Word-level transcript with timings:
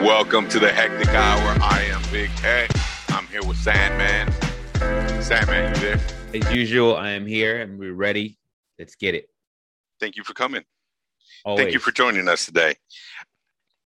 Welcome 0.00 0.48
to 0.48 0.58
the 0.58 0.72
Hectic 0.72 1.08
Hour. 1.08 1.58
I 1.60 1.82
am 1.92 2.00
Big 2.10 2.30
Hec. 2.30 2.70
I'm 3.10 3.26
here 3.26 3.42
with 3.42 3.58
Sandman. 3.58 4.32
Sandman, 5.22 5.74
you 5.74 5.80
there? 5.82 6.00
As 6.32 6.50
usual, 6.50 6.96
I 6.96 7.10
am 7.10 7.26
here 7.26 7.60
and 7.60 7.78
we're 7.78 7.92
ready. 7.92 8.38
Let's 8.78 8.94
get 8.94 9.14
it. 9.14 9.28
Thank 10.00 10.16
you 10.16 10.24
for 10.24 10.32
coming. 10.32 10.62
Always. 11.44 11.62
Thank 11.62 11.74
you 11.74 11.80
for 11.80 11.92
joining 11.92 12.28
us 12.28 12.46
today. 12.46 12.76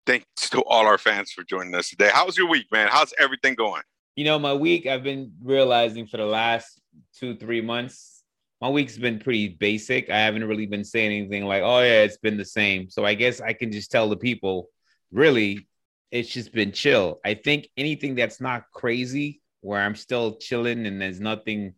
Thanks 0.08 0.50
to 0.50 0.64
all 0.64 0.88
our 0.88 0.98
fans 0.98 1.32
for 1.34 1.44
joining 1.44 1.76
us 1.76 1.92
today. 1.92 2.10
How's 2.12 2.36
your 2.36 2.50
week, 2.50 2.66
man? 2.72 2.88
How's 2.90 3.14
everything 3.20 3.54
going? 3.54 3.84
You 4.16 4.26
know, 4.26 4.40
my 4.40 4.54
week, 4.54 4.88
I've 4.88 5.04
been 5.04 5.34
realizing 5.44 6.08
for 6.08 6.18
the 6.18 6.26
last 6.26 6.82
two, 7.16 7.36
three 7.36 7.62
months, 7.62 8.24
my 8.60 8.70
week's 8.70 8.98
been 8.98 9.20
pretty 9.20 9.50
basic. 9.50 10.10
I 10.10 10.18
haven't 10.18 10.46
really 10.46 10.66
been 10.66 10.84
saying 10.84 11.12
anything 11.12 11.46
like, 11.46 11.62
oh, 11.62 11.82
yeah, 11.82 12.02
it's 12.02 12.18
been 12.18 12.38
the 12.38 12.46
same. 12.46 12.90
So 12.90 13.06
I 13.06 13.14
guess 13.14 13.40
I 13.40 13.54
can 13.54 13.72
just 13.72 13.92
tell 13.92 14.10
the 14.10 14.18
people, 14.18 14.70
really, 15.12 15.68
it's 16.12 16.30
just 16.30 16.54
been 16.54 16.72
chill. 16.72 17.20
I 17.26 17.34
think 17.36 17.70
anything 17.78 18.16
that's 18.16 18.42
not 18.42 18.66
crazy, 18.74 19.42
where 19.62 19.80
I'm 19.80 19.96
still 19.96 20.36
chilling 20.36 20.86
and 20.86 21.02
there's 21.02 21.20
nothing, 21.20 21.74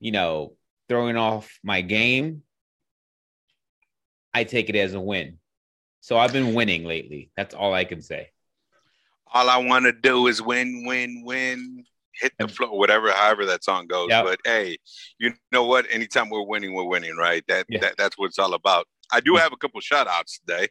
you 0.00 0.12
know, 0.12 0.54
throwing 0.88 1.16
off 1.16 1.58
my 1.62 1.80
game, 1.80 2.42
I 4.34 4.44
take 4.44 4.68
it 4.68 4.76
as 4.76 4.94
a 4.94 5.00
win. 5.00 5.38
So 6.00 6.18
I've 6.18 6.32
been 6.32 6.54
winning 6.54 6.84
lately. 6.84 7.30
That's 7.36 7.54
all 7.54 7.72
I 7.74 7.84
can 7.84 8.02
say. 8.02 8.30
All 9.32 9.48
I 9.48 9.58
want 9.58 9.84
to 9.84 9.92
do 9.92 10.26
is 10.26 10.40
win, 10.40 10.84
win, 10.86 11.22
win. 11.24 11.84
Hit 12.12 12.32
the 12.38 12.48
floor, 12.48 12.76
whatever, 12.76 13.12
however 13.12 13.46
that 13.46 13.62
song 13.62 13.86
goes. 13.86 14.08
Yep. 14.10 14.24
But 14.24 14.40
hey, 14.44 14.78
you 15.18 15.32
know 15.52 15.64
what? 15.64 15.86
Anytime 15.90 16.30
we're 16.30 16.46
winning, 16.46 16.74
we're 16.74 16.84
winning, 16.84 17.16
right? 17.16 17.44
That, 17.46 17.66
Yeah. 17.68 17.80
that 17.80 17.96
that's 17.96 18.18
what 18.18 18.26
it's 18.26 18.38
all 18.38 18.54
about. 18.54 18.86
I 19.12 19.20
do 19.20 19.36
have 19.36 19.52
a 19.52 19.56
couple 19.56 19.80
shout 19.80 20.08
outs 20.08 20.40
today. 20.40 20.68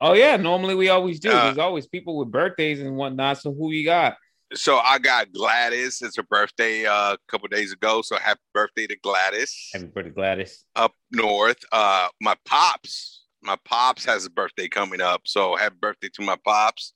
Oh 0.00 0.14
yeah, 0.14 0.36
normally 0.36 0.74
we 0.74 0.88
always 0.88 1.20
do. 1.20 1.30
Uh, 1.30 1.44
There's 1.46 1.58
always 1.58 1.86
people 1.86 2.16
with 2.18 2.30
birthdays 2.30 2.80
and 2.80 2.96
whatnot. 2.96 3.38
So 3.38 3.52
who 3.52 3.70
you 3.70 3.84
got? 3.84 4.16
So 4.54 4.78
I 4.78 4.98
got 4.98 5.30
Gladys. 5.32 6.00
It's 6.02 6.16
her 6.16 6.22
birthday 6.24 6.84
uh, 6.86 7.12
a 7.14 7.18
couple 7.28 7.48
days 7.48 7.72
ago. 7.72 8.02
So 8.02 8.16
happy 8.16 8.40
birthday 8.54 8.86
to 8.88 8.96
Gladys 9.02 9.54
Happy 9.72 9.86
birthday, 9.86 10.10
Gladys. 10.10 10.64
up 10.74 10.92
north. 11.12 11.58
Uh, 11.70 12.08
my 12.20 12.34
pops, 12.46 13.24
my 13.42 13.56
pops 13.64 14.04
has 14.06 14.24
a 14.26 14.30
birthday 14.30 14.66
coming 14.68 15.00
up. 15.00 15.20
So 15.24 15.54
happy 15.54 15.76
birthday 15.80 16.08
to 16.14 16.22
my 16.22 16.36
pops. 16.44 16.94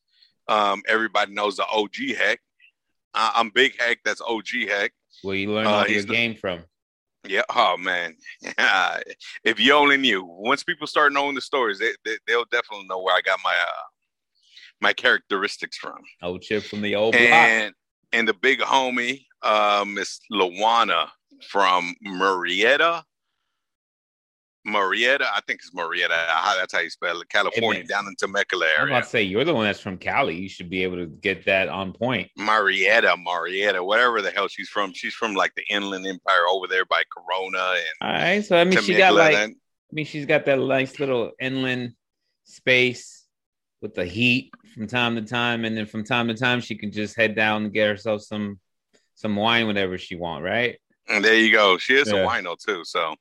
Um, 0.48 0.82
everybody 0.88 1.32
knows 1.32 1.56
the 1.56 1.66
OG 1.66 2.16
Hec. 2.18 2.40
Uh, 3.14 3.30
I'm 3.36 3.50
Big 3.50 3.78
Hec. 3.78 3.98
That's 4.04 4.20
OG 4.20 4.66
Hec. 4.68 4.92
Where 5.22 5.36
you 5.36 5.52
learn 5.52 5.66
Uh, 5.66 5.70
all 5.70 5.88
your 5.88 6.02
the- 6.02 6.08
game 6.08 6.34
from? 6.34 6.64
Yeah. 7.26 7.42
Oh 7.54 7.76
man. 7.76 8.16
if 9.44 9.58
you 9.58 9.72
only 9.72 9.96
knew. 9.96 10.24
Once 10.24 10.62
people 10.62 10.86
start 10.86 11.12
knowing 11.12 11.34
the 11.34 11.40
stories, 11.40 11.78
they, 11.78 11.92
they 12.04 12.16
they'll 12.26 12.44
definitely 12.50 12.86
know 12.88 13.00
where 13.00 13.14
I 13.14 13.20
got 13.20 13.38
my 13.44 13.52
uh, 13.54 13.82
my 14.80 14.92
characteristics 14.92 15.76
from. 15.76 15.98
Old 16.22 16.42
chip 16.42 16.64
from 16.64 16.82
the 16.82 16.94
old 16.94 17.12
block. 17.12 17.22
and 17.22 17.74
and 18.12 18.28
the 18.28 18.34
big 18.34 18.60
homie, 18.60 19.24
uh, 19.42 19.84
Miss 19.86 20.20
Lawana 20.32 21.08
from 21.48 21.94
Murrieta. 22.06 23.02
Murrieta, 24.66 25.22
I 25.22 25.40
think 25.46 25.60
it's 25.60 25.70
Murrieta. 25.72 26.08
That's 26.08 26.72
how 26.72 26.80
you 26.80 26.88
spell 26.88 27.20
it. 27.20 27.28
California, 27.28 27.80
man. 27.80 27.86
down 27.86 28.06
in 28.06 28.16
Temecula 28.16 28.64
area. 28.66 28.80
I'm 28.80 28.88
about 28.88 29.04
to 29.04 29.10
say 29.10 29.22
you're 29.22 29.44
the 29.44 29.54
one 29.54 29.66
that's 29.66 29.80
from 29.80 29.98
Cali. 29.98 30.36
You 30.36 30.48
should 30.48 30.70
be 30.70 30.82
able 30.82 30.96
to 30.96 31.06
get 31.06 31.44
that 31.44 31.68
on 31.68 31.92
point. 31.92 32.30
Murrieta, 32.38 33.14
Murrieta, 33.22 33.84
whatever 33.84 34.22
the 34.22 34.30
hell 34.30 34.48
she's 34.48 34.68
from. 34.68 34.92
She's 34.94 35.14
from 35.14 35.34
like 35.34 35.54
the 35.54 35.64
Inland 35.68 36.06
Empire 36.06 36.46
over 36.48 36.66
there 36.66 36.86
by 36.86 37.02
Corona 37.12 37.74
and 37.74 37.84
All 38.00 38.12
right. 38.12 38.44
So 38.44 38.56
I 38.56 38.64
mean, 38.64 38.80
she 38.80 38.94
got 38.94 39.10
Temecula. 39.10 39.18
like, 39.18 39.50
I 39.50 39.92
mean, 39.92 40.06
she's 40.06 40.26
got 40.26 40.46
that 40.46 40.58
nice 40.58 40.98
little 40.98 41.32
inland 41.38 41.92
space 42.44 43.26
with 43.82 43.94
the 43.94 44.06
heat 44.06 44.50
from 44.74 44.86
time 44.86 45.14
to 45.16 45.22
time, 45.22 45.66
and 45.66 45.76
then 45.76 45.84
from 45.84 46.04
time 46.04 46.28
to 46.28 46.34
time 46.34 46.60
she 46.60 46.74
can 46.74 46.90
just 46.90 47.16
head 47.16 47.36
down 47.36 47.64
and 47.64 47.72
get 47.72 47.88
herself 47.88 48.22
some 48.22 48.58
some 49.14 49.36
wine 49.36 49.66
whenever 49.66 49.98
she 49.98 50.16
want. 50.16 50.42
Right? 50.42 50.78
And 51.08 51.24
there 51.24 51.34
you 51.36 51.52
go. 51.52 51.76
She 51.78 51.94
is 51.94 52.10
Yeah. 52.10 52.18
a 52.24 52.26
wino 52.26 52.56
too. 52.58 52.82
So, 52.84 53.14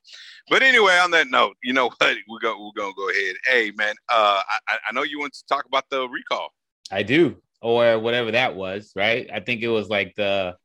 but 0.50 0.64
anyway, 0.64 0.98
on 0.98 1.12
that 1.12 1.28
note, 1.30 1.58
you 1.64 1.74
know 1.74 1.86
what? 1.98 2.16
We're 2.30 2.40
gonna 2.40 2.60
we're 2.64 2.72
gonna 2.76 2.94
go 2.96 3.10
ahead. 3.10 3.36
Hey 3.46 3.72
man, 3.76 3.96
uh, 4.10 4.42
I, 4.48 4.58
I- 4.68 4.78
I 4.90 4.92
know 4.94 5.04
you 5.04 5.20
want 5.20 5.34
to 5.34 5.46
talk 5.48 5.66
about 5.66 5.90
the 5.90 6.08
recall. 6.08 6.50
I 6.92 7.04
do, 7.04 7.38
or 7.62 7.98
whatever 8.00 8.32
that 8.32 8.56
was, 8.56 8.92
right? 8.96 9.30
I 9.34 9.40
think 9.40 9.62
it 9.62 9.70
was 9.70 9.90
like 9.90 10.14
the. 10.16 10.56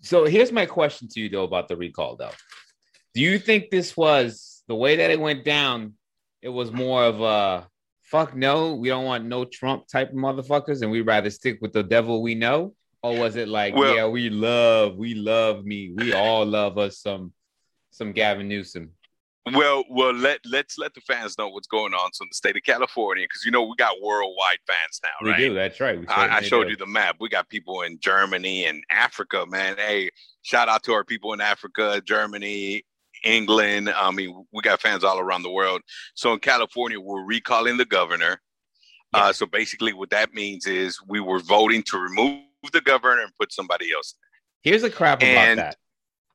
So 0.00 0.26
here's 0.26 0.52
my 0.52 0.66
question 0.66 1.08
to 1.08 1.20
you 1.20 1.28
though 1.30 1.44
about 1.44 1.68
the 1.68 1.76
recall 1.76 2.16
though. 2.16 2.32
Do 3.14 3.22
you 3.22 3.38
think 3.38 3.70
this 3.70 3.96
was 3.96 4.62
the 4.68 4.74
way 4.74 4.96
that 4.96 5.10
it 5.10 5.18
went 5.20 5.44
down? 5.44 5.94
It 6.42 6.50
was 6.50 6.70
more 6.70 7.02
of 7.04 7.20
a 7.22 7.66
fuck 8.02 8.34
no, 8.36 8.74
we 8.74 8.88
don't 8.88 9.04
want 9.04 9.24
no 9.24 9.44
Trump 9.44 9.86
type 9.88 10.10
of 10.10 10.16
motherfuckers, 10.16 10.82
and 10.82 10.90
we'd 10.90 11.02
rather 11.06 11.30
stick 11.30 11.58
with 11.62 11.72
the 11.72 11.82
devil 11.82 12.22
we 12.22 12.34
know, 12.34 12.74
or 13.02 13.18
was 13.18 13.36
it 13.36 13.48
like, 13.48 13.74
Well- 13.74 13.94
yeah, 13.94 14.06
we 14.06 14.30
love, 14.30 14.96
we 14.96 15.14
love 15.14 15.64
me, 15.64 15.92
we 15.94 16.12
all 16.12 16.44
love 16.46 16.78
us 16.78 16.98
some, 17.00 17.32
some 17.90 18.12
Gavin 18.12 18.48
Newsom. 18.48 18.90
Well, 19.54 19.84
well, 19.88 20.12
let 20.12 20.40
let's 20.44 20.76
let 20.76 20.92
the 20.92 21.00
fans 21.00 21.38
know 21.38 21.48
what's 21.48 21.66
going 21.66 21.94
on. 21.94 22.12
So 22.12 22.24
in 22.24 22.28
the 22.30 22.34
state 22.34 22.56
of 22.56 22.62
California, 22.64 23.24
because 23.24 23.46
you 23.46 23.50
know 23.50 23.62
we 23.62 23.74
got 23.78 23.94
worldwide 24.02 24.58
fans 24.66 25.00
now, 25.02 25.08
We 25.22 25.30
right? 25.30 25.38
do, 25.38 25.54
that's 25.54 25.80
right. 25.80 26.04
I, 26.08 26.36
I 26.36 26.40
showed 26.42 26.64
do. 26.64 26.70
you 26.72 26.76
the 26.76 26.86
map. 26.86 27.16
We 27.18 27.30
got 27.30 27.48
people 27.48 27.80
in 27.80 27.98
Germany 27.98 28.66
and 28.66 28.82
Africa, 28.90 29.46
man. 29.48 29.76
Hey, 29.78 30.10
shout 30.42 30.68
out 30.68 30.82
to 30.82 30.92
our 30.92 31.02
people 31.02 31.32
in 31.32 31.40
Africa, 31.40 32.02
Germany, 32.04 32.82
England. 33.24 33.88
I 33.88 34.10
mean, 34.10 34.44
we 34.52 34.60
got 34.60 34.82
fans 34.82 35.02
all 35.02 35.18
around 35.18 35.44
the 35.44 35.50
world. 35.50 35.80
So 36.14 36.34
in 36.34 36.40
California, 36.40 37.00
we're 37.00 37.24
recalling 37.24 37.78
the 37.78 37.86
governor. 37.86 38.42
Uh, 39.14 39.32
so 39.32 39.46
basically, 39.46 39.94
what 39.94 40.10
that 40.10 40.34
means 40.34 40.66
is 40.66 40.98
we 41.08 41.20
were 41.20 41.38
voting 41.40 41.82
to 41.84 41.96
remove 41.98 42.42
the 42.72 42.80
governor 42.80 43.22
and 43.22 43.32
put 43.38 43.52
somebody 43.52 43.92
else. 43.92 44.14
Here's 44.62 44.82
a 44.82 44.90
crap 44.90 45.18
about 45.18 45.28
And- 45.28 45.58
that. 45.58 45.76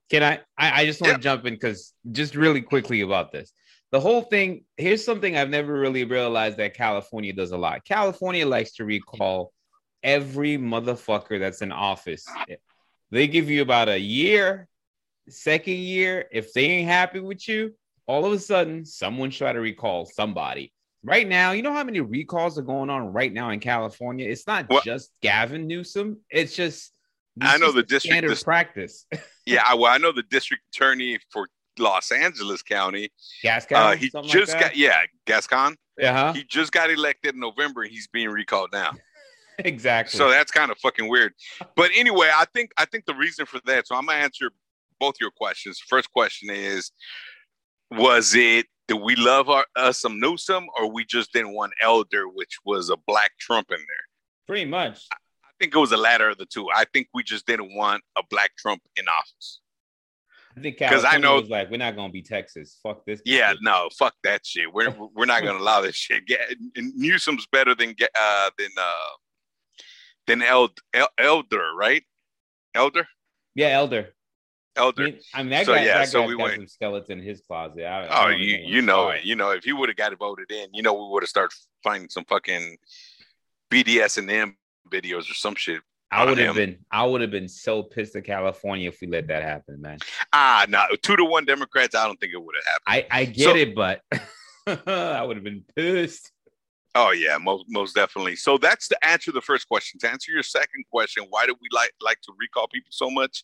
Can 0.10 0.22
I, 0.22 0.42
I? 0.58 0.82
I 0.82 0.86
just 0.86 1.02
want 1.02 1.12
Yeah. 1.12 1.18
to 1.18 1.24
jump 1.24 1.46
in 1.46 1.54
because 1.56 1.94
just 2.12 2.36
really 2.36 2.62
quickly 2.62 3.02
about 3.02 3.32
this. 3.32 3.52
The 3.92 4.00
whole 4.00 4.22
thing. 4.22 4.66
Here's 4.78 5.04
something 5.04 5.36
I've 5.38 5.50
never 5.50 5.74
really 5.74 6.04
realized 6.04 6.58
that 6.58 6.74
California 6.76 7.32
does 7.34 7.52
a 7.52 7.58
lot. 7.58 7.84
California 7.86 8.46
likes 8.46 8.74
to 8.74 8.86
recall 8.86 9.54
every 10.04 10.58
motherfucker 10.58 11.40
that's 11.40 11.62
in 11.62 11.72
office. 11.72 12.28
They 13.12 13.28
give 13.28 13.50
you 13.50 13.62
about 13.62 13.90
a 13.90 13.98
year. 14.00 14.68
Second 15.30 15.78
year, 15.78 16.28
if 16.32 16.52
they 16.54 16.66
ain't 16.66 16.90
happy 16.90 17.20
with 17.20 17.48
you, 17.48 17.74
all 18.06 18.26
of 18.26 18.34
a 18.34 18.40
sudden 18.40 18.86
someone 18.86 19.30
try 19.32 19.54
to 19.54 19.62
recall 19.62 20.06
somebody. 20.06 20.74
Right 21.04 21.28
now, 21.28 21.52
you 21.52 21.62
know 21.64 21.74
how 21.74 21.84
many 21.84 22.00
recalls 22.00 22.58
are 22.58 22.62
going 22.64 22.90
on 22.90 23.12
right 23.12 23.32
now 23.32 23.50
in 23.50 23.60
California? 23.60 24.28
It's 24.30 24.48
not 24.48 24.70
Well- 24.70 24.82
just 24.82 25.12
Gavin 25.22 25.68
Newsom. 25.68 26.20
It's 26.30 26.56
just 26.56 26.94
I 27.42 27.58
know 27.58 27.72
the 27.72 27.82
district- 27.84 28.04
standard 28.14 28.30
dis- 28.30 28.44
practice. 28.44 29.06
Yeah, 29.46 29.62
I, 29.66 29.74
well, 29.76 29.92
I 29.92 29.98
know 29.98 30.14
the 30.14 30.24
district 30.24 30.64
attorney 30.74 31.20
for 31.30 31.50
Los 31.78 32.14
Angeles 32.14 32.62
County. 32.62 33.10
Gascon, 33.42 33.78
Uh, 33.78 33.96
he 33.98 34.10
just 34.24 34.54
like 34.54 34.62
got 34.62 34.78
yeah, 34.78 35.02
Gascon. 35.26 35.76
that? 35.98 36.16
uh-huh. 36.16 36.32
He 36.34 36.46
just 36.46 36.72
got 36.72 36.90
elected 36.90 37.34
in 37.34 37.42
November. 37.42 37.84
He's 37.84 38.08
being 38.08 38.30
recalled 38.30 38.70
now. 38.72 38.92
exactly. 39.60 40.18
So 40.18 40.30
that's 40.30 40.50
kind 40.50 40.72
of 40.72 40.78
fucking 40.78 41.10
weird. 41.10 41.34
But 41.76 41.92
anyway, 41.94 42.30
I 42.34 42.46
think 42.54 42.72
I 42.78 42.86
think 42.86 43.06
the 43.06 43.16
reason 43.16 43.46
for 43.46 43.60
that. 43.66 43.86
So 43.88 43.96
I'm 43.96 44.06
gonna 44.06 44.20
answer 44.20 44.50
both 44.98 45.16
your 45.20 45.32
questions. 45.32 45.78
First 45.90 46.10
question 46.14 46.50
is, 46.50 46.92
was 47.92 48.34
it 48.36 48.68
did 48.88 48.96
we 49.02 49.16
love 49.16 49.50
our, 49.50 49.66
us 49.76 50.00
some 50.00 50.20
Newsom, 50.20 50.68
or 50.78 50.92
we 50.92 51.06
just 51.06 51.32
didn't 51.34 51.54
want 51.54 51.74
Elder, 51.82 52.28
which 52.28 52.58
was 52.66 52.90
a 52.90 52.98
black 53.08 53.32
Trump 53.40 53.72
in 53.72 53.78
there? 53.78 54.06
pretty 54.46 54.66
much. 54.66 55.06
I 55.12 55.18
think 55.60 55.74
it 55.74 55.78
was 55.80 55.92
the 55.92 55.98
latter 55.98 56.30
of 56.30 56.38
the 56.38 56.46
two. 56.46 56.68
I 56.70 56.84
think 56.92 57.08
we 57.14 57.24
just 57.24 57.46
didn't 57.48 57.74
want 57.74 58.04
a 58.18 58.24
black 58.30 58.52
Trump 58.58 58.82
in 58.98 59.06
office. 59.08 59.62
I 60.58 60.60
think 60.60 60.78
'Cause 60.78 60.90
California 61.04 61.18
I 61.18 61.18
know- 61.22 61.40
was 61.40 61.50
like, 61.50 61.72
we're 61.72 61.78
not 61.78 61.96
gonna 61.96 62.12
be 62.12 62.22
Texas. 62.22 62.78
Fuck 62.84 63.06
this. 63.06 63.22
Yeah, 63.26 63.52
shit." 63.52 63.60
no, 63.62 63.88
fuck 63.98 64.14
that 64.24 64.46
shit. 64.46 64.72
We're 64.72 64.92
we're 65.16 65.26
not 65.26 65.44
gonna 65.44 65.60
allow 65.60 65.80
this 65.82 65.96
shit. 65.96 66.26
Get, 66.28 66.40
Newsom's 66.76 67.48
better 67.48 67.74
than 67.74 67.96
uh 68.16 68.50
than 68.58 68.70
uh 68.78 69.16
than 70.28 70.42
Eld, 70.42 70.78
El, 70.94 71.08
Elder, 71.18 71.74
right? 71.74 72.04
Elder, 72.76 73.08
yeah, 73.56 73.70
Elder. 73.70 74.14
I 74.76 74.80
Elder. 74.82 75.04
mean, 75.04 75.20
I 75.34 75.44
mean 75.44 75.50
that 75.52 75.66
So, 75.66 75.74
guy, 75.76 75.86
yeah, 75.86 75.98
that 76.00 76.08
so 76.10 76.22
guy's 76.22 76.30
we 76.30 76.36
got 76.38 76.44
went- 76.44 76.56
some 76.56 76.68
skeleton 76.68 77.20
in 77.20 77.26
his 77.26 77.42
closet. 77.42 77.86
I, 77.86 78.06
I 78.06 78.26
Oh, 78.26 78.30
don't 78.32 78.40
you 78.40 78.58
you 78.66 78.82
know 78.82 79.10
it. 79.10 79.24
You 79.24 79.36
know 79.36 79.52
if 79.52 79.64
he 79.64 79.74
would 79.74 79.90
have 79.90 79.96
got 79.98 80.14
it 80.14 80.20
voted 80.20 80.52
in, 80.52 80.68
you 80.74 80.82
know 80.82 80.94
we 80.94 81.12
would 81.12 81.24
have 81.24 81.30
started 81.30 81.56
finding 81.84 82.10
some 82.10 82.26
fucking 82.26 82.78
BDS 83.72 84.18
and 84.18 84.30
M 84.32 84.58
videos 84.90 85.30
or 85.30 85.34
some 85.36 85.56
shit. 85.56 85.82
I 86.12 86.26
would 86.26 86.38
have 86.38 86.54
been, 86.56 86.78
I 86.92 87.06
would 87.08 87.22
have 87.22 87.32
been 87.32 87.48
so 87.48 87.82
pissed 87.82 88.16
at 88.16 88.24
California 88.26 88.88
if 88.88 89.02
we 89.02 89.08
let 89.08 89.28
that 89.30 89.42
happen, 89.42 89.82
man. 89.82 89.98
Ah, 90.32 90.64
no, 90.70 90.84
two 91.02 91.16
to 91.16 91.26
one 91.26 91.44
Democrats. 91.44 91.96
I 91.96 92.06
don't 92.06 92.20
think 92.20 92.34
it 92.34 92.38
would 92.44 92.54
have 92.56 92.66
happened. 93.02 93.08
I, 93.12 93.22
I 93.22 93.26
get 93.26 93.44
So- 93.46 93.56
it, 93.56 93.74
but 93.76 94.02
I 94.88 95.24
would 95.24 95.38
have 95.38 95.44
been 95.44 95.64
pissed. 95.76 96.32
Oh 96.96 97.12
yeah, 97.12 97.38
most 97.40 97.66
most 97.70 97.96
definitely. 97.96 98.36
So 98.36 98.58
that's 98.58 98.88
to 98.90 99.06
answer 99.06 99.32
the 99.32 99.42
first 99.42 99.68
question. 99.68 100.00
To 100.02 100.12
answer 100.12 100.32
your 100.32 100.44
second 100.44 100.86
question, 100.92 101.26
why 101.30 101.48
do 101.48 101.56
we 101.62 101.68
like 101.72 101.92
like 102.02 102.22
to 102.22 102.34
recall 102.40 102.68
people 102.68 102.92
so 102.92 103.10
much? 103.10 103.44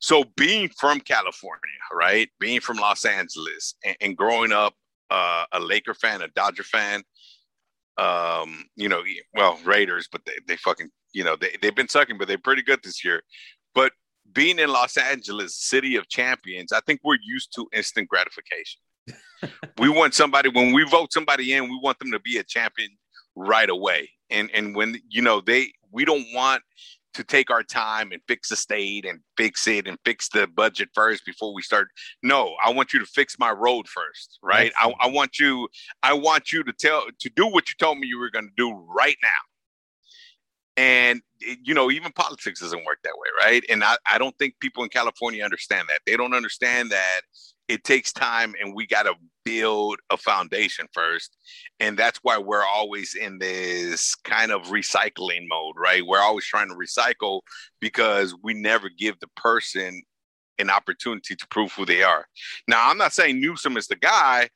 So 0.00 0.24
being 0.36 0.68
from 0.68 1.00
California, 1.00 1.60
right? 1.92 2.30
Being 2.38 2.60
from 2.60 2.76
Los 2.76 3.04
Angeles 3.04 3.74
and, 3.84 3.96
and 4.00 4.16
growing 4.16 4.52
up 4.52 4.74
uh, 5.10 5.44
a 5.52 5.60
Laker 5.60 5.94
fan, 5.94 6.22
a 6.22 6.28
Dodger 6.28 6.62
fan, 6.62 7.02
Um, 7.96 8.64
you 8.76 8.88
know, 8.88 9.02
well, 9.34 9.58
Raiders, 9.64 10.08
but 10.10 10.22
they, 10.26 10.32
they 10.48 10.56
fucking, 10.56 10.90
you 11.12 11.22
know, 11.24 11.36
they, 11.36 11.56
they've 11.62 11.74
been 11.74 11.88
sucking, 11.88 12.18
but 12.18 12.26
they're 12.28 12.38
pretty 12.38 12.62
good 12.62 12.80
this 12.82 13.04
year. 13.04 13.22
But 13.74 13.92
being 14.32 14.58
in 14.58 14.68
Los 14.70 14.96
Angeles, 14.96 15.56
city 15.56 15.96
of 15.96 16.08
champions, 16.08 16.72
I 16.72 16.80
think 16.80 17.00
we're 17.04 17.18
used 17.22 17.52
to 17.54 17.68
instant 17.72 18.08
gratification. 18.08 18.80
We 19.78 19.88
want 19.88 20.14
somebody 20.14 20.48
when 20.48 20.72
we 20.72 20.84
vote 20.84 21.12
somebody 21.12 21.52
in, 21.52 21.64
we 21.64 21.78
want 21.82 21.98
them 21.98 22.10
to 22.12 22.20
be 22.20 22.38
a 22.38 22.44
champion 22.44 22.90
right 23.36 23.68
away. 23.68 24.10
And 24.30 24.50
and 24.52 24.74
when 24.74 25.00
you 25.08 25.22
know 25.22 25.40
they 25.40 25.72
we 25.90 26.04
don't 26.04 26.26
want 26.32 26.62
to 27.14 27.24
take 27.24 27.50
our 27.50 27.62
time 27.62 28.12
and 28.12 28.20
fix 28.28 28.48
the 28.48 28.56
state 28.56 29.06
and 29.06 29.20
fix 29.36 29.66
it 29.66 29.86
and 29.86 29.98
fix 30.04 30.28
the 30.28 30.46
budget 30.46 30.88
first 30.94 31.24
before 31.24 31.54
we 31.54 31.62
start. 31.62 31.88
No, 32.22 32.54
I 32.62 32.72
want 32.72 32.92
you 32.92 32.98
to 32.98 33.06
fix 33.06 33.38
my 33.38 33.50
road 33.50 33.88
first, 33.88 34.38
right? 34.42 34.72
I, 34.76 34.92
I, 35.00 35.06
want 35.06 35.38
you, 35.38 35.68
I 36.02 36.12
want 36.12 36.52
you 36.52 36.64
to 36.64 36.72
tell 36.72 37.04
to 37.20 37.30
do 37.30 37.46
what 37.46 37.68
you 37.68 37.74
told 37.78 37.98
me 37.98 38.08
you 38.08 38.18
were 38.18 38.30
going 38.30 38.46
to 38.46 38.54
do 38.56 38.72
right 38.72 39.16
now. 39.22 39.28
And 40.76 41.22
you 41.62 41.72
know, 41.72 41.90
even 41.90 42.10
politics 42.10 42.60
doesn't 42.60 42.84
work 42.84 42.98
that 43.04 43.14
way, 43.16 43.28
right? 43.40 43.64
And 43.70 43.84
I, 43.84 43.96
I 44.10 44.18
don't 44.18 44.36
think 44.38 44.54
people 44.58 44.82
in 44.82 44.88
California 44.88 45.44
understand 45.44 45.88
that. 45.88 46.00
They 46.04 46.16
don't 46.16 46.34
understand 46.34 46.90
that 46.90 47.20
it 47.68 47.84
takes 47.84 48.12
time 48.12 48.54
and 48.60 48.74
we 48.74 48.86
got 48.86 49.04
to 49.04 49.14
build 49.44 49.98
a 50.10 50.16
foundation 50.16 50.86
first. 50.92 51.36
And 51.80 51.96
that's 51.96 52.18
why 52.22 52.38
we're 52.38 52.64
always 52.64 53.14
in 53.14 53.38
this 53.38 54.14
kind 54.14 54.52
of 54.52 54.62
recycling 54.64 55.46
mode 55.48 55.74
right? 55.76 56.06
We're 56.06 56.20
always 56.20 56.44
trying 56.44 56.68
to 56.68 56.74
recycle 56.74 57.40
because 57.80 58.34
we 58.42 58.54
never 58.54 58.88
give 58.88 59.18
the 59.20 59.28
person 59.36 60.02
an 60.58 60.70
opportunity 60.70 61.34
to 61.34 61.46
prove 61.48 61.72
who 61.72 61.84
they 61.84 62.02
are. 62.02 62.26
Now 62.68 62.90
i'm 62.90 62.98
not 62.98 63.12
saying 63.12 63.40
newsom 63.40 63.76
is 63.76 63.88
the 63.88 63.96
guy 63.96 64.48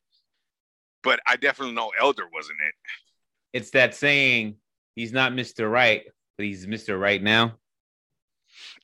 but 1.03 1.21
i 1.27 1.37
definitely 1.37 1.75
know 1.75 1.93
elder 2.01 2.25
wasn't 2.33 2.59
it. 2.67 2.75
It's 3.53 3.71
that 3.71 3.95
saying 3.95 4.57
he's 4.95 5.13
not 5.13 5.33
mr 5.33 5.71
right 5.71 6.05
but 6.37 6.47
he's 6.47 6.67
mr 6.67 7.01
right 7.01 7.23
now 7.23 7.55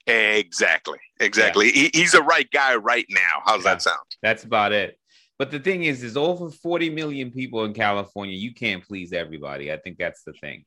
Exactly. 0.06 0.98
Exactly. 1.20 1.66
Yeah. 1.66 1.88
He, 1.92 2.00
he's 2.00 2.12
the 2.12 2.22
right 2.22 2.50
guy 2.50 2.76
right 2.76 3.06
now. 3.08 3.42
How's 3.44 3.64
yeah, 3.64 3.74
that 3.74 3.82
sound? 3.82 3.98
That's 4.22 4.44
about 4.44 4.72
it. 4.72 4.98
But 5.38 5.50
the 5.50 5.58
thing 5.58 5.84
is, 5.84 6.00
there's 6.00 6.16
over 6.16 6.50
40 6.50 6.90
million 6.90 7.30
people 7.30 7.64
in 7.64 7.72
California. 7.72 8.36
You 8.36 8.54
can't 8.54 8.86
please 8.86 9.12
everybody. 9.12 9.72
I 9.72 9.78
think 9.78 9.98
that's 9.98 10.22
the 10.22 10.32
thing. 10.34 10.64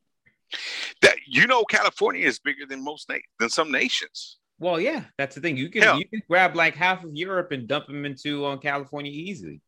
That 1.01 1.15
you 1.25 1.47
know, 1.47 1.63
California 1.65 2.25
is 2.25 2.39
bigger 2.39 2.65
than 2.65 2.83
most 2.83 3.09
na- 3.09 3.17
than 3.39 3.49
some 3.49 3.71
nations. 3.71 4.37
Well, 4.59 4.79
yeah, 4.79 5.03
that's 5.17 5.35
the 5.35 5.41
thing. 5.41 5.57
You 5.57 5.69
can 5.69 5.83
Hell. 5.83 5.99
you 5.99 6.07
can 6.07 6.21
grab 6.27 6.55
like 6.55 6.75
half 6.75 7.03
of 7.03 7.13
Europe 7.13 7.51
and 7.51 7.67
dump 7.67 7.87
them 7.87 8.05
into 8.05 8.45
on 8.45 8.57
uh, 8.57 8.61
California 8.61 9.11
easily. 9.11 9.61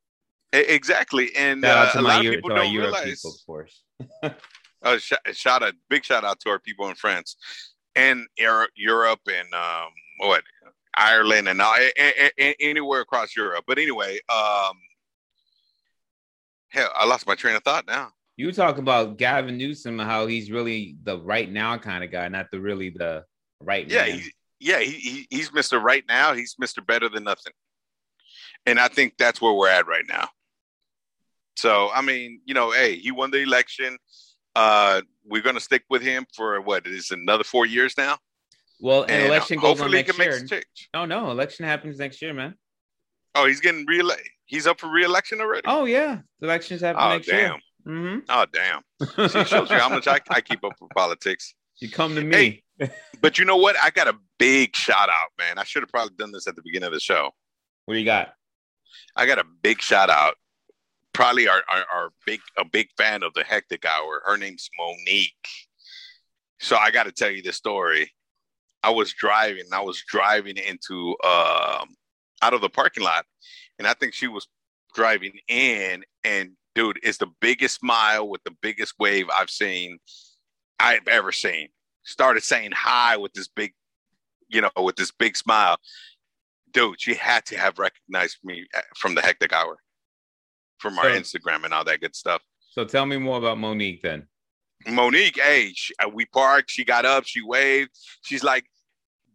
Exactly, 0.51 1.35
and 1.35 1.63
uh, 1.63 1.91
a 1.93 2.01
lot 2.01 2.25
of 2.25 2.31
people 2.31 2.49
don't 2.49 2.73
realize. 2.73 3.21
People, 3.21 3.31
of 3.31 3.45
course. 3.45 3.83
uh, 4.83 4.97
sh- 4.97 5.13
shout 5.33 5.63
out, 5.63 5.73
big 5.89 6.03
shout 6.03 6.23
out 6.23 6.39
to 6.39 6.49
our 6.49 6.59
people 6.59 6.87
in 6.87 6.95
France 6.95 7.35
and 7.99 8.27
Europe 8.75 9.19
and 9.27 9.53
um, 9.53 9.89
what 10.17 10.43
Ireland 10.95 11.47
and 11.47 11.61
all, 11.61 11.75
anywhere 12.37 13.01
across 13.01 13.35
Europe. 13.35 13.65
But 13.67 13.77
anyway, 13.77 14.19
um, 14.29 14.75
hell, 16.69 16.91
I 16.95 17.05
lost 17.05 17.27
my 17.27 17.35
train 17.35 17.55
of 17.55 17.63
thought 17.63 17.87
now. 17.87 18.11
You 18.37 18.51
talk 18.53 18.77
about 18.77 19.17
Gavin 19.17 19.57
Newsom, 19.57 19.99
how 19.99 20.25
he's 20.25 20.49
really 20.49 20.95
the 21.03 21.19
right 21.19 21.51
now 21.51 21.77
kind 21.77 22.03
of 22.03 22.11
guy, 22.11 22.27
not 22.29 22.47
the 22.51 22.59
really 22.59 22.89
the 22.89 23.25
right. 23.61 23.85
Yeah, 23.89 24.05
he, 24.05 24.31
yeah, 24.59 24.79
he, 24.79 25.27
he's 25.29 25.53
Mister 25.53 25.77
Right 25.77 26.05
Now. 26.07 26.33
He's 26.33 26.55
Mister 26.57 26.81
Better 26.81 27.09
than 27.09 27.25
Nothing, 27.25 27.53
and 28.65 28.79
I 28.79 28.87
think 28.87 29.17
that's 29.17 29.41
where 29.41 29.53
we're 29.53 29.69
at 29.69 29.87
right 29.87 30.05
now. 30.07 30.29
So 31.57 31.89
I 31.93 32.01
mean, 32.01 32.39
you 32.45 32.53
know, 32.53 32.71
hey, 32.71 32.95
he 32.95 33.11
won 33.11 33.31
the 33.31 33.41
election. 33.41 33.97
Uh, 34.59 35.01
we're 35.25 35.41
going 35.41 35.55
to 35.55 35.61
stick 35.61 35.83
with 35.89 36.01
him 36.01 36.25
for 36.35 36.59
what 36.59 36.85
is 36.85 37.11
another 37.11 37.45
four 37.45 37.65
years 37.65 37.93
now. 37.97 38.17
Well, 38.81 39.03
an 39.03 39.25
election 39.25 39.57
goes 39.57 39.79
on 39.79 39.89
next 39.89 40.17
year. 40.19 40.63
Oh 40.93 41.05
no, 41.05 41.31
election 41.31 41.65
happens 41.65 41.97
next 41.97 42.21
year, 42.21 42.33
man. 42.33 42.55
Oh, 43.35 43.47
he's 43.47 43.61
getting 43.61 43.85
re 43.85 44.01
He's 44.45 44.67
up 44.67 44.79
for 44.81 44.89
re-election 44.91 45.39
already. 45.39 45.63
Oh 45.65 45.85
yeah, 45.85 46.19
the 46.41 46.47
elections 46.47 46.81
happen 46.81 47.01
oh, 47.01 47.09
next 47.09 47.27
damn. 47.27 47.37
year. 47.37 47.59
Mm-hmm. 47.87 48.19
Oh 48.27 48.45
damn! 48.51 49.29
See, 49.29 49.45
shows 49.45 49.69
you 49.69 49.77
how 49.77 49.89
much 49.89 50.07
I, 50.07 50.19
I 50.29 50.41
keep 50.41 50.63
up 50.65 50.73
with 50.81 50.89
politics. 50.91 51.53
You 51.77 51.89
come 51.89 52.15
to 52.15 52.21
me. 52.21 52.63
Hey, 52.79 52.91
but 53.21 53.37
you 53.37 53.45
know 53.45 53.57
what? 53.57 53.77
I 53.81 53.91
got 53.91 54.09
a 54.09 54.15
big 54.39 54.75
shout 54.75 55.07
out, 55.07 55.29
man. 55.37 55.57
I 55.57 55.63
should 55.63 55.83
have 55.83 55.89
probably 55.89 56.15
done 56.17 56.33
this 56.33 56.47
at 56.47 56.57
the 56.57 56.61
beginning 56.63 56.87
of 56.87 56.93
the 56.93 56.99
show. 56.99 57.29
What 57.85 57.93
do 57.93 57.99
you 57.99 58.05
got? 58.05 58.33
I 59.15 59.25
got 59.25 59.39
a 59.39 59.45
big 59.61 59.81
shout 59.81 60.09
out 60.09 60.35
probably 61.13 61.47
are, 61.47 61.63
are, 61.69 61.85
are 61.93 62.09
big 62.25 62.39
a 62.57 62.65
big 62.65 62.87
fan 62.97 63.23
of 63.23 63.33
the 63.33 63.43
hectic 63.43 63.85
hour. 63.85 64.21
Her 64.25 64.37
name's 64.37 64.69
Monique. 64.77 65.33
So 66.59 66.75
I 66.75 66.91
got 66.91 67.03
to 67.03 67.11
tell 67.11 67.31
you 67.31 67.41
the 67.41 67.53
story. 67.53 68.11
I 68.83 68.91
was 68.91 69.13
driving. 69.13 69.65
I 69.73 69.81
was 69.81 70.01
driving 70.07 70.57
into 70.57 71.15
um, 71.23 71.89
out 72.41 72.53
of 72.53 72.61
the 72.61 72.69
parking 72.69 73.03
lot, 73.03 73.25
and 73.77 73.87
I 73.87 73.93
think 73.93 74.13
she 74.13 74.27
was 74.27 74.47
driving 74.93 75.33
in. 75.47 76.03
And 76.23 76.51
dude, 76.75 76.99
it's 77.03 77.17
the 77.17 77.31
biggest 77.41 77.79
smile 77.79 78.29
with 78.29 78.43
the 78.43 78.55
biggest 78.61 78.93
wave 78.99 79.27
I've 79.33 79.49
seen. 79.49 79.99
I've 80.79 81.07
ever 81.07 81.31
seen. 81.31 81.69
Started 82.03 82.43
saying 82.43 82.71
hi 82.73 83.17
with 83.17 83.33
this 83.33 83.47
big, 83.47 83.73
you 84.47 84.61
know, 84.61 84.71
with 84.77 84.95
this 84.95 85.11
big 85.11 85.35
smile. 85.35 85.77
Dude, 86.71 87.01
she 87.01 87.15
had 87.15 87.45
to 87.47 87.57
have 87.57 87.79
recognized 87.79 88.37
me 88.43 88.65
uh, 88.77 88.81
from 88.95 89.15
the 89.15 89.21
hectic 89.21 89.51
hour 89.51 89.77
from 90.79 90.97
our 90.97 91.13
so, 91.13 91.19
Instagram 91.19 91.65
and 91.65 91.73
all 91.73 91.83
that 91.83 92.01
good 92.01 92.15
stuff. 92.15 92.41
So 92.71 92.85
tell 92.85 93.05
me 93.05 93.17
more 93.17 93.37
about 93.37 93.57
Monique 93.57 94.01
then. 94.01 94.27
Monique, 94.87 95.39
hey, 95.39 95.71
she, 95.75 95.93
uh, 96.03 96.09
we 96.09 96.25
parked. 96.25 96.71
She 96.71 96.85
got 96.85 97.05
up. 97.05 97.25
She 97.25 97.41
waved. 97.41 97.91
She's 98.21 98.43
like, 98.43 98.65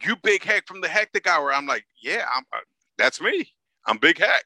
"You 0.02 0.17
big 0.17 0.43
heck 0.43 0.67
from 0.67 0.81
the 0.81 0.88
hectic 0.88 1.26
hour." 1.26 1.52
I'm 1.52 1.67
like, 1.67 1.85
"Yeah, 2.02 2.25
I'm. 2.35 2.44
Uh, 2.52 2.61
that's 2.96 3.20
me. 3.20 3.52
I'm 3.87 3.99
big 3.99 4.19
heck. 4.19 4.44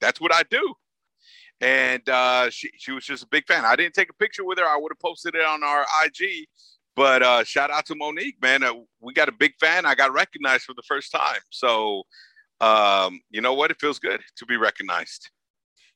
That's 0.00 0.20
what 0.20 0.34
I 0.34 0.42
do." 0.50 0.74
And 1.62 2.06
uh, 2.08 2.50
she 2.50 2.70
she 2.76 2.92
was 2.92 3.04
just 3.04 3.24
a 3.24 3.28
big 3.28 3.46
fan. 3.46 3.64
I 3.64 3.76
didn't 3.76 3.94
take 3.94 4.10
a 4.10 4.14
picture 4.14 4.44
with 4.44 4.58
her. 4.58 4.66
I 4.66 4.76
would 4.76 4.92
have 4.92 5.00
posted 5.00 5.34
it 5.34 5.44
on 5.44 5.62
our 5.62 5.86
IG. 6.04 6.46
But 6.96 7.22
uh, 7.22 7.44
shout 7.44 7.70
out 7.70 7.86
to 7.86 7.94
Monique, 7.94 8.42
man. 8.42 8.62
Uh, 8.62 8.74
we 9.00 9.14
got 9.14 9.28
a 9.28 9.32
big 9.32 9.54
fan. 9.58 9.86
I 9.86 9.94
got 9.94 10.12
recognized 10.12 10.64
for 10.64 10.74
the 10.74 10.82
first 10.82 11.12
time. 11.12 11.40
So 11.50 12.02
um, 12.60 13.20
you 13.30 13.40
know 13.40 13.54
what? 13.54 13.70
It 13.70 13.80
feels 13.80 13.98
good 13.98 14.20
to 14.36 14.46
be 14.46 14.56
recognized. 14.56 15.30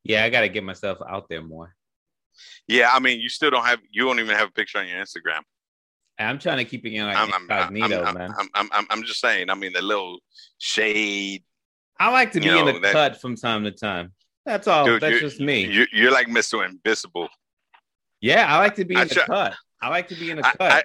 Yeah, 0.05 0.25
I 0.25 0.31
got 0.31 0.43
to 0.43 0.49
get 0.49 0.63
myself 0.63 0.99
out 1.09 1.27
there 1.29 1.43
more. 1.43 1.75
Yeah, 2.69 2.91
I 2.93 3.01
mean, 3.01 3.21
you 3.21 3.29
still 3.29 3.51
don't 3.51 3.65
have, 3.65 3.81
you 3.91 4.05
don't 4.05 4.21
even 4.21 4.37
have 4.37 4.49
a 4.49 4.53
picture 4.53 4.79
on 4.79 4.87
your 4.87 4.99
Instagram. 4.99 5.41
I'm 6.19 6.39
trying 6.39 6.59
to 6.59 6.65
keep 6.65 6.87
it 6.87 6.93
in 6.93 7.07
like 7.07 7.17
I'm, 7.17 7.29
incognito, 7.43 8.05
I'm, 8.05 8.15
man. 8.15 8.31
I'm, 8.55 8.69
I'm, 8.73 8.87
I'm, 8.89 9.03
just 9.03 9.21
saying. 9.21 9.51
I 9.51 9.55
mean, 9.55 9.73
the 9.73 9.83
little 9.83 10.21
shade. 10.59 11.43
I 11.99 12.13
like 12.13 12.33
to 12.33 12.41
be 12.41 12.47
know, 12.47 12.67
in 12.67 12.75
the 12.75 12.81
that, 12.81 12.93
cut 12.93 13.21
from 13.21 13.37
time 13.37 13.65
to 13.65 13.73
time. 13.73 14.13
That's 14.47 14.69
all. 14.69 14.85
Dude, 14.85 15.03
That's 15.03 15.21
just 15.21 15.41
me. 15.41 15.65
You're, 15.67 15.87
you're, 15.93 16.13
like 16.13 16.29
Mr. 16.29 16.65
Invisible. 16.65 17.29
Yeah, 18.21 18.47
I 18.49 18.59
like 18.59 18.77
to 18.77 18.85
be 18.85 18.95
in 18.95 19.01
I 19.01 19.05
the 19.05 19.15
cut. 19.15 19.55
I 19.83 19.89
like 19.89 20.09
to 20.09 20.15
be 20.15 20.31
in 20.31 20.37
the 20.37 20.43
cut. 20.43 20.57
I, 20.61 20.83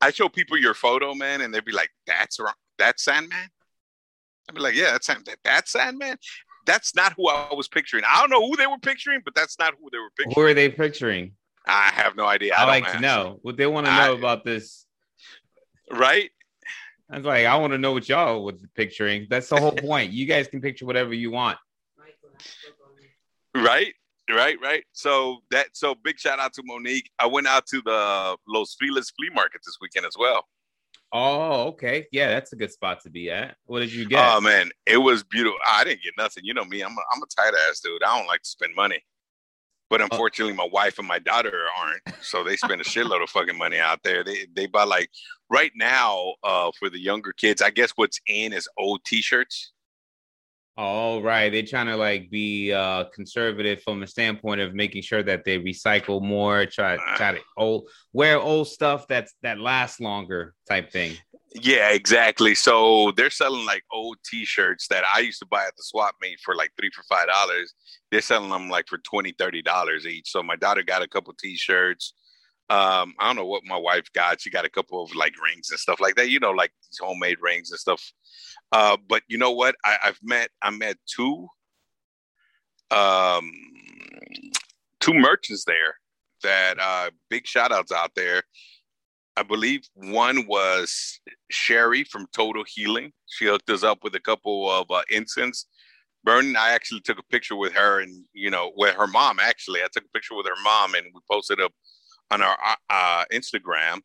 I, 0.00 0.10
show 0.10 0.28
people 0.28 0.56
your 0.56 0.74
photo, 0.74 1.14
man, 1.14 1.40
and 1.40 1.52
they'd 1.52 1.64
be 1.64 1.72
like, 1.72 1.90
"That's 2.06 2.38
wrong. 2.38 2.54
That's 2.78 3.02
Sandman." 3.02 3.48
I'd 4.48 4.54
be 4.54 4.60
like, 4.60 4.74
"Yeah, 4.74 4.92
that's 4.92 5.06
Sandman. 5.06 5.36
That's 5.44 5.72
Sandman." 5.72 6.18
That's 6.68 6.94
not 6.94 7.14
who 7.16 7.28
I 7.28 7.52
was 7.54 7.66
picturing. 7.66 8.04
I 8.08 8.20
don't 8.20 8.30
know 8.30 8.46
who 8.46 8.56
they 8.56 8.66
were 8.66 8.78
picturing, 8.78 9.20
but 9.24 9.34
that's 9.34 9.58
not 9.58 9.74
who 9.80 9.88
they 9.90 9.98
were 9.98 10.10
picturing. 10.16 10.34
Who 10.34 10.42
are 10.42 10.54
they 10.54 10.68
picturing? 10.68 11.32
I 11.66 11.90
have 11.94 12.16
no 12.16 12.26
idea. 12.26 12.54
I, 12.54 12.62
I 12.62 12.66
like 12.66 12.92
to 12.92 13.00
know 13.00 13.38
what 13.42 13.56
they 13.56 13.66
want 13.66 13.86
to 13.86 13.92
know 13.92 14.14
I, 14.14 14.18
about 14.18 14.44
this. 14.44 14.86
Right? 15.90 16.30
I 17.10 17.16
was 17.16 17.24
like, 17.24 17.46
I 17.46 17.56
want 17.56 17.72
to 17.72 17.78
know 17.78 17.92
what 17.92 18.08
y'all 18.08 18.44
was 18.44 18.62
picturing. 18.74 19.26
That's 19.30 19.48
the 19.48 19.56
whole 19.56 19.72
point. 19.88 20.12
You 20.12 20.26
guys 20.26 20.46
can 20.46 20.60
picture 20.60 20.84
whatever 20.86 21.14
you 21.14 21.30
want. 21.30 21.58
Right, 23.54 23.94
right, 24.30 24.56
right. 24.62 24.84
So 24.92 25.38
that 25.50 25.68
so 25.72 25.94
big 25.94 26.18
shout 26.18 26.38
out 26.38 26.52
to 26.54 26.62
Monique. 26.64 27.10
I 27.18 27.26
went 27.26 27.46
out 27.46 27.66
to 27.68 27.80
the 27.82 28.36
Los 28.46 28.76
Feliz 28.78 29.10
flea 29.10 29.30
market 29.34 29.62
this 29.64 29.78
weekend 29.80 30.06
as 30.06 30.16
well. 30.18 30.44
Oh, 31.12 31.68
okay. 31.68 32.06
Yeah, 32.12 32.28
that's 32.28 32.52
a 32.52 32.56
good 32.56 32.70
spot 32.70 33.00
to 33.02 33.10
be 33.10 33.30
at. 33.30 33.56
What 33.64 33.80
did 33.80 33.92
you 33.92 34.06
get? 34.06 34.22
Oh 34.22 34.40
man, 34.40 34.70
it 34.86 34.98
was 34.98 35.24
beautiful. 35.24 35.58
I 35.68 35.84
didn't 35.84 36.02
get 36.02 36.14
nothing. 36.18 36.44
You 36.44 36.54
know 36.54 36.64
me. 36.64 36.82
I'm 36.82 36.92
a, 36.92 37.02
I'm 37.14 37.22
a 37.22 37.26
tight 37.34 37.54
ass 37.68 37.80
dude. 37.80 38.02
I 38.02 38.18
don't 38.18 38.26
like 38.26 38.42
to 38.42 38.48
spend 38.48 38.74
money. 38.74 39.02
But 39.90 40.02
oh. 40.02 40.08
unfortunately, 40.10 40.54
my 40.54 40.68
wife 40.70 40.98
and 40.98 41.08
my 41.08 41.18
daughter 41.18 41.64
aren't. 41.80 42.22
So 42.22 42.44
they 42.44 42.56
spend 42.56 42.80
a 42.80 42.84
shitload 42.84 43.22
of 43.22 43.30
fucking 43.30 43.56
money 43.56 43.78
out 43.78 44.00
there. 44.02 44.22
They 44.22 44.46
they 44.54 44.66
buy 44.66 44.84
like 44.84 45.10
right 45.48 45.72
now 45.74 46.34
uh, 46.44 46.70
for 46.78 46.90
the 46.90 47.00
younger 47.00 47.32
kids. 47.32 47.62
I 47.62 47.70
guess 47.70 47.92
what's 47.96 48.20
in 48.26 48.52
is 48.52 48.68
old 48.76 49.02
T-shirts. 49.04 49.72
All 50.80 51.20
right, 51.20 51.50
they're 51.50 51.64
trying 51.64 51.86
to 51.86 51.96
like 51.96 52.30
be 52.30 52.72
uh, 52.72 53.06
conservative 53.12 53.82
from 53.82 54.04
a 54.04 54.06
standpoint 54.06 54.60
of 54.60 54.74
making 54.74 55.02
sure 55.02 55.24
that 55.24 55.44
they 55.44 55.58
recycle 55.58 56.22
more, 56.22 56.66
try 56.66 56.94
uh. 56.94 57.16
try 57.16 57.32
to 57.32 57.40
old 57.56 57.88
wear 58.12 58.38
old 58.38 58.68
stuff 58.68 59.08
that's 59.08 59.34
that 59.42 59.58
lasts 59.58 59.98
longer 59.98 60.54
type 60.68 60.92
thing. 60.92 61.16
Yeah, 61.52 61.90
exactly. 61.90 62.54
So 62.54 63.12
they're 63.16 63.28
selling 63.28 63.66
like 63.66 63.82
old 63.92 64.18
T-shirts 64.24 64.86
that 64.86 65.02
I 65.12 65.18
used 65.18 65.40
to 65.40 65.46
buy 65.46 65.64
at 65.64 65.74
the 65.76 65.82
swap 65.82 66.14
meet 66.22 66.38
for 66.44 66.54
like 66.54 66.70
three 66.78 66.90
for 66.94 67.02
five 67.08 67.26
dollars. 67.26 67.74
They're 68.12 68.20
selling 68.20 68.50
them 68.50 68.70
like 68.70 68.86
for 68.86 68.98
twenty, 68.98 69.34
thirty 69.36 69.62
dollars 69.62 70.06
each. 70.06 70.30
So 70.30 70.44
my 70.44 70.54
daughter 70.54 70.84
got 70.84 71.02
a 71.02 71.08
couple 71.08 71.34
T-shirts. 71.40 72.14
Um, 72.70 73.14
I 73.18 73.26
don't 73.26 73.36
know 73.36 73.46
what 73.46 73.64
my 73.64 73.76
wife 73.76 74.12
got. 74.12 74.42
She 74.42 74.50
got 74.50 74.66
a 74.66 74.70
couple 74.70 75.02
of 75.02 75.14
like 75.14 75.34
rings 75.42 75.70
and 75.70 75.80
stuff 75.80 76.00
like 76.00 76.16
that. 76.16 76.28
You 76.28 76.38
know, 76.38 76.50
like 76.50 76.72
these 76.82 76.98
homemade 77.00 77.38
rings 77.40 77.70
and 77.70 77.80
stuff. 77.80 78.12
Uh, 78.72 78.96
but 79.08 79.22
you 79.26 79.38
know 79.38 79.52
what? 79.52 79.74
I, 79.84 79.96
I've 80.04 80.18
met 80.22 80.50
I 80.62 80.70
met 80.70 80.96
two 81.06 81.48
um 82.90 83.50
two 85.00 85.14
merchants 85.14 85.64
there 85.64 85.94
that 86.42 86.78
uh 86.80 87.10
big 87.30 87.46
shout 87.46 87.72
outs 87.72 87.92
out 87.92 88.12
there. 88.14 88.42
I 89.36 89.44
believe 89.44 89.82
one 89.94 90.46
was 90.46 91.20
Sherry 91.50 92.02
from 92.04 92.26
Total 92.34 92.64
Healing. 92.66 93.12
She 93.26 93.46
hooked 93.46 93.70
us 93.70 93.84
up 93.84 93.98
with 94.02 94.14
a 94.16 94.20
couple 94.20 94.68
of 94.70 94.90
uh, 94.90 95.02
incense 95.10 95.66
burning. 96.24 96.56
I 96.56 96.70
actually 96.70 97.00
took 97.00 97.18
a 97.18 97.22
picture 97.30 97.54
with 97.56 97.72
her 97.72 98.00
and 98.00 98.24
you 98.34 98.50
know 98.50 98.72
with 98.76 98.94
her 98.96 99.06
mom. 99.06 99.38
Actually, 99.40 99.80
I 99.80 99.86
took 99.92 100.04
a 100.04 100.08
picture 100.08 100.34
with 100.34 100.46
her 100.46 100.62
mom 100.62 100.94
and 100.94 101.06
we 101.14 101.20
posted 101.30 101.60
up 101.60 101.72
on 102.30 102.42
our 102.42 102.56
uh, 102.64 102.74
uh 102.90 103.24
Instagram. 103.32 104.00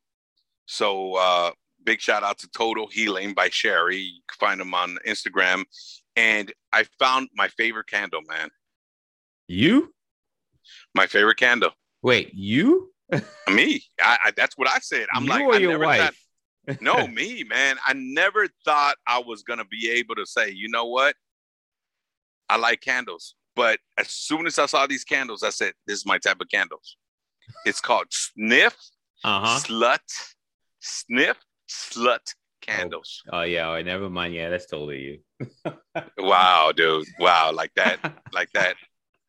So 0.66 1.16
uh, 1.16 1.52
big 1.84 2.02
shout 2.02 2.24
out 2.24 2.38
to 2.40 2.50
Total 2.50 2.88
Healing 2.88 3.34
by 3.34 3.50
Sherry. 3.50 3.98
You 3.98 4.22
can 4.28 4.48
find 4.48 4.60
them 4.60 4.74
on 4.74 4.98
Instagram. 5.08 5.64
And 6.16 6.52
I 6.72 6.86
found 7.00 7.30
my 7.36 7.48
favorite 7.50 7.88
candle, 7.88 8.22
man. 8.28 8.50
You? 9.48 9.94
My 10.96 11.08
favorite 11.08 11.38
candle. 11.38 11.72
Wait, 12.02 12.34
you? 12.34 12.92
me. 13.52 13.84
I, 14.02 14.18
I, 14.26 14.32
that's 14.36 14.58
what 14.58 14.70
I 14.70 14.80
said. 14.80 15.08
I'm 15.14 15.24
you 15.24 15.30
like, 15.30 15.44
or 15.44 15.56
I 15.56 15.58
your 15.58 15.72
never 15.72 15.86
wife? 15.86 16.02
thought- 16.02 16.14
no, 16.82 17.08
me, 17.08 17.44
man. 17.44 17.76
I 17.86 17.94
never 17.94 18.48
thought 18.64 18.96
I 19.06 19.20
was 19.20 19.44
gonna 19.44 19.66
be 19.66 19.90
able 19.92 20.16
to 20.16 20.26
say, 20.26 20.50
you 20.50 20.70
know 20.70 20.86
what? 20.86 21.16
I 22.50 22.58
like 22.58 22.80
candles. 22.80 23.36
But 23.56 23.80
as 23.98 24.10
soon 24.10 24.48
as 24.48 24.58
I 24.58 24.66
saw 24.66 24.88
these 24.88 25.04
candles, 25.04 25.44
I 25.44 25.50
said, 25.50 25.74
this 25.86 25.98
is 26.00 26.06
my 26.06 26.18
type 26.18 26.40
of 26.40 26.48
candles. 26.50 26.98
It's 27.66 27.80
called 27.82 28.08
sniff, 28.12 28.76
Uh-huh. 29.24 29.60
slut, 29.60 30.00
sniff, 30.80 31.38
slut 31.70 32.34
candles. 32.62 33.22
Oh 33.32 33.42
yeah, 33.42 33.68
all 33.68 33.74
right, 33.74 33.86
never 33.86 34.10
mind. 34.10 34.34
Yeah, 34.34 34.50
that's 34.50 34.66
totally 34.68 35.00
you. 35.02 35.20
Wow, 36.18 36.72
dude. 36.76 37.08
Wow, 37.20 37.52
like 37.54 37.74
that, 37.76 38.00
like 38.34 38.50
that. 38.54 38.76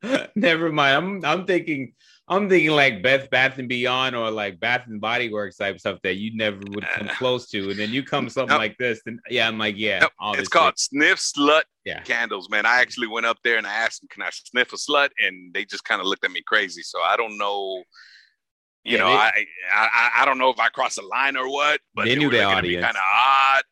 Never 0.36 0.70
mind. 0.72 0.96
I'm 0.96 1.24
I'm 1.24 1.46
thinking 1.46 1.94
I'm 2.26 2.48
thinking 2.48 2.70
like 2.70 3.02
Beth 3.02 3.28
Bath 3.28 3.58
and 3.58 3.68
Beyond 3.68 4.16
or 4.16 4.30
like 4.30 4.58
Bath 4.58 4.84
and 4.86 4.98
Body 5.00 5.30
Works 5.30 5.56
type 5.56 5.78
stuff 5.78 5.98
that 6.04 6.14
you 6.14 6.34
never 6.34 6.58
would 6.70 6.86
come 6.94 7.08
close 7.18 7.48
to, 7.50 7.70
and 7.70 7.78
then 7.78 7.90
you 7.90 8.02
come 8.02 8.30
something 8.30 8.48
Nope. 8.54 8.58
like 8.60 8.78
this, 8.78 9.02
then 9.04 9.20
yeah, 9.28 9.46
I'm 9.46 9.58
like, 9.58 9.74
yeah, 9.76 9.98
Nope. 10.00 10.12
It's 10.38 10.48
called 10.48 10.78
sniff 10.78 11.18
slut 11.18 11.64
Yeah. 11.84 12.00
candles, 12.00 12.48
man. 12.48 12.64
I 12.64 12.80
actually 12.80 13.08
went 13.08 13.26
up 13.26 13.36
there 13.44 13.58
and 13.58 13.66
I 13.66 13.74
asked 13.74 14.00
them, 14.00 14.08
"Can 14.10 14.22
I 14.22 14.30
sniff 14.32 14.72
a 14.72 14.76
slut?" 14.76 15.10
And 15.20 15.52
they 15.52 15.66
just 15.66 15.84
kind 15.84 16.00
of 16.00 16.06
looked 16.06 16.24
at 16.24 16.30
me 16.30 16.42
crazy. 16.46 16.80
So 16.82 17.02
I 17.02 17.16
don't 17.18 17.36
know. 17.36 17.82
You 18.84 18.96
Yeah, 18.96 18.98
know, 18.98 19.08
they- 19.08 19.16
I, 19.16 19.46
I 19.72 20.10
I 20.22 20.24
don't 20.24 20.38
know 20.38 20.48
if 20.50 20.58
I 20.58 20.68
crossed 20.70 20.96
the 20.96 21.02
line 21.02 21.36
or 21.36 21.48
what, 21.50 21.80
but 21.94 22.06
They 22.06 22.16
knew 22.16 22.30
their 22.30 22.44
looking 22.46 22.58
at 22.58 22.64
me 22.64 22.68
audience. 22.76 22.84
kind 22.86 22.96
of 22.96 23.02
odd, 23.04 23.62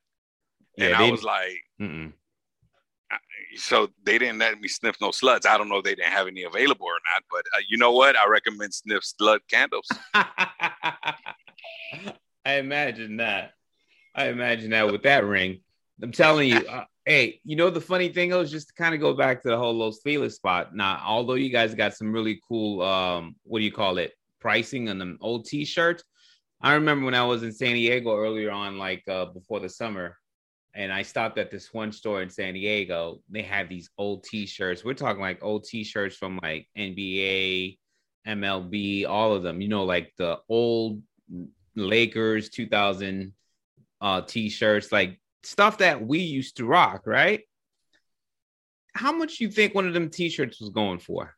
and 0.79 0.91
Yeah, 0.91 1.01
I 1.03 1.11
was 1.11 1.23
like, 1.23 1.57
Mm-mm. 1.81 2.13
So 3.57 3.89
they 4.05 4.19
didn't 4.19 4.39
let 4.39 4.61
me 4.61 4.69
sniff 4.69 4.97
no 5.01 5.11
sluts. 5.11 5.47
I 5.47 5.59
don't 5.59 5.69
know 5.69 5.79
if 5.79 5.85
they 5.85 5.95
didn't 5.95 6.13
have 6.13 6.27
any 6.27 6.45
available 6.45 6.87
or 6.87 7.01
not, 7.15 7.23
but 7.31 7.45
uh, 7.57 7.63
you 7.69 7.79
know 7.79 7.93
what? 7.93 8.17
I 8.17 8.29
recommend 8.29 8.75
sniff 8.75 9.03
slut 9.03 9.41
candles. 9.51 9.89
I 10.15 11.15
imagine 12.45 13.19
that. 13.19 13.53
I 14.15 14.29
imagine 14.29 14.71
that 14.71 14.91
with 14.91 15.03
that 15.05 15.25
ring. 15.25 15.61
I'm 16.03 16.13
telling 16.13 16.49
you, 16.49 16.57
uh, 16.57 16.85
hey, 17.07 17.41
you 17.45 17.57
know 17.57 17.71
the 17.71 17.81
funny 17.81 18.09
thing 18.09 18.33
is 18.33 18.51
just 18.51 18.69
to 18.69 18.75
kind 18.75 18.95
of 18.95 19.01
go 19.01 19.15
back 19.15 19.43
to 19.43 19.49
the 19.49 19.57
whole 19.57 19.75
Los 19.75 20.01
Feliz 20.03 20.35
spot. 20.35 20.75
Now, 20.75 21.01
although 21.05 21.35
you 21.35 21.51
guys 21.51 21.75
got 21.75 21.95
some 21.95 22.13
really 22.13 22.41
cool, 22.47 22.83
um, 22.83 23.37
what 23.45 23.61
do 23.61 23.65
you 23.65 23.73
call 23.73 23.99
it, 23.99 24.13
pricing 24.41 24.89
on 24.89 24.99
them 24.99 25.19
old 25.21 25.47
T-shirts. 25.47 26.03
I 26.61 26.75
remember 26.75 27.05
when 27.05 27.15
I 27.15 27.25
was 27.25 27.43
in 27.43 27.53
San 27.53 27.75
Diego 27.75 28.17
earlier 28.17 28.51
on, 28.51 28.79
like 28.79 29.03
uh, 29.09 29.27
before 29.27 29.61
the 29.61 29.69
summer, 29.69 30.19
and 30.75 30.93
I 30.93 31.03
stopped 31.03 31.39
at 31.39 31.51
this 31.51 31.73
one 31.73 31.93
store 31.93 32.23
in 32.23 32.31
San 32.31 32.55
Diego. 32.55 33.21
They 33.29 33.43
had 33.43 33.69
these 33.69 33.91
old 33.99 34.25
T-shirts. 34.25 34.85
We're 34.85 34.95
talking 34.95 35.21
like 35.21 35.43
old 35.43 35.65
T-shirts 35.65 36.17
from 36.17 36.39
like 36.43 36.67
NBA, 36.77 37.79
MLB, 38.27 39.07
all 39.07 39.35
of 39.35 39.43
them. 39.43 39.61
You 39.61 39.69
know, 39.69 39.85
like 39.85 40.13
the 40.17 40.39
old 40.49 41.03
Lakers 41.77 42.49
2000 42.49 43.33
uh, 44.01 44.23
T-shirts, 44.23 44.91
like 44.91 45.21
stuff 45.43 45.79
that 45.79 46.05
we 46.07 46.21
used 46.21 46.57
to 46.57 46.65
rock, 46.65 47.03
right? 47.07 47.41
How 48.95 49.13
much 49.13 49.41
you 49.41 49.51
think 49.51 49.75
one 49.75 49.87
of 49.87 49.95
them 49.95 50.09
T-shirts 50.09 50.61
was 50.61 50.71
going 50.71 50.99
for? 50.99 51.35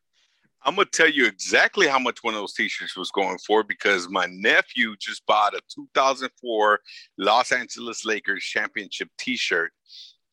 I'm 0.64 0.74
gonna 0.76 0.86
tell 0.86 1.10
you 1.10 1.26
exactly 1.26 1.86
how 1.86 1.98
much 1.98 2.18
one 2.22 2.34
of 2.34 2.40
those 2.40 2.54
T-shirts 2.54 2.96
was 2.96 3.10
going 3.10 3.38
for 3.38 3.62
because 3.62 4.08
my 4.08 4.26
nephew 4.30 4.94
just 4.98 5.24
bought 5.26 5.54
a 5.54 5.60
2004 5.74 6.80
Los 7.18 7.52
Angeles 7.52 8.04
Lakers 8.04 8.42
championship 8.44 9.08
T-shirt 9.18 9.72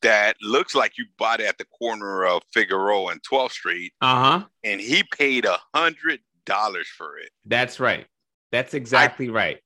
that 0.00 0.36
looks 0.40 0.74
like 0.74 0.98
you 0.98 1.04
bought 1.18 1.40
it 1.40 1.46
at 1.46 1.58
the 1.58 1.66
corner 1.66 2.24
of 2.24 2.42
Figueroa 2.52 3.12
and 3.12 3.20
12th 3.22 3.52
Street, 3.52 3.92
Uh 4.00 4.38
huh. 4.40 4.44
and 4.64 4.80
he 4.80 5.04
paid 5.16 5.44
a 5.44 5.58
hundred 5.74 6.20
dollars 6.46 6.88
for 6.88 7.18
it. 7.18 7.30
That's 7.44 7.78
right. 7.78 8.06
That's 8.50 8.74
exactly 8.74 9.28
right. 9.30 9.58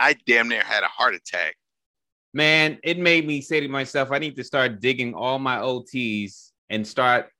I 0.00 0.16
damn 0.26 0.48
near 0.48 0.62
had 0.62 0.82
a 0.84 0.88
heart 0.88 1.14
attack. 1.14 1.54
Man, 2.32 2.78
it 2.82 2.98
made 2.98 3.26
me 3.26 3.40
say 3.40 3.60
to 3.60 3.68
myself, 3.68 4.10
I 4.10 4.18
need 4.18 4.34
to 4.36 4.44
start 4.44 4.80
digging 4.80 5.14
all 5.14 5.38
my 5.38 5.58
OTs 5.58 6.50
and 6.70 6.84
start, 6.86 7.30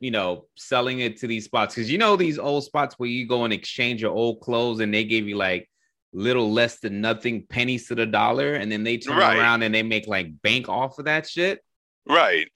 you 0.00 0.10
know, 0.10 0.46
selling 0.56 1.00
it 1.00 1.18
to 1.18 1.26
these 1.26 1.44
spots. 1.44 1.74
Cause 1.74 1.90
you 1.90 1.98
know, 1.98 2.16
these 2.16 2.38
old 2.38 2.64
spots 2.64 2.94
where 2.98 3.08
you 3.08 3.26
go 3.26 3.44
and 3.44 3.52
exchange 3.52 4.00
your 4.02 4.12
old 4.12 4.40
clothes 4.40 4.80
and 4.80 4.92
they 4.92 5.04
give 5.04 5.26
you 5.26 5.36
like 5.36 5.68
little 6.12 6.50
less 6.52 6.78
than 6.80 7.00
nothing 7.00 7.46
pennies 7.48 7.88
to 7.88 7.94
the 7.94 8.06
dollar. 8.06 8.54
And 8.54 8.70
then 8.70 8.84
they 8.84 8.96
turn 8.98 9.18
Right. 9.18 9.36
around 9.38 9.62
and 9.62 9.74
they 9.74 9.82
make 9.82 10.06
like 10.06 10.40
bank 10.42 10.68
off 10.68 10.98
of 10.98 11.04
that 11.06 11.28
shit. 11.28 11.62
Right. 12.08 12.50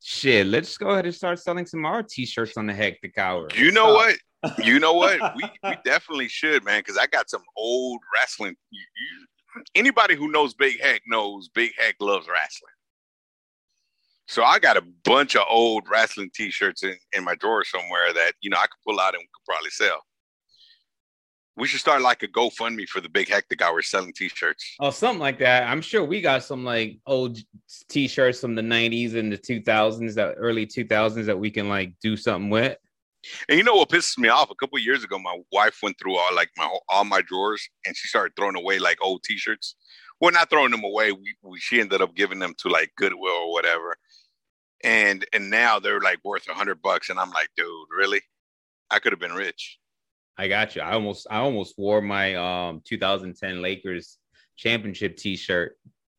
Shit, 0.00 0.46
let's 0.46 0.78
go 0.78 0.90
ahead 0.90 1.04
and 1.06 1.14
start 1.14 1.38
selling 1.40 1.66
some 1.66 1.82
more 1.82 2.02
t-shirts 2.02 2.56
on 2.56 2.66
the 2.66 2.72
hectic 2.74 3.18
hour. 3.18 3.48
You 3.56 3.72
know 3.72 3.92
what? 3.92 4.16
You 4.62 4.78
know 4.78 4.94
what? 4.94 5.18
We 5.36 5.50
we 5.64 5.76
definitely 5.84 6.28
should, 6.28 6.64
man, 6.64 6.80
because 6.80 6.96
I 6.96 7.06
got 7.06 7.28
some 7.28 7.42
old 7.56 8.00
wrestling. 8.14 8.54
Anybody 9.74 10.14
who 10.14 10.30
knows 10.30 10.54
Big 10.54 10.80
Hec 10.80 11.02
knows 11.08 11.48
Big 11.48 11.72
Hec 11.76 11.96
loves 12.00 12.28
wrestling. 12.28 12.72
So 14.28 14.44
I 14.44 14.58
got 14.58 14.76
a 14.76 14.84
bunch 15.04 15.36
of 15.36 15.44
old 15.48 15.84
wrestling 15.90 16.30
T-shirts 16.34 16.84
in, 16.84 16.94
in 17.14 17.24
my 17.24 17.34
drawer 17.34 17.64
somewhere 17.64 18.12
that 18.12 18.32
you 18.42 18.50
know 18.50 18.58
I 18.58 18.66
could 18.66 18.82
pull 18.86 19.00
out 19.00 19.14
and 19.14 19.22
could 19.22 19.44
probably 19.52 19.70
sell. 19.70 20.02
We 21.56 21.66
should 21.66 21.80
start 21.80 22.02
like 22.02 22.22
a 22.22 22.28
GoFundMe 22.28 22.86
for 22.86 23.00
the 23.00 23.08
Big 23.08 23.28
Hectic 23.28 23.62
Hour 23.62 23.82
selling 23.82 24.12
T-shirts. 24.12 24.76
Oh, 24.78 24.90
something 24.90 25.18
like 25.18 25.40
that. 25.40 25.68
I'm 25.68 25.80
sure 25.80 26.04
we 26.04 26.20
got 26.20 26.44
some 26.44 26.62
like 26.62 26.98
old 27.06 27.38
t-shirts 27.88 28.40
from 28.40 28.54
the 28.54 28.62
90s 28.62 29.16
and 29.16 29.32
the 29.32 29.38
2000s, 29.38 30.14
that 30.14 30.34
early 30.36 30.66
2000s 30.66 31.24
that 31.24 31.38
we 31.38 31.50
can 31.50 31.68
like 31.68 31.94
do 32.00 32.16
something 32.16 32.50
with. 32.50 32.76
And 33.48 33.58
you 33.58 33.64
know 33.64 33.74
what 33.74 33.88
pisses 33.88 34.18
me 34.18 34.28
off? 34.28 34.50
A 34.50 34.54
couple 34.54 34.78
years 34.78 35.02
ago, 35.02 35.18
my 35.18 35.36
wife 35.50 35.78
went 35.82 35.98
through 35.98 36.16
all 36.16 36.34
like 36.34 36.50
my 36.56 36.68
all 36.88 37.04
my 37.04 37.22
drawers, 37.22 37.66
and 37.86 37.96
she 37.96 38.06
started 38.08 38.34
throwing 38.36 38.56
away 38.56 38.78
like 38.78 38.98
old 39.02 39.24
T-shirts. 39.24 39.74
Well, 40.20 40.32
not 40.32 40.50
throwing 40.50 40.70
them 40.70 40.84
away. 40.84 41.12
We, 41.12 41.34
we 41.42 41.58
she 41.58 41.80
ended 41.80 42.02
up 42.02 42.14
giving 42.14 42.38
them 42.38 42.54
to 42.58 42.68
like 42.68 42.92
Goodwill 42.96 43.32
or 43.32 43.52
whatever. 43.52 43.96
And 44.84 45.26
and 45.32 45.50
now 45.50 45.78
they're 45.78 46.00
like 46.00 46.18
worth 46.24 46.48
a 46.48 46.54
hundred 46.54 46.80
bucks, 46.82 47.10
and 47.10 47.18
I'm 47.18 47.30
like, 47.30 47.48
dude, 47.56 47.88
really? 47.96 48.20
I 48.90 48.98
could 48.98 49.12
have 49.12 49.20
been 49.20 49.32
rich. 49.32 49.78
I 50.36 50.48
got 50.48 50.76
you. 50.76 50.82
I 50.82 50.92
almost 50.92 51.26
I 51.30 51.38
almost 51.38 51.76
wore 51.78 52.00
my 52.00 52.34
um 52.36 52.82
2010 52.84 53.60
Lakers 53.60 54.18
championship 54.56 55.16
t-shirt 55.16 55.76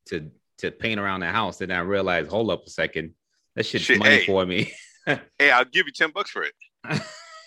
to 0.07 0.29
to 0.59 0.71
paint 0.71 0.99
around 0.99 1.21
the 1.21 1.27
house. 1.27 1.61
And 1.61 1.71
I 1.71 1.79
realized, 1.79 2.29
hold 2.29 2.51
up 2.51 2.65
a 2.65 2.69
second, 2.69 3.13
that 3.55 3.65
shit's 3.65 3.85
Shit, 3.85 3.99
money 3.99 4.17
hey. 4.17 4.25
for 4.25 4.45
me. 4.45 4.73
Hey, 5.39 5.49
I'll 5.49 5.65
give 5.65 5.87
you 5.87 5.91
ten 5.91 6.11
bucks 6.11 6.29
for 6.29 6.43
it. 6.43 6.53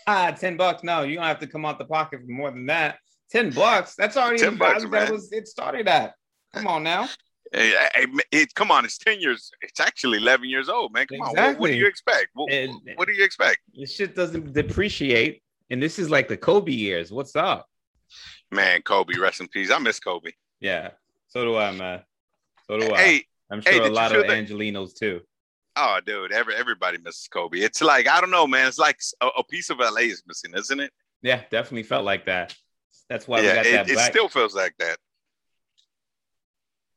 ah, 0.06 0.30
10 0.32 0.56
bucks. 0.56 0.82
No, 0.82 1.02
you 1.02 1.16
don't 1.16 1.24
have 1.24 1.38
to 1.40 1.46
come 1.46 1.64
out 1.64 1.78
the 1.78 1.84
pocket 1.84 2.20
for 2.20 2.32
more 2.32 2.50
than 2.50 2.66
that. 2.66 2.98
10 3.30 3.50
bucks. 3.50 3.94
That's 3.94 4.16
already 4.16 4.38
10 4.38 4.56
bucks, 4.56 4.84
that 4.90 5.10
was 5.10 5.32
it 5.32 5.46
started 5.46 5.86
at. 5.86 6.14
Come 6.54 6.66
on 6.66 6.82
now. 6.82 7.08
Hey, 7.52 7.74
hey, 7.94 8.06
it, 8.30 8.54
come 8.54 8.70
on, 8.70 8.84
it's 8.84 8.98
ten 8.98 9.20
years. 9.20 9.50
It's 9.60 9.80
actually 9.80 10.18
eleven 10.18 10.48
years 10.48 10.68
old, 10.68 10.92
man. 10.92 11.06
Come 11.06 11.20
on, 11.20 11.34
what, 11.34 11.58
what 11.58 11.68
do 11.68 11.74
you 11.76 11.86
expect? 11.86 12.28
What, 12.34 12.52
And- 12.52 12.74
what 12.96 13.06
do 13.06 13.14
you 13.14 13.24
expect, 13.24 13.58
This 13.74 13.94
shit 13.94 14.14
doesn't 14.14 14.52
depreciate. 14.52 15.42
And 15.70 15.82
this 15.82 15.98
is 15.98 16.10
like 16.10 16.28
the 16.28 16.36
Kobe 16.36 16.72
years. 16.72 17.10
What's 17.10 17.34
up? 17.36 17.66
man? 18.50 18.82
Kobe, 18.82 19.14
rest 19.18 19.40
in 19.40 19.48
peace. 19.48 19.70
I 19.70 19.78
miss 19.78 19.98
Kobe. 19.98 20.32
Yeah. 20.60 20.90
So 21.28 21.44
do 21.44 21.56
I, 21.56 21.72
man. 21.72 22.02
So 22.66 22.78
do 22.78 22.92
I. 22.92 22.98
Hey, 22.98 23.24
I'm 23.50 23.60
sure 23.62 23.72
did 23.72 23.82
a 23.84 23.90
lot 23.90 24.14
of 24.14 24.26
that- 24.26 24.30
Angelinos 24.30 24.94
too. 24.94 25.20
Oh, 25.74 26.00
dude, 26.04 26.32
every, 26.32 26.54
everybody 26.54 26.98
misses 26.98 27.28
Kobe. 27.28 27.58
It's 27.58 27.80
like 27.80 28.06
I 28.06 28.20
don't 28.20 28.30
know, 28.30 28.46
man. 28.46 28.68
It's 28.68 28.78
like 28.78 28.98
a, 29.22 29.28
a 29.38 29.44
piece 29.44 29.70
of 29.70 29.78
LA 29.78 30.02
is 30.02 30.22
missing, 30.26 30.52
isn't 30.54 30.80
it? 30.80 30.92
Yeah, 31.22 31.42
definitely 31.50 31.84
felt 31.84 32.04
like 32.04 32.26
that. 32.26 32.54
That's 33.08 33.26
why 33.26 33.40
we 33.40 33.46
yeah, 33.46 33.54
got 33.54 33.64
that 33.64 33.90
it, 33.90 33.92
it 33.92 33.98
still 34.00 34.28
feels 34.28 34.54
like 34.54 34.74
that. 34.78 34.98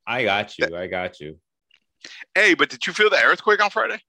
I 0.08 0.24
got 0.24 0.58
you. 0.58 0.76
I 0.76 0.88
got 0.88 1.20
you. 1.20 1.38
Hey, 2.34 2.54
but 2.54 2.70
did 2.70 2.86
you 2.86 2.94
feel 2.94 3.10
the 3.10 3.22
earthquake 3.22 3.64
on 3.64 3.70
Friday, 3.70 4.00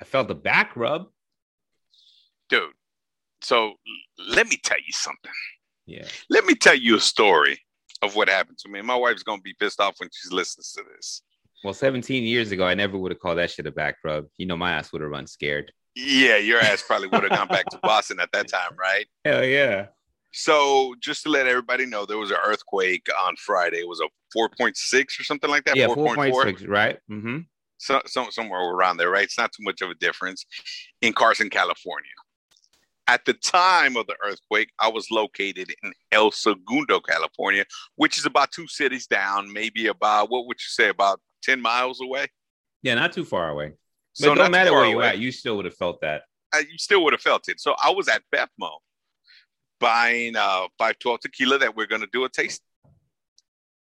I 0.00 0.04
felt 0.04 0.28
the 0.28 0.34
back 0.34 0.76
rub. 0.76 1.06
dude? 2.48 2.70
So 3.40 3.74
let 4.28 4.46
me 4.48 4.56
tell 4.62 4.78
you 4.78 4.92
something. 4.92 5.32
Yeah. 5.86 6.04
Let 6.30 6.44
me 6.44 6.54
tell 6.54 6.76
you 6.76 6.96
a 6.96 7.00
story 7.00 7.60
of 8.02 8.14
what 8.14 8.28
happened 8.28 8.58
to 8.58 8.68
me. 8.68 8.80
My 8.82 8.94
wife's 8.94 9.22
gonna 9.24 9.42
be 9.42 9.54
pissed 9.58 9.80
off 9.80 9.96
when 9.98 10.08
she 10.12 10.34
listens 10.34 10.72
to 10.72 10.84
this. 10.94 11.22
Well, 11.64 11.74
17 11.74 12.24
years 12.24 12.50
ago, 12.50 12.64
I 12.64 12.74
never 12.74 12.98
would 12.98 13.12
have 13.12 13.20
called 13.20 13.38
that 13.38 13.50
shit 13.50 13.66
a 13.66 13.72
back 13.72 13.96
rub. 14.04 14.26
You 14.36 14.46
know, 14.46 14.56
my 14.56 14.72
ass 14.72 14.92
would 14.92 15.02
have 15.02 15.10
run 15.10 15.26
scared. 15.26 15.72
Yeah, 15.94 16.36
your 16.36 16.58
ass 16.60 16.82
probably 16.82 17.08
would 17.08 17.22
have 17.22 17.30
gone 17.30 17.48
back 17.48 17.66
to 17.66 17.78
Boston 17.82 18.18
at 18.20 18.30
that 18.32 18.48
time, 18.48 18.76
right? 18.78 19.06
Hell 19.24 19.44
yeah. 19.44 19.86
So 20.32 20.94
just 21.00 21.22
to 21.24 21.28
let 21.28 21.46
everybody 21.46 21.86
know, 21.86 22.06
there 22.06 22.18
was 22.18 22.30
an 22.30 22.38
earthquake 22.44 23.06
on 23.22 23.36
Friday. 23.36 23.78
It 23.78 23.88
was 23.88 24.00
a 24.00 24.08
4.6 24.36 25.20
or 25.20 25.24
something 25.24 25.50
like 25.50 25.64
that. 25.64 25.76
Yeah, 25.76 25.88
4.6, 25.88 26.68
right? 26.68 26.98
Mm-hmm. 27.10 27.38
So, 27.76 28.00
so, 28.06 28.28
somewhere 28.30 28.60
around 28.60 28.96
there, 28.96 29.10
right? 29.10 29.24
It's 29.24 29.38
not 29.38 29.52
too 29.52 29.62
much 29.64 29.82
of 29.82 29.90
a 29.90 29.94
difference 29.94 30.46
in 31.02 31.12
Carson, 31.12 31.50
California. 31.50 32.10
At 33.08 33.24
the 33.24 33.34
time 33.34 33.96
of 33.96 34.06
the 34.06 34.16
earthquake, 34.24 34.70
I 34.78 34.88
was 34.88 35.10
located 35.10 35.74
in 35.82 35.92
El 36.12 36.30
Segundo, 36.30 37.00
California, 37.00 37.64
which 37.96 38.16
is 38.16 38.24
about 38.24 38.52
two 38.52 38.68
cities 38.68 39.06
down, 39.06 39.52
maybe 39.52 39.88
about 39.88 40.30
what 40.30 40.46
would 40.46 40.58
you 40.60 40.68
say, 40.68 40.88
about 40.88 41.20
10 41.42 41.60
miles 41.60 42.00
away? 42.00 42.28
Yeah, 42.82 42.94
not 42.94 43.12
too 43.12 43.24
far 43.24 43.50
away. 43.50 43.70
But 43.70 43.76
So 44.14 44.26
it 44.26 44.28
not 44.28 44.34
don't 44.36 44.46
too 44.46 44.52
matter 44.52 44.72
where 44.72 44.86
you 44.86 44.96
away. 44.96 45.08
at, 45.08 45.18
you 45.18 45.32
still 45.32 45.56
would 45.56 45.64
have 45.64 45.76
felt 45.76 46.00
that. 46.02 46.22
I, 46.54 46.60
you 46.60 46.78
still 46.78 47.02
would 47.04 47.12
have 47.12 47.20
felt 47.20 47.48
it. 47.48 47.60
So 47.60 47.74
I 47.82 47.90
was 47.90 48.08
at 48.08 48.22
BevMo 48.32 48.70
buying 49.82 50.36
uh 50.36 50.68
512 50.78 51.20
tequila 51.20 51.58
that 51.58 51.76
we're 51.76 51.86
gonna 51.86 52.06
do 52.12 52.24
a 52.24 52.28
taste 52.28 52.62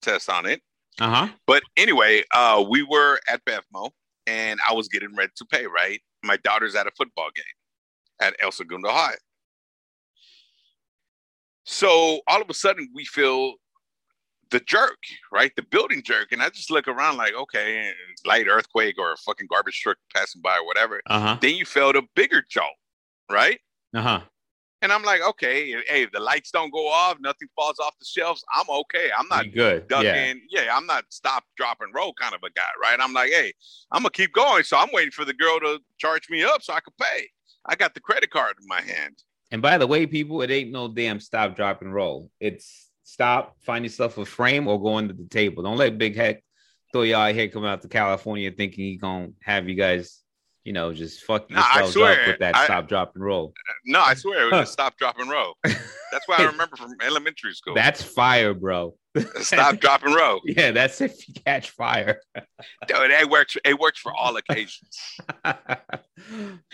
test 0.02 0.30
on 0.30 0.46
it. 0.46 0.62
Uh-huh. 1.00 1.30
But 1.48 1.64
anyway, 1.78 2.24
uh 2.36 2.66
we 2.68 2.84
were 2.84 3.20
at 3.30 3.46
BevMo 3.46 3.92
and 4.28 4.60
I 4.68 4.74
was 4.74 4.90
getting 4.90 5.16
ready 5.16 5.32
to 5.36 5.46
pay, 5.46 5.68
right? 5.68 6.02
My 6.24 6.38
daughter's 6.38 6.76
at 6.76 6.88
a 6.88 6.92
football 6.98 7.30
game 7.36 8.28
at 8.28 8.36
El 8.40 8.52
Segundo 8.52 8.90
High. 8.90 9.16
So 11.64 12.20
all 12.28 12.42
of 12.42 12.50
a 12.50 12.54
sudden 12.54 12.90
we 12.94 13.06
feel 13.06 13.54
the 14.50 14.60
jerk, 14.60 14.98
right? 15.32 15.52
The 15.56 15.64
building 15.64 16.02
jerk. 16.04 16.32
And 16.32 16.42
I 16.42 16.50
just 16.50 16.70
look 16.70 16.88
around 16.88 17.18
like, 17.18 17.34
okay, 17.34 17.92
light 18.26 18.48
earthquake 18.48 18.96
or 18.98 19.14
a 19.14 19.18
fucking 19.18 19.48
garbage 19.50 19.80
truck 19.80 19.98
passing 20.14 20.42
by 20.42 20.58
or 20.58 20.66
whatever. 20.66 21.02
Uh-huh. 21.08 21.38
Then 21.40 21.56
you 21.56 21.66
felt 21.66 21.96
a 21.96 22.04
bigger 22.16 22.44
jolt, 22.50 22.66
right? 23.32 23.60
Uh-huh. 23.96 24.22
And 24.82 24.92
I'm 24.92 25.04
like, 25.04 25.22
okay, 25.22 25.72
hey, 25.88 26.04
if 26.04 26.12
the 26.12 26.20
lights 26.20 26.50
don't 26.52 26.72
go 26.72 26.88
off, 26.88 27.18
nothing 27.20 27.48
falls 27.56 27.78
off 27.80 27.94
the 28.00 28.06
shelves, 28.06 28.44
I'm 28.54 28.68
okay. 28.70 29.10
I'm 29.16 29.28
not 29.28 29.46
You 29.46 29.52
good. 29.52 29.88
ducking. 29.88 30.42
Yeah. 30.50 30.64
Yeah. 30.64 30.76
I'm 30.78 30.88
not 30.88 31.06
stop, 31.10 31.44
drop, 31.56 31.78
and 31.82 31.94
roll 31.94 32.14
kind 32.20 32.34
of 32.34 32.42
a 32.44 32.50
guy, 32.50 32.64
right? 32.82 32.98
I'm 33.00 33.14
like, 33.14 33.30
hey, 33.30 33.54
I'm 33.92 34.02
gonna 34.02 34.10
keep 34.10 34.34
going. 34.34 34.64
So 34.64 34.78
I'm 34.78 34.90
waiting 34.92 35.12
for 35.12 35.24
the 35.24 35.34
girl 35.34 35.60
to 35.60 35.80
charge 36.00 36.30
me 36.30 36.44
up 36.44 36.64
so 36.64 36.74
I 36.74 36.80
can 36.80 36.94
pay. 37.00 37.28
I 37.66 37.76
got 37.76 37.94
the 37.94 38.00
credit 38.00 38.32
card 38.32 38.56
in 38.60 38.68
my 38.68 38.82
hand. 38.82 39.22
And 39.52 39.62
by 39.62 39.78
the 39.78 39.86
way, 39.86 40.08
people, 40.08 40.42
it 40.42 40.50
ain't 40.50 40.72
no 40.72 40.88
damn 40.88 41.20
stop, 41.20 41.56
drop, 41.56 41.82
and 41.82 41.94
roll. 41.94 42.32
It's 42.40 42.90
stop, 43.04 43.58
find 43.62 43.86
yourself 43.86 44.18
a 44.18 44.26
frame, 44.26 44.68
or 44.68 44.82
go 44.82 44.96
under 44.96 45.14
the 45.14 45.28
table. 45.28 45.62
Don't 45.62 45.78
let 45.78 45.98
Big 45.98 46.16
Hec 46.16 46.42
throw 46.92 47.04
y'all 47.04 47.22
out 47.22 47.36
here 47.36 47.50
coming 47.50 47.70
out 47.70 47.82
to 47.84 47.88
California 47.88 48.50
thinking 48.52 48.86
he 48.86 48.96
gonna 48.98 49.30
have 49.44 49.70
you 49.70 49.76
guys, 49.76 50.21
you 50.64 50.74
know, 50.74 50.94
just 50.94 51.24
fuck 51.24 51.48
I 51.56 51.80
yourselves 51.82 51.98
up 51.98 52.28
with 52.28 52.40
that 52.40 52.56
I- 52.56 52.66
stop, 52.66 52.88
drop, 52.88 53.16
and 53.16 53.24
roll. 53.24 53.54
No, 53.86 54.00
I 54.02 54.14
swear 54.14 54.48
it 54.48 54.52
was 54.52 54.70
a 54.70 54.72
stop, 54.72 54.98
drop, 54.98 55.18
and 55.20 55.30
roll. 55.30 55.56
That's 55.64 56.28
what 56.28 56.40
I 56.40 56.44
remember 56.52 56.76
from 56.76 56.94
elementary 57.02 57.54
school. 57.54 57.74
That's 57.76 58.04
fire, 58.04 58.54
bro. 58.54 58.96
stop, 59.42 59.80
drop, 59.80 60.04
and 60.04 60.14
roll. 60.16 60.40
Yeah, 60.46 60.72
that's 60.72 61.02
if 61.02 61.28
you 61.28 61.34
catch 61.46 61.72
fire. 61.72 62.22
Dude, 62.88 63.12
it 63.12 63.30
works. 63.30 63.58
It 63.66 63.78
works 63.78 64.00
for 64.00 64.14
all 64.14 64.38
occasions. 64.38 64.90
uh, 65.44 65.54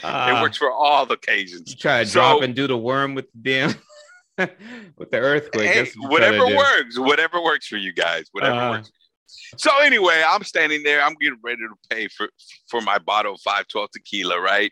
it 0.03 0.41
works 0.41 0.57
for 0.57 0.71
all 0.71 1.11
occasions. 1.11 1.71
You 1.71 1.77
try 1.77 2.03
to 2.03 2.09
So- 2.09 2.13
drop 2.19 2.41
and 2.43 2.55
do 2.55 2.67
the 2.67 2.77
worm 2.77 3.15
with 3.15 3.25
the 3.33 3.73
damn 4.37 4.47
with 4.97 5.09
the 5.11 5.17
earthquake. 5.17 5.67
Hey, 5.69 5.83
That's 5.83 5.95
what 5.97 6.11
you 6.11 6.17
try 6.19 6.31
to 6.31 6.37
whatever 6.39 6.55
works, 6.57 6.99
whatever 6.99 7.41
works 7.43 7.67
for 7.67 7.77
you 7.77 7.91
guys, 7.93 8.25
whatever 8.31 8.55
Uh-huh. 8.55 8.69
works. 8.71 8.91
So 9.57 9.71
anyway, 9.81 10.23
I'm 10.27 10.43
standing 10.43 10.83
there. 10.83 11.01
I'm 11.03 11.15
getting 11.15 11.39
ready 11.43 11.61
to 11.61 11.75
pay 11.89 12.07
for 12.07 12.29
for 12.69 12.81
my 12.81 12.97
bottle 12.97 13.33
of 13.33 13.41
512 13.41 13.91
tequila, 13.91 14.39
right? 14.39 14.71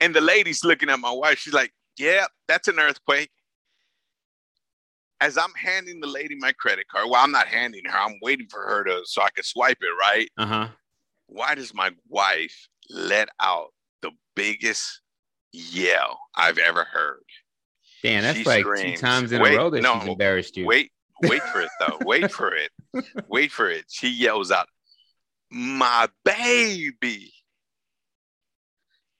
And 0.00 0.14
the 0.14 0.20
lady's 0.20 0.64
looking 0.64 0.90
at 0.90 0.98
my 0.98 1.12
wife. 1.12 1.38
She's 1.38 1.54
like, 1.54 1.72
"Yeah, 1.98 2.26
that's 2.48 2.68
an 2.68 2.78
earthquake." 2.78 3.30
As 5.20 5.38
I'm 5.38 5.52
handing 5.56 6.00
the 6.00 6.06
lady 6.06 6.36
my 6.38 6.52
credit 6.52 6.86
card, 6.88 7.06
well, 7.08 7.22
I'm 7.22 7.30
not 7.30 7.46
handing 7.46 7.84
her. 7.86 7.98
I'm 7.98 8.18
waiting 8.20 8.46
for 8.50 8.62
her 8.62 8.84
to 8.84 9.02
so 9.04 9.22
I 9.22 9.30
can 9.34 9.44
swipe 9.44 9.78
it, 9.80 9.94
right? 9.98 10.28
Uh 10.36 10.46
huh. 10.46 10.68
Why 11.26 11.54
does 11.54 11.72
my 11.72 11.90
wife 12.08 12.68
let 12.90 13.28
out 13.40 13.68
the 14.02 14.10
biggest 14.34 15.00
yell 15.52 16.18
I've 16.34 16.58
ever 16.58 16.84
heard? 16.84 17.24
Damn, 18.02 18.22
that's 18.22 18.38
She 18.38 18.44
like 18.44 18.66
two 18.76 18.96
times 18.96 19.32
in 19.32 19.40
Wait, 19.40 19.54
a 19.54 19.56
row 19.56 19.70
that 19.70 19.80
no, 19.80 19.98
she's 20.00 20.08
embarrassed 20.10 20.56
you. 20.58 20.66
Wait, 20.66 20.92
wait 21.22 21.42
for 21.42 21.62
it 21.62 21.70
though. 21.80 21.98
Wait 22.04 22.30
for 22.30 22.54
it. 22.54 22.70
Wait 23.28 23.50
for 23.52 23.70
it. 23.70 23.84
She 23.88 24.08
yells 24.08 24.50
out, 24.50 24.68
"My 25.50 26.08
baby!" 26.24 27.32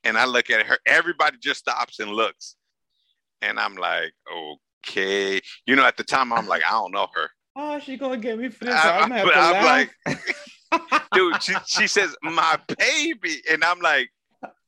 And 0.05 0.19
I 0.19 0.27
look 0.27 0.51
at 0.51 0.67
her. 0.67 0.79
Everybody 0.87 1.39
just 1.41 1.61
stops 1.61 1.99
and 1.99 2.11
looks, 2.11 2.57
and 3.43 3.59
I'm 3.59 3.75
like, 3.77 4.13
"Okay." 4.87 5.41
You 5.67 5.77
know, 5.77 5.85
at 5.85 5.97
the 5.97 6.05
time, 6.05 6.33
I'm 6.33 6.47
like, 6.47 6.63
"I 6.67 6.73
don't 6.73 6.93
know 6.93 7.09
her." 7.15 7.31
Oh, 7.57 7.79
she 7.79 7.97
gonna 7.97 8.17
get 8.19 8.39
me 8.39 8.49
for 8.49 8.65
this. 8.67 8.75
I- 8.75 9.01
I'm, 9.01 9.13
I'm- 9.13 9.29
I'm 9.35 9.65
like, 9.65 10.19
dude, 11.13 11.43
she, 11.43 11.55
she 11.67 11.87
says, 11.87 12.17
my 12.23 12.59
baby. 12.79 13.41
And 13.49 13.63
I'm 13.63 13.79
like, 13.81 14.11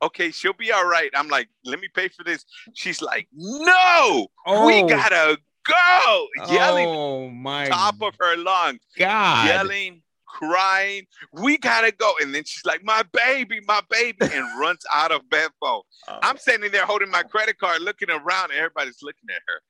okay, 0.01 0.31
she'll 0.31 0.53
be 0.53 0.71
all 0.71 0.87
right. 0.87 1.11
I'm 1.15 1.27
like, 1.27 1.49
let 1.65 1.81
me 1.81 1.89
pay 1.93 2.07
for 2.09 2.23
this. 2.23 2.45
She's 2.75 3.03
like, 3.03 3.27
no, 3.33 4.29
we 4.47 4.83
Oh. 4.85 4.89
gotta 4.89 5.37
go. 5.69 6.27
Yelling 6.49 6.87
oh 6.89 7.29
my 7.31 7.69
top 7.69 7.97
of 8.03 8.15
her 8.21 8.37
lungs, 8.37 8.81
god! 8.99 9.47
yelling, 9.49 10.03
crying, 10.27 11.07
we 11.33 11.59
gotta 11.59 11.93
go. 11.93 12.15
And 12.21 12.35
then 12.35 12.45
she's 12.45 12.65
like, 12.65 12.85
my 12.85 13.03
baby, 13.13 13.61
my 13.67 13.81
baby, 13.91 14.19
and 14.33 14.45
runs 14.61 14.85
out 14.95 15.13
of 15.13 15.23
BevMo. 15.29 15.51
Oh. 15.63 15.83
I'm 16.09 16.37
standing 16.39 16.73
there 16.73 16.85
holding 16.87 17.11
my 17.11 17.23
credit 17.23 17.59
card, 17.59 17.83
looking 17.83 18.11
around, 18.11 18.51
and 18.51 18.59
everybody's 18.59 18.99
looking 19.03 19.29
at 19.31 19.43
her. 19.47 19.61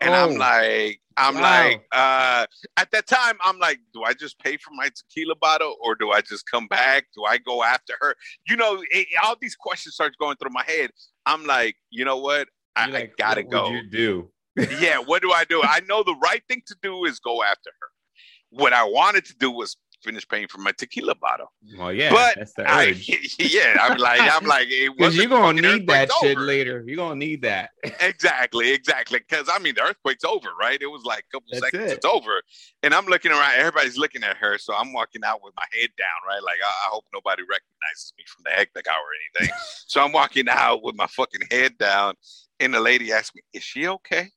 And 0.00 0.14
I'm 0.14 0.30
Oh. 0.30 0.34
like, 0.34 1.00
I'm 1.16 1.34
Wow. 1.34 1.40
like, 1.42 1.84
uh, 1.90 2.46
at 2.76 2.92
that 2.92 3.08
time, 3.08 3.36
I'm 3.42 3.58
like, 3.58 3.80
do 3.92 4.04
I 4.04 4.12
just 4.14 4.38
pay 4.38 4.56
for 4.56 4.70
my 4.72 4.88
tequila 4.94 5.34
bottle 5.34 5.74
or 5.80 5.96
do 5.96 6.12
I 6.12 6.20
just 6.20 6.48
come 6.48 6.68
back? 6.68 7.06
Do 7.16 7.24
I 7.24 7.38
go 7.38 7.64
after 7.64 7.94
her? 8.00 8.14
You 8.48 8.54
know, 8.56 8.80
it, 8.92 9.08
all 9.24 9.34
these 9.40 9.56
questions 9.56 9.96
start 9.96 10.16
going 10.20 10.36
through 10.36 10.52
my 10.52 10.62
head. 10.64 10.90
I'm 11.26 11.44
like, 11.44 11.74
you 11.90 12.04
know 12.04 12.18
what? 12.18 12.48
I, 12.76 12.86
like, 12.86 13.10
I 13.10 13.12
gotta 13.18 13.42
what 13.42 13.50
go. 13.50 13.70
you 13.72 13.90
do? 13.90 14.30
Yeah, 14.80 14.98
what 14.98 15.22
do 15.22 15.32
I 15.32 15.44
do? 15.44 15.62
I 15.62 15.80
know 15.88 16.02
the 16.02 16.16
right 16.22 16.42
thing 16.48 16.62
to 16.66 16.76
do 16.82 17.04
is 17.04 17.18
go 17.20 17.42
after 17.42 17.70
her. 17.80 17.88
What 18.50 18.72
I 18.72 18.84
wanted 18.84 19.24
to 19.26 19.34
do 19.34 19.50
was 19.50 19.76
finish 20.02 20.26
paying 20.28 20.46
for 20.46 20.58
my 20.58 20.70
tequila 20.78 21.12
bottle. 21.16 21.52
Well, 21.76 21.92
yeah, 21.92 22.10
but 22.12 22.36
that's 22.36 22.54
the 22.54 22.70
I, 22.70 22.94
yeah, 23.40 23.76
I'm 23.80 23.98
like, 23.98 24.20
I'm 24.20 24.44
like, 24.46 24.68
it 24.70 24.96
Because 24.96 25.16
you're 25.16 25.26
gonna 25.26 25.60
need 25.60 25.86
that 25.88 26.02
earthquake's 26.04 26.20
shit 26.20 26.36
over. 26.36 26.46
later. 26.46 26.84
You're 26.86 26.96
gonna 26.96 27.16
need 27.16 27.42
that. 27.42 27.70
Exactly, 28.00 28.70
exactly. 28.72 29.18
Because 29.18 29.48
I 29.52 29.58
mean, 29.58 29.74
the 29.74 29.82
earthquake's 29.82 30.24
over, 30.24 30.48
right? 30.58 30.80
It 30.80 30.86
was 30.86 31.02
like 31.04 31.24
a 31.30 31.36
couple 31.36 31.48
That's 31.50 31.64
seconds. 31.64 31.90
it. 31.92 31.94
It's 31.96 32.04
over, 32.06 32.40
and 32.82 32.94
I'm 32.94 33.06
looking 33.06 33.32
around. 33.32 33.52
Everybody's 33.56 33.98
looking 33.98 34.22
at 34.22 34.36
her, 34.38 34.56
so 34.56 34.72
I'm 34.74 34.92
walking 34.92 35.22
out 35.24 35.40
with 35.42 35.52
my 35.56 35.64
head 35.78 35.90
down, 35.98 36.08
right? 36.26 36.42
Like 36.42 36.58
I, 36.64 36.68
I 36.68 36.88
hope 36.90 37.04
nobody 37.12 37.42
recognizes 37.42 38.12
me 38.16 38.24
from 38.28 38.44
the 38.44 38.50
hectic 38.50 38.86
hour 38.88 38.94
or 38.96 39.40
anything. 39.42 39.54
so 39.86 40.00
I'm 40.02 40.12
walking 40.12 40.46
out 40.48 40.82
with 40.84 40.94
my 40.96 41.06
fucking 41.08 41.42
head 41.50 41.76
down, 41.76 42.14
and 42.60 42.72
the 42.72 42.80
lady 42.80 43.12
asked 43.12 43.34
me, 43.34 43.42
"Is 43.52 43.62
she 43.64 43.86
okay?" 43.88 44.30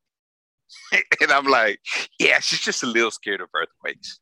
and 1.21 1.31
I'm 1.31 1.45
like, 1.45 1.79
"Yeah, 2.19 2.39
she's 2.39 2.61
just 2.61 2.83
a 2.83 2.87
little 2.87 3.11
scared 3.11 3.41
of 3.41 3.49
earthquakes." 3.55 4.19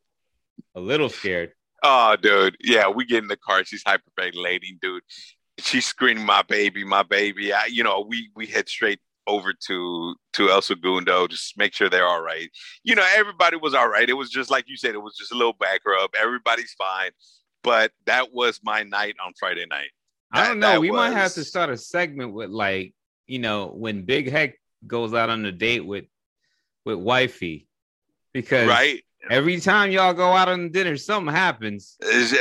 A 0.76 0.80
little 0.80 1.10
scared. 1.10 1.54
Oh, 1.84 2.16
dude. 2.22 2.58
Yeah, 2.60 2.90
we 2.90 3.06
get 3.06 3.24
in 3.24 3.28
the 3.28 3.38
car. 3.38 3.64
She's 3.64 3.84
hyperventilating, 3.84 4.80
dude. 4.82 5.04
She's 5.60 5.86
screaming, 5.86 6.26
"My 6.26 6.42
baby, 6.44 6.84
my 6.84 7.04
baby!" 7.04 7.54
I, 7.54 7.66
you 7.66 7.84
know, 7.84 8.06
we 8.08 8.30
we 8.36 8.46
head 8.46 8.70
straight 8.70 9.00
over 9.30 9.54
to 9.68 10.16
to 10.34 10.50
El 10.50 10.62
Segundo, 10.62 11.28
just 11.28 11.58
make 11.58 11.74
sure 11.74 11.90
they're 11.90 12.08
all 12.08 12.22
right. 12.22 12.50
You 12.84 12.96
know, 12.96 13.06
everybody 13.16 13.58
was 13.58 13.74
all 13.74 13.88
right. 13.88 14.10
It 14.10 14.14
was 14.14 14.30
just 14.30 14.50
like 14.50 14.66
you 14.68 14.76
said, 14.76 14.96
it 14.96 15.02
was 15.02 15.16
just 15.16 15.32
a 15.32 15.38
little 15.38 15.54
back 15.54 15.82
rub. 15.86 16.10
Everybody's 16.20 16.74
fine. 16.74 17.12
But 17.64 17.92
that 18.06 18.34
was 18.34 18.60
my 18.64 18.84
night 18.84 19.16
on 19.24 19.34
Friday 19.40 19.66
night. 19.70 19.92
I 20.32 20.48
don't 20.48 20.60
know. 20.60 20.74
that 20.74 20.82
We 20.82 20.92
might 20.92 21.12
have 21.12 21.34
to 21.34 21.44
start 21.44 21.70
a 21.70 21.78
segment 21.78 22.34
with 22.34 22.50
like, 22.50 22.94
you 23.28 23.40
know, 23.40 23.68
when 23.68 24.04
Big 24.04 24.30
Hec 24.30 24.56
goes 24.86 25.14
out 25.14 25.30
on 25.30 25.46
a 25.46 25.52
date 25.52 25.86
with 25.86 26.06
with 26.86 26.98
wifey, 26.98 27.68
because 28.34 28.68
Right? 28.68 29.04
every 29.30 29.60
time 29.60 29.92
y'all 29.92 30.14
go 30.14 30.32
out 30.34 30.48
on 30.50 30.72
dinner, 30.72 30.96
something 30.98 31.34
happens. 31.34 31.98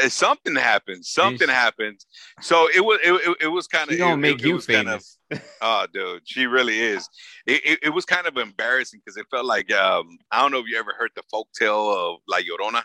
Something 0.08 0.54
happens. 0.56 1.10
Something 1.10 1.48
She's- 1.48 1.50
happens. 1.50 2.06
So 2.40 2.68
it 2.74 2.80
was 2.84 2.98
it, 3.04 3.12
it, 3.12 3.36
it 3.42 3.48
was 3.48 3.66
kind 3.66 3.90
of 3.90 3.98
gonna 3.98 4.16
make 4.16 4.42
you 4.42 4.60
famous. 4.60 5.18
Oh, 5.60 5.86
dude, 5.92 6.22
she 6.24 6.46
really 6.46 6.80
is. 6.80 7.06
It, 7.46 7.60
it, 7.64 7.78
it 7.82 7.88
was 7.90 8.04
kind 8.06 8.26
of 8.26 8.36
embarrassing 8.38 9.00
because 9.04 9.18
it 9.18 9.26
felt 9.30 9.44
like 9.44 9.70
um, 9.72 10.16
I 10.30 10.40
don't 10.40 10.52
know 10.52 10.58
if 10.60 10.66
you 10.66 10.78
ever 10.78 10.94
heard 10.98 11.10
the 11.16 11.22
folk 11.30 11.48
tale 11.58 11.90
of 11.90 12.20
La 12.28 12.38
Llorona. 12.38 12.82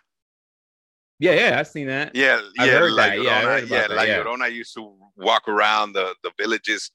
yeah, 1.19 1.33
yeah, 1.33 1.59
I've 1.59 1.67
seen 1.67 1.87
that. 1.87 2.13
Yeah, 2.15 2.41
I've 2.59 2.67
yeah, 2.67 2.73
heard 2.79 2.91
La 2.91 3.03
that. 3.07 3.21
Yeah, 3.21 3.29
I 3.37 3.41
heard 3.43 3.63
about 3.63 3.69
Yeah, 3.75 3.87
that, 3.87 3.95
La 3.95 4.01
yeah. 4.03 4.23
Llorona 4.23 4.51
used 4.51 4.73
to 4.73 4.93
walk 5.15 5.47
around 5.47 5.93
the 5.93 6.13
the 6.23 6.31
villages 6.37 6.91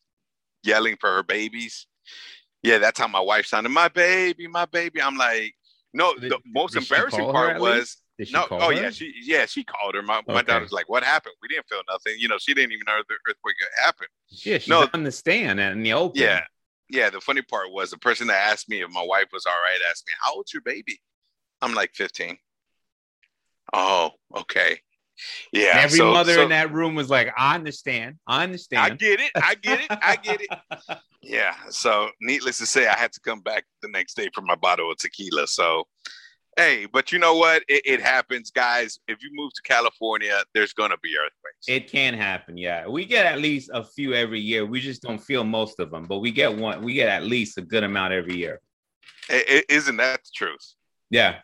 yelling 0.64 0.96
for 1.00 1.08
her 1.14 1.22
babies. 1.22 1.86
Yeah, 2.62 2.78
that's 2.78 2.98
how 2.98 3.08
my 3.08 3.20
wife 3.20 3.46
sounded. 3.46 3.68
My 3.70 3.88
baby, 3.88 4.46
my 4.48 4.66
baby. 4.66 5.00
I'm 5.00 5.16
like, 5.16 5.54
no. 5.92 6.14
Did- 6.14 6.32
the 6.32 6.38
most 6.46 6.76
embarrassing 6.76 7.30
part 7.30 7.60
was 7.60 7.78
least? 7.78 8.02
Did 8.18 8.28
she 8.28 8.34
no. 8.34 8.46
Oh 8.50 8.70
her? 8.70 8.72
yeah, 8.72 8.90
she 8.90 9.14
yeah 9.22 9.46
she 9.46 9.62
called 9.62 9.94
her. 9.94 10.02
My 10.02 10.22
my 10.26 10.42
daughter's 10.42 10.72
like, 10.72 10.88
what 10.88 11.04
happened? 11.04 11.34
We 11.40 11.46
didn't 11.48 11.68
feel 11.68 11.82
nothing. 11.88 12.14
You 12.18 12.26
know, 12.26 12.36
she 12.38 12.52
didn't 12.52 12.72
even 12.72 12.82
know 12.88 13.00
the 13.08 13.14
earthquake 13.30 13.54
happened. 13.80 14.08
Yeah, 14.30 14.58
she's 14.58 14.68
No. 14.68 14.88
on 14.92 15.04
the 15.04 15.12
stand 15.12 15.60
and 15.60 15.76
in 15.78 15.82
the 15.84 15.92
open. 15.92 16.20
Yeah, 16.20 16.42
yeah. 16.90 17.10
The 17.10 17.20
funny 17.20 17.42
part 17.42 17.70
was 17.70 17.90
the 17.92 17.98
person 17.98 18.26
that 18.26 18.50
asked 18.50 18.68
me 18.68 18.82
if 18.82 18.90
my 18.90 19.04
wife 19.04 19.26
was 19.32 19.46
all 19.46 19.52
right 19.52 19.78
asked 19.88 20.04
me, 20.06 20.12
"How 20.20 20.34
old's 20.34 20.52
your 20.52 20.62
baby?" 20.62 21.00
I'm 21.62 21.74
like 21.74 21.94
15. 21.94 22.36
Oh, 23.72 24.10
okay. 24.36 24.80
Yeah. 25.52 25.70
And 25.72 25.78
every 25.80 25.98
so- 25.98 26.12
mother 26.12 26.34
so- 26.34 26.42
in 26.42 26.48
that 26.50 26.72
room 26.72 26.94
was 26.94 27.10
like, 27.10 27.32
I 27.36 27.54
understand. 27.54 28.16
I 28.26 28.42
understand. 28.42 28.92
I 28.92 28.96
get 28.96 29.20
it. 29.20 29.30
I 29.36 29.54
get 29.54 29.80
it. 29.80 29.86
I 29.90 30.16
get 30.16 30.40
it. 30.40 30.48
Yeah. 31.20 31.54
So, 31.68 32.08
needless 32.22 32.58
to 32.58 32.64
say, 32.66 32.86
I 32.86 32.96
had 32.96 33.12
to 33.12 33.20
come 33.20 33.40
back 33.40 33.64
the 33.82 33.88
next 33.88 34.14
day 34.16 34.28
for 34.32 34.40
my 34.40 34.54
bottle 34.54 34.90
of 34.90 34.96
tequila. 34.98 35.46
So, 35.48 35.84
hey, 36.56 36.86
but 36.90 37.10
you 37.12 37.18
know 37.18 37.34
what? 37.34 37.64
It, 37.68 37.82
it 37.84 38.00
happens, 38.00 38.50
guys. 38.50 38.98
If 39.08 39.22
you 39.22 39.30
move 39.34 39.52
to 39.54 39.62
California, 39.62 40.42
there's 40.54 40.72
gonna 40.72 40.96
be 41.02 41.10
earthquakes. 41.18 41.66
It 41.66 41.90
can 41.90 42.14
happen, 42.14 42.56
yeah. 42.56 42.86
We 42.86 43.04
get 43.04 43.26
at 43.26 43.40
least 43.40 43.68
a 43.74 43.84
few 43.84 44.14
every 44.14 44.40
year. 44.40 44.64
We 44.64 44.80
just 44.80 45.02
don't 45.02 45.18
feel 45.18 45.42
most 45.44 45.80
of 45.80 45.90
them, 45.90 46.04
but 46.04 46.18
we 46.20 46.30
get 46.30 46.56
one. 46.56 46.82
We 46.82 46.94
get 46.94 47.08
at 47.08 47.24
least 47.24 47.58
a 47.58 47.62
good 47.62 47.82
amount 47.82 48.14
every 48.14 48.36
year. 48.36 48.60
Isn't 49.28 49.96
that 49.96 50.22
the 50.24 50.30
truth? 50.34 50.74
Yeah. 51.10 51.40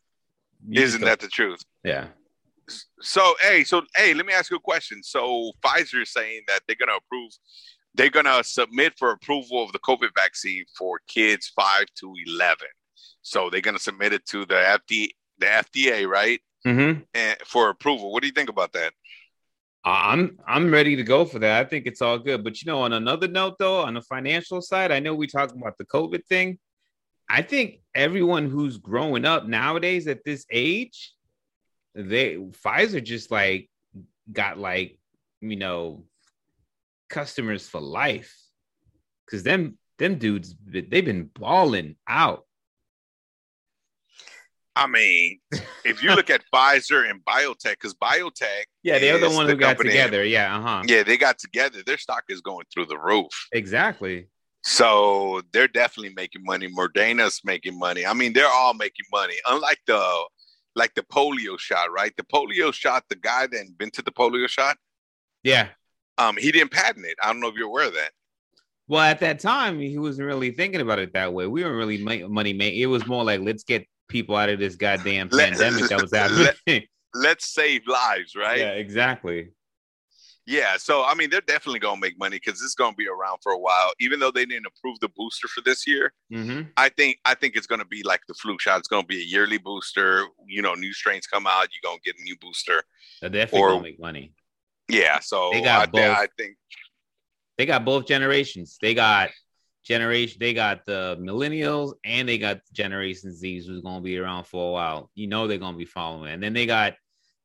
You 0.66 0.82
Isn't 0.82 1.02
that 1.02 1.18
the 1.18 1.28
truth? 1.28 1.60
Yeah. 1.84 2.06
So, 3.00 3.34
hey, 3.40 3.64
so 3.64 3.82
hey, 3.96 4.14
let 4.14 4.26
me 4.26 4.32
ask 4.32 4.50
you 4.50 4.56
a 4.56 4.60
question. 4.60 5.02
So, 5.02 5.52
Pfizer 5.64 6.02
is 6.02 6.12
saying 6.12 6.42
that 6.48 6.60
they're 6.66 6.76
gonna 6.78 6.96
approve, 6.96 7.32
they're 7.94 8.10
gonna 8.10 8.42
submit 8.44 8.94
for 8.98 9.10
approval 9.10 9.62
of 9.62 9.72
the 9.72 9.78
COVID 9.80 10.10
vaccine 10.14 10.64
for 10.76 11.00
kids 11.08 11.52
five 11.54 11.86
to 12.00 12.12
eleven. 12.26 12.68
So 13.22 13.50
they're 13.50 13.60
gonna 13.60 13.78
submit 13.78 14.12
it 14.12 14.26
to 14.26 14.46
the 14.46 14.54
FDA, 14.54 15.08
the 15.38 15.46
FDA, 15.46 16.06
right? 16.06 16.40
Mm-hmm. 16.66 17.02
And 17.12 17.38
for 17.44 17.68
approval. 17.68 18.12
What 18.12 18.22
do 18.22 18.26
you 18.26 18.32
think 18.32 18.48
about 18.48 18.72
that? 18.72 18.92
I'm 19.84 20.38
I'm 20.46 20.70
ready 20.70 20.96
to 20.96 21.02
go 21.02 21.26
for 21.26 21.38
that. 21.40 21.64
I 21.64 21.68
think 21.68 21.86
it's 21.86 22.00
all 22.00 22.18
good. 22.18 22.42
But 22.42 22.62
you 22.62 22.66
know, 22.70 22.80
on 22.80 22.94
another 22.94 23.28
note 23.28 23.56
though, 23.58 23.82
on 23.82 23.94
the 23.94 24.02
financial 24.02 24.62
side, 24.62 24.90
I 24.90 25.00
know 25.00 25.14
we 25.14 25.26
talked 25.26 25.52
about 25.52 25.76
the 25.76 25.84
COVID 25.84 26.24
thing. 26.26 26.58
I 27.28 27.42
think 27.42 27.80
everyone 27.94 28.48
who's 28.48 28.78
growing 28.78 29.24
up 29.24 29.46
nowadays 29.46 30.06
at 30.06 30.24
this 30.24 30.46
age, 30.50 31.13
they 31.94 32.36
Pfizer 32.36 33.02
just 33.02 33.30
like 33.30 33.68
got 34.32 34.58
like, 34.58 34.98
you 35.40 35.56
know, 35.56 36.04
customers 37.08 37.68
for 37.68 37.80
life. 37.80 38.34
Cause 39.30 39.42
them 39.42 39.78
them 39.98 40.18
dudes 40.18 40.54
they've 40.66 41.04
been 41.04 41.30
balling 41.34 41.96
out. 42.08 42.44
I 44.76 44.88
mean, 44.88 45.38
if 45.84 46.02
you 46.02 46.14
look 46.14 46.30
at 46.30 46.42
Pfizer 46.54 47.08
and 47.08 47.24
BioNTech, 47.24 47.70
because 47.70 47.94
BioNTech, 47.94 48.64
Yeah, 48.82 48.98
they're 48.98 49.18
the 49.18 49.30
one 49.30 49.48
who 49.48 49.56
got 49.56 49.78
together. 49.78 50.24
Yeah, 50.24 50.58
uh-huh. 50.58 50.82
Yeah, 50.86 51.04
they 51.04 51.16
got 51.16 51.38
together. 51.38 51.82
Their 51.86 51.98
stock 51.98 52.24
is 52.28 52.40
going 52.40 52.66
through 52.72 52.86
the 52.86 52.98
roof. 52.98 53.30
Exactly. 53.52 54.28
So 54.64 55.42
they're 55.52 55.68
definitely 55.68 56.14
making 56.16 56.42
money. 56.42 56.68
Moderna's 56.68 57.40
making 57.44 57.78
money. 57.78 58.04
I 58.06 58.14
mean, 58.14 58.32
they're 58.32 58.48
all 58.50 58.74
making 58.74 59.04
money. 59.12 59.34
Unlike 59.46 59.80
the 59.86 60.24
like 60.76 60.94
the 60.94 61.02
polio 61.02 61.58
shot, 61.58 61.92
right? 61.92 62.12
The 62.16 62.24
polio 62.24 62.72
shot, 62.72 63.04
the 63.08 63.16
guy 63.16 63.46
that 63.46 63.60
invented 63.60 64.04
the 64.04 64.10
polio 64.12 64.48
shot, 64.48 64.76
Yeah. 65.42 65.68
um, 66.18 66.36
he 66.36 66.50
didn't 66.52 66.72
patent 66.72 67.06
it. 67.06 67.16
I 67.22 67.28
don't 67.28 67.40
know 67.40 67.48
if 67.48 67.54
you're 67.54 67.68
aware 67.68 67.86
of 67.88 67.94
that. 67.94 68.10
Well, 68.86 69.00
at 69.00 69.20
that 69.20 69.38
time, 69.40 69.78
he 69.80 69.96
wasn't 69.98 70.26
really 70.26 70.50
thinking 70.50 70.80
about 70.80 70.98
it 70.98 71.12
that 71.14 71.32
way. 71.32 71.46
We 71.46 71.62
weren't 71.64 71.76
really 71.76 71.98
ma- 71.98 72.28
money 72.28 72.52
made. 72.52 72.74
It 72.74 72.86
was 72.86 73.06
more 73.06 73.24
like, 73.24 73.40
let's 73.40 73.64
get 73.64 73.86
people 74.08 74.36
out 74.36 74.50
of 74.50 74.58
this 74.58 74.76
goddamn 74.76 75.28
Let- 75.32 75.50
pandemic 75.52 75.88
that 75.88 76.02
was 76.02 76.12
let- 76.12 76.30
happening. 76.56 76.86
Let's 77.14 77.46
save 77.46 77.86
lives, 77.86 78.34
right? 78.34 78.58
Yeah, 78.58 78.70
exactly. 78.72 79.50
Yeah, 80.46 80.76
so 80.76 81.04
I 81.04 81.14
mean, 81.14 81.30
they're 81.30 81.40
definitely 81.40 81.80
gonna 81.80 82.00
make 82.00 82.18
money 82.18 82.36
because 82.36 82.60
it's 82.62 82.74
gonna 82.74 82.94
be 82.94 83.08
around 83.08 83.38
for 83.42 83.52
a 83.52 83.58
while. 83.58 83.92
Even 83.98 84.20
though 84.20 84.30
they 84.30 84.44
didn't 84.44 84.66
approve 84.66 84.98
the 85.00 85.08
booster 85.08 85.48
for 85.48 85.62
this 85.62 85.86
year, 85.86 86.12
Mm-hmm. 86.32 86.68
I 86.76 86.90
think 86.90 87.18
I 87.24 87.34
think 87.34 87.56
it's 87.56 87.66
gonna 87.66 87.84
be 87.86 88.02
like 88.02 88.20
the 88.28 88.34
flu 88.34 88.58
shot. 88.58 88.78
It's 88.78 88.88
gonna 88.88 89.06
be 89.06 89.20
a 89.22 89.24
yearly 89.24 89.56
booster. 89.58 90.26
You 90.46 90.60
know, 90.60 90.74
new 90.74 90.92
strains 90.92 91.26
come 91.26 91.46
out, 91.46 91.68
you're 91.72 91.90
gonna 91.90 92.00
get 92.04 92.18
a 92.18 92.22
new 92.22 92.36
booster. 92.40 92.82
They're 93.22 93.30
definitely 93.30 93.60
Or- 93.60 93.68
gonna 93.70 93.82
make 93.82 93.98
money. 94.00 94.34
Yeah, 94.88 95.20
so 95.20 95.48
They 95.50 95.62
got 95.62 95.80
I, 95.80 95.86
both. 95.86 96.16
I 96.18 96.28
think 96.36 96.56
They 97.56 97.64
got 97.64 97.84
both 97.86 98.06
generations. 98.06 98.76
They 98.82 98.92
got 98.92 99.30
generation. 99.82 100.36
They 100.40 100.52
got 100.52 100.84
the 100.84 101.16
millennials 101.20 101.94
and 102.04 102.28
they 102.28 102.36
got 102.36 102.60
Generation 102.72 103.32
Z, 103.32 103.66
who's 103.66 103.80
gonna 103.80 104.02
be 104.02 104.18
around 104.18 104.44
for 104.44 104.68
a 104.68 104.72
while. 104.72 105.10
You 105.14 105.26
know 105.26 105.46
they're 105.46 105.56
gonna 105.56 105.78
be 105.78 105.84
following. 105.86 106.32
And 106.34 106.42
then 106.42 106.52
they 106.52 106.66
got 106.66 106.96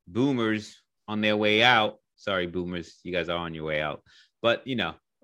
boomers 0.08 0.82
on 1.08 1.22
their 1.22 1.38
way 1.38 1.64
out. 1.64 1.99
Sorry, 2.20 2.46
boomers, 2.48 3.00
you 3.04 3.12
guys 3.14 3.30
are 3.30 3.38
on 3.38 3.54
your 3.54 3.64
way 3.66 3.82
out. 3.82 4.04
But 4.42 4.66
you 4.68 4.76
know. 4.76 4.94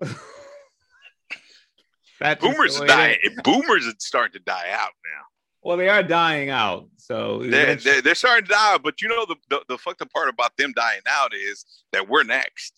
That's 2.18 2.40
just 2.42 2.54
boomers 2.56 2.80
are 2.80 2.86
dying. 2.86 3.18
is. 3.22 3.38
Boomers 3.44 3.86
are 3.86 3.92
starting 3.98 4.32
to 4.32 4.38
die 4.44 4.70
out 4.72 4.90
now. 5.04 5.22
Well, 5.62 5.76
they 5.76 5.88
are 5.88 6.02
dying 6.02 6.48
out. 6.48 6.88
So 6.96 7.42
They're, 7.42 7.74
they're, 7.76 8.00
they're 8.00 8.14
starting 8.14 8.46
to 8.46 8.52
die 8.52 8.74
out. 8.74 8.82
But 8.82 9.02
you 9.02 9.08
know 9.08 9.26
the, 9.26 9.36
the 9.50 9.60
the 9.68 9.78
fucked 9.78 10.00
up 10.02 10.10
part 10.12 10.28
about 10.28 10.56
them 10.56 10.72
dying 10.74 11.00
out 11.08 11.34
is 11.34 11.64
that 11.92 12.08
we're 12.08 12.22
next. 12.24 12.72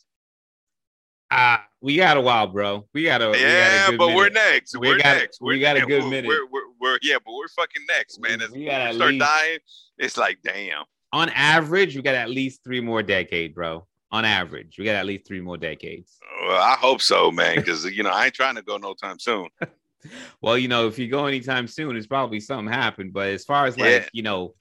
ah, 1.30 1.64
we 1.80 1.96
got 1.96 2.16
a 2.16 2.20
while, 2.20 2.48
bro. 2.48 2.88
We 2.94 3.04
got 3.04 3.22
a 3.22 3.28
we 3.30 3.32
got 3.34 3.40
a 3.40 3.42
yeah, 3.46 3.90
good 3.90 3.98
but 3.98 4.14
we're 4.16 4.30
next. 4.30 4.74
We 4.76 4.88
We 4.88 4.94
are 4.94 4.98
got- 4.98 5.16
next. 5.18 5.40
we 5.40 5.46
We're 5.56 5.60
got 5.60 5.76
a 5.76 5.86
good 5.86 6.02
we're, 6.04 6.10
minute. 6.10 6.28
We're, 6.28 6.46
we're, 6.50 6.68
we're- 6.80 6.98
yeah, 7.02 7.16
but 7.24 7.32
we're 7.34 7.48
fucking 7.48 7.82
next, 7.88 8.20
man. 8.20 8.40
As 8.42 8.50
We 8.50 8.60
we 8.64 8.66
start 8.70 8.94
least- 8.96 9.20
dying, 9.20 9.58
it's 9.98 10.16
like 10.16 10.38
damn. 10.42 10.82
On 11.12 11.28
average, 11.30 11.94
we 11.94 12.02
got 12.02 12.14
at 12.16 12.28
least 12.28 12.64
three 12.64 12.80
more 12.80 13.02
decades, 13.02 13.54
bro. 13.54 13.86
On 14.10 14.24
average, 14.24 14.76
we 14.78 14.84
got 14.86 14.94
at 14.94 15.04
least 15.06 15.26
three 15.26 15.40
more 15.42 15.58
decades. 15.58 16.18
Well, 16.46 16.56
I 16.62 16.76
hope 16.76 17.02
so, 17.02 17.30
man, 17.30 17.56
because 17.56 17.84
you 17.84 18.02
know 18.02 18.10
I 18.10 18.26
ain't 18.26 18.34
trying 18.34 18.54
to 18.54 18.62
go 18.62 18.76
no 18.76 18.94
time 18.94 19.18
soon. 19.18 19.48
Well, 20.40 20.56
you 20.56 20.68
know, 20.68 20.86
if 20.86 20.96
you 20.96 21.08
go 21.08 21.26
anytime 21.26 21.66
soon, 21.66 21.96
it's 21.96 22.06
probably 22.06 22.38
something 22.38 22.72
happened. 22.72 23.12
But 23.12 23.30
as 23.30 23.44
far 23.44 23.66
as 23.66 23.76
like, 23.76 23.90
Yeah. 23.90 24.08
you 24.12 24.22
know, 24.22 24.54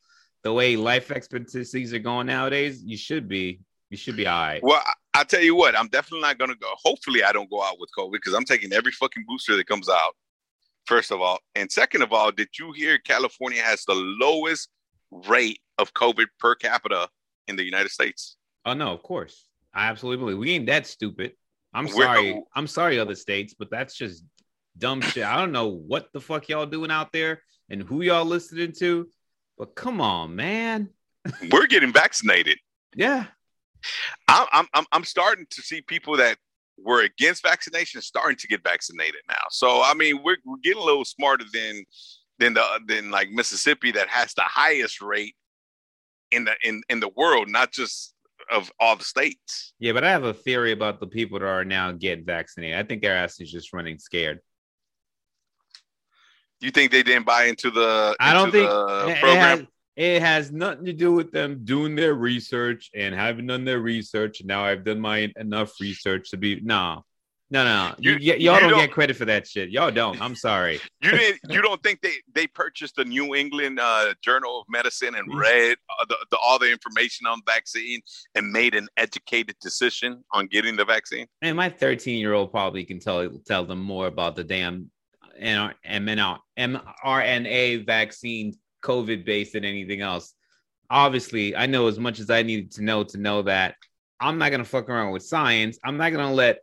the 0.43 0.51
way 0.51 0.75
life 0.75 1.11
expectancies 1.11 1.93
are 1.93 1.99
going 1.99 2.25
nowadays, 2.25 2.81
you 2.83 2.97
should 2.97 3.27
be, 3.27 3.59
you 3.91 3.97
should 3.97 4.17
be 4.17 4.25
all 4.25 4.41
right. 4.41 4.63
Well, 4.63 4.81
I, 4.83 4.93
I 5.21 5.23
tell 5.23 5.41
you 5.43 5.53
what, 5.55 5.77
I'm 5.77 5.89
definitely 5.89 6.21
not 6.21 6.39
gonna 6.39 6.55
go. 6.55 6.73
Hopefully, 6.83 7.23
I 7.23 7.31
don't 7.31 7.49
go 7.51 7.61
out 7.63 7.79
with 7.79 7.91
COVID 7.97 8.13
because 8.13 8.33
I'm 8.33 8.45
taking 8.45 8.73
every 8.73 8.91
fucking 8.91 9.25
booster 9.27 9.55
that 9.55 9.67
comes 9.67 9.87
out. 9.89 10.15
First 10.87 11.11
of 11.11 11.21
all, 11.21 11.37
and 11.53 11.71
second 11.71 12.01
of 12.01 12.11
all, 12.11 12.31
did 12.31 12.49
you 12.59 12.71
hear 12.71 12.97
California 12.97 13.61
has 13.61 13.85
the 13.85 13.93
lowest 13.95 14.69
rate 15.11 15.59
of 15.77 15.93
COVID 15.93 16.25
per 16.39 16.55
capita 16.55 17.09
in 17.47 17.55
the 17.57 17.63
United 17.63 17.89
States? 17.91 18.37
Oh 18.67 18.73
no, 18.73 18.91
of 18.91 19.01
course, 19.01 19.47
I 19.73 19.87
absolutely 19.87 20.25
believe 20.25 20.37
we 20.39 20.51
ain't 20.51 20.65
that 20.65 20.85
stupid. 20.85 21.31
I'm 21.73 21.85
We're- 21.85 22.01
sorry, 22.01 22.43
I'm 22.53 22.67
sorry, 22.67 22.99
other 22.99 23.15
states, 23.15 23.55
but 23.57 23.71
that's 23.71 23.95
just 23.95 24.25
dumb 24.77 24.99
shit. 24.99 25.23
I 25.23 25.37
don't 25.39 25.53
know 25.53 25.67
what 25.67 26.11
the 26.11 26.19
fuck 26.19 26.49
y'all 26.49 26.65
doing 26.65 26.91
out 26.91 27.13
there 27.13 27.43
and 27.69 27.81
who 27.81 28.01
y'all 28.01 28.25
listening 28.25 28.73
to, 28.79 29.07
but 29.57 29.73
come 29.73 30.01
on, 30.01 30.35
man. 30.35 30.89
We're 31.51 31.67
getting 31.67 31.93
vaccinated. 31.93 32.57
Yeah, 32.93 33.27
I'm, 34.27 34.47
I'm, 34.51 34.67
I'm, 34.73 34.85
I'm 34.91 35.03
starting 35.05 35.45
to 35.49 35.61
see 35.61 35.81
people 35.81 36.17
that 36.17 36.37
were 36.77 37.03
against 37.03 37.43
vaccination 37.43 38.01
starting 38.01 38.35
to 38.37 38.47
get 38.47 38.63
vaccinated 38.63 39.21
now. 39.29 39.45
So 39.49 39.81
I 39.81 39.93
mean, 39.93 40.21
we're, 40.23 40.37
we're 40.45 40.57
getting 40.61 40.81
a 40.81 40.85
little 40.85 41.05
smarter 41.05 41.45
than 41.53 41.85
than 42.37 42.53
the 42.53 42.65
than 42.85 43.11
like 43.11 43.31
Mississippi 43.31 43.93
that 43.93 44.09
has 44.09 44.33
the 44.33 44.43
highest 44.43 45.01
rate 45.01 45.35
in 46.31 46.43
the 46.43 46.55
in 46.65 46.81
in 46.89 46.99
the 46.99 47.09
world, 47.15 47.47
not 47.49 47.71
just 47.71 48.13
of 48.51 48.71
all 48.79 48.95
the 48.95 49.03
states. 49.03 49.73
yeah, 49.79 49.91
but 49.93 50.03
I 50.03 50.11
have 50.11 50.23
a 50.23 50.33
theory 50.33 50.71
about 50.71 50.99
the 50.99 51.07
people 51.07 51.39
that 51.39 51.45
are 51.45 51.65
now 51.65 51.91
getting 51.91 52.25
vaccinated. 52.25 52.77
I 52.77 52.83
think 52.83 53.01
their 53.01 53.15
ass 53.15 53.39
is 53.39 53.51
just 53.51 53.73
running 53.73 53.99
scared. 53.99 54.39
You 56.59 56.71
think 56.71 56.91
they 56.91 57.03
didn't 57.03 57.25
buy 57.25 57.45
into 57.45 57.69
the? 57.69 58.15
I 58.19 58.33
don't 58.33 58.51
think 58.51 58.67
it, 58.67 59.17
has, 59.17 59.63
it 59.95 60.21
has 60.21 60.51
nothing 60.51 60.85
to 60.85 60.93
do 60.93 61.11
with 61.11 61.31
them 61.31 61.63
doing 61.63 61.95
their 61.95 62.15
research 62.15 62.89
and 62.95 63.13
having 63.13 63.47
done 63.47 63.63
their 63.63 63.79
research. 63.79 64.41
Now 64.43 64.65
I've 64.65 64.83
done 64.83 64.99
my 64.99 65.31
enough 65.37 65.79
research 65.79 66.31
to 66.31 66.37
be 66.37 66.59
no, 66.61 67.05
no, 67.49 67.63
no. 67.63 67.95
You, 67.99 68.11
You- 68.11 68.17
y- 68.33 68.37
y'all 68.37 68.55
you 68.55 68.59
don't, 68.61 68.69
don't- 68.71 68.79
get 68.81 68.91
credit 68.91 69.15
for 69.15 69.25
that 69.25 69.47
shit. 69.47 69.69
Y'all 69.69 69.91
don't. 69.91 70.21
I'm 70.21 70.35
sorry. 70.35 70.79
You 71.01 71.11
didn't. 71.11 71.39
You 71.49 71.61
don't 71.61 71.81
think 71.83 72.01
they 72.01 72.13
they 72.33 72.47
purchased 72.47 72.95
the 72.97 73.05
New 73.05 73.35
England 73.35 73.79
uh, 73.79 74.13
Journal 74.21 74.61
of 74.61 74.65
Medicine 74.69 75.15
and 75.15 75.31
Mm. 75.31 75.39
read 75.39 75.77
uh, 75.99 76.05
the, 76.09 76.17
the, 76.31 76.37
all 76.37 76.59
the 76.59 76.69
information 76.71 77.25
on 77.27 77.39
vaccine 77.45 78.01
and 78.35 78.51
made 78.51 78.75
an 78.75 78.87
educated 78.97 79.55
decision 79.61 80.23
on 80.33 80.47
getting 80.47 80.75
the 80.75 80.85
vaccine? 80.85 81.27
And 81.41 81.55
my 81.55 81.69
13 81.69 82.19
year 82.19 82.33
old 82.33 82.51
probably 82.51 82.83
can 82.83 82.99
tell 82.99 83.29
tell 83.45 83.63
them 83.65 83.79
more 83.81 84.07
about 84.07 84.35
the 84.35 84.43
damn 84.43 84.89
mRNA 87.05 87.85
vaccine, 87.85 88.53
COVID 88.83 89.25
based 89.25 89.53
than 89.53 89.65
anything 89.65 90.01
else. 90.01 90.33
Obviously, 90.89 91.55
I 91.55 91.65
know 91.65 91.87
as 91.87 91.99
much 91.99 92.19
as 92.19 92.29
I 92.29 92.43
needed 92.43 92.71
to 92.73 92.83
know 92.83 93.03
to 93.03 93.17
know 93.17 93.41
that 93.43 93.75
I'm 94.19 94.37
not 94.37 94.51
gonna 94.51 94.65
fuck 94.65 94.89
around 94.89 95.11
with 95.11 95.23
science. 95.23 95.77
I'm 95.83 95.97
not 95.97 96.11
gonna 96.11 96.33
let 96.33 96.59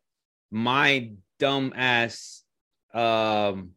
my 0.50 1.11
dumb 1.38 1.72
ass 1.76 2.42
um 2.92 3.70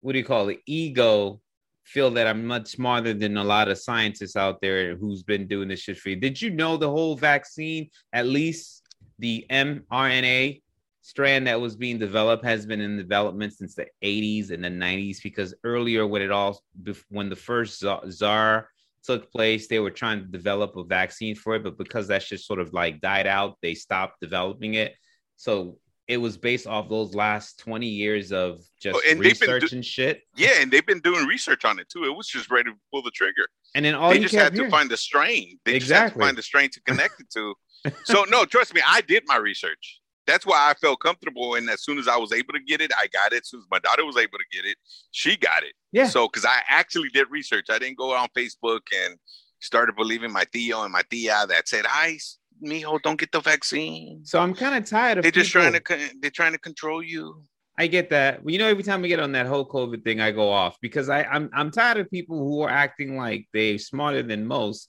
what 0.00 0.12
do 0.12 0.18
you 0.18 0.24
call 0.24 0.48
it? 0.48 0.60
Ego 0.66 1.40
feel 1.84 2.10
that 2.10 2.26
I'm 2.26 2.44
much 2.46 2.68
smarter 2.68 3.14
than 3.14 3.36
a 3.36 3.44
lot 3.44 3.68
of 3.68 3.78
scientists 3.78 4.36
out 4.36 4.60
there 4.60 4.94
who's 4.96 5.22
been 5.22 5.46
doing 5.46 5.68
this 5.68 5.80
shit 5.80 5.98
for 5.98 6.10
you. 6.10 6.16
Did 6.16 6.40
you 6.40 6.50
know 6.50 6.76
the 6.76 6.90
whole 6.90 7.16
vaccine, 7.16 7.88
at 8.12 8.26
least 8.26 8.82
the 9.18 9.46
mRNA 9.50 10.62
strand 11.00 11.46
that 11.46 11.60
was 11.60 11.76
being 11.76 11.98
developed, 11.98 12.44
has 12.44 12.66
been 12.66 12.80
in 12.80 12.96
development 12.98 13.54
since 13.54 13.74
the 13.74 13.86
80s 14.04 14.50
and 14.50 14.62
the 14.62 14.68
90s? 14.68 15.22
Because 15.22 15.54
earlier, 15.64 16.06
when 16.06 16.20
it 16.20 16.30
all, 16.30 16.62
when 17.08 17.30
the 17.30 17.36
first 17.36 17.80
SARS 17.80 18.64
took 19.02 19.32
place, 19.32 19.66
they 19.66 19.78
were 19.78 19.90
trying 19.90 20.20
to 20.20 20.26
develop 20.26 20.76
a 20.76 20.84
vaccine 20.84 21.34
for 21.34 21.54
it, 21.54 21.64
but 21.64 21.78
because 21.78 22.06
that 22.08 22.22
shit 22.22 22.40
sort 22.40 22.60
of 22.60 22.74
like 22.74 23.00
died 23.00 23.26
out, 23.26 23.56
they 23.62 23.74
stopped 23.74 24.20
developing 24.20 24.74
it. 24.74 24.94
So 25.38 25.78
it 26.08 26.16
was 26.16 26.36
based 26.36 26.66
off 26.66 26.88
those 26.88 27.14
last 27.14 27.58
20 27.60 27.86
years 27.86 28.32
of 28.32 28.60
just 28.80 28.96
oh, 28.96 29.10
and 29.10 29.20
research 29.20 29.70
do- 29.70 29.76
and 29.76 29.84
shit. 29.84 30.22
Yeah, 30.36 30.60
and 30.60 30.70
they've 30.70 30.84
been 30.84 31.00
doing 31.00 31.26
research 31.26 31.64
on 31.64 31.78
it 31.78 31.88
too. 31.88 32.04
It 32.04 32.16
was 32.16 32.26
just 32.26 32.50
ready 32.50 32.70
to 32.70 32.76
pull 32.92 33.02
the 33.02 33.10
trigger. 33.10 33.46
And 33.74 33.84
then 33.84 33.94
all 33.94 34.10
they 34.10 34.18
just 34.18 34.34
had 34.34 34.54
to 34.54 34.68
find 34.68 34.90
the 34.90 34.96
strain. 34.96 35.58
They 35.64 35.76
exactly. 35.76 35.78
just 35.78 35.92
had 35.92 36.12
to 36.14 36.18
find 36.18 36.36
the 36.36 36.42
strain 36.42 36.70
to 36.70 36.80
connect 36.80 37.20
it 37.20 37.30
to. 37.34 37.54
so 38.04 38.24
no, 38.24 38.44
trust 38.44 38.74
me, 38.74 38.80
I 38.86 39.02
did 39.02 39.24
my 39.26 39.36
research. 39.36 40.00
That's 40.26 40.44
why 40.44 40.70
I 40.70 40.74
felt 40.74 41.00
comfortable. 41.00 41.54
And 41.54 41.70
as 41.70 41.82
soon 41.84 41.98
as 41.98 42.08
I 42.08 42.16
was 42.16 42.32
able 42.32 42.52
to 42.54 42.60
get 42.60 42.80
it, 42.80 42.90
I 42.98 43.06
got 43.06 43.32
it. 43.32 43.42
As 43.42 43.50
soon 43.50 43.60
as 43.60 43.66
my 43.70 43.78
daughter 43.78 44.04
was 44.04 44.16
able 44.16 44.38
to 44.38 44.44
get 44.50 44.64
it, 44.64 44.76
she 45.10 45.36
got 45.36 45.62
it. 45.62 45.72
Yeah. 45.92 46.06
So 46.06 46.26
because 46.26 46.44
I 46.44 46.60
actually 46.68 47.10
did 47.10 47.30
research, 47.30 47.66
I 47.70 47.78
didn't 47.78 47.98
go 47.98 48.14
on 48.14 48.28
Facebook 48.36 48.80
and 49.04 49.16
started 49.60 49.94
believing 49.94 50.32
my 50.32 50.44
Theo 50.52 50.82
and 50.82 50.92
my 50.92 51.02
Thea 51.10 51.46
that 51.48 51.68
said, 51.68 51.84
"Ice, 51.86 52.37
mijo, 52.62 53.00
don't 53.02 53.18
get 53.18 53.32
the 53.32 53.40
vaccine. 53.40 54.24
So 54.24 54.40
I'm 54.40 54.54
kind 54.54 54.76
of 54.76 54.88
tired 54.88 55.18
of. 55.18 55.22
They're 55.22 55.30
just 55.30 55.50
trying 55.50 55.72
to. 55.72 56.10
They're 56.20 56.30
trying 56.30 56.52
to 56.52 56.58
control 56.58 57.02
you. 57.02 57.42
I 57.78 57.86
get 57.86 58.10
that. 58.10 58.42
Well, 58.42 58.52
you 58.52 58.58
know, 58.58 58.66
every 58.66 58.82
time 58.82 59.02
we 59.02 59.08
get 59.08 59.20
on 59.20 59.32
that 59.32 59.46
whole 59.46 59.66
COVID 59.66 60.02
thing, 60.02 60.20
I 60.20 60.32
go 60.32 60.50
off 60.50 60.76
because 60.80 61.08
I, 61.08 61.22
I'm 61.22 61.48
I'm 61.52 61.70
tired 61.70 61.98
of 61.98 62.10
people 62.10 62.38
who 62.38 62.62
are 62.62 62.70
acting 62.70 63.16
like 63.16 63.46
they're 63.52 63.78
smarter 63.78 64.22
than 64.22 64.46
most, 64.46 64.88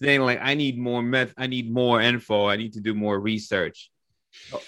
saying 0.00 0.20
like, 0.20 0.38
I 0.40 0.54
need 0.54 0.78
more 0.78 1.02
meth, 1.02 1.34
I 1.36 1.48
need 1.48 1.72
more 1.72 2.00
info, 2.00 2.46
I 2.46 2.56
need 2.56 2.74
to 2.74 2.80
do 2.80 2.94
more 2.94 3.18
research. 3.18 3.90
Oh, 4.52 4.62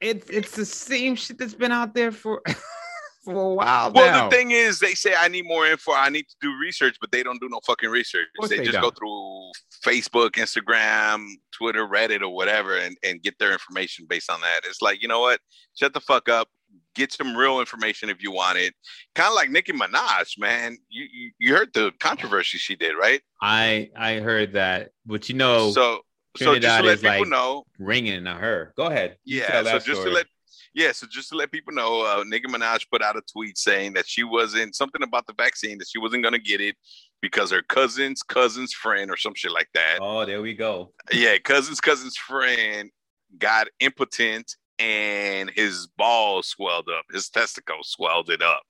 it's 0.00 0.30
it's 0.30 0.52
the 0.52 0.64
same 0.64 1.16
shit 1.16 1.38
that's 1.38 1.54
been 1.54 1.72
out 1.72 1.92
there 1.92 2.12
for 2.12 2.40
for 3.32 3.52
a 3.52 3.54
while. 3.54 3.92
Well, 3.92 4.10
now. 4.10 4.28
the 4.28 4.36
thing 4.36 4.50
is, 4.50 4.78
they 4.78 4.94
say 4.94 5.14
I 5.16 5.28
need 5.28 5.46
more 5.46 5.66
info. 5.66 5.92
I 5.92 6.08
need 6.08 6.26
to 6.28 6.36
do 6.40 6.52
research, 6.60 6.96
but 7.00 7.10
they 7.12 7.22
don't 7.22 7.40
do 7.40 7.48
no 7.48 7.60
fucking 7.66 7.90
research. 7.90 8.26
They, 8.42 8.58
they, 8.58 8.64
just 8.64 8.72
don't. 8.72 8.82
go 8.82 8.90
through 8.90 9.50
Facebook, 9.84 10.32
Instagram, 10.32 11.26
Twitter, 11.52 11.86
Reddit, 11.86 12.22
or 12.22 12.30
whatever, 12.30 12.76
and 12.76 12.96
and 13.04 13.22
get 13.22 13.38
their 13.38 13.52
information 13.52 14.06
based 14.08 14.30
on 14.30 14.40
that. 14.40 14.60
It's 14.64 14.82
like 14.82 15.02
you 15.02 15.08
know 15.08 15.20
what? 15.20 15.40
Shut 15.74 15.92
the 15.94 16.00
fuck 16.00 16.28
up. 16.28 16.48
Get 16.94 17.12
some 17.12 17.36
real 17.36 17.60
information 17.60 18.10
if 18.10 18.22
you 18.22 18.32
want 18.32 18.58
it. 18.58 18.74
Kind 19.14 19.28
of 19.28 19.34
like 19.34 19.50
Nicki 19.50 19.72
Minaj, 19.72 20.38
man. 20.38 20.76
You, 20.88 21.06
you 21.12 21.30
you 21.38 21.54
heard 21.54 21.72
the 21.74 21.92
controversy 22.00 22.58
she 22.58 22.76
did, 22.76 22.94
right? 22.96 23.20
I 23.42 23.90
I 23.96 24.16
heard 24.16 24.54
that, 24.54 24.90
but 25.06 25.28
you 25.28 25.34
know, 25.34 25.70
so 25.70 26.00
so 26.36 26.58
just 26.58 26.78
to 26.78 26.84
let 26.84 27.00
people 27.00 27.18
like 27.18 27.28
know, 27.28 27.64
ringing 27.78 28.24
to 28.24 28.34
her. 28.34 28.72
Go 28.76 28.86
ahead. 28.86 29.16
Yeah. 29.24 29.62
So 29.62 29.72
just 29.78 29.86
story. 29.86 30.04
to 30.04 30.10
let 30.10 30.26
yeah, 30.74 30.92
so 30.92 31.06
just 31.10 31.28
to 31.30 31.36
let 31.36 31.50
people 31.50 31.72
know, 31.72 32.02
uh, 32.02 32.24
Nicki 32.26 32.46
Minaj 32.46 32.86
put 32.90 33.02
out 33.02 33.16
a 33.16 33.22
tweet 33.32 33.58
saying 33.58 33.94
that 33.94 34.06
she 34.06 34.24
wasn't 34.24 34.74
something 34.74 35.02
about 35.02 35.26
the 35.26 35.34
vaccine 35.36 35.78
that 35.78 35.88
she 35.88 35.98
wasn't 35.98 36.22
gonna 36.22 36.38
get 36.38 36.60
it 36.60 36.76
because 37.20 37.50
her 37.50 37.62
cousin's 37.62 38.22
cousin's 38.22 38.72
friend 38.72 39.10
or 39.10 39.16
some 39.16 39.34
shit 39.34 39.52
like 39.52 39.68
that. 39.74 39.98
Oh, 40.00 40.24
there 40.24 40.42
we 40.42 40.54
go. 40.54 40.92
Yeah, 41.12 41.38
cousin's 41.38 41.80
cousin's 41.80 42.16
friend 42.16 42.90
got 43.38 43.68
impotent 43.80 44.54
and 44.78 45.50
his 45.50 45.88
balls 45.96 46.48
swelled 46.48 46.88
up, 46.88 47.04
his 47.12 47.28
testicles 47.28 47.90
swelled 47.90 48.30
it 48.30 48.42
up, 48.42 48.62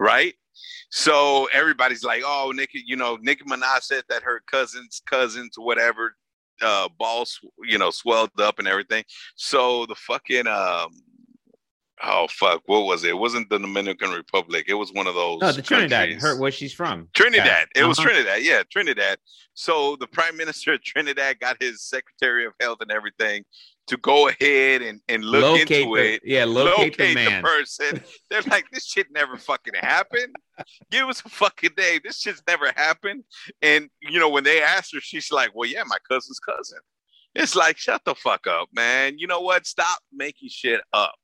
right? 0.00 0.34
So 0.90 1.48
everybody's 1.52 2.04
like, 2.04 2.22
"Oh, 2.24 2.52
Nicki, 2.54 2.82
you 2.86 2.96
know, 2.96 3.18
Nicki 3.20 3.44
Minaj 3.44 3.82
said 3.82 4.04
that 4.08 4.22
her 4.22 4.42
cousin's 4.50 5.00
cousins, 5.06 5.54
whatever, 5.56 6.16
uh, 6.60 6.88
balls, 6.98 7.38
you 7.64 7.78
know, 7.78 7.90
swelled 7.90 8.30
up 8.38 8.58
and 8.58 8.68
everything." 8.68 9.04
So 9.36 9.86
the 9.86 9.94
fucking 9.94 10.46
um, 10.46 10.90
oh 12.02 12.26
fuck, 12.28 12.62
what 12.66 12.80
was 12.80 13.04
it? 13.04 13.10
It 13.10 13.18
wasn't 13.18 13.48
the 13.50 13.58
Dominican 13.58 14.10
Republic. 14.10 14.66
It 14.68 14.74
was 14.74 14.92
one 14.92 15.06
of 15.06 15.14
those. 15.14 15.40
No, 15.40 15.52
the 15.52 15.62
Trinidad. 15.62 16.12
Her 16.20 16.38
where 16.38 16.50
she's 16.50 16.72
from. 16.72 17.08
Trinidad. 17.14 17.46
Yeah. 17.46 17.64
It 17.74 17.78
uh-huh. 17.80 17.88
was 17.88 17.98
Trinidad. 17.98 18.42
Yeah, 18.42 18.62
Trinidad. 18.70 19.18
So 19.54 19.96
the 19.96 20.06
Prime 20.06 20.36
Minister 20.36 20.74
of 20.74 20.82
Trinidad 20.84 21.40
got 21.40 21.62
his 21.62 21.82
Secretary 21.82 22.46
of 22.46 22.52
Health 22.60 22.78
and 22.80 22.90
everything 22.90 23.44
to 23.88 23.96
go 23.96 24.28
ahead 24.28 24.82
and, 24.82 25.00
and 25.08 25.24
look 25.24 25.42
locate 25.42 25.70
into 25.70 25.96
the, 25.96 26.14
it. 26.14 26.22
Yeah, 26.24 26.44
locate, 26.44 26.98
locate 26.98 27.16
the, 27.16 27.24
the, 27.24 27.42
person. 27.42 28.02
They're 28.30 28.42
like, 28.42 28.66
this 28.70 28.86
shit 28.86 29.08
never 29.10 29.36
fucking 29.36 29.74
happened. 29.74 30.36
Give 30.90 31.08
us 31.08 31.20
a 31.24 31.28
fucking 31.28 31.72
day. 31.76 32.00
This 32.02 32.20
shit's 32.20 32.42
never 32.46 32.72
happened. 32.76 33.24
And 33.60 33.88
you 34.00 34.20
know, 34.20 34.28
when 34.28 34.44
they 34.44 34.62
asked 34.62 34.94
her, 34.94 35.00
she's 35.00 35.32
like, 35.32 35.50
Well, 35.54 35.68
yeah, 35.68 35.82
my 35.86 35.98
cousin's 36.08 36.38
cousin. 36.38 36.78
It's 37.34 37.56
like, 37.56 37.78
shut 37.78 38.02
the 38.04 38.14
fuck 38.14 38.46
up, 38.46 38.68
man. 38.74 39.18
You 39.18 39.26
know 39.26 39.40
what? 39.40 39.66
Stop 39.66 40.00
making 40.12 40.50
shit 40.50 40.82
up. 40.92 41.14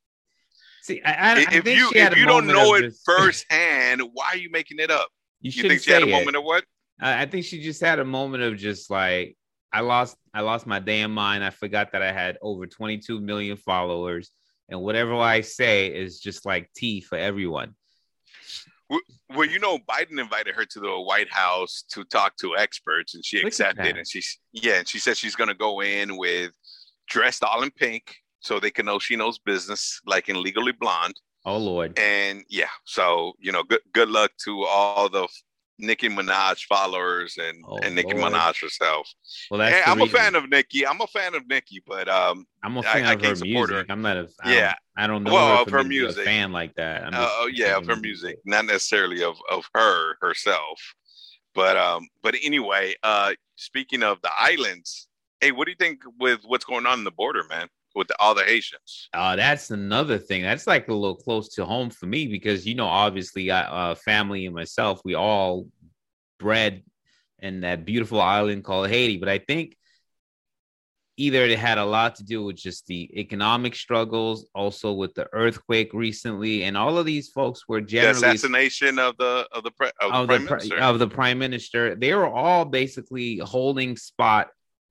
See, 0.88 1.02
I, 1.02 1.34
I, 1.34 1.40
if 1.52 1.66
you 1.66 1.90
if 1.94 2.16
you 2.16 2.24
don't 2.24 2.46
know 2.46 2.74
it 2.74 2.94
firsthand, 3.04 4.00
why 4.14 4.28
are 4.32 4.36
you 4.38 4.50
making 4.50 4.78
it 4.78 4.90
up? 4.90 5.08
You, 5.40 5.52
you 5.52 5.68
think 5.68 5.82
she 5.82 5.92
had 5.92 6.02
a 6.02 6.06
moment 6.06 6.34
it. 6.34 6.38
of 6.38 6.44
what? 6.44 6.64
I 7.00 7.24
think 7.26 7.44
she 7.44 7.62
just 7.62 7.80
had 7.80 8.00
a 8.00 8.04
moment 8.04 8.42
of 8.42 8.56
just 8.56 8.90
like 8.90 9.36
I 9.72 9.82
lost 9.82 10.16
I 10.34 10.40
lost 10.40 10.66
my 10.66 10.80
damn 10.80 11.14
mind. 11.14 11.44
I 11.44 11.50
forgot 11.50 11.92
that 11.92 12.02
I 12.02 12.10
had 12.10 12.38
over 12.42 12.66
22 12.66 13.20
million 13.20 13.56
followers, 13.56 14.32
and 14.68 14.80
whatever 14.80 15.14
I 15.14 15.42
say 15.42 15.94
is 15.94 16.18
just 16.18 16.44
like 16.44 16.72
tea 16.74 17.00
for 17.00 17.16
everyone. 17.16 17.76
Well, 18.88 19.44
you 19.44 19.60
know, 19.60 19.78
Biden 19.78 20.18
invited 20.18 20.56
her 20.56 20.64
to 20.64 20.80
the 20.80 20.98
White 20.98 21.32
House 21.32 21.84
to 21.90 22.02
talk 22.02 22.34
to 22.38 22.56
experts, 22.56 23.14
and 23.14 23.24
she 23.24 23.36
Look 23.36 23.48
accepted. 23.48 23.96
And 23.96 24.08
she's 24.08 24.40
yeah, 24.52 24.78
and 24.78 24.88
she 24.88 24.98
said 24.98 25.16
she's 25.16 25.36
going 25.36 25.48
to 25.48 25.54
go 25.54 25.82
in 25.82 26.16
with 26.16 26.50
dressed 27.08 27.44
all 27.44 27.62
in 27.62 27.70
pink, 27.70 28.16
so 28.40 28.60
they 28.60 28.70
can 28.70 28.86
know 28.86 28.98
she 28.98 29.16
knows 29.16 29.38
business, 29.38 30.00
like 30.06 30.28
in 30.28 30.42
Legally 30.42 30.72
Blonde. 30.72 31.14
Oh 31.44 31.58
Lord. 31.58 31.98
And 31.98 32.44
yeah, 32.48 32.68
so 32.84 33.32
you 33.38 33.52
know, 33.52 33.62
good 33.62 33.80
good 33.92 34.08
luck 34.08 34.32
to 34.44 34.64
all 34.64 35.08
the 35.08 35.28
Nicki 35.78 36.08
Minaj 36.08 36.64
followers 36.64 37.38
and 37.38 37.64
oh, 37.66 37.78
and 37.78 37.94
Nicki 37.94 38.14
Lord. 38.14 38.32
Minaj 38.32 38.60
herself. 38.60 39.08
Well, 39.50 39.58
that's 39.58 39.88
I'm 39.88 39.98
reason. 39.98 40.16
a 40.16 40.18
fan 40.18 40.34
of 40.34 40.50
Nicki. 40.50 40.86
I'm 40.86 41.00
a 41.00 41.06
fan 41.06 41.34
of 41.34 41.48
Nicki, 41.48 41.82
but 41.86 42.08
um, 42.08 42.46
I'm 42.62 42.76
a 42.76 42.82
fan 42.82 43.06
I, 43.06 43.12
of 43.12 43.22
I 43.22 43.28
her 43.28 43.36
music. 43.36 43.76
Her. 43.76 43.84
I'm 43.88 44.02
not 44.02 44.16
a 44.16 44.28
I 44.42 44.54
yeah. 44.54 44.74
I 44.96 45.06
don't 45.06 45.22
know 45.22 45.32
well, 45.32 45.56
her 45.56 45.62
of 45.62 45.70
her 45.70 45.84
music. 45.84 46.24
fan 46.24 46.52
like 46.52 46.74
that. 46.74 47.08
Oh 47.14 47.44
uh, 47.44 47.46
yeah, 47.46 47.76
of 47.76 47.86
her 47.86 47.96
music, 47.96 48.38
not 48.44 48.66
necessarily 48.66 49.22
of 49.22 49.36
of 49.50 49.68
her 49.74 50.16
herself. 50.20 50.80
But 51.54 51.76
um, 51.76 52.08
but 52.22 52.34
anyway, 52.42 52.94
uh, 53.02 53.34
speaking 53.56 54.02
of 54.02 54.20
the 54.22 54.30
islands, 54.36 55.08
hey, 55.40 55.52
what 55.52 55.66
do 55.66 55.70
you 55.70 55.76
think 55.76 56.00
with 56.18 56.40
what's 56.44 56.64
going 56.64 56.86
on 56.86 56.98
in 56.98 57.04
the 57.04 57.10
border, 57.12 57.44
man? 57.48 57.68
With 57.94 58.10
all 58.20 58.34
the 58.34 58.44
Haitians. 58.44 59.08
Uh, 59.12 59.36
that's 59.36 59.70
another 59.70 60.18
thing. 60.18 60.42
That's 60.42 60.66
like 60.66 60.88
a 60.88 60.94
little 60.94 61.16
close 61.16 61.48
to 61.54 61.64
home 61.64 61.90
for 61.90 62.06
me 62.06 62.26
because 62.26 62.66
you 62.66 62.74
know, 62.74 62.86
obviously, 62.86 63.50
I, 63.50 63.62
uh, 63.62 63.94
family 63.94 64.46
and 64.46 64.54
myself, 64.54 65.00
we 65.04 65.14
all 65.14 65.66
bred 66.38 66.82
in 67.40 67.60
that 67.60 67.84
beautiful 67.84 68.20
island 68.20 68.64
called 68.64 68.88
Haiti. 68.88 69.16
But 69.16 69.28
I 69.28 69.38
think 69.38 69.76
either 71.18 71.44
it 71.44 71.58
had 71.58 71.78
a 71.78 71.84
lot 71.84 72.14
to 72.14 72.24
do 72.24 72.44
with 72.44 72.56
just 72.56 72.86
the 72.86 73.10
economic 73.18 73.74
struggles, 73.74 74.46
also 74.54 74.92
with 74.92 75.14
the 75.14 75.28
earthquake 75.32 75.92
recently, 75.92 76.62
and 76.62 76.76
all 76.76 76.96
of 76.96 77.04
these 77.04 77.28
folks 77.28 77.68
were 77.68 77.80
generally 77.80 78.20
the 78.20 78.26
assassination 78.28 78.98
of 78.98 79.16
the 79.18 79.46
of 79.52 79.64
the, 79.64 79.72
pre- 79.72 79.90
of, 80.00 80.12
of 80.12 80.28
the, 80.28 80.36
prime 80.36 80.44
minister. 80.44 80.78
of 80.78 80.98
the 80.98 81.08
prime 81.08 81.38
minister. 81.38 81.94
They 81.94 82.14
were 82.14 82.28
all 82.28 82.64
basically 82.64 83.38
holding 83.38 83.96
spot 83.96 84.48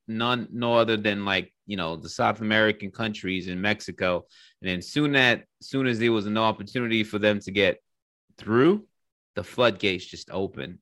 none 0.08 0.48
no 0.52 0.76
other 0.76 0.98
than 0.98 1.26
like 1.26 1.54
you 1.66 1.78
know 1.78 1.96
the 1.96 2.10
South 2.10 2.42
American 2.42 2.92
countries 2.92 3.48
in 3.48 3.62
Mexico, 3.62 4.26
and 4.62 4.70
then 4.70 4.82
soon 4.82 5.14
that 5.14 5.44
soon 5.62 5.88
as 5.88 6.00
there 6.00 6.12
was 6.12 6.26
no 6.26 6.44
opportunity 6.44 7.04
for 7.04 7.20
them 7.20 7.40
to 7.42 7.52
get 7.52 7.80
through, 8.38 8.86
the 9.36 9.44
floodgates 9.44 10.06
just 10.06 10.30
opened. 10.32 10.80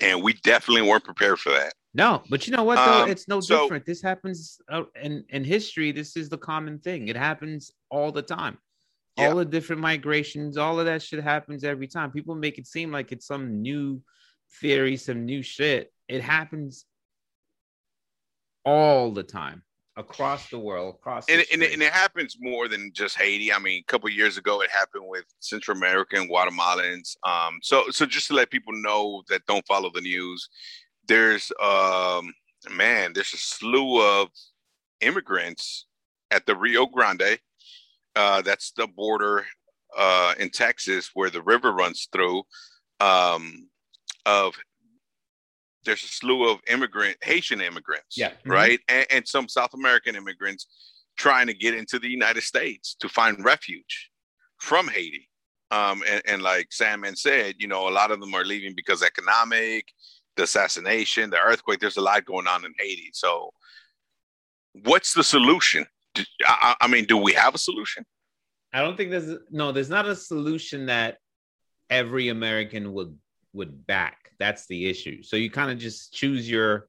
And 0.00 0.22
we 0.22 0.32
definitely 0.32 0.82
weren't 0.82 1.04
prepared 1.04 1.38
for 1.38 1.50
that. 1.50 1.72
No, 1.94 2.22
but 2.28 2.46
you 2.46 2.56
know 2.56 2.64
what 2.64 2.76
though? 2.76 3.04
Um, 3.04 3.10
it's 3.10 3.28
no 3.28 3.40
so, 3.40 3.62
different. 3.62 3.86
This 3.86 4.02
happens 4.02 4.58
uh, 4.68 4.82
in 5.00 5.24
in 5.28 5.44
history. 5.44 5.92
This 5.92 6.16
is 6.16 6.28
the 6.28 6.38
common 6.38 6.78
thing. 6.78 7.08
It 7.08 7.16
happens 7.16 7.70
all 7.90 8.10
the 8.10 8.22
time. 8.22 8.58
Yeah. 9.16 9.28
All 9.28 9.36
the 9.36 9.44
different 9.44 9.80
migrations, 9.80 10.56
all 10.56 10.80
of 10.80 10.86
that 10.86 11.00
shit 11.00 11.22
happens 11.22 11.62
every 11.62 11.86
time. 11.86 12.10
People 12.10 12.34
make 12.34 12.58
it 12.58 12.66
seem 12.66 12.90
like 12.90 13.12
it's 13.12 13.26
some 13.28 13.62
new 13.62 14.02
theory, 14.60 14.96
some 14.96 15.24
new 15.24 15.40
shit. 15.40 15.92
It 16.08 16.20
happens 16.20 16.84
all 18.64 19.10
the 19.10 19.22
time 19.22 19.62
across 19.96 20.50
the 20.50 20.58
world, 20.58 20.96
across 20.96 21.28
and, 21.28 21.44
and, 21.52 21.62
and, 21.62 21.82
it 21.82 21.92
happens 21.92 22.36
more 22.40 22.66
than 22.66 22.90
just 22.92 23.16
Haiti. 23.16 23.52
I 23.52 23.58
mean, 23.58 23.80
a 23.80 23.92
couple 23.92 24.10
years 24.10 24.36
ago, 24.36 24.60
it 24.60 24.70
happened 24.70 25.04
with 25.06 25.24
Central 25.40 25.76
American 25.76 26.28
Guatemalans. 26.28 27.16
Um, 27.24 27.58
so 27.62 27.84
so 27.90 28.06
just 28.06 28.28
to 28.28 28.34
let 28.34 28.50
people 28.50 28.72
know 28.74 29.22
that 29.28 29.46
don't 29.46 29.66
follow 29.66 29.90
the 29.94 30.00
news, 30.00 30.48
there's 31.06 31.52
um, 31.62 32.32
man, 32.70 33.12
there's 33.12 33.32
a 33.32 33.38
slew 33.38 34.02
of 34.02 34.28
immigrants 35.00 35.86
at 36.30 36.46
the 36.46 36.56
Rio 36.56 36.86
Grande. 36.86 37.38
Uh, 38.16 38.42
that's 38.42 38.72
the 38.72 38.86
border 38.86 39.44
uh, 39.96 40.34
in 40.38 40.50
Texas 40.50 41.10
where 41.14 41.30
the 41.30 41.42
river 41.42 41.72
runs 41.72 42.08
through 42.12 42.42
um, 43.00 43.68
of 44.26 44.54
there's 45.84 46.02
a 46.02 46.08
slew 46.08 46.48
of 46.48 46.60
immigrant 46.68 47.16
Haitian 47.22 47.60
immigrants, 47.60 48.16
yeah, 48.16 48.30
mm-hmm. 48.30 48.50
right, 48.50 48.80
and, 48.88 49.06
and 49.10 49.28
some 49.28 49.48
South 49.48 49.74
American 49.74 50.16
immigrants 50.16 50.66
trying 51.16 51.46
to 51.46 51.54
get 51.54 51.74
into 51.74 51.98
the 51.98 52.08
United 52.08 52.42
States 52.42 52.96
to 53.00 53.08
find 53.08 53.44
refuge 53.44 54.10
from 54.58 54.88
Haiti. 54.88 55.28
Um, 55.70 56.02
and, 56.08 56.22
and, 56.26 56.42
like 56.42 56.68
Sandman 56.70 57.16
said, 57.16 57.56
you 57.58 57.66
know, 57.66 57.88
a 57.88 57.90
lot 57.90 58.10
of 58.10 58.20
them 58.20 58.34
are 58.34 58.44
leaving 58.44 58.74
because 58.76 59.02
economic, 59.02 59.86
the 60.36 60.44
assassination, 60.44 61.30
the 61.30 61.40
earthquake. 61.40 61.80
There's 61.80 61.96
a 61.96 62.02
lot 62.02 62.24
going 62.24 62.46
on 62.46 62.64
in 62.64 62.72
Haiti. 62.78 63.10
So, 63.12 63.50
what's 64.84 65.14
the 65.14 65.24
solution? 65.24 65.86
I, 66.46 66.76
I 66.80 66.86
mean, 66.86 67.06
do 67.06 67.16
we 67.16 67.32
have 67.32 67.54
a 67.54 67.58
solution? 67.58 68.04
I 68.72 68.82
don't 68.82 68.96
think 68.96 69.10
there's 69.10 69.36
no. 69.50 69.72
There's 69.72 69.90
not 69.90 70.06
a 70.06 70.14
solution 70.14 70.86
that 70.86 71.18
every 71.90 72.28
American 72.28 72.92
would 72.92 73.16
would 73.52 73.86
back. 73.86 74.23
That's 74.38 74.66
the 74.66 74.88
issue. 74.88 75.22
So 75.22 75.36
you 75.36 75.50
kind 75.50 75.70
of 75.70 75.78
just 75.78 76.12
choose 76.12 76.48
your 76.48 76.88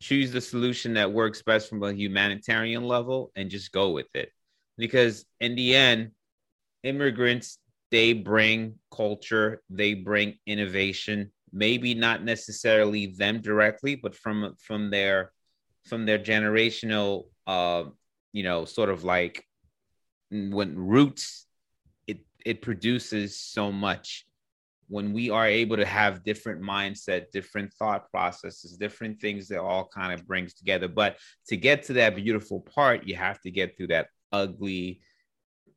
choose 0.00 0.32
the 0.32 0.40
solution 0.40 0.94
that 0.94 1.12
works 1.12 1.42
best 1.42 1.68
from 1.68 1.82
a 1.82 1.92
humanitarian 1.92 2.84
level 2.84 3.30
and 3.36 3.50
just 3.50 3.70
go 3.70 3.90
with 3.90 4.06
it. 4.14 4.30
Because 4.78 5.26
in 5.40 5.54
the 5.56 5.74
end, 5.74 6.12
immigrants 6.82 7.58
they 7.90 8.12
bring 8.12 8.76
culture, 8.94 9.62
they 9.68 9.94
bring 9.94 10.38
innovation, 10.46 11.32
maybe 11.52 11.94
not 11.94 12.24
necessarily 12.24 13.06
them 13.06 13.40
directly, 13.40 13.96
but 13.96 14.14
from 14.14 14.54
from 14.58 14.90
their 14.90 15.32
from 15.84 16.06
their 16.06 16.18
generational 16.18 17.24
uh, 17.46 17.84
you 18.32 18.42
know, 18.42 18.64
sort 18.64 18.90
of 18.90 19.04
like 19.04 19.44
when 20.30 20.78
roots 20.78 21.46
it 22.06 22.20
it 22.44 22.62
produces 22.62 23.38
so 23.38 23.72
much 23.72 24.24
when 24.90 25.12
we 25.12 25.30
are 25.30 25.46
able 25.46 25.76
to 25.76 25.86
have 25.86 26.24
different 26.24 26.60
mindset 26.60 27.30
different 27.30 27.72
thought 27.74 28.10
processes 28.10 28.76
different 28.76 29.20
things 29.20 29.48
that 29.48 29.60
all 29.60 29.88
kind 29.94 30.12
of 30.12 30.26
brings 30.26 30.52
together. 30.52 30.88
But 30.88 31.16
to 31.48 31.56
get 31.56 31.84
to 31.84 31.94
that 31.94 32.16
beautiful 32.16 32.60
part 32.60 33.06
you 33.06 33.14
have 33.14 33.40
to 33.42 33.50
get 33.50 33.76
through 33.76 33.88
that 33.88 34.08
ugly 34.32 35.00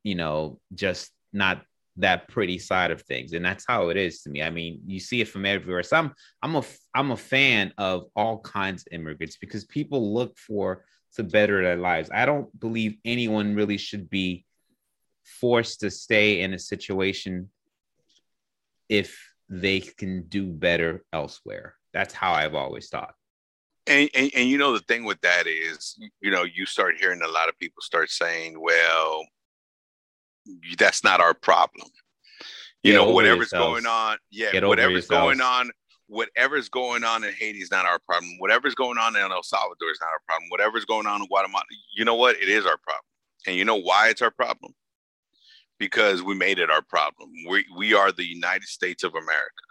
you 0.02 0.14
know 0.14 0.60
just 0.74 1.10
not 1.32 1.62
that 1.96 2.26
pretty 2.28 2.58
side 2.58 2.90
of 2.90 3.02
things. 3.02 3.34
And 3.34 3.44
that's 3.44 3.64
how 3.68 3.88
it 3.90 3.96
is 3.96 4.22
to 4.22 4.30
me. 4.30 4.42
I 4.42 4.50
mean 4.50 4.80
you 4.84 4.98
see 4.98 5.20
it 5.20 5.28
from 5.28 5.46
everywhere. 5.46 5.84
So 5.84 5.96
i'm 5.96 6.12
i'm 6.42 6.56
a 6.56 6.62
i'm 6.94 7.12
a 7.12 7.16
fan 7.16 7.72
of 7.78 8.06
all 8.16 8.40
kinds 8.40 8.82
of 8.82 8.92
immigrants 8.92 9.36
because 9.36 9.64
people 9.64 10.12
look 10.12 10.36
for 10.36 10.84
to 11.14 11.22
better 11.22 11.62
their 11.62 11.76
lives. 11.76 12.10
I 12.12 12.26
don't 12.26 12.48
believe 12.58 12.96
anyone 13.04 13.54
really 13.54 13.78
should 13.78 14.10
be 14.10 14.44
forced 15.22 15.80
to 15.80 15.90
stay 15.90 16.40
in 16.40 16.52
a 16.52 16.58
situation 16.58 17.48
if 18.88 19.18
they 19.48 19.80
can 19.80 20.24
do 20.28 20.46
better 20.46 21.04
elsewhere. 21.12 21.74
That's 21.92 22.14
how 22.14 22.32
I've 22.32 22.54
always 22.54 22.88
thought. 22.88 23.14
And, 23.86 24.08
and, 24.14 24.30
and 24.34 24.48
you 24.48 24.56
know 24.56 24.72
the 24.72 24.80
thing 24.80 25.04
with 25.04 25.20
that 25.20 25.46
is, 25.46 25.98
you 26.20 26.30
know, 26.30 26.44
you 26.44 26.64
start 26.64 26.96
hearing 26.98 27.20
a 27.22 27.28
lot 27.28 27.48
of 27.48 27.58
people 27.58 27.82
start 27.82 28.10
saying, 28.10 28.58
"Well, 28.58 29.26
that's 30.78 31.04
not 31.04 31.20
our 31.20 31.34
problem." 31.34 31.88
You 32.82 32.92
Get 32.92 32.98
know, 32.98 33.10
whatever's 33.10 33.52
yourselves. 33.52 33.82
going 33.82 33.86
on, 33.86 34.18
yeah, 34.30 34.52
Get 34.52 34.66
whatever's 34.66 35.06
going 35.06 35.40
on, 35.40 35.70
whatever's 36.06 36.68
going 36.68 37.04
on 37.04 37.24
in 37.24 37.32
Haiti 37.32 37.58
is 37.58 37.70
not 37.70 37.86
our 37.86 37.98
problem. 37.98 38.30
Whatever's 38.38 38.74
going 38.74 38.98
on 38.98 39.16
in 39.16 39.22
El 39.22 39.42
Salvador 39.42 39.90
is 39.90 39.98
not 40.00 40.08
our 40.08 40.20
problem. 40.26 40.48
Whatever's 40.50 40.84
going 40.84 41.06
on 41.06 41.22
in 41.22 41.26
Guatemala, 41.26 41.64
you 41.94 42.04
know 42.04 42.14
what? 42.14 42.36
It 42.36 42.48
is 42.48 42.66
our 42.66 42.78
problem. 42.78 43.04
And 43.46 43.56
you 43.56 43.64
know 43.64 43.80
why 43.80 44.08
it's 44.08 44.22
our 44.22 44.30
problem? 44.30 44.74
Because 45.84 46.22
we 46.22 46.34
made 46.34 46.58
it 46.58 46.70
our 46.70 46.80
problem. 46.80 47.28
We, 47.46 47.66
we 47.76 47.92
are 47.92 48.10
the 48.10 48.24
United 48.24 48.66
States 48.66 49.04
of 49.04 49.10
America. 49.14 49.64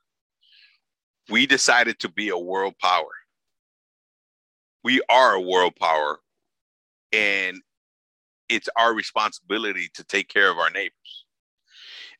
We 1.27 1.47
decided 1.47 1.97
to 2.01 2.07
be 2.11 2.29
a 2.29 2.37
world 2.37 2.75
power. 2.79 3.09
We 4.83 5.01
are 5.09 5.33
a 5.33 5.41
world 5.41 5.75
power, 5.75 6.19
and 7.11 7.59
it's 8.47 8.69
our 8.75 8.93
responsibility 8.93 9.89
to 9.95 10.03
take 10.03 10.27
care 10.29 10.51
of 10.51 10.59
our 10.59 10.69
neighbors. 10.69 11.25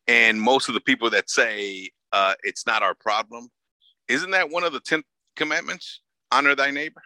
And 0.07 0.41
most 0.41 0.69
of 0.69 0.73
the 0.73 0.81
people 0.81 1.11
that 1.11 1.29
say 1.29 1.91
uh, 2.11 2.33
it's 2.41 2.65
not 2.65 2.81
our 2.81 2.95
problem, 2.95 3.49
isn't 4.07 4.31
that 4.31 4.49
one 4.49 4.63
of 4.63 4.73
the 4.73 4.79
10 4.79 5.03
commandments? 5.35 6.01
Honor 6.31 6.55
thy 6.55 6.71
neighbor. 6.71 7.03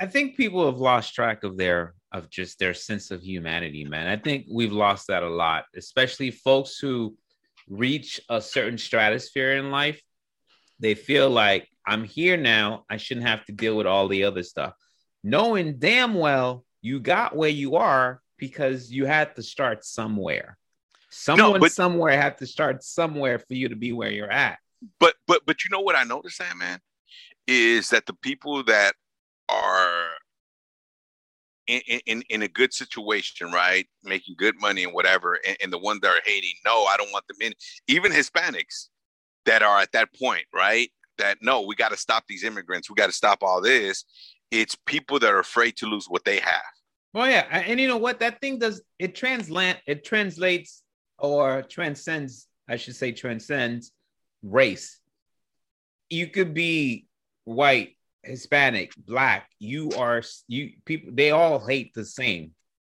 I 0.00 0.06
think 0.06 0.38
people 0.38 0.64
have 0.64 0.80
lost 0.80 1.14
track 1.14 1.44
of 1.44 1.58
their 1.58 1.92
of 2.12 2.30
just 2.30 2.58
their 2.58 2.74
sense 2.74 3.10
of 3.10 3.22
humanity, 3.22 3.84
man. 3.84 4.06
I 4.06 4.16
think 4.16 4.46
we've 4.50 4.72
lost 4.72 5.08
that 5.08 5.22
a 5.22 5.28
lot, 5.28 5.64
especially 5.76 6.30
folks 6.30 6.78
who 6.78 7.16
reach 7.68 8.20
a 8.28 8.40
certain 8.40 8.78
stratosphere 8.78 9.56
in 9.56 9.70
life. 9.70 10.00
They 10.80 10.94
feel 10.94 11.30
like 11.30 11.68
I'm 11.86 12.04
here 12.04 12.36
now. 12.36 12.84
I 12.90 12.96
shouldn't 12.96 13.26
have 13.26 13.44
to 13.46 13.52
deal 13.52 13.76
with 13.76 13.86
all 13.86 14.08
the 14.08 14.24
other 14.24 14.42
stuff. 14.42 14.74
Knowing 15.22 15.78
damn 15.78 16.14
well 16.14 16.64
you 16.82 16.98
got 16.98 17.36
where 17.36 17.50
you 17.50 17.76
are 17.76 18.22
because 18.38 18.90
you 18.90 19.04
had 19.04 19.36
to 19.36 19.42
start 19.42 19.84
somewhere. 19.84 20.56
Someone 21.10 21.52
no, 21.54 21.58
but, 21.58 21.72
somewhere 21.72 22.20
had 22.20 22.38
to 22.38 22.46
start 22.46 22.82
somewhere 22.82 23.38
for 23.38 23.54
you 23.54 23.68
to 23.68 23.76
be 23.76 23.92
where 23.92 24.10
you're 24.10 24.30
at. 24.30 24.58
But 24.98 25.14
but 25.26 25.42
but 25.44 25.64
you 25.64 25.70
know 25.70 25.80
what 25.80 25.96
I 25.96 26.04
noticed 26.04 26.38
that 26.38 26.56
man 26.56 26.80
is 27.46 27.90
that 27.90 28.06
the 28.06 28.14
people 28.14 28.62
that 28.64 28.94
are 29.48 30.06
in, 31.70 32.00
in, 32.06 32.22
in 32.28 32.42
a 32.42 32.48
good 32.48 32.72
situation, 32.72 33.52
right, 33.52 33.86
making 34.02 34.34
good 34.38 34.60
money 34.60 34.84
and 34.84 34.92
whatever, 34.92 35.38
and, 35.46 35.56
and 35.62 35.72
the 35.72 35.78
ones 35.78 36.00
that 36.00 36.08
are 36.08 36.20
hating, 36.24 36.54
no, 36.64 36.84
I 36.84 36.96
don't 36.96 37.12
want 37.12 37.26
them 37.28 37.38
in. 37.40 37.52
Even 37.86 38.12
Hispanics 38.12 38.88
that 39.46 39.62
are 39.62 39.78
at 39.78 39.92
that 39.92 40.08
point, 40.18 40.44
right, 40.52 40.90
that 41.18 41.38
no, 41.40 41.62
we 41.62 41.74
got 41.74 41.90
to 41.90 41.96
stop 41.96 42.24
these 42.28 42.44
immigrants, 42.44 42.90
we 42.90 42.94
got 42.94 43.06
to 43.06 43.12
stop 43.12 43.42
all 43.42 43.60
this. 43.60 44.04
It's 44.50 44.76
people 44.86 45.18
that 45.20 45.30
are 45.30 45.38
afraid 45.38 45.76
to 45.76 45.86
lose 45.86 46.06
what 46.06 46.24
they 46.24 46.40
have. 46.40 46.62
Well, 47.12 47.28
yeah, 47.28 47.46
and 47.50 47.80
you 47.80 47.88
know 47.88 47.96
what? 47.96 48.20
That 48.20 48.40
thing 48.40 48.58
does 48.58 48.82
it 48.98 49.14
translate 49.14 49.76
it 49.86 50.04
translates 50.04 50.82
or 51.18 51.62
transcends, 51.62 52.46
I 52.68 52.76
should 52.76 52.96
say, 52.96 53.12
transcends 53.12 53.92
race. 54.42 54.98
You 56.08 56.26
could 56.28 56.54
be 56.54 57.06
white, 57.44 57.96
Hispanic, 58.22 58.92
black, 58.96 59.48
you 59.58 59.90
are 59.96 60.22
you 60.48 60.72
people 60.84 61.10
they 61.14 61.30
all 61.30 61.64
hate 61.64 61.92
the 61.94 62.04
same. 62.04 62.52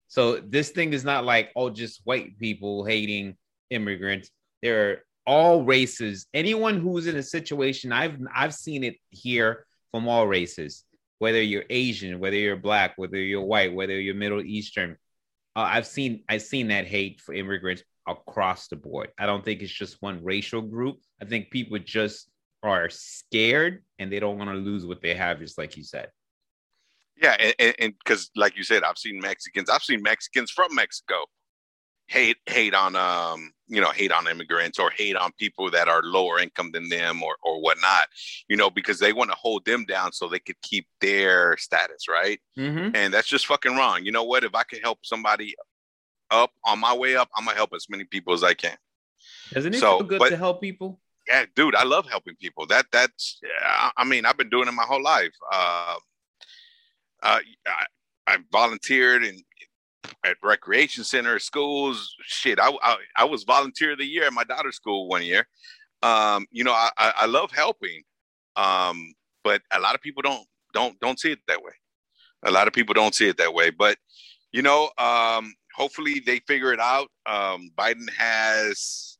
So 0.07 0.37
this 0.37 0.69
thing 0.69 0.93
is 0.93 1.03
not 1.03 1.25
like 1.25 1.51
oh 1.55 1.69
just 1.69 2.01
white 2.03 2.37
people 2.37 2.85
hating 2.85 3.35
immigrants. 3.69 4.29
There 4.61 4.89
are 4.89 4.97
all 5.25 5.63
races. 5.63 6.27
Anyone 6.33 6.79
who's 6.79 7.07
in 7.07 7.15
a 7.15 7.23
situation 7.23 7.91
I've 7.91 8.17
I've 8.33 8.53
seen 8.53 8.83
it 8.83 8.97
here 9.09 9.65
from 9.91 10.07
all 10.07 10.27
races. 10.27 10.83
Whether 11.19 11.41
you're 11.41 11.63
Asian, 11.69 12.19
whether 12.19 12.35
you're 12.35 12.57
black, 12.57 12.93
whether 12.97 13.17
you're 13.17 13.41
white, 13.41 13.73
whether 13.73 13.99
you're 13.99 14.15
Middle 14.15 14.41
Eastern, 14.41 14.97
uh, 15.55 15.61
I've 15.61 15.87
seen 15.87 16.23
I've 16.29 16.41
seen 16.41 16.67
that 16.67 16.85
hate 16.85 17.21
for 17.21 17.33
immigrants 17.33 17.83
across 18.07 18.67
the 18.67 18.75
board. 18.75 19.09
I 19.17 19.25
don't 19.25 19.43
think 19.43 19.61
it's 19.61 19.71
just 19.71 20.01
one 20.01 20.23
racial 20.23 20.61
group. 20.61 20.97
I 21.21 21.25
think 21.25 21.49
people 21.49 21.79
just 21.79 22.29
are 22.63 22.89
scared 22.89 23.83
and 23.99 24.11
they 24.11 24.19
don't 24.19 24.37
want 24.37 24.49
to 24.49 24.55
lose 24.55 24.85
what 24.85 25.01
they 25.01 25.15
have, 25.15 25.39
just 25.39 25.57
like 25.57 25.77
you 25.77 25.83
said. 25.83 26.09
Yeah, 27.21 27.51
and 27.59 27.93
because 28.03 28.29
like 28.35 28.57
you 28.57 28.63
said, 28.63 28.83
I've 28.83 28.97
seen 28.97 29.21
Mexicans, 29.21 29.69
I've 29.69 29.83
seen 29.83 30.01
Mexicans 30.01 30.51
from 30.51 30.75
Mexico 30.75 31.25
hate 32.07 32.37
hate 32.45 32.73
on 32.73 32.95
um 32.95 33.51
you 33.67 33.81
know 33.81 33.89
hate 33.89 34.11
on 34.11 34.27
immigrants 34.27 34.77
or 34.77 34.91
hate 34.91 35.15
on 35.15 35.31
people 35.39 35.71
that 35.71 35.87
are 35.87 36.03
lower 36.03 36.39
income 36.39 36.71
than 36.71 36.87
them 36.89 37.23
or 37.23 37.35
or 37.43 37.59
whatnot 37.61 38.05
you 38.47 38.55
know 38.55 38.69
because 38.69 38.99
they 38.99 39.11
want 39.11 39.29
to 39.29 39.35
hold 39.35 39.65
them 39.65 39.85
down 39.85 40.11
so 40.11 40.27
they 40.27 40.39
could 40.39 40.59
keep 40.61 40.87
their 41.01 41.57
status 41.57 42.07
right? 42.07 42.39
Mm-hmm. 42.57 42.95
and 42.95 43.13
that's 43.13 43.27
just 43.27 43.47
fucking 43.47 43.75
wrong. 43.75 44.05
You 44.05 44.11
know 44.11 44.23
what? 44.23 44.43
If 44.43 44.53
i 44.53 44.63
can 44.63 44.79
help 44.81 44.99
somebody 45.03 45.55
up 46.31 46.51
on 46.63 46.79
my 46.79 46.95
way 46.95 47.15
up 47.15 47.29
i'm 47.35 47.45
gonna 47.45 47.55
help 47.55 47.71
as 47.75 47.87
many 47.89 48.03
people 48.03 48.33
as 48.33 48.43
i 48.43 48.53
can. 48.53 48.77
Doesn't 49.51 49.73
it 49.73 49.79
so, 49.79 49.99
feel 49.99 50.07
good 50.07 50.19
but, 50.19 50.29
to 50.29 50.37
help 50.37 50.61
people 50.61 50.99
yeah, 51.27 51.45
dude, 51.55 51.75
I 51.75 51.83
love 51.83 52.07
helping 52.07 52.35
people. 52.35 52.67
That 52.67 52.85
that's 52.91 53.39
I 53.97 54.03
mean, 54.03 54.25
I've 54.25 54.37
been 54.37 54.49
doing 54.49 54.67
it 54.67 54.71
my 54.71 54.83
whole 54.83 55.03
life. 55.03 55.33
Uh, 55.51 55.95
uh, 57.23 57.39
I, 57.67 57.85
I 58.27 58.37
volunteered 58.51 59.23
in 59.23 59.41
at 60.23 60.37
recreation 60.43 61.03
centers, 61.03 61.43
schools. 61.43 62.15
Shit, 62.21 62.59
I, 62.59 62.71
I, 62.81 62.97
I 63.17 63.25
was 63.25 63.43
volunteer 63.43 63.93
of 63.93 63.97
the 63.97 64.05
year 64.05 64.25
at 64.25 64.33
my 64.33 64.43
daughter's 64.43 64.75
school 64.75 65.07
one 65.07 65.23
year. 65.23 65.47
Um, 66.03 66.45
you 66.51 66.63
know, 66.63 66.73
I, 66.73 66.91
I 66.97 67.25
love 67.25 67.51
helping, 67.51 68.03
um, 68.55 69.13
but 69.43 69.61
a 69.71 69.79
lot 69.79 69.95
of 69.95 70.01
people 70.01 70.21
don't 70.21 70.45
don't 70.73 70.99
don't 70.99 71.19
see 71.19 71.31
it 71.31 71.39
that 71.47 71.63
way. 71.63 71.71
A 72.43 72.51
lot 72.51 72.67
of 72.67 72.73
people 72.73 72.93
don't 72.93 73.15
see 73.15 73.27
it 73.27 73.37
that 73.37 73.53
way. 73.53 73.71
But 73.71 73.97
you 74.51 74.61
know, 74.61 74.91
um, 74.97 75.53
hopefully 75.75 76.21
they 76.25 76.39
figure 76.39 76.73
it 76.73 76.79
out. 76.79 77.07
Um, 77.25 77.71
Biden 77.75 78.09
has 78.17 79.14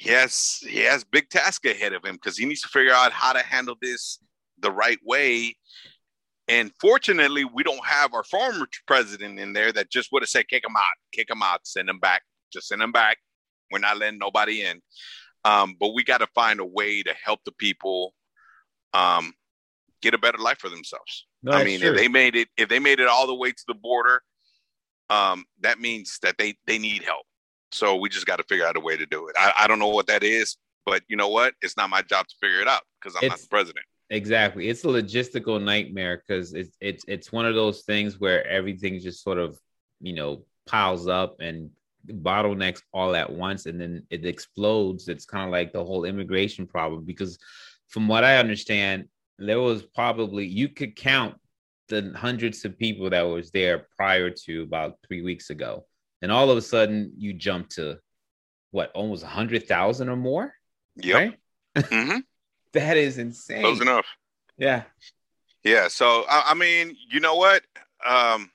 he 0.00 0.08
has 0.08 0.60
he 0.66 0.78
has 0.78 1.04
big 1.04 1.28
task 1.28 1.66
ahead 1.66 1.92
of 1.92 2.02
him 2.02 2.14
because 2.14 2.38
he 2.38 2.46
needs 2.46 2.62
to 2.62 2.68
figure 2.68 2.94
out 2.94 3.12
how 3.12 3.34
to 3.34 3.40
handle 3.40 3.76
this 3.82 4.18
the 4.58 4.72
right 4.72 4.98
way. 5.04 5.54
And 6.48 6.72
fortunately, 6.80 7.44
we 7.44 7.62
don't 7.62 7.84
have 7.84 8.14
our 8.14 8.24
former 8.24 8.66
president 8.86 9.38
in 9.38 9.52
there 9.52 9.72
that 9.72 9.90
just 9.90 10.10
would 10.10 10.22
have 10.22 10.30
said, 10.30 10.48
"Kick 10.48 10.64
him 10.64 10.74
out, 10.74 10.96
kick 11.12 11.28
him 11.28 11.42
out, 11.42 11.66
send 11.66 11.90
him 11.90 11.98
back 11.98 12.22
Just 12.50 12.68
send 12.68 12.80
them 12.80 12.92
back. 12.92 13.18
We're 13.70 13.80
not 13.80 13.98
letting 13.98 14.18
nobody 14.18 14.62
in. 14.62 14.80
Um, 15.44 15.76
but 15.78 15.92
we 15.92 16.02
got 16.02 16.18
to 16.18 16.26
find 16.28 16.60
a 16.60 16.64
way 16.64 17.02
to 17.02 17.14
help 17.22 17.40
the 17.44 17.52
people 17.52 18.14
um, 18.94 19.34
get 20.00 20.14
a 20.14 20.18
better 20.18 20.38
life 20.38 20.60
for 20.60 20.70
themselves. 20.70 21.26
No, 21.42 21.52
I 21.52 21.62
mean, 21.62 21.82
if 21.82 21.94
they 21.94 22.08
made 22.08 22.36
it, 22.36 22.48
if 22.56 22.70
they 22.70 22.78
made 22.78 23.00
it 23.00 23.06
all 23.06 23.26
the 23.26 23.34
way 23.34 23.50
to 23.50 23.64
the 23.68 23.74
border, 23.74 24.22
um, 25.10 25.44
that 25.60 25.78
means 25.78 26.18
that 26.22 26.36
they 26.38 26.56
they 26.66 26.78
need 26.78 27.02
help. 27.02 27.26
So 27.72 27.96
we 27.96 28.08
just 28.08 28.26
got 28.26 28.36
to 28.36 28.44
figure 28.44 28.66
out 28.66 28.76
a 28.76 28.80
way 28.80 28.96
to 28.96 29.06
do 29.06 29.28
it. 29.28 29.36
I, 29.38 29.52
I 29.60 29.66
don't 29.66 29.78
know 29.78 29.88
what 29.88 30.06
that 30.08 30.22
is, 30.22 30.56
but 30.86 31.02
you 31.08 31.16
know 31.16 31.28
what? 31.28 31.54
It's 31.62 31.76
not 31.76 31.90
my 31.90 32.02
job 32.02 32.26
to 32.26 32.34
figure 32.40 32.60
it 32.60 32.68
out 32.68 32.82
because 33.00 33.16
I'm 33.20 33.28
not 33.28 33.38
the 33.38 33.46
president. 33.48 33.86
Exactly. 34.10 34.68
It's 34.68 34.84
a 34.84 34.88
logistical 34.88 35.62
nightmare 35.62 36.22
because 36.26 36.52
it's 36.52 36.76
it's 36.80 37.04
it's 37.06 37.30
one 37.30 37.46
of 37.46 37.54
those 37.54 37.82
things 37.82 38.18
where 38.18 38.44
everything 38.46 38.98
just 38.98 39.22
sort 39.22 39.38
of, 39.38 39.58
you 40.00 40.14
know, 40.14 40.44
piles 40.66 41.06
up 41.06 41.36
and 41.40 41.70
bottlenecks 42.08 42.82
all 42.92 43.14
at 43.14 43.30
once 43.30 43.66
and 43.66 43.80
then 43.80 44.02
it 44.10 44.26
explodes. 44.26 45.08
It's 45.08 45.24
kind 45.24 45.44
of 45.44 45.52
like 45.52 45.72
the 45.72 45.84
whole 45.84 46.04
immigration 46.04 46.66
problem 46.66 47.04
because 47.04 47.38
from 47.88 48.08
what 48.08 48.24
I 48.24 48.38
understand, 48.38 49.06
there 49.38 49.60
was 49.60 49.82
probably 49.82 50.46
you 50.46 50.68
could 50.68 50.96
count 50.96 51.36
the 51.88 52.12
hundreds 52.16 52.64
of 52.64 52.78
people 52.78 53.10
that 53.10 53.22
was 53.22 53.50
there 53.50 53.86
prior 53.96 54.30
to 54.30 54.62
about 54.62 54.98
three 55.06 55.22
weeks 55.22 55.50
ago. 55.50 55.86
And 56.22 56.30
all 56.30 56.50
of 56.50 56.56
a 56.58 56.62
sudden 56.62 57.12
you 57.16 57.32
jump 57.32 57.68
to 57.70 57.98
what 58.70 58.90
almost 58.92 59.22
a 59.24 59.26
hundred 59.28 59.66
thousand 59.66 60.08
or 60.08 60.16
more, 60.16 60.54
Yep. 60.96 61.14
right? 61.76 61.84
hmm 61.88 62.18
That 62.72 62.96
is 62.96 63.18
insane. 63.18 63.62
Close 63.62 63.80
enough. 63.80 64.06
Yeah. 64.56 64.84
Yeah. 65.64 65.88
So 65.88 66.24
I, 66.28 66.50
I 66.50 66.54
mean, 66.54 66.96
you 67.10 67.18
know 67.20 67.34
what? 67.34 67.62
Um, 68.06 68.50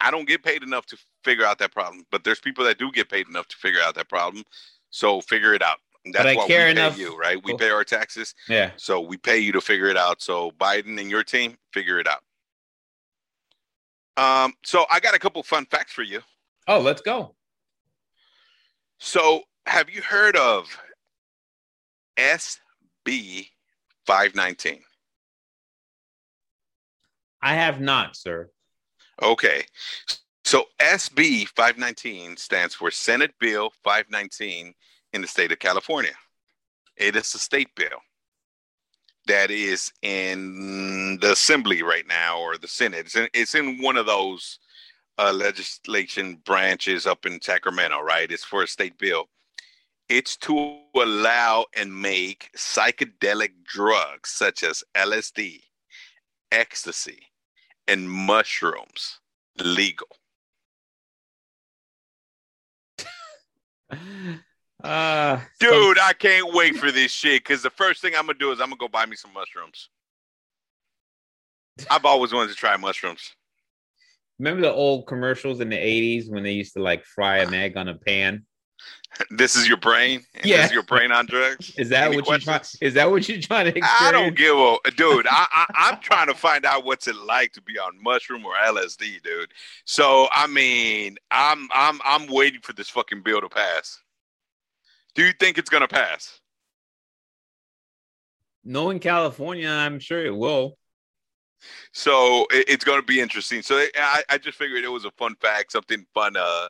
I 0.00 0.10
don't 0.12 0.26
get 0.28 0.44
paid 0.44 0.62
enough 0.62 0.86
to 0.86 0.96
figure 1.24 1.44
out 1.44 1.58
that 1.58 1.72
problem, 1.72 2.04
but 2.12 2.22
there's 2.24 2.38
people 2.40 2.64
that 2.64 2.78
do 2.78 2.92
get 2.92 3.08
paid 3.08 3.26
enough 3.28 3.48
to 3.48 3.56
figure 3.56 3.80
out 3.82 3.94
that 3.96 4.08
problem. 4.08 4.44
So 4.90 5.20
figure 5.20 5.52
it 5.54 5.62
out. 5.62 5.78
And 6.04 6.14
That's 6.14 6.36
why 6.36 6.46
care 6.46 6.66
we 6.66 6.70
enough- 6.72 6.94
pay 6.96 7.00
you, 7.02 7.16
right? 7.16 7.42
We 7.44 7.56
pay 7.56 7.70
our 7.70 7.84
taxes, 7.84 8.34
Yeah. 8.48 8.72
so 8.76 9.00
we 9.00 9.16
pay 9.16 9.38
you 9.38 9.52
to 9.52 9.60
figure 9.60 9.86
it 9.86 9.96
out. 9.96 10.20
So 10.20 10.50
Biden 10.52 11.00
and 11.00 11.08
your 11.10 11.22
team, 11.24 11.56
figure 11.72 11.98
it 12.00 12.06
out. 12.08 12.22
Um, 14.16 14.52
so 14.64 14.84
I 14.90 15.00
got 15.00 15.14
a 15.14 15.18
couple 15.18 15.42
fun 15.42 15.64
facts 15.66 15.92
for 15.92 16.02
you. 16.02 16.20
Oh, 16.68 16.80
let's 16.80 17.02
go. 17.02 17.34
So 18.98 19.42
have 19.66 19.90
you 19.90 20.00
heard 20.02 20.36
of 20.36 20.66
SB 22.16 23.48
519? 24.06 24.80
I 27.42 27.54
have 27.54 27.80
not, 27.80 28.16
sir. 28.16 28.50
Okay. 29.20 29.64
So 30.44 30.64
SB 30.80 31.48
519 31.48 32.36
stands 32.36 32.74
for 32.74 32.90
Senate 32.90 33.32
Bill 33.40 33.70
519 33.82 34.74
in 35.12 35.20
the 35.20 35.26
state 35.26 35.52
of 35.52 35.58
California. 35.58 36.12
It 36.96 37.16
is 37.16 37.34
a 37.34 37.38
state 37.38 37.74
bill 37.74 37.98
that 39.26 39.50
is 39.50 39.92
in 40.02 41.18
the 41.20 41.32
assembly 41.32 41.82
right 41.82 42.06
now 42.06 42.38
or 42.40 42.58
the 42.58 42.68
Senate. 42.68 43.06
It's 43.06 43.16
in, 43.16 43.28
it's 43.32 43.54
in 43.54 43.80
one 43.80 43.96
of 43.96 44.06
those 44.06 44.58
uh, 45.22 45.32
legislation 45.32 46.38
branches 46.44 47.06
up 47.06 47.26
in 47.26 47.40
Sacramento, 47.40 48.00
right? 48.00 48.30
It's 48.30 48.44
for 48.44 48.62
a 48.62 48.66
state 48.66 48.98
bill. 48.98 49.28
It's 50.08 50.36
to 50.38 50.78
allow 50.96 51.66
and 51.76 51.94
make 51.94 52.50
psychedelic 52.56 53.52
drugs 53.64 54.30
such 54.30 54.64
as 54.64 54.82
LSD, 54.96 55.60
ecstasy, 56.50 57.20
and 57.86 58.10
mushrooms 58.10 59.20
legal. 59.58 60.08
Uh, 64.82 65.38
Dude, 65.60 65.96
I 66.00 66.12
can't 66.12 66.52
wait 66.52 66.74
for 66.74 66.90
this 66.90 67.12
shit 67.12 67.44
because 67.44 67.62
the 67.62 67.70
first 67.70 68.02
thing 68.02 68.14
I'm 68.16 68.26
gonna 68.26 68.36
do 68.36 68.50
is 68.50 68.60
I'm 68.60 68.66
gonna 68.66 68.78
go 68.78 68.88
buy 68.88 69.06
me 69.06 69.14
some 69.14 69.32
mushrooms. 69.32 69.90
I've 71.88 72.04
always 72.04 72.32
wanted 72.32 72.48
to 72.48 72.56
try 72.56 72.76
mushrooms. 72.76 73.36
Remember 74.38 74.62
the 74.62 74.72
old 74.72 75.06
commercials 75.06 75.60
in 75.60 75.68
the 75.68 75.76
80s 75.76 76.30
when 76.30 76.42
they 76.42 76.52
used 76.52 76.74
to 76.74 76.82
like 76.82 77.04
fry 77.04 77.38
an 77.38 77.54
egg 77.54 77.76
on 77.76 77.88
a 77.88 77.94
pan? 77.94 78.44
This 79.30 79.56
is 79.56 79.68
your 79.68 79.76
brain. 79.76 80.22
Yeah. 80.42 80.58
This 80.58 80.66
is 80.66 80.72
your 80.72 80.82
brain 80.82 81.12
on 81.12 81.26
drugs. 81.26 81.74
Is 81.78 81.90
that 81.90 82.06
Any 82.06 82.16
what 82.16 82.28
you're 82.28 82.38
trying? 82.38 82.60
Is 82.80 82.94
that 82.94 83.10
what 83.10 83.28
you're 83.28 83.40
trying 83.40 83.64
to 83.66 83.76
experience? 83.76 84.00
I 84.00 84.10
don't 84.10 84.36
give 84.36 84.56
a 84.56 84.90
dude. 84.96 85.26
I, 85.28 85.46
I 85.50 85.66
I'm 85.74 86.00
trying 86.00 86.28
to 86.28 86.34
find 86.34 86.64
out 86.64 86.84
what's 86.84 87.06
it 87.08 87.16
like 87.16 87.52
to 87.52 87.62
be 87.62 87.78
on 87.78 88.02
mushroom 88.02 88.44
or 88.44 88.54
LSD, 88.54 89.22
dude. 89.22 89.52
So 89.84 90.28
I 90.32 90.46
mean, 90.46 91.16
I'm 91.30 91.68
I'm 91.72 92.00
I'm 92.04 92.26
waiting 92.28 92.60
for 92.62 92.72
this 92.72 92.88
fucking 92.88 93.22
bill 93.22 93.40
to 93.42 93.48
pass. 93.48 94.00
Do 95.14 95.24
you 95.24 95.32
think 95.38 95.58
it's 95.58 95.70
gonna 95.70 95.88
pass? 95.88 96.40
Knowing 98.64 98.98
California, 98.98 99.68
I'm 99.68 99.98
sure 99.98 100.24
it 100.24 100.34
will. 100.34 100.78
So 101.92 102.46
it, 102.50 102.68
it's 102.68 102.84
going 102.84 103.00
to 103.00 103.06
be 103.06 103.20
interesting. 103.20 103.62
So 103.62 103.84
I, 103.96 104.22
I 104.28 104.38
just 104.38 104.58
figured 104.58 104.84
it 104.84 104.90
was 104.90 105.04
a 105.04 105.10
fun 105.12 105.34
fact, 105.40 105.72
something 105.72 106.04
fun 106.14 106.36
uh 106.36 106.68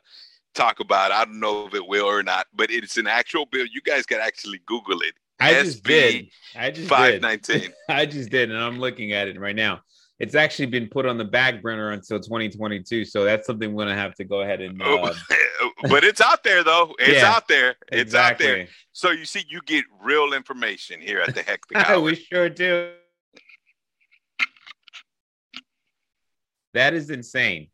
talk 0.53 0.79
about. 0.79 1.11
I 1.11 1.25
don't 1.25 1.39
know 1.39 1.67
if 1.67 1.73
it 1.73 1.85
will 1.85 2.05
or 2.05 2.23
not, 2.23 2.47
but 2.53 2.69
it's 2.71 2.97
an 2.97 3.07
actual 3.07 3.45
bill. 3.45 3.65
You 3.65 3.81
guys 3.81 4.05
can 4.05 4.19
actually 4.19 4.61
Google 4.65 5.01
it. 5.01 5.13
I 5.39 5.53
just 5.53 5.83
SB 5.83 5.87
did. 5.87 6.25
I 6.55 6.71
just 6.71 6.87
Five 6.87 7.21
did. 7.21 7.73
I 7.89 8.05
just 8.05 8.29
did, 8.29 8.49
and 8.51 8.59
I'm 8.59 8.79
looking 8.79 9.13
at 9.13 9.27
it 9.27 9.39
right 9.39 9.55
now. 9.55 9.81
It's 10.19 10.35
actually 10.35 10.67
been 10.67 10.87
put 10.87 11.05
on 11.05 11.17
the 11.17 11.25
back 11.25 11.61
burner 11.61 11.91
until 11.91 12.19
2022, 12.19 13.03
so 13.03 13.25
that's 13.25 13.47
something 13.47 13.73
we're 13.73 13.83
gonna 13.83 13.95
have 13.95 14.15
to 14.15 14.23
go 14.23 14.41
ahead 14.41 14.61
and. 14.61 14.81
Uh, 14.81 15.13
but 15.89 16.03
it's 16.03 16.21
out 16.21 16.43
there 16.43 16.63
though. 16.63 16.95
It's 16.99 17.21
Yeah, 17.21 17.31
out 17.31 17.47
there. 17.47 17.75
It's 17.91 18.13
out 18.13 18.37
there. 18.37 18.67
So 18.93 19.09
you 19.09 19.25
see, 19.25 19.43
you 19.49 19.59
get 19.65 19.83
real 20.01 20.33
information 20.33 21.01
here 21.01 21.19
at 21.19 21.33
the 21.33 21.41
Heck 21.41 21.67
the 21.67 21.77
I 21.77 21.83
Coward. 21.83 22.03
we 22.03 22.15
sure 22.15 22.49
do. 22.49 22.91
That 26.73 26.93
is 26.93 27.09
insane. 27.09 27.67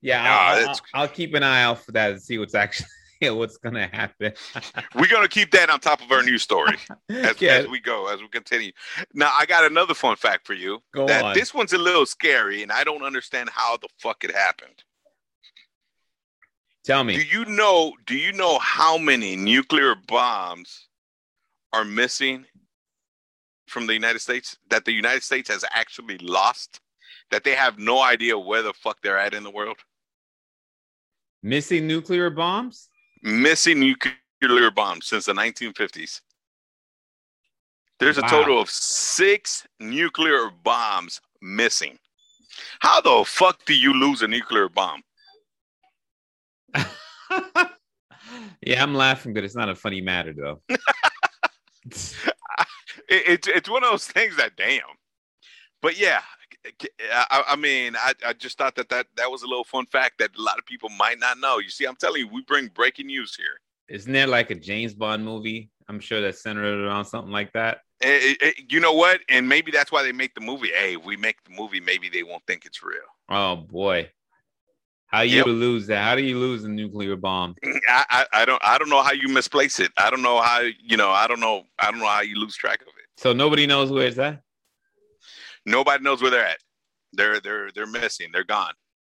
Yeah, 0.00 0.22
Nah, 0.22 0.28
I'll, 0.30 0.68
I'll, 0.68 0.80
I'll 0.94 1.08
keep 1.08 1.34
an 1.34 1.42
eye 1.44 1.62
out 1.62 1.84
for 1.84 1.92
that 1.92 2.10
and 2.10 2.20
see 2.20 2.38
what's 2.38 2.54
actually 2.54 2.88
what's 3.30 3.56
gonna 3.56 3.86
happen. 3.86 4.32
We're 4.96 5.06
gonna 5.06 5.28
keep 5.28 5.52
that 5.52 5.70
on 5.70 5.78
top 5.80 6.02
of 6.02 6.10
our 6.10 6.22
news 6.22 6.42
story 6.42 6.76
as, 7.08 7.40
Yeah, 7.40 7.52
as 7.52 7.68
we 7.68 7.78
go, 7.80 8.08
as 8.08 8.20
we 8.20 8.28
continue. 8.28 8.72
Now, 9.14 9.32
I 9.38 9.46
got 9.46 9.64
another 9.64 9.94
fun 9.94 10.16
fact 10.16 10.46
for 10.46 10.54
you. 10.54 10.80
go 10.92 11.06
that 11.06 11.24
on. 11.24 11.34
this 11.34 11.54
one's 11.54 11.72
a 11.72 11.78
little 11.78 12.06
scary, 12.06 12.62
and 12.62 12.72
I 12.72 12.82
don't 12.84 13.04
understand 13.04 13.48
how 13.50 13.76
the 13.76 13.88
fuck 13.98 14.24
it 14.24 14.32
happened. 14.32 14.82
Tell 16.84 17.04
me. 17.04 17.14
Do 17.16 17.22
you 17.22 17.44
know? 17.44 17.92
Do 18.06 18.16
you 18.16 18.32
know 18.32 18.58
how 18.58 18.98
many 18.98 19.36
nuclear 19.36 19.94
bombs 19.94 20.88
are 21.72 21.84
missing 21.84 22.44
from 23.68 23.86
the 23.86 23.94
United 23.94 24.18
States? 24.18 24.56
That 24.68 24.84
the 24.84 24.92
United 24.92 25.22
States 25.22 25.48
has 25.48 25.64
actually 25.70 26.18
lost. 26.18 26.80
That 27.32 27.42
they 27.44 27.54
have 27.54 27.78
no 27.78 28.02
idea 28.02 28.38
where 28.38 28.62
the 28.62 28.74
fuck 28.74 29.00
they're 29.02 29.18
at 29.18 29.34
in 29.34 29.42
the 29.42 29.50
world. 29.50 29.78
Missing 31.42 31.86
nuclear 31.88 32.30
bombs? 32.30 32.90
Missing 33.22 33.80
nuclear 33.80 34.70
bombs 34.70 35.06
since 35.06 35.24
the 35.24 35.32
1950s. 35.32 36.20
There's 37.98 38.18
a 38.18 38.22
Wow. 38.22 38.28
total 38.28 38.60
of 38.60 38.68
six 38.68 39.66
nuclear 39.80 40.50
bombs 40.50 41.20
missing. 41.40 41.98
How 42.80 43.00
the 43.00 43.24
fuck 43.26 43.64
do 43.64 43.74
you 43.74 43.94
lose 43.94 44.22
a 44.22 44.28
nuclear 44.28 44.68
bomb? 44.68 45.02
yeah, 48.60 48.82
I'm 48.82 48.94
laughing, 48.94 49.32
but 49.32 49.42
it's 49.44 49.56
not 49.56 49.68
a 49.70 49.74
funny 49.74 50.00
matter 50.00 50.34
though. 50.34 50.60
it, 50.68 50.82
it's 53.08 53.48
it's 53.48 53.70
one 53.70 53.82
of 53.84 53.90
those 53.90 54.06
things 54.06 54.36
that 54.36 54.56
damn. 54.56 54.82
But 55.80 55.98
yeah, 55.98 56.22
I, 57.12 57.44
I 57.48 57.56
mean, 57.56 57.96
I, 57.96 58.12
I 58.24 58.32
just 58.32 58.56
thought 58.58 58.74
that, 58.76 58.88
that 58.90 59.06
that 59.16 59.30
was 59.30 59.42
a 59.42 59.46
little 59.46 59.64
fun 59.64 59.86
fact 59.86 60.18
that 60.18 60.30
a 60.36 60.40
lot 60.40 60.58
of 60.58 60.66
people 60.66 60.88
might 60.90 61.18
not 61.18 61.38
know. 61.38 61.58
You 61.58 61.70
see, 61.70 61.84
I'm 61.84 61.96
telling 61.96 62.20
you, 62.20 62.28
we 62.28 62.42
bring 62.42 62.68
breaking 62.68 63.06
news 63.06 63.34
here. 63.34 63.60
Isn't 63.88 64.12
there 64.12 64.26
like 64.26 64.50
a 64.50 64.54
James 64.54 64.94
Bond 64.94 65.24
movie? 65.24 65.70
I'm 65.88 66.00
sure 66.00 66.20
that's 66.20 66.42
centered 66.42 66.86
around 66.86 67.04
something 67.04 67.32
like 67.32 67.52
that. 67.52 67.80
Eh, 68.00 68.08
eh, 68.30 68.34
eh, 68.40 68.52
you 68.68 68.80
know 68.80 68.92
what? 68.92 69.20
And 69.28 69.48
maybe 69.48 69.70
that's 69.70 69.92
why 69.92 70.02
they 70.02 70.12
make 70.12 70.34
the 70.34 70.40
movie. 70.40 70.70
Hey, 70.74 70.94
if 70.94 71.04
we 71.04 71.16
make 71.16 71.42
the 71.44 71.50
movie, 71.50 71.80
maybe 71.80 72.08
they 72.08 72.22
won't 72.22 72.44
think 72.46 72.64
it's 72.64 72.82
real. 72.82 73.00
Oh 73.28 73.56
boy. 73.56 74.10
How 75.06 75.20
you 75.20 75.38
Yep. 75.38 75.46
lose 75.46 75.86
that? 75.88 76.02
How 76.02 76.14
do 76.14 76.22
you 76.22 76.38
lose 76.38 76.64
a 76.64 76.68
nuclear 76.68 77.16
bomb? 77.16 77.54
I, 77.88 78.04
I 78.08 78.26
I 78.32 78.44
don't 78.44 78.62
I 78.64 78.78
don't 78.78 78.88
know 78.88 79.02
how 79.02 79.12
you 79.12 79.28
misplace 79.28 79.78
it. 79.78 79.92
I 79.98 80.10
don't 80.10 80.22
know 80.22 80.40
how 80.40 80.60
you 80.60 80.96
know. 80.96 81.10
I 81.10 81.26
don't 81.26 81.40
know. 81.40 81.64
I 81.78 81.90
don't 81.90 82.00
know 82.00 82.06
how 82.08 82.22
you 82.22 82.36
lose 82.36 82.56
track 82.56 82.80
of 82.80 82.88
it. 82.88 83.06
So 83.18 83.32
nobody 83.32 83.66
knows 83.66 83.92
where 83.92 84.06
it's 84.06 84.18
at? 84.18 84.40
Nobody 85.66 86.02
knows 86.02 86.20
where 86.22 86.30
they're 86.30 86.46
at. 86.46 86.58
They're 87.12 87.40
they're 87.40 87.70
they're 87.74 87.86
missing. 87.86 88.28
They're 88.32 88.44
gone. 88.44 88.72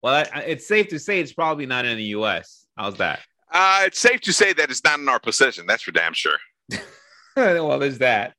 Well, 0.02 0.24
it's 0.34 0.66
safe 0.66 0.88
to 0.88 0.98
say 0.98 1.20
it's 1.20 1.32
probably 1.32 1.66
not 1.66 1.84
in 1.84 1.96
the 1.96 2.04
U.S. 2.04 2.66
How's 2.76 2.96
that? 2.96 3.20
Uh, 3.52 3.82
it's 3.86 3.98
safe 4.00 4.20
to 4.22 4.32
say 4.32 4.52
that 4.54 4.70
it's 4.70 4.82
not 4.82 4.98
in 4.98 5.08
our 5.08 5.20
possession. 5.20 5.66
That's 5.66 5.82
for 5.82 5.92
damn 5.92 6.14
sure. 6.14 6.38
well, 7.36 7.78
there's 7.78 7.98
that. 7.98 8.34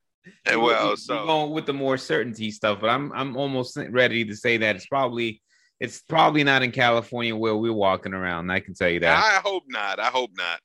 Eh, 0.46 0.52
You- 0.54 0.60
well, 0.60 0.84
you- 0.86 0.90
you 0.92 0.98
so 0.98 1.26
going 1.26 1.52
with 1.52 1.66
the 1.66 1.74
more 1.74 1.98
certainty 1.98 2.52
stuff, 2.52 2.80
but 2.82 2.90
I'm 2.90 3.12
I'm 3.14 3.38
almost 3.38 3.78
ready 3.90 4.26
to 4.26 4.36
say 4.36 4.58
that 4.58 4.76
it's 4.76 4.88
probably 4.88 5.42
it's 5.80 6.02
probably 6.02 6.44
not 6.44 6.64
in 6.64 6.72
California 6.72 7.36
where 7.36 7.56
we're 7.56 7.74
walking 7.74 8.14
around. 8.14 8.50
I 8.52 8.60
can 8.60 8.74
tell 8.74 8.90
you 8.90 9.02
that. 9.02 9.18
I 9.18 9.40
hope 9.48 9.64
not. 9.68 10.00
I 10.00 10.08
hope 10.08 10.32
not. 10.36 10.60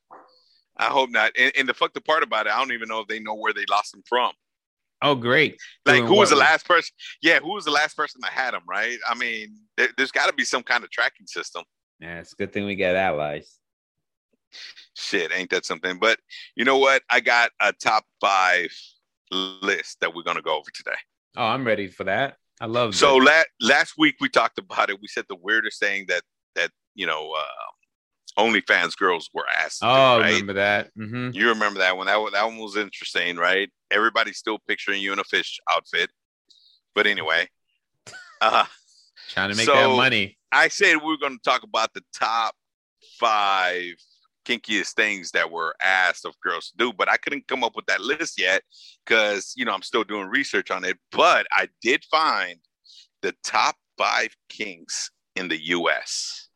I 0.77 0.85
hope 0.87 1.11
not. 1.11 1.33
And, 1.37 1.53
and 1.59 1.69
the 1.69 1.75
fucked 1.75 1.95
the 1.95 2.01
part 2.01 2.23
about 2.23 2.47
it, 2.47 2.53
I 2.53 2.59
don't 2.59 2.73
even 2.73 2.89
know 2.89 3.01
if 3.01 3.09
they 3.09 3.19
know 3.19 3.35
where 3.35 3.53
they 3.53 3.65
lost 3.69 3.91
them 3.93 4.03
from. 4.09 4.33
Oh, 5.01 5.15
great! 5.15 5.57
Like, 5.87 5.97
Doing 5.99 6.07
who 6.09 6.17
was 6.17 6.31
the 6.31 6.37
last 6.37 6.67
person? 6.67 6.93
Yeah, 7.23 7.39
who 7.41 7.55
was 7.55 7.65
the 7.65 7.71
last 7.71 7.97
person 7.97 8.21
that 8.23 8.33
had 8.33 8.53
them? 8.53 8.63
Right? 8.69 8.99
I 9.09 9.15
mean, 9.15 9.57
there, 9.77 9.89
there's 9.97 10.11
got 10.11 10.27
to 10.27 10.33
be 10.33 10.45
some 10.45 10.63
kind 10.63 10.83
of 10.83 10.91
tracking 10.91 11.27
system. 11.27 11.63
Yeah, 12.01 12.19
it's 12.21 12.33
a 12.33 12.37
good 12.37 12.53
thing 12.53 12.65
we 12.67 12.75
got 12.75 12.97
allies. 12.97 13.59
Shit, 14.97 15.31
ain't 15.33 15.51
that 15.51 15.65
something? 15.65 15.99
But 15.99 16.19
you 16.57 16.65
know 16.65 16.79
what? 16.79 17.03
I 17.11 17.21
got 17.21 17.51
a 17.61 17.73
top 17.73 18.05
five 18.21 18.71
list 19.31 19.99
that 20.01 20.15
we're 20.15 20.23
gonna 20.23 20.43
go 20.43 20.57
over 20.57 20.71
today. 20.75 20.97
Oh, 21.37 21.45
I'm 21.47 21.65
ready 21.67 21.87
for 21.87 22.05
that. 22.05 22.37
I 22.61 22.67
love 22.67 22.95
So 22.95 23.21
this. 23.21 23.29
la- 23.61 23.69
last 23.69 23.95
week 23.99 24.17
we 24.21 24.29
talked 24.29 24.59
about 24.59 24.91
it. 24.91 25.01
We 25.01 25.07
said 25.09 25.27
the 25.29 25.37
weirdest 25.37 25.79
thing 25.79 26.07
that 26.09 26.23
that 26.57 26.71
you 26.95 27.07
know 27.07 27.33
uh, 27.39 27.45
OnlyFans 28.39 28.97
girls 28.97 29.29
were 29.35 29.47
asked. 29.57 29.81
to 29.81 29.87
do, 29.87 29.91
Oh, 29.91 29.93
I 29.93 30.21
right? 30.21 30.31
remember 30.31 30.53
that. 30.55 30.91
hmm 30.97 31.31
You 31.33 31.49
remember 31.49 31.81
that 31.81 31.97
one? 31.97 32.07
That 32.07 32.21
one, 32.21 32.33
that 32.33 32.45
one 32.47 32.59
was 32.59 32.77
interesting, 32.77 33.37
right? 33.37 33.69
Everybody's 33.91 34.39
still 34.39 34.59
picturing 34.69 35.03
you 35.03 35.13
in 35.13 35.19
a 35.19 35.25
fish 35.25 35.59
outfit. 35.71 36.11
But 36.95 37.07
anyway, 37.07 37.49
uh, 38.41 38.65
Trying 39.31 39.51
to 39.51 39.57
make 39.57 39.67
So- 39.67 39.75
that 39.75 39.89
money. 39.97 40.39
I 40.53 40.69
said 40.69 40.97
we 40.97 41.09
were 41.09 41.19
going 41.19 41.37
to 41.37 41.43
talk 41.45 41.63
about 41.63 41.93
the 41.93 42.03
top 42.19 42.55
five 43.21 43.95
kinkiest 44.47 44.95
things 44.95 45.31
that 45.33 45.51
were 45.51 45.75
asked 45.85 46.25
of 46.25 46.33
girls 46.41 46.71
to 46.71 46.77
do, 46.79 46.93
but 46.93 47.09
I 47.09 47.19
couldn't 47.19 47.47
come 47.49 47.63
up 47.63 47.77
with 47.77 47.85
that 47.87 48.01
list 48.01 48.41
yet 48.41 48.63
because 49.05 49.53
you 49.57 49.65
know 49.67 49.73
I'm 49.75 49.83
still 49.83 50.05
doing 50.05 50.29
research 50.29 50.71
on 50.71 50.85
it. 50.85 50.97
But 51.13 51.47
I 51.53 51.69
did 51.83 52.03
find 52.11 52.57
the 53.21 53.35
top 53.45 53.77
five 53.99 54.35
kinks 54.49 55.11
in 55.37 55.49
the 55.49 55.63
U.S. 55.67 56.48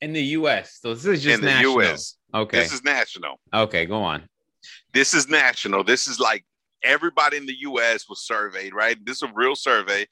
In 0.00 0.12
the 0.12 0.22
U.S. 0.22 0.78
So 0.80 0.94
this 0.94 1.04
is 1.04 1.22
just 1.22 1.34
in 1.34 1.40
the 1.40 1.46
national. 1.46 1.82
U.S. 1.82 2.14
Okay. 2.34 2.58
This 2.58 2.72
is 2.72 2.84
national. 2.84 3.40
okay, 3.52 3.86
go 3.86 4.02
on. 4.02 4.28
This 4.92 5.14
is 5.14 5.28
national. 5.28 5.84
This 5.84 6.06
is 6.06 6.20
like 6.20 6.44
everybody 6.82 7.36
in 7.36 7.46
the 7.46 7.56
U.S. 7.60 8.08
was 8.08 8.24
surveyed, 8.24 8.74
right? 8.74 8.96
This 9.04 9.16
is 9.16 9.22
a 9.22 9.32
real 9.34 9.56
survey. 9.56 10.06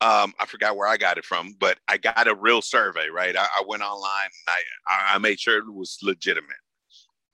Um, 0.00 0.32
I 0.38 0.46
forgot 0.46 0.76
where 0.76 0.88
I 0.88 0.96
got 0.96 1.18
it 1.18 1.24
from, 1.24 1.56
but 1.58 1.78
I 1.88 1.96
got 1.96 2.28
a 2.28 2.34
real 2.34 2.62
survey, 2.62 3.08
right? 3.08 3.36
I, 3.36 3.42
I 3.42 3.62
went 3.66 3.82
online 3.82 4.24
and 4.24 4.56
I, 4.86 5.14
I 5.14 5.18
made 5.18 5.40
sure 5.40 5.58
it 5.58 5.72
was 5.72 5.98
legitimate. 6.02 6.50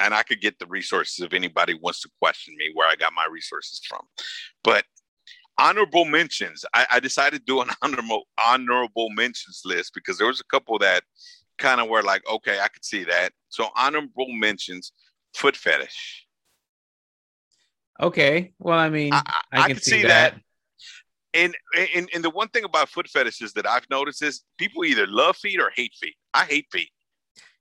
And 0.00 0.14
I 0.14 0.22
could 0.22 0.40
get 0.40 0.58
the 0.58 0.66
resources 0.66 1.24
if 1.24 1.32
anybody 1.32 1.74
wants 1.74 2.00
to 2.02 2.10
question 2.20 2.54
me 2.58 2.70
where 2.74 2.88
I 2.88 2.96
got 2.96 3.12
my 3.12 3.26
resources 3.30 3.80
from. 3.86 4.00
But 4.62 4.84
honorable 5.58 6.04
mentions, 6.04 6.64
I, 6.74 6.86
I 6.92 7.00
decided 7.00 7.40
to 7.40 7.44
do 7.44 7.60
an 7.60 7.68
honorable 7.82 8.24
honorable 8.42 9.10
mentions 9.10 9.62
list 9.64 9.92
because 9.94 10.18
there 10.18 10.26
was 10.26 10.40
a 10.40 10.44
couple 10.44 10.78
that 10.80 11.04
kind 11.58 11.80
of 11.80 11.88
were 11.88 12.02
like, 12.02 12.22
okay, 12.28 12.58
I 12.60 12.68
could 12.68 12.84
see 12.84 13.04
that. 13.04 13.32
So 13.48 13.68
honorable 13.76 14.26
mentions, 14.28 14.92
foot 15.34 15.56
fetish. 15.56 16.26
Okay. 18.00 18.52
Well, 18.58 18.78
I 18.78 18.90
mean, 18.90 19.12
I, 19.12 19.22
I, 19.26 19.40
I, 19.52 19.60
I 19.62 19.66
can 19.66 19.76
could 19.76 19.84
see, 19.84 19.90
see 19.92 20.02
that. 20.02 20.34
that. 20.34 20.40
And, 21.32 21.56
and 21.96 22.08
and 22.14 22.22
the 22.22 22.30
one 22.30 22.46
thing 22.48 22.62
about 22.62 22.88
foot 22.88 23.08
fetishes 23.08 23.52
that 23.54 23.66
I've 23.66 23.88
noticed 23.90 24.22
is 24.22 24.42
people 24.56 24.84
either 24.84 25.04
love 25.08 25.36
feet 25.36 25.60
or 25.60 25.72
hate 25.74 25.92
feet. 26.00 26.14
I 26.32 26.44
hate 26.44 26.66
feet. 26.70 26.90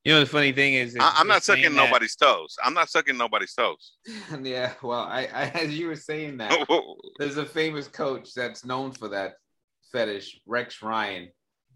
You 0.04 0.14
know, 0.14 0.20
the 0.20 0.26
funny 0.26 0.52
thing 0.52 0.74
is, 0.74 0.92
is 0.96 0.98
I, 1.00 1.14
I'm 1.16 1.28
not 1.28 1.44
sucking 1.44 1.64
that- 1.64 1.72
nobody's 1.72 2.16
toes. 2.16 2.56
I'm 2.64 2.74
not 2.74 2.90
sucking 2.90 3.18
nobody's 3.18 3.54
toes. 3.54 3.94
yeah, 4.44 4.74
well, 4.84 5.00
I, 5.00 5.28
I 5.34 5.44
as 5.50 5.78
you 5.78 5.88
were 5.88 5.96
saying 5.96 6.38
that, 6.38 6.68
there's 7.20 7.38
a 7.38 7.46
famous 7.46 7.88
coach 7.88 8.34
that's 8.34 8.66
known 8.66 8.92
for 8.92 9.08
that 9.10 9.36
fetish, 9.92 10.40
Rex 10.46 10.82
Ryan. 10.82 11.30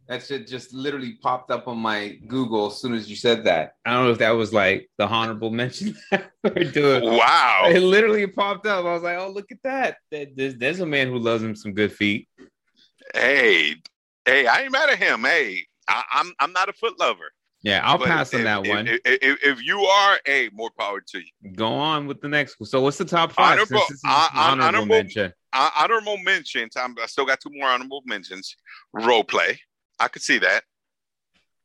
That 0.08 0.24
shit 0.24 0.48
just 0.48 0.74
literally 0.74 1.14
popped 1.22 1.52
up 1.52 1.68
on 1.68 1.78
my 1.78 2.18
Google 2.28 2.68
as 2.68 2.78
soon 2.80 2.94
as 2.94 3.10
you 3.10 3.16
said 3.18 3.44
that. 3.44 3.74
I 3.86 3.94
don't 3.94 4.06
know 4.06 4.12
if 4.12 4.20
that 4.20 4.32
was 4.32 4.54
like 4.54 4.90
the 4.98 5.06
honorable 5.06 5.52
mention 5.52 5.96
doing. 6.44 7.04
It 7.04 7.82
literally 7.84 8.26
popped 8.28 8.66
up. 8.68 8.86
I 8.86 8.94
was 8.94 9.04
like, 9.04 9.18
oh, 9.18 9.30
look 9.30 9.52
at 9.52 9.58
that. 9.64 9.98
There- 10.12 10.28
There's, 10.34 10.56
there's 10.56 10.80
a 10.80 10.86
man 10.86 11.08
who 11.08 11.20
loves 11.20 11.44
him 11.44 11.56
some 11.56 11.74
good 11.74 11.92
feet. 11.92 12.28
Hey, 13.14 13.76
hey, 14.26 14.48
I 14.48 14.62
ain't 14.64 14.72
mad 14.72 14.90
at 14.90 14.98
him. 14.98 15.24
Hey, 15.24 15.66
I, 15.88 16.04
I'm 16.14 16.34
I'm 16.40 16.52
not 16.54 16.70
a 16.70 16.74
foot 16.74 17.00
lover. 17.00 17.32
Yeah, 17.64 17.82
I'll 17.84 17.98
But 17.98 18.08
pass 18.08 18.34
on 18.34 18.42
if- 18.42 18.44
that 18.46 18.66
if- 18.66 18.70
one. 18.70 18.88
If, 18.88 19.00
if, 19.44 19.64
you 19.64 19.80
are, 19.82 20.20
hey, 20.26 20.50
more 20.54 20.70
power 20.80 21.02
to 21.02 21.20
you. 21.20 21.52
Go 21.56 21.68
on 21.74 22.06
with 22.08 22.22
the 22.22 22.28
next 22.28 22.60
one. 22.60 22.68
So, 22.68 22.82
what's 22.82 22.98
the 22.98 23.06
top 23.06 23.32
five? 23.32 23.54
Honorable- 23.54 23.80
this 23.90 23.92
is 23.98 24.02
uh, 24.06 24.10
uh, 24.10 24.30
honorable, 24.36 24.64
honorable- 24.68 24.88
mention. 24.96 25.34
Uh, 25.54 25.70
honorable 25.78 26.18
mentions. 26.20 26.76
I'm, 26.78 26.96
I 27.02 27.08
still 27.08 27.26
got 27.26 27.40
two 27.40 27.50
more 27.52 27.68
honorable 27.70 28.04
mentions. 28.06 28.56
Role 28.94 29.24
play. 29.24 29.60
I 30.00 30.08
could 30.08 30.22
see 30.22 30.40
that. 30.40 30.64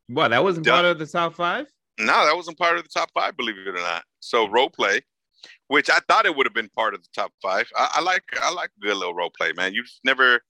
What? 0.08 0.28
That 0.28 0.42
wasn't 0.44 0.66
part 0.66 0.84
of 0.84 0.98
the 0.98 1.06
top 1.06 1.34
five. 1.34 1.66
No, 1.98 2.24
that 2.26 2.34
wasn't 2.36 2.58
part 2.58 2.76
of 2.78 2.82
the 2.82 2.88
top 2.88 3.10
five, 3.12 3.36
believe 3.36 3.58
it 3.58 3.68
or 3.68 3.72
not. 3.74 4.04
So 4.20 4.48
role 4.48 4.70
play, 4.70 5.00
which 5.68 5.90
I 5.90 5.98
thought 6.08 6.26
it 6.26 6.34
would 6.34 6.46
have 6.46 6.54
been 6.54 6.70
part 6.70 6.94
of 6.94 7.02
the 7.02 7.08
top 7.14 7.32
five. 7.42 7.68
I, 7.76 7.92
I 7.96 8.00
like 8.00 8.24
I 8.40 8.52
like 8.52 8.70
good 8.80 8.96
little 8.96 9.14
role 9.14 9.30
play, 9.36 9.52
man. 9.56 9.74
You've 9.74 9.90
never 10.04 10.40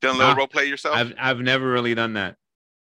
done 0.00 0.16
a 0.16 0.18
little 0.18 0.34
role 0.34 0.48
play 0.48 0.64
yourself? 0.66 0.96
I've 0.96 1.14
I've 1.18 1.40
never 1.40 1.70
really 1.70 1.94
done 1.94 2.14
that. 2.14 2.36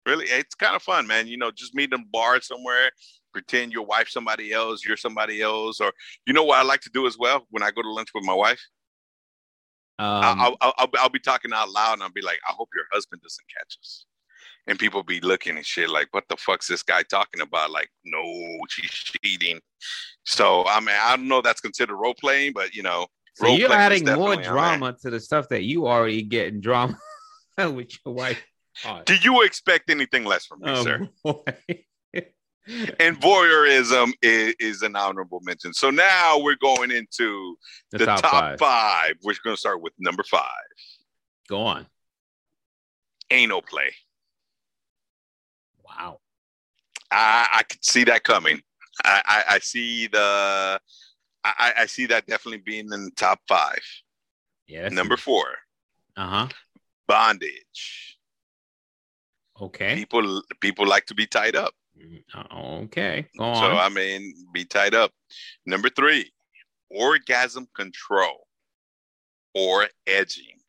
really? 0.05 0.25
It's 0.25 0.55
kind 0.55 0.75
of 0.75 0.81
fun, 0.81 1.07
man. 1.07 1.27
You 1.27 1.37
know, 1.37 1.51
just 1.51 1.75
meet 1.75 1.93
in 1.93 2.01
a 2.01 2.05
bar 2.11 2.41
somewhere, 2.41 2.91
pretend 3.31 3.71
your 3.71 3.85
wife 3.85 4.09
somebody 4.09 4.51
else, 4.53 4.83
you're 4.85 4.97
somebody 4.97 5.41
else, 5.41 5.79
or 5.79 5.91
you 6.25 6.33
know 6.33 6.43
what 6.43 6.59
I 6.59 6.63
like 6.63 6.81
to 6.81 6.89
do 6.91 7.07
as 7.07 7.17
well 7.17 7.45
when 7.51 7.63
I 7.63 7.71
go 7.71 7.81
to 7.81 7.91
lunch 7.91 8.09
with 8.13 8.25
my 8.25 8.33
wife. 8.33 8.61
Um, 9.97 10.39
I'll, 10.41 10.57
I'll, 10.61 10.73
I'll, 10.77 10.89
I'll 10.99 11.09
be 11.09 11.19
talking 11.19 11.51
out 11.53 11.69
loud 11.69 11.93
and 11.93 12.03
I'll 12.03 12.11
be 12.11 12.21
like, 12.21 12.39
I 12.47 12.51
hope 12.51 12.69
your 12.75 12.85
husband 12.91 13.21
doesn't 13.21 13.45
catch 13.57 13.77
us. 13.79 14.05
And 14.67 14.79
people 14.79 15.03
be 15.03 15.19
looking 15.21 15.57
and 15.57 15.65
shit 15.65 15.89
like, 15.89 16.07
what 16.11 16.23
the 16.27 16.37
fuck's 16.37 16.67
this 16.67 16.81
guy 16.83 17.03
talking 17.03 17.41
about? 17.41 17.71
Like, 17.71 17.89
no, 18.03 18.21
she's 18.69 18.89
cheating. 18.89 19.59
So, 20.25 20.65
I 20.67 20.79
mean, 20.79 20.95
I 20.99 21.15
don't 21.15 21.27
know 21.27 21.37
if 21.37 21.43
that's 21.43 21.61
considered 21.61 21.95
role 21.95 22.15
playing, 22.19 22.53
but 22.53 22.73
you 22.73 22.81
know, 22.81 23.05
so 23.35 23.47
you're 23.47 23.71
adding 23.71 24.05
more 24.05 24.15
definitely 24.15 24.37
on 24.37 24.41
there. 24.41 24.51
drama 24.51 24.97
to 25.01 25.09
the 25.09 25.19
stuff 25.19 25.49
that 25.49 25.63
you 25.63 25.87
already 25.87 26.23
get 26.23 26.47
in 26.47 26.61
drama 26.61 26.97
with 27.57 27.91
your 28.05 28.15
wife. 28.15 28.43
Oh, 28.85 29.01
Do 29.05 29.15
you 29.15 29.43
expect 29.43 29.89
anything 29.89 30.25
less 30.25 30.45
from 30.45 30.61
me, 30.61 30.71
oh, 30.71 30.83
sir? 30.83 31.09
And 32.99 33.19
voyeurism 33.21 34.11
is, 34.21 34.55
is 34.59 34.81
an 34.81 34.95
honorable 34.95 35.39
mention. 35.43 35.73
So 35.73 35.89
now 35.91 36.39
we're 36.39 36.55
going 36.61 36.89
into 36.91 37.55
the, 37.91 37.99
the, 37.99 38.05
top, 38.05 38.21
top, 38.21 38.31
five. 38.31 38.59
five. 38.59 39.13
We're 39.23 39.35
going 39.43 39.55
to 39.55 39.59
start 39.59 39.81
with 39.81 39.93
number 39.99 40.23
five 40.23 40.41
Go 41.47 41.61
on. 41.61 41.85
anal 43.29 43.61
play. 43.61 43.93
Wow. 45.85 46.19
I, 47.11 47.47
I 47.53 47.63
could 47.63 47.83
see 47.85 48.03
that 48.05 48.23
coming. 48.23 48.61
I, 49.03 49.21
I, 49.25 49.55
I 49.55 49.59
see 49.59 50.07
the 50.07 50.79
I, 51.43 51.73
I 51.81 51.85
see 51.85 52.07
that 52.07 52.25
definitely 52.25 52.63
being 52.65 52.85
in 52.91 53.05
the 53.05 53.11
top 53.15 53.39
five. 53.47 53.81
Yeah. 54.67 54.89
Number 54.89 55.15
four, 55.17 55.45
Uh 56.17 56.27
huh. 56.27 56.47
bondage. 57.07 58.17
Okay. 59.61 59.95
People 59.95 60.41
people 60.59 60.87
like 60.87 61.05
to 61.07 61.13
be 61.13 61.27
tied 61.27 61.55
up. 61.55 61.73
Okay. 62.53 63.27
Go 63.37 63.53
So. 63.53 63.61
I 63.77 63.89
mean, 63.89 64.33
be 64.53 64.65
tied 64.65 64.93
up. 64.93 65.11
Number 65.65 65.89
three, 65.89 66.31
orgasm 66.89 67.67
control 67.75 68.47
or 69.53 69.87
edging, 70.05 70.59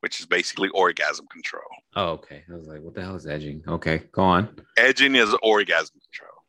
which 0.00 0.20
is 0.20 0.26
basically 0.26 0.68
orgasm 0.70 1.26
control. 1.30 1.62
oh, 1.96 2.08
okay. 2.12 2.42
I 2.50 2.56
was 2.56 2.66
like, 2.66 2.80
what 2.82 2.94
the 2.94 3.02
hell 3.02 3.16
is 3.16 3.26
edging? 3.26 3.62
Okay. 3.68 4.02
Go 4.12 4.22
on. 4.22 4.48
Edging 4.76 5.14
is 5.14 5.34
orgasm 5.42 6.00
control. 6.00 6.42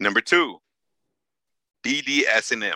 Number 0.00 0.20
two, 0.20 0.58
BDSM. 1.84 2.74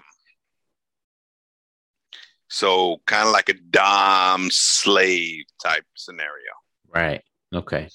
So 2.50 2.98
kind 3.06 3.26
of 3.26 3.32
like 3.32 3.48
a 3.48 3.54
dom 3.54 4.50
slave 4.50 5.44
type 5.62 5.84
scenario. 5.94 6.52
Right. 6.94 7.22
Okay. 7.54 7.88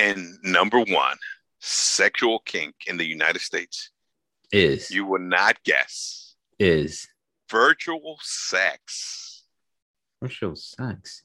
And 0.00 0.38
number 0.42 0.80
one, 0.80 1.16
sexual 1.58 2.38
kink 2.46 2.74
in 2.86 2.96
the 2.96 3.04
United 3.04 3.40
States. 3.42 3.90
Is 4.50 4.90
You 4.90 5.04
will 5.04 5.20
not 5.20 5.62
guess. 5.62 6.34
is 6.58 7.06
Virtual 7.50 8.18
sex. 8.22 9.44
virtual 10.22 10.56
sex. 10.56 11.22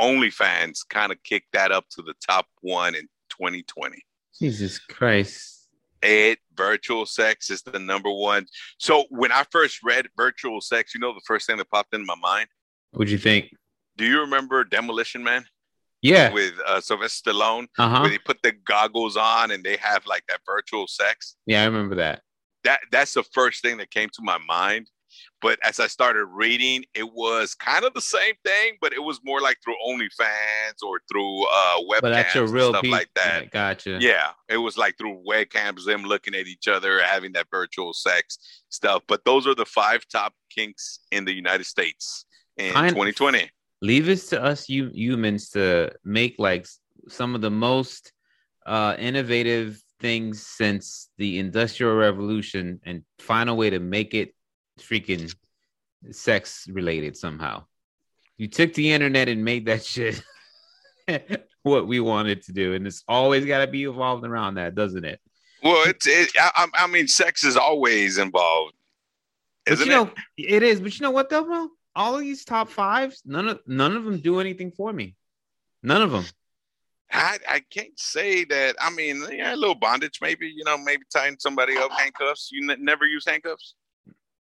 OnlyFans 0.00 0.80
kind 0.88 1.12
of 1.12 1.22
kicked 1.22 1.52
that 1.52 1.70
up 1.70 1.84
to 1.90 2.02
the 2.02 2.14
top 2.26 2.46
one 2.62 2.94
in 2.94 3.02
2020. 3.30 3.96
Jesus 4.40 4.78
Christ. 4.78 5.68
It 6.02 6.38
virtual 6.56 7.06
sex 7.06 7.48
is 7.50 7.62
the 7.62 7.78
number 7.78 8.10
one. 8.10 8.46
So 8.78 9.04
when 9.10 9.30
I 9.32 9.44
first 9.50 9.82
read 9.84 10.08
virtual 10.16 10.60
sex, 10.60 10.94
you 10.94 11.00
know 11.00 11.14
the 11.14 11.20
first 11.26 11.46
thing 11.46 11.58
that 11.58 11.70
popped 11.70 11.94
into 11.94 12.06
my 12.06 12.16
mind. 12.16 12.48
What'd 12.90 13.10
you 13.12 13.18
think? 13.18 13.50
Do 13.96 14.04
you 14.04 14.20
remember 14.20 14.64
Demolition 14.64 15.22
Man 15.22 15.44
Yeah. 16.04 16.32
with 16.32 16.54
uh, 16.66 16.80
Sylvester 16.80 17.32
Stallone, 17.32 17.66
Uh 17.78 17.88
huh. 17.88 18.00
where 18.02 18.10
they 18.10 18.18
put 18.18 18.42
the 18.42 18.52
goggles 18.52 19.16
on 19.16 19.50
and 19.50 19.64
they 19.64 19.76
have 19.78 20.06
like 20.06 20.24
that 20.28 20.40
virtual 20.46 20.86
sex? 20.86 21.36
Yeah, 21.46 21.62
I 21.62 21.66
remember 21.66 21.96
that. 21.96 22.22
That 22.64 22.80
that's 22.92 23.14
the 23.14 23.24
first 23.34 23.62
thing 23.62 23.76
that 23.78 23.90
came 23.90 24.08
to 24.14 24.22
my 24.22 24.38
mind. 24.46 24.90
But 25.40 25.58
as 25.62 25.78
I 25.78 25.86
started 25.86 26.24
reading, 26.24 26.84
it 26.94 27.04
was 27.12 27.54
kind 27.54 27.84
of 27.84 27.94
the 27.94 28.00
same 28.00 28.34
thing, 28.44 28.78
but 28.80 28.92
it 28.92 29.02
was 29.02 29.20
more 29.24 29.40
like 29.40 29.58
through 29.62 29.76
OnlyFans 29.86 30.82
or 30.84 31.00
through 31.10 31.44
uh 31.44 31.76
webcams 31.88 32.00
But 32.00 32.10
that's 32.10 32.34
and 32.34 32.48
real 32.50 32.70
stuff 32.70 32.82
people. 32.82 32.98
like 32.98 33.10
that. 33.14 33.50
Gotcha. 33.50 33.98
Yeah, 34.00 34.30
it 34.48 34.56
was 34.56 34.76
like 34.76 34.96
through 34.98 35.22
webcams, 35.28 35.84
them 35.84 36.02
looking 36.02 36.34
at 36.34 36.46
each 36.46 36.66
other, 36.68 37.00
having 37.02 37.32
that 37.32 37.46
virtual 37.50 37.92
sex 37.92 38.38
stuff. 38.70 39.02
But 39.06 39.24
those 39.24 39.46
are 39.46 39.54
the 39.54 39.66
five 39.66 40.04
top 40.10 40.32
kinks 40.50 41.00
in 41.12 41.24
the 41.24 41.32
United 41.32 41.64
States 41.66 42.24
in 42.56 42.72
Kind- 42.72 42.90
2020. 42.90 43.50
Leave 43.84 44.08
it 44.08 44.16
to 44.32 44.42
us 44.42 44.68
you 44.68 44.90
humans 44.94 45.50
to 45.50 45.90
make 46.04 46.34
like 46.38 46.66
some 47.08 47.34
of 47.34 47.40
the 47.42 47.50
most 47.50 48.12
uh 48.66 48.94
innovative 48.98 49.78
things 50.00 50.46
since 50.46 51.10
the 51.18 51.38
industrial 51.38 51.94
revolution 51.94 52.80
and 52.84 53.02
find 53.18 53.48
a 53.50 53.54
way 53.54 53.68
to 53.70 53.78
make 53.78 54.14
it 54.14 54.34
freaking 54.78 55.32
sex 56.10 56.66
related 56.70 57.16
somehow. 57.16 57.64
You 58.36 58.48
took 58.48 58.74
the 58.74 58.90
internet 58.92 59.28
and 59.28 59.44
made 59.44 59.66
that 59.66 59.84
shit 59.92 60.22
what 61.62 61.86
we 61.86 62.00
wanted 62.00 62.42
to 62.42 62.52
do 62.52 62.74
and 62.74 62.86
it's 62.86 63.04
always 63.06 63.44
got 63.44 63.60
to 63.64 63.66
be 63.66 63.84
evolved 63.84 64.24
around 64.24 64.54
that 64.54 64.74
doesn't 64.74 65.04
it? 65.04 65.20
Well, 65.62 65.88
it's 65.88 66.06
it, 66.06 66.30
I, 66.38 66.66
I- 66.74 66.86
mean, 66.86 67.08
sex 67.08 67.44
is 67.44 67.56
always 67.56 68.18
involved, 68.18 68.74
isn't 69.66 69.86
you 69.86 69.92
know 69.92 70.10
it? 70.38 70.56
it 70.56 70.62
is 70.62 70.80
but 70.80 70.98
you 70.98 71.02
know 71.04 71.10
what 71.10 71.28
though 71.30 71.44
bro 71.44 71.68
all 71.96 72.14
of 72.14 72.20
these 72.20 72.44
top 72.44 72.68
fives 72.68 73.22
none 73.24 73.48
of 73.48 73.60
none 73.66 73.96
of 73.96 74.04
them 74.04 74.18
do 74.18 74.40
anything 74.40 74.70
for 74.70 74.92
me 74.92 75.14
none 75.82 76.02
of 76.02 76.10
them 76.10 76.24
I, 77.14 77.38
I 77.48 77.60
can't 77.70 77.98
say 77.98 78.44
that. 78.46 78.74
I 78.80 78.90
mean, 78.90 79.24
yeah, 79.30 79.54
a 79.54 79.56
little 79.56 79.76
bondage, 79.76 80.18
maybe. 80.20 80.48
You 80.48 80.64
know, 80.64 80.76
maybe 80.76 81.04
tying 81.12 81.36
somebody 81.38 81.76
up, 81.76 81.92
handcuffs. 81.92 82.50
You 82.50 82.68
n- 82.68 82.84
never 82.84 83.06
use 83.06 83.24
handcuffs. 83.24 83.74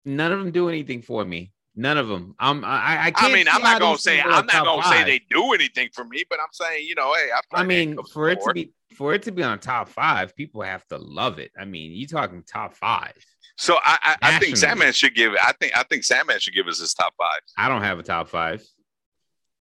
none 0.04 0.32
of 0.32 0.38
them 0.38 0.52
do 0.52 0.68
anything 0.68 1.02
for 1.02 1.24
me. 1.24 1.52
None 1.74 1.98
of 1.98 2.08
them. 2.08 2.34
I'm. 2.38 2.64
I. 2.64 2.68
I, 2.68 3.12
I 3.14 3.32
mean, 3.32 3.46
I'm 3.48 3.60
not 3.60 3.80
gonna 3.80 3.98
say 3.98 4.20
I'm 4.20 4.46
not 4.46 4.64
gonna 4.64 4.82
say 4.84 5.04
they 5.04 5.20
do 5.30 5.52
anything 5.52 5.90
for 5.92 6.04
me, 6.04 6.24
but 6.30 6.40
I'm 6.40 6.48
saying, 6.52 6.86
you 6.86 6.94
know, 6.94 7.12
hey, 7.12 7.28
I 7.52 7.64
mean, 7.64 7.98
for 8.10 8.30
it 8.30 8.36
before. 8.36 8.48
to 8.48 8.54
be 8.54 8.72
for 8.96 9.12
it 9.12 9.22
to 9.24 9.32
be 9.32 9.42
on 9.42 9.58
top 9.58 9.90
five, 9.90 10.34
people 10.34 10.62
have 10.62 10.86
to 10.88 10.96
love 10.96 11.38
it. 11.38 11.52
I 11.58 11.66
mean, 11.66 11.92
you 11.92 12.06
talking 12.06 12.42
top 12.42 12.74
five. 12.74 13.12
So 13.56 13.76
I, 13.82 13.98
I, 14.02 14.16
I 14.22 14.38
think. 14.38 14.56
Sandman 14.56 14.92
should 14.92 15.14
give. 15.14 15.32
I 15.42 15.52
think 15.58 15.76
I 15.76 15.82
think 15.82 16.04
Sandman 16.04 16.38
should 16.40 16.54
give 16.54 16.66
us 16.66 16.78
his 16.78 16.92
top 16.94 17.14
five. 17.18 17.40
I 17.56 17.68
don't 17.68 17.82
have 17.82 17.98
a 17.98 18.02
top 18.02 18.28
five. 18.28 18.62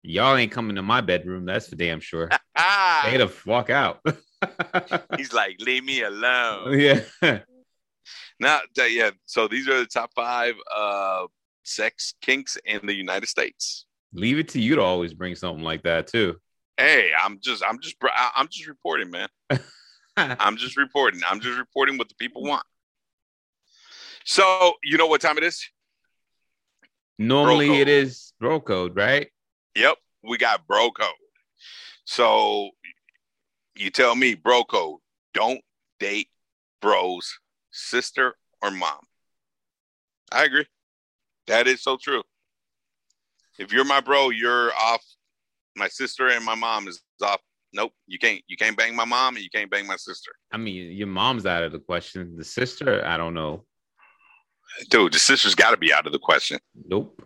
Y'all 0.02 0.36
ain't 0.36 0.52
coming 0.52 0.76
to 0.76 0.82
my 0.82 1.00
bedroom. 1.00 1.44
That's 1.46 1.68
for 1.68 1.76
damn 1.76 2.00
sure. 2.00 2.30
Ah, 2.56 3.08
They 3.10 3.16
the 3.16 3.26
fuck 3.26 3.68
out. 3.68 4.00
he's 5.16 5.32
like, 5.32 5.56
leave 5.58 5.82
me 5.82 6.02
alone. 6.02 6.78
yeah. 6.78 7.40
Now, 8.38 8.60
yeah. 8.76 9.10
So 9.26 9.48
these 9.48 9.68
are 9.68 9.80
the 9.80 9.86
top 9.86 10.10
five 10.14 10.54
uh, 10.72 11.26
sex 11.64 12.14
kinks 12.20 12.56
in 12.64 12.86
the 12.86 12.94
United 12.94 13.28
States. 13.28 13.86
Leave 14.12 14.38
it 14.38 14.48
to 14.50 14.60
you 14.60 14.76
to 14.76 14.82
always 14.82 15.14
bring 15.14 15.34
something 15.34 15.64
like 15.64 15.82
that 15.82 16.06
too. 16.06 16.36
Hey, 16.76 17.10
I'm 17.20 17.40
just, 17.40 17.64
I'm 17.64 17.80
just, 17.80 17.96
I'm 18.36 18.46
just 18.48 18.68
reporting, 18.68 19.10
man. 19.10 19.28
I'm 20.16 20.56
just 20.56 20.76
reporting. 20.76 21.22
I'm 21.28 21.40
just 21.40 21.58
reporting 21.58 21.98
what 21.98 22.08
the 22.08 22.14
people 22.14 22.44
want. 22.44 22.64
So 24.24 24.72
you 24.82 24.96
know 24.96 25.06
what 25.06 25.20
time 25.20 25.38
it 25.38 25.44
is? 25.44 25.64
Normally 27.18 27.68
Bro 27.68 27.76
it 27.76 27.88
bro 28.40 28.60
code, 28.60 28.96
right? 28.96 29.30
Yep, 29.76 29.96
we 30.22 30.38
got 30.38 30.66
bro 30.66 30.90
code. 30.90 31.08
So 32.04 32.70
you 33.76 33.90
tell 33.90 34.14
me, 34.16 34.34
bro 34.34 34.64
code, 34.64 35.00
don't 35.32 35.60
date 36.00 36.28
bro's 36.80 37.38
sister 37.70 38.34
or 38.62 38.70
mom. 38.70 39.00
I 40.32 40.44
agree. 40.44 40.66
That 41.46 41.66
is 41.66 41.82
so 41.82 41.96
true. 42.00 42.22
If 43.58 43.72
you're 43.72 43.84
my 43.84 44.00
bro, 44.00 44.30
you're 44.30 44.72
off. 44.74 45.04
My 45.76 45.88
sister 45.88 46.28
and 46.28 46.44
my 46.44 46.54
mom 46.54 46.88
is 46.88 47.02
off. 47.22 47.40
Nope, 47.72 47.92
you 48.06 48.18
can't. 48.18 48.40
You 48.46 48.56
can't 48.56 48.76
bang 48.76 48.94
my 48.94 49.04
mom 49.04 49.36
and 49.36 49.44
you 49.44 49.50
can't 49.50 49.70
bang 49.70 49.86
my 49.86 49.96
sister. 49.96 50.30
I 50.52 50.56
mean, 50.56 50.92
your 50.92 51.08
mom's 51.08 51.46
out 51.46 51.62
of 51.62 51.72
the 51.72 51.80
question. 51.80 52.36
The 52.36 52.44
sister, 52.44 53.04
I 53.04 53.16
don't 53.16 53.34
know. 53.34 53.64
Dude, 54.90 55.12
the 55.12 55.18
sister's 55.18 55.54
got 55.54 55.70
to 55.70 55.76
be 55.76 55.92
out 55.92 56.06
of 56.06 56.12
the 56.12 56.18
question, 56.18 56.58
Nope. 56.86 57.22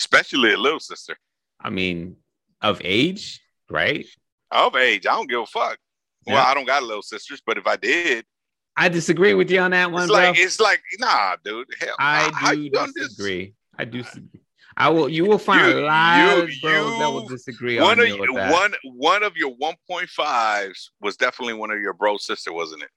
especially 0.00 0.52
a 0.52 0.56
little 0.56 0.80
sister 0.80 1.16
I 1.60 1.70
mean, 1.70 2.16
of 2.62 2.80
age, 2.84 3.40
right? 3.70 4.06
of 4.50 4.76
age. 4.76 5.06
I 5.06 5.10
don't 5.12 5.28
give 5.28 5.40
a 5.40 5.46
fuck. 5.46 5.78
Well, 6.26 6.36
I 6.44 6.54
don't 6.54 6.66
got 6.66 6.82
little 6.82 7.02
sisters, 7.02 7.42
but 7.44 7.58
if 7.58 7.66
I 7.66 7.76
did, 7.76 8.24
I 8.76 8.88
disagree 8.88 9.34
with 9.34 9.50
you 9.50 9.60
on 9.60 9.72
that 9.72 9.90
one, 9.90 10.04
it's 10.04 10.12
bro. 10.12 10.18
like 10.20 10.38
it's 10.38 10.60
like 10.60 10.80
nah, 11.00 11.36
dude. 11.44 11.66
Hell, 11.80 11.94
I 11.98 12.30
how 12.34 12.54
do 12.54 12.70
gonna 12.70 12.92
disagree. 12.94 13.54
I 13.78 13.84
do. 13.84 14.04
I 14.76 14.88
will. 14.90 15.08
You 15.08 15.24
will 15.24 15.38
find 15.38 15.66
You- 15.72 15.80
a 15.80 15.86
lot 15.86 16.38
of 16.38 16.50
bros 16.62 16.98
that 16.98 17.08
will 17.10 17.26
disagree 17.26 17.80
One 17.80 17.98
on 17.98 18.00
of 18.00 18.08
you 18.08 18.18
with 18.20 18.30
you, 18.30 18.36
that. 18.36 18.52
one 18.52 18.72
one 18.84 19.22
of 19.24 19.36
your 19.36 19.50
one 19.56 19.74
point 19.90 20.08
fives 20.10 20.92
was 21.00 21.16
definitely 21.16 21.54
one 21.54 21.70
of 21.72 21.80
your 21.80 21.92
bro 21.94 22.18
sister, 22.18 22.52
wasn't 22.52 22.82
it? 22.84 22.90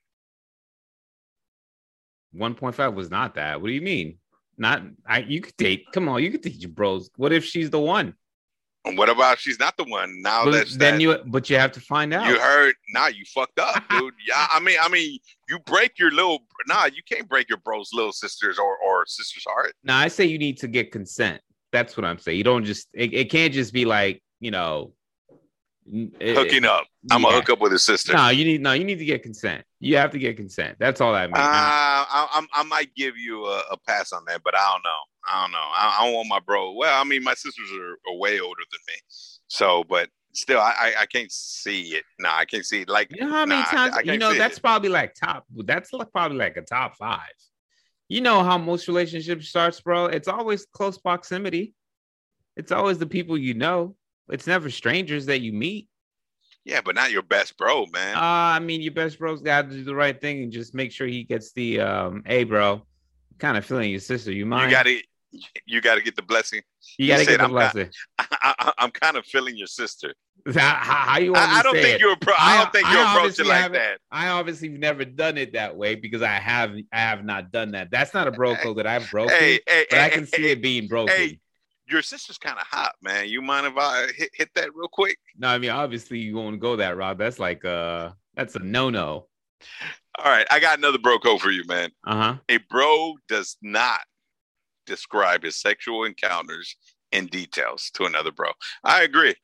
One 2.32 2.54
point 2.54 2.74
five 2.74 2.94
was 2.94 3.10
not 3.10 3.34
that. 3.34 3.60
What 3.60 3.68
do 3.68 3.72
you 3.74 3.82
mean? 3.82 4.18
Not. 4.58 4.82
I. 5.06 5.20
You 5.20 5.40
could 5.40 5.56
date. 5.56 5.86
Come 5.92 6.08
on. 6.08 6.22
You 6.22 6.30
could 6.30 6.42
date 6.42 6.60
your 6.60 6.70
bros. 6.70 7.10
What 7.16 7.32
if 7.32 7.44
she's 7.44 7.70
the 7.70 7.80
one? 7.80 8.14
And 8.84 8.98
what 8.98 9.08
about 9.08 9.38
she's 9.38 9.60
not 9.60 9.76
the 9.76 9.84
one? 9.84 10.20
Now 10.22 10.44
But 10.44 10.50
that's 10.52 10.76
then 10.76 10.94
that, 10.94 11.00
you. 11.02 11.18
But 11.26 11.48
you 11.48 11.56
have 11.56 11.72
to 11.72 11.80
find 11.80 12.12
out. 12.12 12.26
you 12.26 12.38
heard. 12.38 12.74
Nah, 12.92 13.06
you 13.08 13.24
fucked 13.32 13.58
up, 13.60 13.82
dude. 13.90 14.12
yeah, 14.26 14.46
I 14.52 14.58
mean, 14.60 14.76
I 14.82 14.88
mean, 14.88 15.18
you 15.48 15.58
break 15.60 15.98
your 15.98 16.10
little. 16.10 16.40
Nah, 16.66 16.86
you 16.86 17.02
can't 17.08 17.28
break 17.28 17.48
your 17.48 17.58
bro's 17.58 17.90
little 17.92 18.12
sisters 18.12 18.58
or 18.58 18.76
or 18.78 19.06
sister's 19.06 19.44
heart. 19.46 19.74
Now 19.84 19.98
I 19.98 20.08
say 20.08 20.24
you 20.24 20.38
need 20.38 20.58
to 20.58 20.68
get 20.68 20.90
consent. 20.90 21.40
That's 21.70 21.96
what 21.96 22.04
I'm 22.04 22.18
saying. 22.18 22.38
You 22.38 22.44
don't 22.44 22.64
just. 22.64 22.88
It, 22.92 23.14
it 23.14 23.30
can't 23.30 23.52
just 23.52 23.72
be 23.72 23.84
like 23.84 24.22
you 24.40 24.50
know. 24.50 24.94
It- 25.86 26.36
Hooking 26.36 26.64
up. 26.64 26.84
I'm 27.10 27.22
gonna 27.22 27.36
hook 27.36 27.50
up 27.50 27.60
with 27.60 27.72
his 27.72 27.84
sister. 27.84 28.12
No, 28.12 28.28
you 28.28 28.44
need 28.44 28.60
no. 28.60 28.72
You 28.72 28.84
need 28.84 28.98
to 28.98 29.04
get 29.04 29.22
consent. 29.22 29.64
You 29.80 29.96
have 29.96 30.12
to 30.12 30.18
get 30.18 30.36
consent. 30.36 30.76
That's 30.78 31.00
all 31.00 31.14
I 31.14 31.26
mean. 31.26 31.34
Uh, 31.36 31.40
I, 31.40 32.28
I, 32.32 32.46
I 32.60 32.62
might 32.62 32.94
give 32.94 33.16
you 33.16 33.44
a, 33.46 33.62
a 33.72 33.76
pass 33.76 34.12
on 34.12 34.24
that, 34.28 34.42
but 34.44 34.54
I 34.56 34.70
don't 34.72 34.82
know. 34.84 34.90
I 35.28 35.42
don't 35.42 35.52
know. 35.52 35.58
I, 35.58 35.98
I 36.00 36.04
don't 36.06 36.14
want 36.14 36.28
my 36.28 36.40
bro. 36.40 36.72
Well, 36.72 37.00
I 37.00 37.04
mean, 37.04 37.24
my 37.24 37.34
sisters 37.34 37.70
are, 37.72 37.92
are 38.12 38.16
way 38.18 38.38
older 38.40 38.62
than 38.70 38.80
me, 38.86 38.94
so 39.48 39.82
but 39.88 40.08
still, 40.32 40.60
I, 40.60 40.74
I, 40.78 40.94
I 41.00 41.06
can't 41.06 41.30
see 41.30 41.94
it. 41.94 42.04
No, 42.18 42.30
I 42.30 42.44
can't 42.44 42.64
see 42.64 42.82
it. 42.82 42.88
Like, 42.88 43.08
You 43.10 43.26
know 43.26 43.30
how 43.32 43.46
many 43.46 43.60
nah, 43.60 43.66
times 43.66 43.96
you 44.04 44.18
know 44.18 44.34
that's 44.34 44.58
it. 44.58 44.62
probably 44.62 44.88
like 44.88 45.14
top. 45.14 45.44
That's 45.50 45.92
like 45.92 46.12
probably 46.12 46.38
like 46.38 46.56
a 46.56 46.62
top 46.62 46.96
five. 46.96 47.32
You 48.08 48.20
know 48.20 48.42
how 48.42 48.58
most 48.58 48.88
relationships 48.88 49.48
starts, 49.48 49.80
bro. 49.80 50.06
It's 50.06 50.28
always 50.28 50.66
close 50.66 50.98
proximity. 50.98 51.74
It's 52.56 52.70
always 52.70 52.98
the 52.98 53.06
people 53.06 53.38
you 53.38 53.54
know. 53.54 53.96
It's 54.30 54.46
never 54.46 54.70
strangers 54.70 55.26
that 55.26 55.40
you 55.40 55.52
meet. 55.52 55.88
yeah, 56.64 56.80
but 56.84 56.94
not 56.94 57.10
your 57.10 57.22
best 57.22 57.56
bro, 57.56 57.86
man. 57.92 58.16
Uh, 58.16 58.20
I 58.20 58.58
mean, 58.60 58.80
your 58.80 58.92
best 58.92 59.18
bro's 59.18 59.42
got 59.42 59.68
to 59.70 59.76
do 59.76 59.84
the 59.84 59.94
right 59.94 60.18
thing 60.20 60.42
and 60.44 60.52
just 60.52 60.74
make 60.74 60.92
sure 60.92 61.06
he 61.06 61.24
gets 61.24 61.52
the 61.52 61.80
um. 61.80 62.22
Hey, 62.24 62.44
bro, 62.44 62.82
kind 63.38 63.56
of 63.56 63.64
feeling 63.64 63.90
your 63.90 64.00
sister. 64.00 64.32
You 64.32 64.46
mind? 64.46 64.70
you 64.70 64.76
gotta, 64.76 65.02
you 65.66 65.80
gotta 65.80 66.02
get 66.02 66.14
the 66.16 66.22
blessing. 66.22 66.62
You 66.98 67.08
gotta 67.08 67.24
get 67.24 67.38
the 67.38 67.44
I'm 67.44 67.50
blessing. 67.50 67.90
I, 68.18 68.54
I, 68.58 68.72
I'm 68.78 68.90
kind 68.90 69.16
of 69.16 69.24
feeling 69.26 69.56
your 69.56 69.66
sister. 69.66 70.14
How, 70.54 70.74
how, 70.74 71.18
you 71.18 71.36
I, 71.36 71.58
I 71.58 71.62
don't 71.62 71.74
think 71.76 72.00
you're 72.00 72.14
a 72.14 72.16
pro. 72.16 72.34
I, 72.36 72.56
I- 72.56 72.62
don't 72.62 72.72
think 72.72 72.88
you're 72.90 73.02
approaching 73.04 73.46
like 73.46 73.72
that. 73.74 73.98
I 74.10 74.28
obviously 74.30 74.70
never 74.70 75.04
done 75.04 75.38
it 75.38 75.52
that 75.52 75.76
way 75.76 75.94
because 75.94 76.20
I 76.20 76.32
have 76.32 76.72
I 76.92 76.98
have 76.98 77.24
not 77.24 77.52
done 77.52 77.72
that. 77.72 77.92
That's 77.92 78.12
not 78.12 78.26
a 78.26 78.32
bro 78.32 78.56
code 78.56 78.78
that 78.78 78.86
I've 78.88 79.08
broken, 79.08 79.36
Hey, 79.36 79.60
hey, 79.68 79.86
but 79.88 79.98
I 80.00 80.08
can 80.08 80.24
hey, 80.24 80.26
see 80.26 80.42
hey, 80.42 80.50
it 80.52 80.62
being 80.62 80.88
broken. 80.88 81.38
Your 81.88 82.02
sister's 82.02 82.38
kind 82.38 82.58
of 82.58 82.66
hot, 82.66 82.94
man. 83.02 83.28
You 83.28 83.42
mind 83.42 83.66
if 83.66 83.74
I 83.76 84.06
hit, 84.16 84.30
hit 84.34 84.50
that 84.54 84.74
real 84.74 84.88
quick? 84.88 85.18
No, 85.36 85.48
I 85.48 85.58
mean 85.58 85.70
obviously 85.70 86.18
you 86.18 86.36
won't 86.36 86.60
go 86.60 86.76
that 86.76 86.96
Rob. 86.96 87.18
That's 87.18 87.38
like 87.38 87.64
uh 87.64 88.10
that's 88.34 88.54
a 88.54 88.60
no 88.60 88.90
no. 88.90 89.26
All 90.18 90.30
right, 90.30 90.46
I 90.50 90.60
got 90.60 90.78
another 90.78 90.98
bro 90.98 91.18
code 91.18 91.40
for 91.40 91.50
you, 91.50 91.64
man. 91.66 91.90
Uh 92.06 92.16
huh. 92.16 92.36
A 92.48 92.58
bro 92.70 93.14
does 93.28 93.56
not 93.62 94.00
describe 94.86 95.42
his 95.42 95.60
sexual 95.60 96.04
encounters 96.04 96.76
in 97.12 97.26
details 97.26 97.90
to 97.94 98.04
another 98.04 98.32
bro. 98.32 98.50
I 98.84 99.02
agree. 99.02 99.34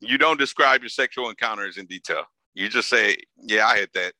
You 0.00 0.18
don't 0.18 0.38
describe 0.38 0.82
your 0.82 0.88
sexual 0.88 1.30
encounters 1.30 1.78
in 1.78 1.86
detail. 1.86 2.24
You 2.54 2.68
just 2.68 2.88
say, 2.88 3.16
"Yeah, 3.36 3.66
I 3.66 3.76
hit 3.78 3.92
that," 3.94 4.14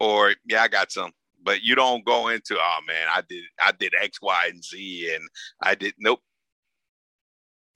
or 0.00 0.34
"Yeah, 0.44 0.62
I 0.62 0.68
got 0.68 0.92
some." 0.92 1.12
But 1.42 1.62
you 1.62 1.74
don't 1.74 2.04
go 2.04 2.28
into, 2.28 2.56
"Oh 2.58 2.78
man, 2.86 3.06
I 3.12 3.22
did, 3.28 3.44
I 3.64 3.72
did 3.72 3.94
X, 4.00 4.20
Y, 4.20 4.46
and 4.48 4.62
Z, 4.62 5.14
and 5.14 5.28
I 5.62 5.74
did." 5.74 5.94
Nope. 5.98 6.20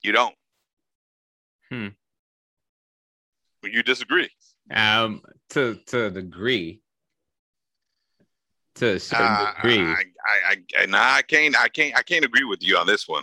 You 0.02 0.12
don't. 0.12 0.34
Hmm. 1.70 1.88
You 3.62 3.82
disagree. 3.82 4.28
Um, 4.70 5.22
to 5.50 5.76
to 5.86 6.06
a 6.06 6.10
degree. 6.10 6.82
To 8.76 8.94
a 8.94 9.00
certain 9.00 9.26
Uh, 9.26 9.54
degree. 9.54 9.78
I, 9.78 10.04
I, 10.26 10.56
I, 10.78 10.86
nah, 10.86 10.98
I 10.98 11.22
can't, 11.22 11.54
I 11.60 11.68
can't, 11.68 11.96
I 11.96 12.02
can't 12.02 12.24
agree 12.24 12.44
with 12.44 12.62
you 12.62 12.78
on 12.78 12.86
this 12.86 13.06
one. 13.06 13.22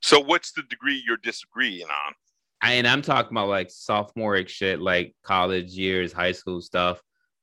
So, 0.00 0.20
what's 0.20 0.52
the 0.52 0.62
degree 0.62 1.02
you're 1.06 1.16
disagreeing 1.18 1.88
on? 1.88 2.14
and 2.62 2.86
I'm 2.86 3.02
talking 3.02 3.32
about 3.32 3.48
like 3.48 3.70
sophomoric 3.70 4.48
shit, 4.48 4.80
like 4.80 5.14
college 5.22 5.72
years, 5.72 6.12
high 6.12 6.32
school 6.32 6.60
stuff. 6.60 7.00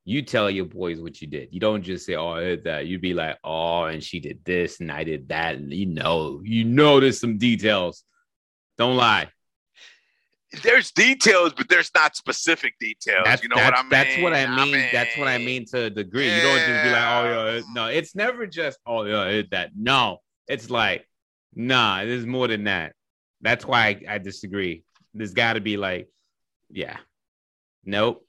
You 0.08 0.22
tell 0.22 0.50
your 0.50 0.64
boys 0.64 1.02
what 1.02 1.22
you 1.22 1.28
did. 1.28 1.50
You 1.52 1.60
don't 1.60 1.84
just 1.84 2.06
say, 2.06 2.16
"Oh, 2.16 2.30
I 2.30 2.44
did 2.44 2.64
that." 2.64 2.88
You'd 2.88 3.02
be 3.02 3.14
like, 3.14 3.38
"Oh, 3.44 3.84
and 3.84 4.02
she 4.02 4.22
did 4.22 4.40
this, 4.46 4.80
and 4.80 4.90
I 4.90 5.04
did 5.04 5.28
that," 5.28 5.56
and 5.56 5.74
you 5.74 5.86
know, 5.86 6.42
you 6.46 6.64
know, 6.64 7.02
there's 7.02 7.20
some 7.20 7.38
details. 7.38 8.06
Don't 8.78 8.96
lie. 8.96 9.28
There's 10.64 10.92
details, 10.92 11.52
but 11.58 11.68
there's 11.68 11.92
not 11.94 12.16
specific 12.16 12.76
details. 12.80 13.24
That's, 13.26 13.44
you 13.44 13.50
know 13.50 13.58
what 13.58 13.78
I 13.78 13.82
mean? 13.82 13.90
That's 13.90 14.18
what 14.22 14.34
I 14.34 14.46
I 14.46 14.66
mean. 14.66 14.88
That's 14.94 15.18
what 15.18 15.28
I 15.28 15.40
mean 15.40 15.66
to 15.74 15.84
a 15.84 15.90
degree. 15.90 16.34
You 16.34 16.42
don't 16.42 16.58
just 16.58 16.84
be 16.84 16.90
like, 16.90 17.04
"Oh, 17.04 17.26
yeah." 17.26 17.56
Yeah. 17.56 17.62
No, 17.74 17.86
it's 17.88 18.16
never 18.16 18.48
just, 18.48 18.80
"Oh, 18.86 19.04
yeah, 19.04 19.20
I 19.20 19.32
did 19.32 19.52
that." 19.52 19.72
No, 19.76 20.20
it's 20.48 20.70
like, 20.70 21.06
nah, 21.54 22.06
there's 22.06 22.26
more 22.26 22.48
than 22.48 22.64
that. 22.64 22.94
That's 23.42 23.66
why 23.66 23.88
I, 23.88 24.02
I 24.16 24.18
disagree. 24.20 24.84
There's 25.14 25.34
got 25.34 25.54
to 25.54 25.60
be 25.62 25.76
like, 25.78 26.10
yeah, 26.70 26.98
nope. 27.84 28.27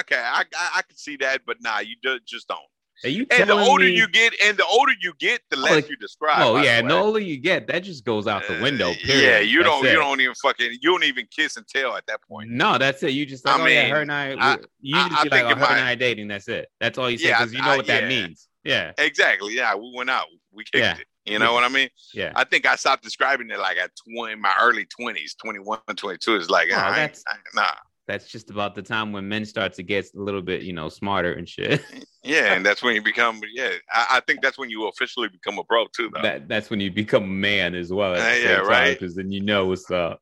Okay, 0.00 0.16
I, 0.16 0.40
I 0.56 0.70
I 0.76 0.82
can 0.82 0.96
see 0.96 1.16
that, 1.18 1.42
but 1.46 1.58
nah, 1.60 1.78
you 1.80 1.94
do, 2.02 2.18
just 2.26 2.48
don't. 2.48 2.60
Are 3.04 3.08
you 3.08 3.26
And 3.30 3.48
the 3.48 3.52
older 3.54 3.84
me- 3.84 3.94
you 3.96 4.08
get, 4.08 4.34
and 4.42 4.56
the 4.58 4.66
older 4.66 4.92
you 5.00 5.12
get, 5.20 5.40
the 5.50 5.56
less 5.56 5.70
like- 5.70 5.88
you 5.88 5.96
describe. 5.98 6.40
Oh 6.40 6.56
yeah, 6.56 6.62
the 6.62 6.70
and 6.80 6.90
the 6.90 6.96
older 6.96 7.20
you 7.20 7.36
get, 7.36 7.68
that 7.68 7.84
just 7.84 8.04
goes 8.04 8.26
out 8.26 8.42
the 8.48 8.60
window. 8.60 8.90
Uh, 8.90 8.94
Period. 9.04 9.22
Yeah, 9.22 9.38
you 9.38 9.58
That's 9.62 9.70
don't 9.70 9.86
it. 9.86 9.90
you 9.92 9.98
don't 9.98 10.20
even 10.20 10.34
fucking 10.34 10.70
you 10.80 10.90
don't 10.90 11.04
even 11.04 11.26
kiss 11.30 11.56
and 11.56 11.66
tell 11.68 11.96
at 11.96 12.06
that 12.06 12.20
point. 12.22 12.50
No, 12.50 12.76
that's 12.76 13.00
it. 13.04 13.10
You 13.12 13.24
just 13.24 13.46
I 13.46 13.52
like, 13.52 13.60
oh 13.60 13.66
yeah, 13.66 13.82
mean, 13.84 13.92
her 13.92 14.00
and 14.02 14.12
I. 14.12 14.34
I- 14.34 14.58
you 14.80 14.94
just 14.96 15.12
I 15.20 15.22
be 15.24 15.30
like, 15.30 15.44
oh, 15.44 15.54
her 15.60 15.64
and 15.76 15.84
I 15.84 15.94
dating. 15.94 16.26
That's 16.26 16.48
it. 16.48 16.68
That's 16.80 16.98
all 16.98 17.08
you 17.08 17.18
say 17.18 17.28
Yeah, 17.28 17.38
because 17.38 17.52
you 17.54 17.62
know 17.62 17.70
I- 17.70 17.76
what 17.76 17.86
that 17.86 18.02
yeah. 18.04 18.08
means. 18.08 18.48
Yeah, 18.64 18.92
Exactly. 18.98 19.54
Yeah, 19.54 19.76
we 19.76 19.92
went 19.94 20.10
out. 20.10 20.26
We 20.52 20.64
kicked 20.64 20.76
Yeah. 20.78 20.96
it. 20.96 21.06
You 21.24 21.38
know 21.38 21.52
what 21.52 21.62
I 21.62 21.68
mean? 21.68 21.88
yeah. 22.14 22.32
I 22.34 22.44
think 22.44 22.66
I 22.66 22.74
stopped 22.76 23.02
describing 23.04 23.50
it 23.50 23.58
like 23.58 23.76
at 23.76 23.90
20, 24.12 24.34
my 24.36 24.54
early 24.60 24.86
20s, 24.98 25.36
21, 25.42 25.78
22. 25.94 26.34
It's 26.36 26.48
like, 26.50 26.68
Oh, 26.72 26.76
I 26.76 27.04
I- 27.04 27.12
nah. 27.54 27.70
That's 28.08 28.26
just 28.26 28.48
about 28.50 28.74
the 28.74 28.82
time 28.82 29.12
when 29.12 29.28
men 29.28 29.44
start 29.44 29.74
to 29.74 29.82
get 29.82 30.06
a 30.16 30.20
little 30.20 30.40
bit, 30.40 30.62
you 30.62 30.72
know, 30.72 30.88
smarter 30.88 31.34
and 31.34 31.48
shit. 31.48 31.82
Yeah, 32.24 32.52
and 32.52 32.66
that's 32.66 32.82
when 32.82 32.94
you 32.94 33.00
become, 33.00 33.40
yeah, 33.54 33.70
I, 33.90 34.16
I 34.16 34.20
think 34.26 34.42
that's 34.42 34.58
when 34.58 34.68
you 34.68 34.86
officially 34.88 35.28
become 35.28 35.56
a 35.58 35.64
bro 35.64 35.86
too, 35.96 36.10
though. 36.12 36.20
that 36.20 36.46
that's 36.46 36.68
when 36.68 36.78
you 36.78 36.90
become 36.90 37.22
a 37.22 37.26
man 37.26 37.74
as 37.74 37.90
well. 37.90 38.14
Uh, 38.14 38.34
yeah, 38.34 38.56
right. 38.56 38.98
Because 38.98 39.14
then 39.14 39.30
you 39.30 39.40
know 39.40 39.66
what's 39.66 39.90
up. 39.90 40.20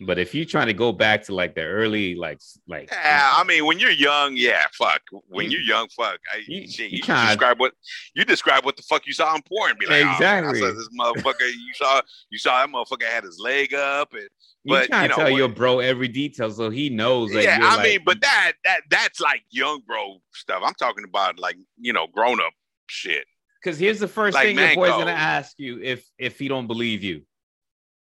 But 0.00 0.16
if 0.20 0.32
you're 0.32 0.44
trying 0.44 0.68
to 0.68 0.74
go 0.74 0.92
back 0.92 1.24
to 1.24 1.34
like 1.34 1.56
the 1.56 1.62
early, 1.62 2.14
like, 2.14 2.38
like, 2.68 2.88
Yeah, 2.92 3.30
I 3.34 3.42
mean, 3.42 3.66
when 3.66 3.80
you're 3.80 3.90
young, 3.90 4.36
yeah, 4.36 4.64
fuck. 4.72 5.02
When 5.26 5.46
You- 5.50 5.58
you're 5.58 5.66
young, 5.76 5.88
fuck. 5.88 6.20
I, 6.32 6.42
you- 6.46 6.68
shit, 6.70 6.92
you 6.92 6.98
you, 6.98 7.02
describe 7.02 7.58
what 7.58 7.72
you 8.14 8.24
describe 8.24 8.64
what 8.64 8.76
the 8.76 8.82
fuck 8.84 9.06
you 9.08 9.12
saw 9.12 9.34
in 9.34 9.42
porn. 9.42 9.74
Be 9.80 9.86
like, 9.86 10.06
Exactly. 10.06 10.62
Oh, 10.62 10.66
I 10.66 10.70
saw 10.70 10.76
this 10.76 10.88
motherfucker. 10.96 11.50
You 11.50 11.74
saw 11.74 12.00
you 12.30 12.38
saw 12.38 12.64
that 12.64 12.72
motherfucker 12.72 13.10
had 13.10 13.24
his 13.24 13.40
leg 13.40 13.74
up, 13.74 14.12
and 14.12 14.22
you 14.62 14.74
but, 14.74 14.86
trying 14.86 15.02
you 15.02 15.08
to 15.08 15.16
know, 15.16 15.24
tell 15.28 15.36
your 15.36 15.48
bro 15.48 15.80
every 15.80 16.06
detail 16.06 16.50
so 16.52 16.70
he 16.70 16.90
knows 16.90 17.32
that. 17.32 17.42
yeah. 17.42 17.58
I 17.60 17.74
like- 17.76 17.82
mean, 17.88 18.00
but 18.04 18.20
that 18.20 18.52
that 18.64 18.82
that's 18.90 19.20
like 19.20 19.42
young 19.50 19.80
bro 19.84 20.18
stuff. 20.32 20.62
I'm 20.64 20.74
talking 20.74 21.04
about 21.04 21.40
like 21.40 21.56
you 21.76 21.92
know 21.92 22.06
grown 22.06 22.40
up 22.40 22.52
shit. 22.86 23.24
Because 23.60 23.80
here's 23.80 23.98
the 23.98 24.06
first 24.06 24.36
Like 24.36 24.44
thing 24.46 24.58
your 24.58 24.76
boy's 24.76 24.90
gonna 24.90 25.10
ask 25.10 25.54
you 25.58 25.80
if 25.82 26.08
if 26.18 26.38
he 26.38 26.46
don't 26.46 26.68
believe 26.68 27.02
you. 27.02 27.22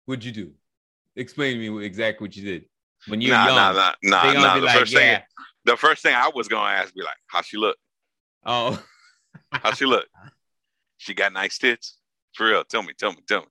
What'd 0.07 0.25
you 0.25 0.33
do? 0.33 0.53
Explain 1.17 1.61
to 1.61 1.71
me 1.71 1.85
exactly 1.85 2.25
what 2.25 2.37
you 2.37 2.45
did. 2.45 2.65
When 3.07 3.21
you're 3.21 3.35
nah, 3.35 3.47
young, 3.47 3.57
nah, 3.57 3.73
nah, 3.73 3.93
nah, 4.03 4.33
nah. 4.33 4.55
The 4.57 4.61
like, 4.63 4.79
first 4.79 4.93
yeah. 4.93 4.99
thing, 4.99 5.23
the 5.65 5.77
first 5.77 6.03
thing 6.03 6.15
I 6.15 6.31
was 6.35 6.49
gonna 6.49 6.71
ask, 6.71 6.95
be 6.95 7.03
like, 7.03 7.17
how 7.27 7.43
she 7.43 7.57
look? 7.57 7.77
Oh, 8.47 8.83
How 9.53 9.73
she 9.73 9.85
look? 9.87 10.07
she 10.99 11.15
got 11.15 11.33
nice 11.33 11.59
tits. 11.59 11.99
For 12.35 12.47
real, 12.47 12.65
tell 12.65 12.83
me, 12.83 12.93
tell 12.99 13.13
me, 13.13 13.19
tell 13.29 13.41
me. 13.41 13.47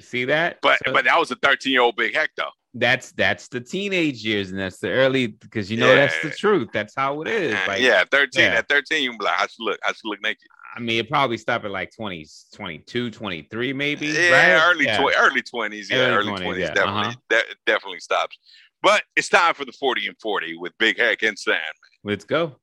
see 0.00 0.24
that? 0.26 0.58
But 0.60 0.78
So 0.84 0.92
but 0.92 1.04
that 1.04 1.18
was 1.18 1.30
a 1.30 1.36
13 1.36 1.72
year 1.72 1.82
old 1.82 1.96
big 1.96 2.14
Hec 2.14 2.30
though. 2.36 2.50
that's 2.74 3.12
that's 3.12 3.48
the 3.48 3.60
teenage 3.60 4.24
years, 4.24 4.50
and 4.50 4.58
that's 4.58 4.78
the 4.78 4.90
early 4.90 5.28
because 5.28 5.70
you 5.70 5.78
know 5.78 5.94
that's 5.94 6.20
the 6.22 6.30
truth. 6.30 6.68
That's 6.72 6.94
how 6.94 7.22
it 7.22 7.28
is. 7.28 7.54
Uh, 7.54 7.64
like, 7.68 7.80
yeah, 7.80 8.04
13. 8.10 8.44
yeah. 8.44 8.58
At 8.58 8.68
13, 8.68 9.02
you 9.02 9.10
can 9.10 9.18
be 9.18 9.24
like, 9.24 9.34
how 9.34 9.46
she 9.46 9.56
look? 9.60 9.78
How 9.82 9.92
she 9.92 10.00
look 10.04 10.22
naked? 10.22 10.48
I 10.76 10.80
mean, 10.80 10.98
it 11.00 11.08
probably 11.08 11.38
stopped 11.38 11.64
at 11.64 11.70
like 11.70 11.90
20s, 11.98 12.54
22, 12.54 13.10
23, 13.10 13.72
maybe. 13.72 14.08
Yeah, 14.08 14.30
right? 14.58 14.70
early 14.70 14.84
Yeah. 14.84 14.98
tw- 14.98 15.16
early 15.18 15.42
20s. 15.42 15.88
Yeah, 15.88 15.96
Early 16.08 16.28
early 16.30 16.32
20s, 16.32 16.44
20s. 16.44 16.58
yeah, 16.58 16.74
definitely, 16.74 17.00
uh-huh. 17.00 17.14
that 17.30 17.44
definitely 17.64 18.00
stops. 18.00 18.38
But 18.82 19.02
it's 19.16 19.30
time 19.30 19.54
for 19.54 19.64
the 19.64 19.72
40 19.72 20.06
and 20.08 20.16
40 20.20 20.58
with 20.58 20.76
Big 20.78 20.98
Hec 20.98 21.22
and 21.22 21.38
Sam. 21.38 21.56
Let's 22.04 22.24
go. 22.26 22.56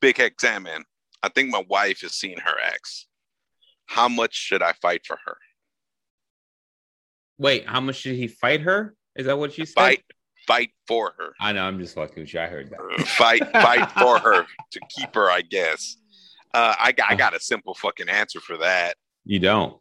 Big 0.00 0.16
Hec 0.16 0.40
Sam, 0.40 0.64
man. 0.64 0.82
I 1.22 1.28
think 1.28 1.50
my 1.50 1.64
wife 1.68 2.00
has 2.00 2.14
seen 2.14 2.38
her 2.38 2.54
ex. 2.64 3.06
How 3.86 4.08
much 4.08 4.34
should 4.34 4.62
I 4.62 4.72
fight 4.82 5.06
for 5.06 5.16
her? 5.26 5.36
Wait, 7.38 7.66
how 7.68 7.80
much 7.80 7.96
should 7.96 8.16
he 8.16 8.26
fight 8.26 8.62
her? 8.62 8.94
Is 9.16 9.26
that 9.26 9.38
what 9.38 9.56
you 9.56 9.64
said? 9.64 9.74
Fight, 9.74 10.04
fight 10.46 10.70
for 10.88 11.14
her. 11.18 11.34
I 11.40 11.52
know. 11.52 11.62
I'm 11.62 11.78
just 11.78 11.94
fucking 11.94 12.22
with 12.24 12.34
you. 12.34 12.40
I 12.40 12.46
heard 12.46 12.70
that. 12.70 13.06
fight 13.06 13.42
fight 13.52 13.90
for 13.98 14.18
her 14.18 14.44
to 14.72 14.80
keep 14.90 15.14
her 15.14 15.30
i 15.30 15.40
guess 15.40 15.96
uh, 16.54 16.74
I, 16.78 16.92
got, 16.92 17.10
I 17.10 17.14
got 17.14 17.34
a 17.36 17.40
simple 17.40 17.74
fucking 17.74 18.08
answer 18.08 18.40
for 18.40 18.56
that. 18.58 18.96
You 19.24 19.38
don't. 19.38 19.76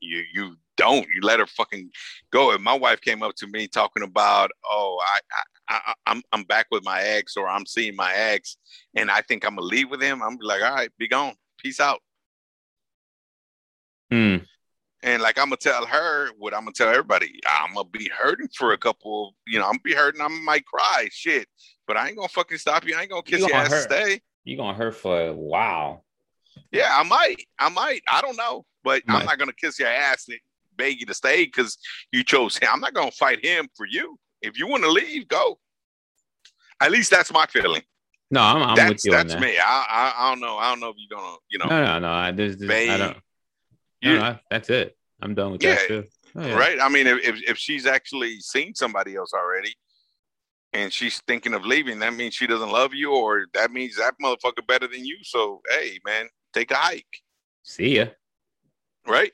you 0.00 0.24
you 0.32 0.56
don't. 0.76 1.06
You 1.12 1.20
let 1.22 1.40
her 1.40 1.46
fucking 1.46 1.90
go. 2.32 2.52
If 2.52 2.60
my 2.60 2.74
wife 2.74 3.00
came 3.00 3.22
up 3.22 3.34
to 3.36 3.46
me 3.46 3.66
talking 3.68 4.02
about 4.02 4.50
oh 4.64 4.98
i 5.04 5.18
i, 5.68 5.80
I 5.86 5.94
i'm 6.06 6.22
i'm 6.32 6.44
back 6.44 6.66
with 6.70 6.84
my 6.84 7.02
ex 7.02 7.36
or 7.36 7.48
i'm 7.48 7.66
seeing 7.66 7.96
my 7.96 8.12
ex 8.14 8.56
and 8.96 9.10
i 9.10 9.20
think 9.20 9.44
i'm 9.44 9.56
gonna 9.56 9.66
leave 9.66 9.90
with 9.90 10.00
him 10.00 10.22
i'm 10.22 10.38
like 10.40 10.62
all 10.62 10.74
right 10.74 10.90
be 10.98 11.08
gone. 11.08 11.34
Peace 11.58 11.80
out. 11.80 12.00
Hmm. 14.10 14.36
and 15.02 15.20
like 15.22 15.38
i'm 15.38 15.46
gonna 15.46 15.56
tell 15.56 15.84
her 15.84 16.28
what 16.38 16.54
i'm 16.54 16.60
gonna 16.62 16.72
tell 16.72 16.88
everybody. 16.88 17.40
I'm 17.46 17.74
gonna 17.74 17.88
be 17.88 18.08
hurting 18.16 18.48
for 18.56 18.72
a 18.72 18.78
couple 18.78 19.34
you 19.46 19.58
know 19.58 19.64
i'm 19.66 19.72
gonna 19.72 19.80
be 19.84 19.94
hurting 19.94 20.20
i 20.20 20.28
might 20.28 20.64
cry 20.64 21.08
shit 21.10 21.46
but 21.86 21.96
i 21.96 22.08
ain't 22.08 22.16
gonna 22.16 22.28
fucking 22.28 22.58
stop 22.58 22.86
you. 22.86 22.96
I 22.96 23.02
ain't 23.02 23.10
gonna 23.10 23.22
kiss 23.22 23.40
You 23.40 23.48
your 23.48 23.56
ass 23.56 23.70
hurt. 23.70 23.90
stay. 23.90 24.20
You 24.44 24.56
gonna 24.56 24.76
hurt 24.76 24.94
for 24.96 25.20
a 25.28 25.32
while. 25.32 26.04
Yeah, 26.72 26.88
I 26.92 27.02
might. 27.02 27.36
I 27.58 27.68
might. 27.68 28.02
I 28.08 28.20
don't 28.20 28.36
know. 28.36 28.64
But. 28.84 29.02
I'm 29.08 29.24
not 29.26 29.38
gonna 29.38 29.52
kiss 29.52 29.78
your 29.78 29.88
ass 29.88 30.26
and 30.28 30.38
beg 30.76 31.00
you 31.00 31.06
to 31.06 31.14
stay 31.14 31.44
because 31.44 31.76
you 32.12 32.22
chose 32.24 32.56
him. 32.56 32.68
I'm 32.72 32.80
not 32.80 32.94
gonna 32.94 33.10
fight 33.10 33.44
him 33.44 33.68
for 33.76 33.86
you. 33.86 34.18
If 34.42 34.58
you 34.58 34.66
want 34.68 34.84
to 34.84 34.90
leave, 34.90 35.28
go. 35.28 35.58
At 36.80 36.92
least 36.92 37.10
that's 37.10 37.32
my 37.32 37.46
feeling. 37.46 37.82
No, 38.30 38.40
I'm, 38.40 38.62
I'm 38.62 38.68
with 38.70 38.76
that's 38.76 39.04
you 39.04 39.12
on 39.12 39.26
that's 39.26 39.34
that. 39.34 39.40
me. 39.42 39.56
I, 39.58 39.86
I 39.88 40.14
I 40.16 40.30
don't 40.30 40.40
know. 40.40 40.56
I 40.58 40.70
don't 40.70 40.80
know 40.80 40.90
if 40.90 40.96
you're 40.98 41.18
gonna, 41.18 41.36
you 41.50 41.58
know, 41.58 41.64
No, 41.66 41.84
no, 41.84 41.98
no. 41.98 42.08
I, 42.10 42.30
there's, 42.30 42.56
there's, 42.58 42.90
I 42.90 42.96
don't. 42.96 43.16
you- 44.02 44.14
no, 44.14 44.32
no, 44.32 44.38
that's 44.50 44.70
it. 44.70 44.96
I'm 45.20 45.34
done 45.34 45.52
with 45.52 45.62
Yeah, 45.64 45.74
that 45.74 45.88
too. 45.88 46.04
Oh, 46.36 46.46
yeah. 46.46 46.54
right? 46.56 46.78
I 46.80 46.88
mean, 46.88 47.06
if, 47.06 47.18
if 47.26 47.42
if 47.50 47.58
she's 47.58 47.86
actually 47.86 48.38
seen 48.40 48.74
somebody 48.74 49.16
else 49.16 49.32
already, 49.32 49.74
and 50.72 50.92
she's 50.92 51.20
thinking 51.26 51.54
of 51.54 51.64
leaving, 51.64 51.98
that 52.00 52.14
means 52.14 52.34
she 52.34 52.46
doesn't 52.46 52.70
love 52.70 52.94
you, 52.94 53.12
or 53.12 53.46
that 53.54 53.72
means 53.72 53.96
that 53.96 54.14
motherfucker 54.22 54.64
better 54.68 54.86
than 54.86 55.04
you. 55.04 55.16
So 55.22 55.60
hey, 55.70 55.98
man, 56.06 56.28
take 56.52 56.70
a 56.70 56.74
hike, 56.76 57.22
See 57.62 57.96
ya. 57.96 58.06
right? 59.06 59.32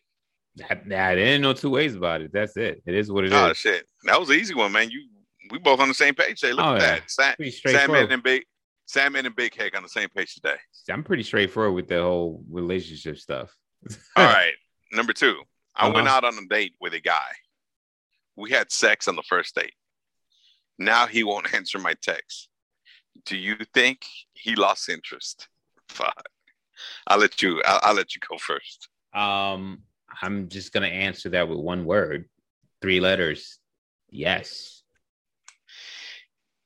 That, 0.57 0.89
that 0.89 1.19
ain't 1.19 1.43
no 1.43 1.53
two 1.53 1.71
ways 1.71 1.95
about 1.97 2.21
it. 2.23 2.33
That's 2.33 2.57
it. 2.57 2.83
It 2.87 2.95
is 2.95 3.11
what 3.11 3.25
it 3.25 3.33
is. 3.33 3.39
Oh 3.39 3.53
shit, 3.53 3.87
that 4.05 4.19
was 4.21 4.31
an 4.31 4.37
easy 4.37 4.55
one, 4.55 4.73
man. 4.73 4.91
You 4.91 5.09
we 5.51 5.59
both 5.59 5.81
on 5.81 5.89
the 5.89 5.95
same 5.95 6.15
page. 6.15 6.39
Say, 6.41 6.53
look 6.53 6.65
Oh, 6.65 6.75
at 6.77 6.81
yeah. 6.81 6.87
that. 6.97 7.11
Sa- 7.11 7.35
Pretty 7.35 7.51
Sandman 7.51 7.75
straightforward. 7.81 8.13
and 8.13 8.23
Big 8.23 8.43
Sandman 8.87 9.27
and 9.27 9.35
Big 9.37 9.55
Hec 9.55 9.77
on 9.77 9.83
the 9.83 9.89
same 9.89 10.09
page 10.11 10.35
today. 10.35 10.57
I'm 10.91 11.03
pretty 11.05 11.23
straightforward 11.23 11.75
with 11.75 11.89
the 11.89 12.01
whole 12.03 12.43
relationship 12.51 13.19
stuff. 13.19 13.55
All 14.17 14.25
right. 14.25 14.53
Number 14.93 15.13
two, 15.13 15.41
I 15.75 15.89
went 15.89 16.07
Uh-huh. 16.07 16.17
out 16.19 16.25
on 16.25 16.39
a 16.39 16.47
date 16.49 16.75
with 16.81 16.95
a 16.95 17.01
guy. 17.01 17.27
We 18.37 18.51
had 18.51 18.71
sex 18.73 19.07
on 19.09 19.17
the 19.17 19.23
first 19.23 19.55
date. 19.55 19.75
Now 20.79 21.07
he 21.07 21.25
won't 21.25 21.53
answer 21.55 21.79
my 21.79 21.95
text. 22.01 22.49
Do 23.27 23.37
you 23.37 23.57
think 23.75 24.05
he 24.35 24.55
lost 24.55 24.89
interest? 24.89 25.49
Fuck. 25.89 26.25
I'll 27.07 27.19
let 27.19 27.43
you. 27.43 27.63
I'll, 27.65 27.81
I'll 27.83 27.95
let 27.95 28.15
you 28.15 28.21
go 28.29 28.39
first. 28.39 28.89
Um, 29.15 29.83
I'm 30.23 30.49
just 30.49 30.73
gonna 30.73 30.87
answer 30.87 31.29
that 31.31 31.49
with 31.49 31.59
one 31.59 31.85
word, 31.85 32.29
three 32.81 33.01
letters. 33.01 33.59
Yes, 34.11 34.85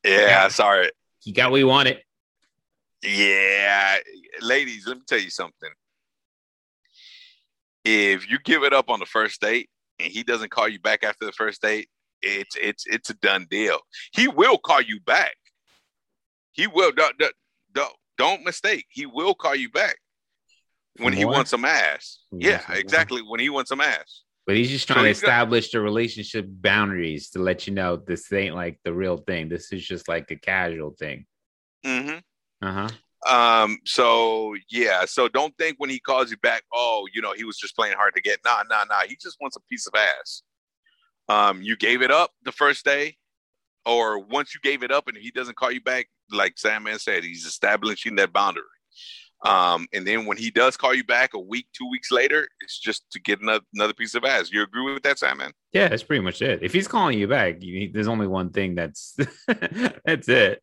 Yeah, 0.05 0.49
sorry. 0.49 0.91
You 1.25 1.33
got 1.35 1.51
what 1.51 1.59
you 1.59 1.67
wanted. 1.67 1.99
Yeah, 3.03 3.97
ladies, 4.41 4.87
let 4.87 4.97
me 4.97 5.03
tell 5.07 5.21
you 5.21 5.31
something. 5.31 5.71
If 7.85 8.29
you 8.31 8.39
give 8.45 8.65
it 8.65 8.73
up 8.73 8.91
on 8.91 9.01
the 9.01 9.07
first 9.07 9.41
date 9.41 9.71
and 9.99 10.13
he 10.13 10.23
doesn't 10.23 10.51
call 10.51 10.69
you 10.69 10.81
back 10.81 11.05
after 11.05 11.25
the 11.25 11.33
first 11.33 11.63
date, 11.63 11.89
it's 12.23 12.57
it's 12.61 12.85
it's 12.87 13.11
a 13.11 13.15
done 13.15 13.47
deal. 13.51 13.79
He 14.13 14.29
will 14.29 14.59
call 14.59 14.81
you 14.81 15.01
back. 15.01 15.37
He 16.53 16.67
will. 16.67 16.93
Don't 18.19 18.45
mistake. 18.45 18.87
He 18.91 19.07
will 19.07 19.35
call 19.35 19.55
you 19.55 19.71
back 19.71 19.97
when 20.99 21.13
he 21.13 21.25
wants 21.25 21.51
some 21.53 21.65
ass. 21.65 22.19
He 22.31 22.47
Yeah, 22.47 22.51
wants 22.53 22.65
some 22.67 22.73
more? 22.75 22.81
exactly. 22.81 23.23
When 23.23 23.41
he 23.41 23.49
wants 23.51 23.69
some 23.71 23.81
ass. 23.81 24.25
But 24.47 24.57
he's 24.57 24.71
just 24.71 24.89
So 24.89 24.95
trying 24.95 25.05
to 25.05 25.09
he's 25.11 25.21
got- 25.21 25.29
establish 25.29 25.71
the 25.71 25.81
relationship 25.81 26.47
boundaries 26.49 27.31
to 27.31 27.39
let 27.39 27.67
you 27.67 27.75
know 27.75 27.97
this 27.97 28.33
ain't 28.33 28.55
like 28.55 28.81
the 28.85 28.93
real 28.95 29.19
thing. 29.19 29.49
This 29.49 29.73
is 29.73 29.87
just 29.87 30.09
like 30.09 30.31
a 30.31 30.37
casual 30.37 30.91
thing. 30.99 31.27
Mm-hmm. 31.85 32.67
Uh 32.67 32.73
huh. 32.73 32.89
Um, 33.27 33.79
so 33.85 34.55
yeah, 34.71 35.05
so 35.05 35.29
don't 35.29 35.55
think 35.59 35.77
when 35.79 35.91
he 35.91 35.99
calls 36.01 36.31
you 36.31 36.37
back, 36.39 36.63
oh, 36.73 37.07
you 37.13 37.21
know, 37.21 37.33
he 37.33 37.45
was 37.45 37.59
just 37.59 37.77
playing 37.77 37.95
hard 37.97 38.15
to 38.15 38.23
get. 38.23 38.39
Nah, 38.45 38.63
nah, 38.71 38.85
nah. 38.85 39.01
He 39.07 39.17
just 39.21 39.37
wants 39.41 39.57
a 39.57 39.61
piece 39.69 39.87
of 39.87 39.95
ass. 39.95 40.43
Um, 41.29 41.61
you 41.61 41.77
gave 41.77 42.01
it 42.01 42.11
up 42.11 42.31
the 42.45 42.53
first 42.53 42.85
day. 42.85 43.17
Or 43.89 44.19
once 44.19 44.55
you 44.55 44.61
gave 44.63 44.83
it 44.83 44.93
up 44.93 45.09
and 45.09 45.17
he 45.17 45.31
doesn't 45.31 45.57
call 45.57 45.73
you 45.73 45.81
back, 45.81 46.09
like 46.31 46.59
Sandman 46.59 46.99
said, 46.99 47.25
he's 47.25 47.47
establishing 47.47 48.17
that 48.17 48.33
boundary. 48.33 48.65
Um, 49.45 49.87
and 49.95 50.07
then 50.07 50.27
when 50.27 50.37
he 50.37 50.51
does 50.51 50.77
call 50.77 50.93
you 50.93 51.05
back 51.05 51.33
a 51.33 51.39
week, 51.39 51.69
two 51.73 51.89
weeks 51.89 52.11
later, 52.11 52.47
it's 52.61 52.79
just 52.79 53.09
to 53.13 53.21
get 53.21 53.41
another, 53.41 53.65
another 53.73 53.95
piece 53.95 54.15
of 54.15 54.25
ass. 54.25 54.51
You 54.51 54.63
agree 54.63 54.93
with 54.93 55.05
that, 55.05 55.19
Sandman? 55.19 55.53
Yeah, 55.73 55.89
that's 55.89 56.03
pretty 56.03 56.23
much 56.23 56.43
it. 56.43 56.63
If 56.63 56.73
he's 56.73 56.89
calling 56.89 57.19
you 57.19 57.29
back, 57.29 57.57
you, 57.61 57.91
there's 57.93 58.09
only 58.09 58.27
one 58.27 58.51
thing 58.51 58.75
that's 58.75 59.17
that's 60.05 60.29
it. 60.29 60.63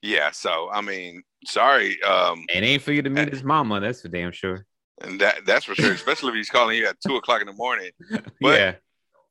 Yeah. 0.00 0.30
So 0.30 0.70
I 0.72 0.80
mean, 0.80 1.22
sorry. 1.44 2.00
Um, 2.02 2.44
it 2.48 2.62
ain't 2.62 2.82
for 2.82 2.92
you 2.92 3.02
to 3.02 3.10
meet 3.10 3.30
his 3.30 3.42
mama. 3.42 3.80
That's 3.80 4.02
for 4.02 4.08
damn 4.08 4.32
sure. 4.32 4.64
And 5.02 5.20
that 5.20 5.44
that's 5.44 5.64
for 5.64 5.74
sure, 5.74 5.92
especially 5.92 6.30
if 6.30 6.36
he's 6.36 6.50
calling 6.50 6.78
you 6.78 6.86
at 6.86 6.96
two 7.06 7.16
o'clock 7.16 7.40
in 7.40 7.46
the 7.46 7.52
morning. 7.52 7.90
But 8.40 8.60
yeah. 8.60 8.74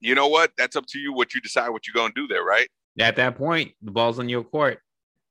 You 0.06 0.16
know 0.16 0.28
what? 0.28 0.52
That's 0.58 0.76
up 0.76 0.86
to 0.88 1.00
you. 1.00 1.14
What 1.14 1.34
you 1.34 1.42
decide, 1.42 1.70
what 1.70 1.88
you're 1.88 1.94
gonna 1.94 2.14
do 2.16 2.28
there, 2.28 2.44
right? 2.44 2.68
At 3.00 3.16
that 3.18 3.36
point, 3.36 3.74
the 3.82 3.92
ball's 3.92 4.20
on 4.20 4.30
your 4.30 4.44
court. 4.44 4.80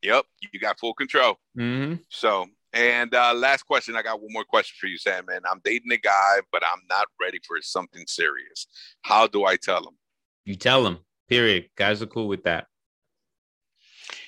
Yep, 0.03 0.27
you 0.53 0.61
got 0.61 0.79
full 0.79 0.93
control. 0.93 1.37
Mm-hmm. 1.59 1.95
So, 2.11 2.47
and 2.75 3.14
uh, 3.14 3.33
last 3.35 3.62
question, 3.62 3.97
I 3.97 4.03
got 4.03 4.20
one 4.20 4.33
more 4.33 4.45
question 4.45 4.75
for 4.79 4.87
you, 4.87 4.99
Sam. 4.99 5.25
Man, 5.27 5.41
I'm 5.51 5.61
dating 5.64 5.93
a 5.93 5.97
guy, 5.97 6.41
but 6.53 6.62
I'm 6.62 6.81
not 6.91 7.07
ready 7.20 7.39
for 7.47 7.57
something 7.62 8.05
serious. 8.07 8.66
How 9.03 9.27
do 9.27 9.47
I 9.47 9.57
tell 9.57 9.79
him? 9.79 9.97
You 10.45 10.57
tell 10.57 10.87
him. 10.87 10.99
Period. 11.29 11.70
Guys 11.77 12.03
are 12.03 12.07
cool 12.07 12.29
with 12.29 12.45
that. 12.45 12.66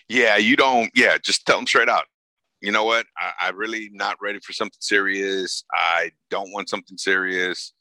Yeah, 0.09 0.37
you 0.37 0.57
don't. 0.57 0.91
Yeah, 0.95 1.19
just 1.19 1.45
tell 1.45 1.59
him 1.59 1.67
straight 1.67 1.89
out. 1.89 2.05
You 2.63 2.73
know 2.73 2.85
what? 2.85 3.07
I, 3.19 3.33
I'm 3.49 3.57
really 3.57 3.91
not 3.93 4.17
ready 4.23 4.39
for 4.39 4.53
something 4.53 4.79
serious. 4.81 5.65
I 5.73 6.13
don't 6.31 6.53
want 6.53 6.71
something 6.71 6.97
serious. 6.97 7.75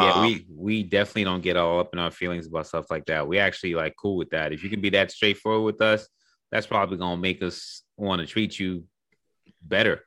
Yeah, 0.00 0.12
Um, 0.12 0.22
we 0.22 0.46
we 0.48 0.82
definitely 0.82 1.24
don't 1.24 1.42
get 1.42 1.56
all 1.56 1.80
up 1.80 1.90
in 1.92 1.98
our 1.98 2.10
feelings 2.10 2.46
about 2.46 2.66
stuff 2.66 2.86
like 2.90 3.06
that. 3.06 3.26
We 3.26 3.38
actually 3.38 3.74
like 3.74 3.94
cool 3.96 4.16
with 4.16 4.30
that. 4.30 4.52
If 4.52 4.62
you 4.62 4.70
can 4.70 4.80
be 4.80 4.90
that 4.90 5.10
straightforward 5.10 5.64
with 5.74 5.82
us, 5.82 6.08
that's 6.50 6.66
probably 6.66 6.98
gonna 6.98 7.20
make 7.20 7.42
us 7.42 7.82
want 7.96 8.20
to 8.20 8.26
treat 8.26 8.58
you 8.58 8.84
better. 9.62 10.04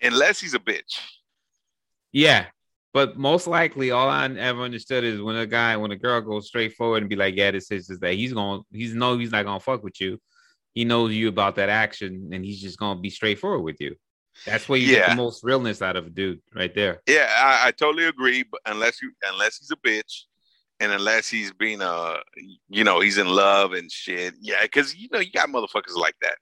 unless 0.00 0.40
he's 0.40 0.54
a 0.54 0.58
bitch. 0.58 1.00
Yeah. 2.12 2.46
But 2.92 3.18
most 3.18 3.48
likely, 3.48 3.90
all 3.90 4.08
I 4.08 4.24
ever 4.26 4.62
understood 4.62 5.02
is 5.02 5.20
when 5.20 5.34
a 5.34 5.46
guy, 5.46 5.76
when 5.76 5.90
a 5.90 5.96
girl 5.96 6.20
goes 6.20 6.46
straight 6.46 6.74
forward 6.74 7.02
and 7.02 7.10
be 7.10 7.16
like, 7.16 7.34
"Yeah, 7.34 7.50
this 7.50 7.68
is 7.72 7.88
just 7.88 8.00
that," 8.02 8.14
he's 8.14 8.32
gonna, 8.32 8.62
he's 8.72 8.94
know 8.94 9.18
he's 9.18 9.32
not 9.32 9.44
gonna 9.44 9.58
fuck 9.58 9.82
with 9.82 10.00
you. 10.00 10.20
He 10.74 10.84
knows 10.84 11.12
you 11.12 11.26
about 11.28 11.56
that 11.56 11.68
action, 11.70 12.30
and 12.32 12.44
he's 12.44 12.60
just 12.60 12.78
gonna 12.78 13.00
be 13.00 13.10
straightforward 13.10 13.62
with 13.64 13.80
you. 13.80 13.96
That's 14.46 14.68
where 14.68 14.78
you 14.78 14.88
get 14.88 15.08
the 15.10 15.14
most 15.14 15.42
realness 15.44 15.82
out 15.82 15.96
of 15.96 16.06
a 16.06 16.10
dude, 16.10 16.40
right 16.54 16.74
there. 16.74 17.00
Yeah, 17.06 17.28
I, 17.36 17.68
I 17.68 17.70
totally 17.70 18.04
agree. 18.04 18.42
But 18.42 18.60
unless 18.66 19.00
you, 19.00 19.12
unless 19.22 19.58
he's 19.58 19.70
a 19.70 19.76
bitch, 19.76 20.22
and 20.80 20.92
unless 20.92 21.28
he's 21.28 21.52
being 21.52 21.80
a, 21.80 22.16
you 22.68 22.84
know, 22.84 23.00
he's 23.00 23.18
in 23.18 23.28
love 23.28 23.72
and 23.72 23.90
shit. 23.90 24.34
Yeah, 24.40 24.62
because 24.62 24.94
you 24.94 25.08
know 25.12 25.20
you 25.20 25.32
got 25.32 25.48
motherfuckers 25.48 25.96
like 25.96 26.16
that. 26.22 26.36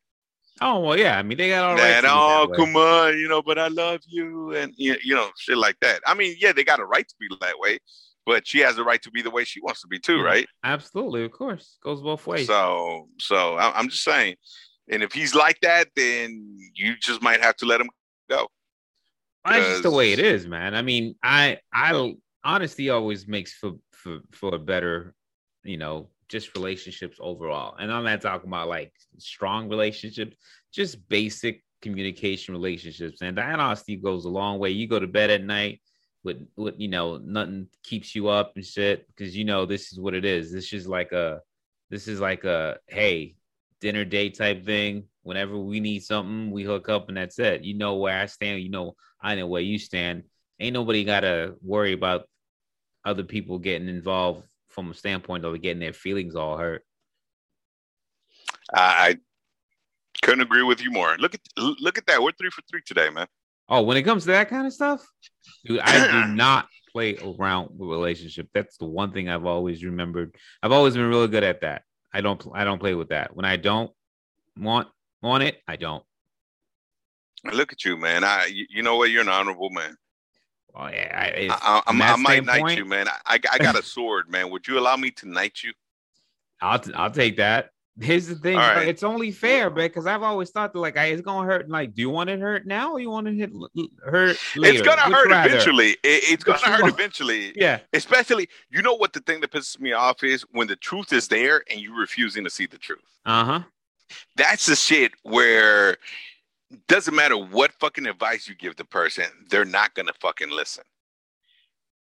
Oh 0.60 0.80
well, 0.80 0.98
yeah. 0.98 1.18
I 1.18 1.22
mean, 1.22 1.38
they 1.38 1.48
got 1.48 1.64
all 1.64 1.76
right. 1.76 2.02
that 2.02 2.04
oh 2.04 2.48
come 2.54 2.76
on, 2.76 3.18
you 3.18 3.28
know, 3.28 3.42
but 3.42 3.58
I 3.58 3.68
love 3.68 4.00
you, 4.06 4.54
and 4.54 4.72
you 4.76 5.14
know 5.14 5.30
shit 5.38 5.58
like 5.58 5.76
that. 5.80 6.00
I 6.06 6.14
mean, 6.14 6.36
yeah, 6.38 6.52
they 6.52 6.64
got 6.64 6.80
a 6.80 6.84
right 6.84 7.06
to 7.06 7.14
be 7.20 7.28
that 7.40 7.58
way, 7.58 7.78
but 8.26 8.46
she 8.46 8.60
has 8.60 8.76
the 8.76 8.84
right 8.84 9.02
to 9.02 9.10
be 9.10 9.22
the 9.22 9.30
way 9.30 9.44
she 9.44 9.60
wants 9.60 9.80
to 9.82 9.88
be 9.88 9.98
too, 9.98 10.22
right? 10.22 10.46
Absolutely, 10.64 11.24
of 11.24 11.32
course, 11.32 11.78
goes 11.82 12.00
both 12.00 12.26
ways. 12.26 12.46
So, 12.46 13.08
so 13.18 13.56
I- 13.56 13.76
I'm 13.78 13.88
just 13.88 14.04
saying, 14.04 14.36
and 14.88 15.02
if 15.02 15.12
he's 15.12 15.34
like 15.34 15.60
that, 15.60 15.88
then 15.96 16.58
you 16.74 16.94
just 17.00 17.22
might 17.22 17.40
have 17.40 17.56
to 17.56 17.66
let 17.66 17.80
him 17.80 17.90
go. 18.28 18.48
That's 19.44 19.66
just 19.66 19.82
the 19.82 19.90
way 19.90 20.12
it 20.12 20.20
is, 20.20 20.46
man. 20.46 20.74
I 20.74 20.82
mean, 20.82 21.16
I 21.22 21.58
I 21.72 22.14
honesty 22.44 22.90
always 22.90 23.26
makes 23.26 23.52
for 23.54 23.72
for 23.90 24.20
for 24.30 24.54
a 24.54 24.58
better, 24.58 25.14
you 25.64 25.76
know, 25.76 26.08
just 26.28 26.54
relationships 26.54 27.18
overall. 27.20 27.76
And 27.78 27.92
I'm 27.92 28.04
not 28.04 28.20
talking 28.20 28.48
about 28.48 28.68
like 28.68 28.92
strong 29.18 29.68
relationships, 29.68 30.36
just 30.72 31.08
basic 31.08 31.62
communication 31.80 32.54
relationships. 32.54 33.20
And 33.20 33.36
that 33.36 33.58
honesty 33.58 33.96
goes 33.96 34.24
a 34.24 34.30
long 34.30 34.58
way. 34.58 34.70
You 34.70 34.86
go 34.86 35.00
to 35.00 35.06
bed 35.06 35.30
at 35.30 35.44
night 35.44 35.80
with 36.24 36.46
with 36.56 36.74
you 36.78 36.88
know 36.88 37.18
nothing 37.18 37.68
keeps 37.82 38.14
you 38.14 38.28
up 38.28 38.52
and 38.54 38.64
shit 38.64 39.06
because 39.08 39.36
you 39.36 39.44
know 39.44 39.66
this 39.66 39.92
is 39.92 39.98
what 39.98 40.14
it 40.14 40.24
is. 40.24 40.52
This 40.52 40.72
is 40.72 40.86
like 40.86 41.12
a 41.12 41.40
this 41.90 42.06
is 42.08 42.20
like 42.20 42.44
a 42.44 42.78
hey 42.86 43.34
dinner 43.82 44.04
date 44.06 44.38
type 44.38 44.64
thing. 44.64 45.04
Whenever 45.24 45.58
we 45.58 45.80
need 45.80 46.02
something, 46.02 46.50
we 46.50 46.62
hook 46.62 46.88
up 46.88 47.08
and 47.08 47.16
that's 47.16 47.38
it. 47.38 47.62
You 47.62 47.74
know 47.74 47.96
where 47.96 48.18
I 48.18 48.26
stand. 48.26 48.62
You 48.62 48.70
know 48.70 48.96
I 49.20 49.34
know 49.34 49.46
where 49.46 49.60
you 49.60 49.78
stand. 49.78 50.22
Ain't 50.58 50.72
nobody 50.72 51.04
gotta 51.04 51.56
worry 51.60 51.92
about 51.92 52.28
other 53.04 53.24
people 53.24 53.58
getting 53.58 53.88
involved 53.88 54.44
from 54.68 54.90
a 54.90 54.94
standpoint 54.94 55.44
of 55.44 55.60
getting 55.60 55.80
their 55.80 55.92
feelings 55.92 56.34
all 56.34 56.56
hurt. 56.56 56.84
I, 58.72 59.08
I 59.08 59.16
couldn't 60.22 60.42
agree 60.42 60.62
with 60.62 60.82
you 60.82 60.90
more. 60.90 61.16
Look 61.18 61.34
at 61.34 61.40
look 61.56 61.98
at 61.98 62.06
that. 62.06 62.22
We're 62.22 62.32
three 62.32 62.50
for 62.50 62.62
three 62.70 62.82
today, 62.86 63.10
man. 63.10 63.26
Oh, 63.68 63.82
when 63.82 63.96
it 63.96 64.02
comes 64.02 64.24
to 64.24 64.30
that 64.30 64.48
kind 64.48 64.66
of 64.66 64.72
stuff, 64.72 65.04
dude, 65.64 65.80
I 65.80 66.26
do 66.26 66.28
not 66.34 66.68
play 66.92 67.16
around 67.18 67.70
with 67.72 67.88
relationship. 67.88 68.48
That's 68.54 68.76
the 68.76 68.86
one 68.86 69.12
thing 69.12 69.28
I've 69.28 69.46
always 69.46 69.84
remembered. 69.84 70.36
I've 70.62 70.72
always 70.72 70.94
been 70.94 71.08
really 71.08 71.28
good 71.28 71.44
at 71.44 71.62
that. 71.62 71.82
I 72.12 72.20
don't 72.20 72.44
I 72.54 72.64
don't 72.64 72.78
play 72.78 72.94
with 72.94 73.08
that. 73.08 73.34
When 73.34 73.44
I 73.44 73.56
don't 73.56 73.90
want 74.58 74.88
want 75.22 75.42
it, 75.44 75.62
I 75.66 75.76
don't. 75.76 76.04
Look 77.52 77.72
at 77.72 77.84
you, 77.84 77.96
man. 77.96 78.22
I 78.22 78.46
you, 78.46 78.82
know 78.82 78.96
what? 78.96 79.10
You're 79.10 79.22
an 79.22 79.28
honorable 79.28 79.70
man. 79.70 79.96
Oh 80.74 80.86
yeah, 80.86 81.10
I, 81.14 81.48
I, 81.50 81.82
I, 81.86 82.12
I 82.12 82.16
might 82.16 82.44
knight 82.44 82.78
you, 82.78 82.84
man. 82.84 83.08
I, 83.08 83.38
I 83.50 83.58
got 83.58 83.78
a 83.78 83.82
sword, 83.82 84.30
man. 84.30 84.50
Would 84.50 84.66
you 84.66 84.78
allow 84.78 84.96
me 84.96 85.10
to 85.12 85.28
knight 85.28 85.62
you? 85.62 85.72
I'll 86.62 86.78
t- 86.78 86.94
I'll 86.94 87.10
take 87.10 87.36
that. 87.38 87.70
Here's 88.00 88.26
the 88.26 88.36
thing, 88.36 88.56
right. 88.56 88.88
it's 88.88 89.02
only 89.02 89.30
fair, 89.30 89.68
but 89.68 89.82
because 89.82 90.06
I've 90.06 90.22
always 90.22 90.48
thought 90.48 90.72
that 90.72 90.78
like 90.78 90.96
it's 90.96 91.20
gonna 91.20 91.46
hurt. 91.46 91.68
Like, 91.68 91.94
do 91.94 92.00
you 92.00 92.08
want 92.08 92.30
it 92.30 92.40
hurt 92.40 92.66
now, 92.66 92.92
or 92.92 93.00
you 93.00 93.10
want 93.10 93.28
it 93.28 93.34
hit, 93.34 93.50
hurt 94.02 94.38
later? 94.56 94.78
It's 94.78 94.86
gonna 94.86 95.02
Which 95.02 95.14
hurt 95.14 95.28
rather? 95.30 95.50
eventually. 95.50 95.90
It, 96.02 96.24
it's 96.32 96.42
gonna 96.42 96.58
hurt 96.58 96.88
eventually. 96.88 97.52
Yeah, 97.54 97.80
Especially, 97.92 98.48
you 98.70 98.80
know 98.80 98.94
what 98.94 99.12
the 99.12 99.20
thing 99.20 99.42
that 99.42 99.50
pisses 99.50 99.78
me 99.78 99.92
off 99.92 100.24
is 100.24 100.42
when 100.52 100.68
the 100.68 100.76
truth 100.76 101.12
is 101.12 101.28
there 101.28 101.62
and 101.70 101.80
you're 101.80 101.98
refusing 101.98 102.44
to 102.44 102.50
see 102.50 102.64
the 102.64 102.78
truth. 102.78 103.04
uh 103.26 103.44
huh. 103.44 103.60
That's 104.36 104.64
the 104.64 104.76
shit 104.76 105.12
where 105.22 105.98
doesn't 106.88 107.14
matter 107.14 107.36
what 107.36 107.72
fucking 107.74 108.06
advice 108.06 108.48
you 108.48 108.54
give 108.54 108.76
the 108.76 108.86
person, 108.86 109.26
they're 109.50 109.66
not 109.66 109.94
gonna 109.94 110.14
fucking 110.18 110.50
listen. 110.50 110.84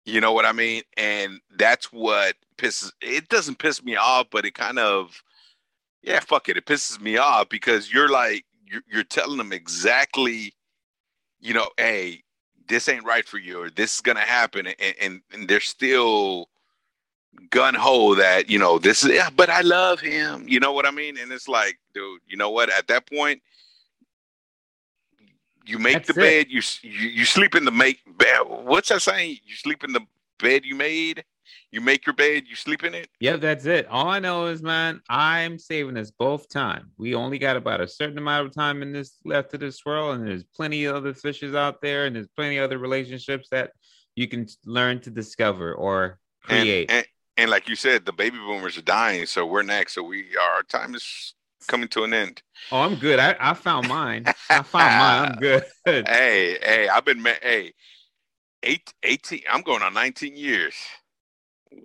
You 0.05 0.20
know 0.20 0.33
what 0.33 0.45
I 0.45 0.53
mean? 0.53 0.83
And 0.97 1.41
that's 1.59 1.93
what 1.93 2.37
pisses 2.59 2.93
it 3.01 3.29
doesn't 3.29 3.59
piss 3.59 3.83
me 3.83 3.97
off, 3.97 4.29
but 4.31 4.45
it 4.45 4.55
kind 4.55 4.79
of 4.79 5.20
yeah, 6.05 6.20
fuck 6.20 6.48
it. 6.48 6.57
It 6.57 6.66
pisses 6.66 7.00
me 7.00 7.16
off 7.16 7.48
because 7.48 7.92
you're 7.92 8.11
like 8.11 8.44
you're, 8.66 8.82
you're 8.90 9.05
telling 9.05 9.38
them 9.38 9.52
exactly, 9.52 10.55
you 11.40 11.55
know, 11.55 11.68
hey, 11.78 12.22
this 12.68 12.88
ain't 12.88 13.05
right 13.05 13.26
for 13.26 13.38
you, 13.38 13.62
or 13.62 13.70
this 13.70 13.94
is 13.96 14.00
gonna 14.00 14.20
happen, 14.20 14.66
and, 14.66 14.94
and, 15.00 15.20
and 15.32 15.48
they're 15.48 15.61
still 15.61 16.48
gun 17.50 17.74
ho 17.74 18.14
that 18.14 18.48
you 18.48 18.59
know 18.59 18.78
this 18.78 19.02
is 19.02 19.11
yeah, 19.11 19.30
but 19.34 19.50
I 19.50 19.62
love 19.62 20.00
him. 20.00 20.46
You 20.46 20.61
know 20.61 20.72
what 20.72 20.86
I 20.86 20.90
mean? 20.90 21.18
And 21.18 21.32
it's 21.32 21.48
like, 21.48 21.78
dude, 21.94 22.20
you 22.26 22.36
know 22.36 22.50
what? 22.50 22.70
At 22.70 22.86
that 22.88 23.07
point, 23.09 23.42
you 25.66 25.78
make 25.78 25.94
That's 25.94 26.09
the 26.09 26.14
it. 26.14 26.20
bed. 26.20 26.46
You, 26.50 26.61
you 26.82 27.09
you 27.09 27.24
sleep 27.24 27.55
in 27.55 27.64
the 27.64 27.70
make 27.70 28.00
bed. 28.18 28.40
What's 28.46 28.90
that 28.90 29.02
saying? 29.02 29.38
You 29.44 29.57
sleep 29.57 29.84
in 29.84 29.92
the 29.92 30.02
bed 30.38 30.64
you 30.64 30.74
made. 30.74 31.24
You 31.70 31.80
make 31.80 32.07
your 32.07 32.14
bed. 32.14 32.45
You 32.47 32.57
sleep 32.57 32.84
in 32.84 32.95
it. 32.95 33.09
Yep, 33.20 33.40
that's 33.40 33.66
it. 33.66 33.86
All 33.88 34.09
I 34.09 34.18
know 34.18 34.47
is, 34.47 34.62
man, 34.62 35.01
I'm 35.09 35.59
saving 35.59 35.97
us 35.97 36.11
both 36.11 36.49
time. 36.49 36.90
We 36.99 37.14
only 37.14 37.38
got 37.38 37.57
about 37.57 37.80
a 37.80 37.88
certain 37.88 38.18
amount 38.18 38.47
of 38.47 38.55
time 38.55 38.82
in 38.82 38.92
this 38.92 39.18
left 39.24 39.55
of 39.55 39.61
this 39.61 39.84
world, 39.84 40.16
and 40.16 40.26
there's 40.26 40.45
plenty 40.45 40.84
of 40.84 40.97
other 40.97 41.14
fishes 41.14 41.55
out 41.55 41.80
there, 41.80 42.07
and 42.07 42.16
there's 42.16 42.28
plenty 42.36 42.59
of 42.59 42.64
other 42.64 42.78
relationships 42.78 43.49
that 43.51 43.72
you 44.14 44.28
can 44.28 44.47
learn 44.64 45.01
to 45.01 45.11
discover 45.11 45.74
or 45.74 46.18
create. 46.42 46.90
and 46.90 47.07
and 47.36 47.51
like 47.51 47.68
you 47.68 47.74
said, 47.74 48.07
the 48.07 48.12
baby 48.12 48.38
boomers 48.38 48.78
are 48.78 48.82
dying, 48.82 49.26
so 49.26 49.45
we're 49.45 49.62
next. 49.62 49.95
So 49.95 50.03
we 50.03 50.36
our 50.36 50.62
time 50.62 50.95
is 50.95 51.34
coming 51.66 51.88
to 51.88 52.05
an 52.05 52.14
end. 52.14 52.42
oh, 52.70 52.82
I'm 52.82 52.95
good. 52.97 53.18
I, 53.18 53.34
I 53.40 53.55
found 53.55 53.88
mine. 53.88 54.24
I 54.51 54.62
found 54.62 54.99
mine. 54.99 55.28
I'm 55.28 55.36
good. 55.36 55.64
Hey, 55.84 56.59
hey, 56.62 56.88
I've 56.88 57.05
been 57.05 57.24
hey, 57.42 57.72
eight, 58.62 58.92
18, 59.03 59.42
I'm 59.51 59.62
going 59.62 59.82
on 59.82 59.95
19 59.95 60.36
years. 60.36 60.74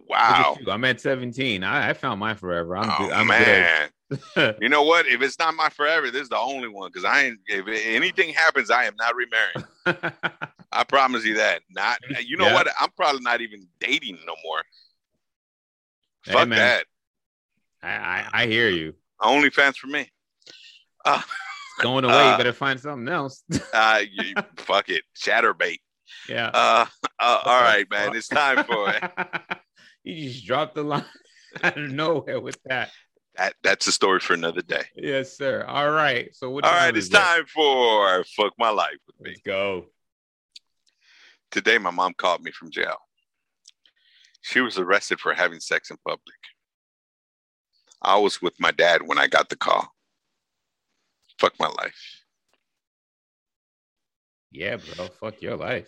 Wow. 0.08 0.58
I'm 0.68 0.84
at 0.86 1.00
17. 1.02 1.64
I, 1.64 1.90
I 1.90 1.94
found 1.94 2.20
mine 2.20 2.36
forever. 2.36 2.76
I'm 2.78 2.90
oh 2.90 2.98
good. 2.98 3.12
I'm 3.12 3.28
man. 3.28 3.90
you 4.62 4.70
know 4.70 4.84
what? 4.84 5.06
If 5.06 5.22
it's 5.22 5.38
not 5.38 5.54
my 5.56 5.70
forever, 5.70 6.10
this 6.10 6.24
is 6.24 6.30
the 6.30 6.38
only 6.38 6.68
one. 6.68 6.92
Cause 6.92 7.06
I 7.06 7.26
ain't 7.26 7.40
if 7.48 7.68
anything 7.86 8.34
happens, 8.34 8.72
I 8.72 8.86
am 8.86 8.96
not 8.98 9.14
remarrying. 9.16 10.14
I 10.72 10.84
promise 10.84 11.24
you 11.26 11.36
that. 11.36 11.62
Not 11.70 12.00
you 12.26 12.38
know 12.38 12.48
Yeah. 12.48 12.54
what? 12.56 12.68
I'm 12.80 12.90
probably 12.98 13.22
not 13.22 13.42
even 13.42 13.68
dating 13.80 14.18
no 14.26 14.36
more. 14.44 14.62
Hey, 16.26 16.34
Fuck 16.34 16.48
man. 16.50 16.58
that. 16.58 16.86
I, 17.82 17.90
I, 17.90 18.44
I 18.44 18.46
hear 18.48 18.70
you. 18.70 18.96
Only 19.22 19.50
fans 19.52 19.78
for 19.78 19.88
me. 19.88 20.10
Uh, 21.06 21.22
Going 21.82 22.04
away, 22.04 22.14
Uh, 22.14 22.32
you 22.32 22.38
better 22.38 22.52
find 22.54 22.80
something 22.80 23.08
else. 23.08 23.44
uh 23.74 24.02
you, 24.12 24.34
fuck 24.58 24.90
it. 24.90 25.04
Chaturbate. 25.18 25.80
yeah. 26.28 26.48
Uh, 26.54 26.86
uh 27.20 27.40
all 27.46 27.62
right, 27.62 27.90
man. 27.90 28.16
It's 28.16 28.28
time 28.28 28.66
for 28.66 28.90
it. 28.90 29.04
You 30.04 30.30
just 30.30 30.46
dropped 30.46 30.76
the 30.76 30.84
line. 30.84 31.06
out 31.64 31.78
of 31.78 31.92
nowhere 31.92 32.40
with 32.40 32.60
that. 32.66 32.92
That 33.36 33.54
that's 33.64 33.88
a 33.88 33.92
story 33.92 34.20
for 34.20 34.34
another 34.34 34.62
day. 34.62 34.84
Yes, 34.96 35.38
sir. 35.38 35.64
All 35.68 35.92
right. 35.92 36.34
So 36.36 36.50
what? 36.50 36.66
All 36.66 36.72
right, 36.72 36.96
it's 36.96 37.10
time 37.10 37.46
for 37.46 38.24
fuck 38.36 38.54
my 38.58 38.70
life 38.70 38.98
with 39.08 39.20
me. 39.22 39.32
Let's 39.32 39.42
go. 39.42 39.86
Today, 41.52 41.78
my 41.78 41.92
mom 41.92 42.14
called 42.14 42.42
me 42.42 42.52
from 42.52 42.70
jail. 42.70 42.98
She 44.42 44.62
was 44.62 44.78
arrested 44.78 45.20
for 45.20 45.34
having 45.34 45.60
sex 45.60 45.90
in 45.90 45.98
public. 46.06 46.36
I 48.02 48.18
was 48.18 48.42
with 48.42 48.54
my 48.60 48.72
dad 48.72 49.02
when 49.06 49.18
I 49.18 49.28
got 49.28 49.50
the 49.50 49.56
call. 49.56 49.88
Fuck 51.40 51.54
my 51.60 51.68
life. 51.68 52.24
Yeah, 54.52 54.78
bro. 54.78 55.08
Fuck 55.08 55.42
your 55.42 55.58
life. 55.58 55.88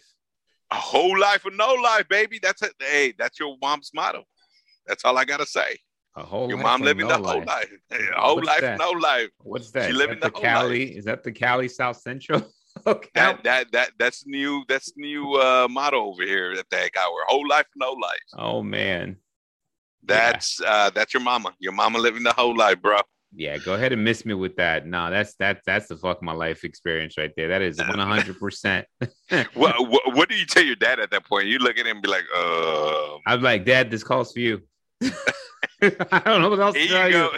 A 0.71 0.75
whole 0.75 1.19
life 1.19 1.45
or 1.45 1.51
no 1.51 1.73
life, 1.73 2.07
baby. 2.07 2.39
That's 2.41 2.61
it. 2.61 2.73
Hey, 2.79 3.13
that's 3.17 3.39
your 3.39 3.57
mom's 3.61 3.91
motto. 3.93 4.23
That's 4.87 5.03
all 5.05 5.17
I 5.17 5.25
gotta 5.25 5.45
say. 5.45 5.77
A 6.15 6.23
whole 6.23 6.47
Your 6.49 6.57
life 6.57 6.63
mom 6.65 6.81
living 6.81 7.07
no 7.07 7.17
the 7.21 7.27
whole 7.27 7.39
life. 7.39 7.47
life. 7.47 7.71
A 8.15 8.19
whole 8.21 8.35
What's 8.35 8.47
life, 8.47 8.61
that? 8.61 8.79
no 8.79 8.91
life. 8.91 9.29
What's 9.39 9.71
that? 9.71 9.87
She 9.87 9.93
living 9.93 10.19
that 10.19 10.33
the 10.33 10.39
the 10.41 10.47
whole 10.47 10.61
Cali? 10.61 10.83
Is 10.97 11.05
that 11.05 11.23
the 11.23 11.31
Cali 11.31 11.67
South 11.69 11.97
Central? 11.97 12.41
okay. 12.87 13.09
That 13.15 13.43
that 13.43 13.71
that 13.71 13.91
that's 13.97 14.25
new. 14.25 14.63
That's 14.67 14.91
new 14.97 15.35
uh, 15.35 15.67
motto 15.69 16.03
over 16.05 16.23
here 16.23 16.51
at 16.57 16.69
the 16.69 16.77
heck 16.77 16.97
hour. 16.97 17.23
Whole 17.27 17.47
life, 17.47 17.67
no 17.75 17.91
life. 17.91 18.19
oh 18.37 18.61
man. 18.61 19.17
That's 20.03 20.59
uh, 20.61 20.89
that's 20.89 21.13
your 21.13 21.21
mama. 21.21 21.53
Your 21.59 21.73
mama 21.73 21.99
living 21.99 22.23
the 22.23 22.33
whole 22.33 22.57
life, 22.57 22.81
bro. 22.81 22.97
Yeah, 23.33 23.57
go 23.57 23.75
ahead 23.75 23.93
and 23.93 24.03
miss 24.03 24.25
me 24.25 24.33
with 24.33 24.57
that. 24.57 24.85
No, 24.85 25.09
that's 25.09 25.35
that's 25.35 25.61
that's 25.65 25.87
the 25.87 25.95
fuck 25.95 26.21
my 26.21 26.33
life 26.33 26.63
experience 26.65 27.17
right 27.17 27.31
there. 27.37 27.47
That 27.47 27.61
is 27.61 27.77
one 27.87 27.97
hundred 27.99 28.37
percent. 28.39 28.87
What, 29.53 29.87
what 29.89 30.13
what 30.15 30.29
do 30.29 30.35
you 30.35 30.45
tell 30.45 30.63
your 30.63 30.75
dad 30.75 30.99
at 30.99 31.11
that 31.11 31.25
point? 31.25 31.47
You 31.47 31.59
look 31.59 31.77
at 31.79 31.85
him 31.85 31.97
and 31.97 32.01
be 32.01 32.09
like, 32.09 32.25
uh, 32.35 33.17
I'm 33.25 33.41
like, 33.41 33.65
Dad, 33.65 33.89
this 33.89 34.03
calls 34.03 34.33
for 34.33 34.39
you. 34.39 34.61
I 35.81 36.21
don't 36.25 36.41
know 36.41 36.49
what 36.49 36.59
else 36.59 36.75
to 36.75 36.79
here 36.81 36.89
tell 36.89 37.07
you 37.07 37.13
go. 37.13 37.31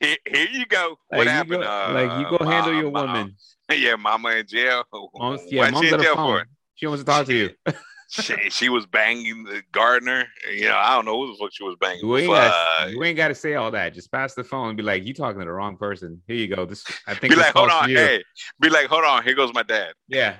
Here, 0.00 0.16
here 0.26 0.48
you 0.50 0.66
go. 0.66 0.96
Like, 1.12 1.18
what 1.18 1.24
you 1.24 1.30
happened? 1.30 1.62
go, 1.62 1.68
uh, 1.70 1.90
like 1.92 2.18
you 2.30 2.38
go 2.38 2.44
handle 2.44 2.72
Ma- 2.72 2.80
your 2.80 2.90
Ma- 2.90 3.00
woman. 3.02 3.36
Yeah, 3.72 3.96
mama 3.96 4.28
in 4.30 4.46
jail. 4.46 4.84
Mom's, 5.14 5.40
yeah, 5.50 5.62
Why'd 5.62 5.72
mom's 5.72 5.82
she 5.84 5.88
in 5.88 5.94
on 5.94 5.98
the 5.98 6.04
jail 6.04 6.14
phone. 6.16 6.40
for? 6.40 6.46
She 6.74 6.86
wants 6.86 7.02
to 7.02 7.06
talk 7.06 7.26
to 7.26 7.34
you. 7.34 7.50
She, 8.22 8.34
she 8.50 8.68
was 8.68 8.86
banging 8.86 9.42
the 9.42 9.62
gardener. 9.72 10.26
You 10.52 10.68
know, 10.68 10.76
I 10.76 10.94
don't 10.94 11.04
know 11.04 11.18
who 11.18 11.32
the 11.32 11.38
fuck 11.38 11.50
she 11.52 11.64
was 11.64 11.76
banging. 11.80 12.06
You 12.06 12.16
ain't, 12.16 12.28
gotta, 12.28 13.04
ain't 13.04 13.16
got 13.16 13.28
to 13.28 13.34
say 13.34 13.54
all 13.54 13.72
that. 13.72 13.92
Just 13.92 14.12
pass 14.12 14.34
the 14.34 14.44
phone 14.44 14.68
and 14.68 14.76
be 14.76 14.84
like, 14.84 15.04
"You 15.04 15.12
talking 15.14 15.40
to 15.40 15.44
the 15.44 15.52
wrong 15.52 15.76
person." 15.76 16.22
Here 16.28 16.36
you 16.36 16.54
go. 16.54 16.64
This 16.64 16.84
I 17.08 17.14
think 17.14 17.34
Be 17.34 17.40
like, 17.40 17.52
hold 17.52 17.70
on, 17.70 17.88
hey. 17.88 18.22
Be 18.60 18.68
like, 18.68 18.86
hold 18.86 19.04
on. 19.04 19.24
Here 19.24 19.34
goes 19.34 19.52
my 19.52 19.64
dad. 19.64 19.94
Yeah. 20.06 20.36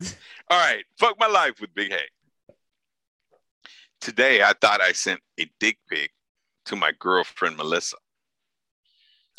All 0.00 0.58
right, 0.58 0.84
fuck 0.98 1.18
my 1.20 1.26
life 1.26 1.60
with 1.60 1.74
Big 1.74 1.90
Hec. 1.90 2.08
Today, 4.00 4.42
I 4.42 4.54
thought 4.58 4.80
I 4.80 4.92
sent 4.92 5.20
a 5.38 5.46
dick 5.60 5.78
pic 5.90 6.10
to 6.66 6.76
my 6.76 6.92
girlfriend 6.98 7.58
Melissa. 7.58 7.96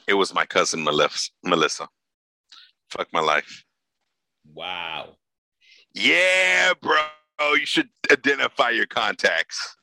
It 0.08 0.14
was 0.14 0.34
my 0.34 0.46
cousin. 0.46 0.84
Melissa. 0.84 1.88
Fuck 2.90 3.08
my 3.12 3.20
life. 3.20 3.66
Wow. 4.54 5.16
Yeah, 5.94 6.74
bro. 6.82 6.98
Oh, 7.40 7.56
you 7.60 7.66
should 7.66 7.90
identify 8.12 8.70
your 8.70 8.86
contacts. 8.86 9.76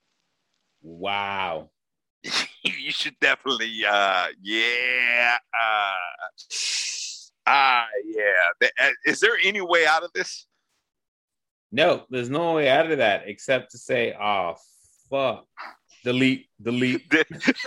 Wow. 0.83 1.71
you 2.65 2.91
should 2.93 3.19
definitely, 3.21 3.85
uh, 3.89 4.27
yeah, 4.43 5.37
uh, 5.59 5.93
ah, 7.47 7.87
yeah. 8.05 8.69
Uh, 8.81 8.91
Is 9.07 9.21
there 9.21 9.37
any 9.43 9.61
way 9.61 9.87
out 9.87 10.03
of 10.05 10.13
this? 10.15 10.47
No, 11.73 12.05
there's 12.11 12.29
no 12.31 12.55
way 12.55 12.69
out 12.69 12.91
of 12.91 12.99
that 12.99 13.23
except 13.27 13.71
to 13.73 13.79
say, 13.79 14.15
"Oh, 14.21 14.57
fuck." 15.09 15.47
Delete. 16.03 16.49
Delete. 16.61 17.03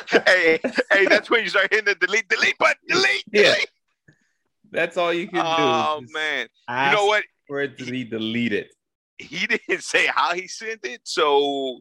hey, 0.10 0.60
hey, 0.92 1.06
that's 1.06 1.30
when 1.30 1.44
you 1.44 1.50
start 1.50 1.68
hitting 1.72 1.86
the 1.86 1.96
delete, 1.96 2.28
delete 2.28 2.58
button, 2.58 2.82
delete, 2.88 3.24
Yeah. 3.32 3.44
delete. 3.44 3.70
That's 4.72 4.98
all 4.98 5.14
you 5.14 5.28
can 5.28 5.36
do. 5.36 5.42
Oh 5.46 6.02
man, 6.12 6.48
you 6.68 6.96
know 6.96 7.06
what? 7.06 7.24
For 7.48 7.62
it 7.62 7.78
to 7.78 7.86
be 7.86 8.04
deleted. 8.04 8.70
He 9.24 9.48
didn't 9.48 9.82
say 9.94 10.08
how 10.08 10.34
he 10.34 10.48
sent 10.48 10.82
it, 10.86 11.02
so 11.04 11.80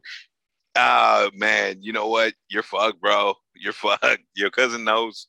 uh 0.75 1.29
man, 1.35 1.77
you 1.81 1.93
know 1.93 2.07
what? 2.07 2.33
You're 2.49 2.63
fucked, 2.63 2.99
bro. 3.01 3.35
You're 3.55 3.73
fucked. 3.83 4.23
Your 4.35 4.49
cousin 4.49 4.83
knows. 4.83 5.27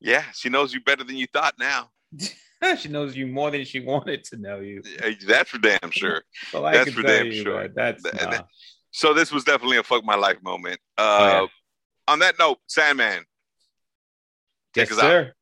Yeah, 0.00 0.24
she 0.34 0.48
knows 0.48 0.72
you 0.74 0.80
better 0.80 1.04
than 1.04 1.16
you 1.16 1.26
thought 1.32 1.54
now. 1.58 1.90
she 2.78 2.88
knows 2.88 3.16
you 3.16 3.26
more 3.26 3.50
than 3.50 3.64
she 3.64 3.80
wanted 3.80 4.24
to 4.24 4.36
know 4.36 4.60
you. 4.60 4.82
Uh, 5.02 5.10
That's 5.26 5.50
for 5.50 5.58
damn 5.58 5.90
sure. 5.90 6.22
So 6.50 6.62
That's 6.62 6.90
for 6.92 7.02
damn 7.02 7.26
you 7.26 7.42
sure. 7.42 7.68
that 7.68 7.74
that's 7.74 8.02
That- 8.02 8.14
nah. 8.22 8.30
that- 8.30 8.46
So 8.92 9.14
this 9.14 9.32
was 9.32 9.44
definitely 9.44 9.78
a 9.78 9.82
fuck 9.82 10.04
my 10.04 10.16
life 10.16 10.42
moment. 10.42 10.80
Uh 10.98 11.02
Oh, 11.02 11.42
yeah. 11.42 12.12
on 12.12 12.18
that 12.20 12.38
note, 12.38 12.58
Sandman, 12.68 13.24
Yes, 14.76 14.90
us 14.92 14.98
out. 14.98 15.02
sir. 15.02 15.32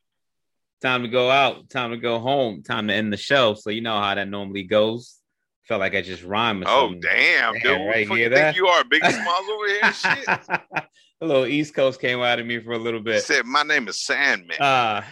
Time 0.82 1.02
to 1.02 1.08
go 1.08 1.30
out. 1.30 1.68
Time 1.70 1.90
to 1.90 1.96
go 1.98 2.18
home. 2.20 2.62
Time 2.62 2.88
to 2.88 2.94
end 2.94 3.12
the 3.12 3.16
show. 3.16 3.54
So 3.54 3.70
you 3.70 3.80
know 3.82 3.98
how 4.00 4.14
that 4.14 4.28
normally 4.28 4.62
goes. 4.64 5.19
Felt 5.70 5.78
like 5.78 5.94
I 5.94 6.02
just 6.02 6.24
rhymed. 6.24 6.64
Oh 6.66 6.88
something. 6.88 7.00
damn, 7.00 7.54
dude! 7.60 7.86
Right, 7.86 8.08
the 8.08 8.14
hear 8.16 8.28
you 8.28 8.34
think 8.34 8.56
you 8.56 8.66
are, 8.66 8.82
Big 8.82 9.04
Smalls 9.08 9.46
over 9.48 9.68
here? 9.68 9.92
Shit. 9.92 10.26
a 11.20 11.24
little 11.24 11.46
East 11.46 11.74
Coast 11.74 12.00
came 12.00 12.18
out 12.18 12.40
of 12.40 12.46
me 12.46 12.58
for 12.58 12.72
a 12.72 12.78
little 12.78 12.98
bit. 12.98 13.22
Said 13.22 13.46
my 13.46 13.62
name 13.62 13.86
is 13.86 14.04
Sandman. 14.04 14.60
Uh 14.60 15.04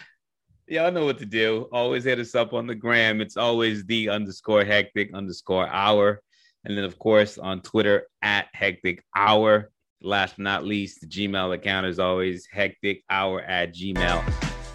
y'all 0.67 0.91
know 0.91 1.05
what 1.05 1.21
to 1.21 1.27
do. 1.27 1.69
Always 1.71 2.03
hit 2.03 2.19
us 2.19 2.35
up 2.35 2.55
on 2.55 2.67
the 2.67 2.75
gram. 2.75 3.21
It's 3.21 3.37
always 3.37 3.85
the 3.85 4.09
underscore 4.09 4.65
hectic 4.65 5.15
underscore 5.15 5.69
hour. 5.69 6.21
And 6.65 6.77
then 6.77 6.83
of 6.83 6.99
course 6.99 7.39
on 7.39 7.63
Twitter 7.63 8.09
at 8.23 8.49
hectic 8.53 9.05
hour. 9.15 9.71
Last 10.03 10.39
but 10.39 10.43
not 10.43 10.65
least, 10.65 11.03
the 11.03 11.07
Gmail 11.07 11.55
account 11.55 11.87
is 11.87 12.01
always 12.01 12.49
hectic 12.51 13.05
hour 13.09 13.43
at 13.43 13.77
Gmail. 13.77 14.25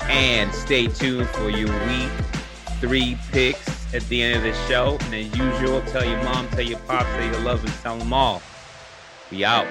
And 0.03 0.49
stay 0.53 0.88
tuned 0.88 1.27
for 1.27 1.49
your 1.49 1.67
week 1.88 2.11
three 2.79 3.17
picks 3.34 3.82
at 3.93 4.01
the 4.09 4.21
end 4.23 4.37
of 4.37 4.43
the 4.43 4.53
show. 4.67 4.97
And 5.01 5.13
as 5.13 5.37
usual, 5.37 5.81
tell 5.83 6.05
your 6.05 6.21
mom, 6.23 6.47
tell 6.49 6.61
your 6.61 6.79
pop, 6.79 7.05
tell 7.05 7.25
your 7.25 7.39
lovers, 7.41 7.71
tell 7.81 7.97
them 7.97 8.11
all. 8.11 8.41
We 9.31 9.45
out. 9.45 9.67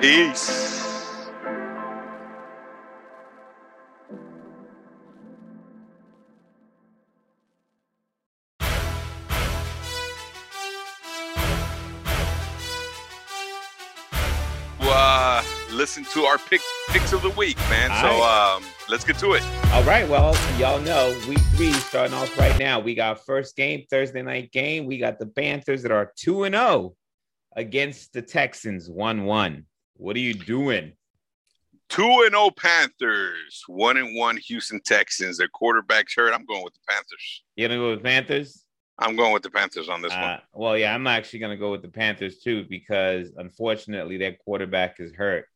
Peace. 0.00 0.74
Uh, 14.98 15.42
listen 15.72 16.04
to 16.04 16.24
our 16.24 16.38
pick 16.38 16.60
picks 16.88 17.12
of 17.12 17.20
the 17.20 17.30
week, 17.30 17.58
man. 17.68 17.90
All 17.90 18.00
so 18.00 18.22
um, 18.22 18.75
let's 18.88 19.04
get 19.04 19.18
to 19.18 19.32
it. 19.32 19.42
All 19.72 19.82
right. 19.84 20.08
Well, 20.08 20.36
y'all 20.58 20.80
know 20.80 21.16
week 21.28 21.40
three 21.54 21.72
starting 21.72 22.14
off 22.14 22.38
right 22.38 22.58
now. 22.58 22.80
We 22.80 22.94
got 22.94 23.24
first 23.24 23.56
game, 23.56 23.84
Thursday 23.90 24.22
night 24.22 24.52
game. 24.52 24.86
We 24.86 24.98
got 24.98 25.18
the 25.18 25.26
Panthers 25.26 25.82
that 25.82 25.92
are 25.92 26.12
2 26.16 26.44
and 26.44 26.54
0 26.54 26.94
against 27.54 28.12
the 28.12 28.22
Texans 28.22 28.88
1 28.88 29.24
1. 29.24 29.64
What 29.96 30.16
are 30.16 30.20
you 30.20 30.34
doing? 30.34 30.92
Two 31.88 32.22
and 32.24 32.32
zero 32.32 32.50
Panthers, 32.50 33.62
one 33.68 33.96
and 33.96 34.16
one 34.16 34.36
Houston 34.48 34.80
Texans. 34.80 35.38
Their 35.38 35.48
quarterback's 35.48 36.14
hurt. 36.16 36.34
I'm 36.34 36.44
going 36.44 36.64
with 36.64 36.74
the 36.74 36.80
Panthers. 36.88 37.44
You 37.54 37.68
gonna 37.68 37.78
go 37.78 37.90
with 37.92 38.02
Panthers? 38.02 38.64
I'm 38.98 39.14
going 39.14 39.32
with 39.32 39.44
the 39.44 39.50
Panthers 39.50 39.88
on 39.88 40.02
this 40.02 40.12
one. 40.12 40.20
Uh, 40.20 40.40
well, 40.52 40.76
yeah, 40.76 40.94
I'm 40.94 41.06
actually 41.06 41.38
gonna 41.38 41.56
go 41.56 41.70
with 41.70 41.82
the 41.82 41.88
Panthers 41.88 42.38
too 42.38 42.64
because 42.68 43.30
unfortunately 43.36 44.16
their 44.16 44.32
quarterback 44.44 44.98
is 44.98 45.12
hurt. 45.12 45.46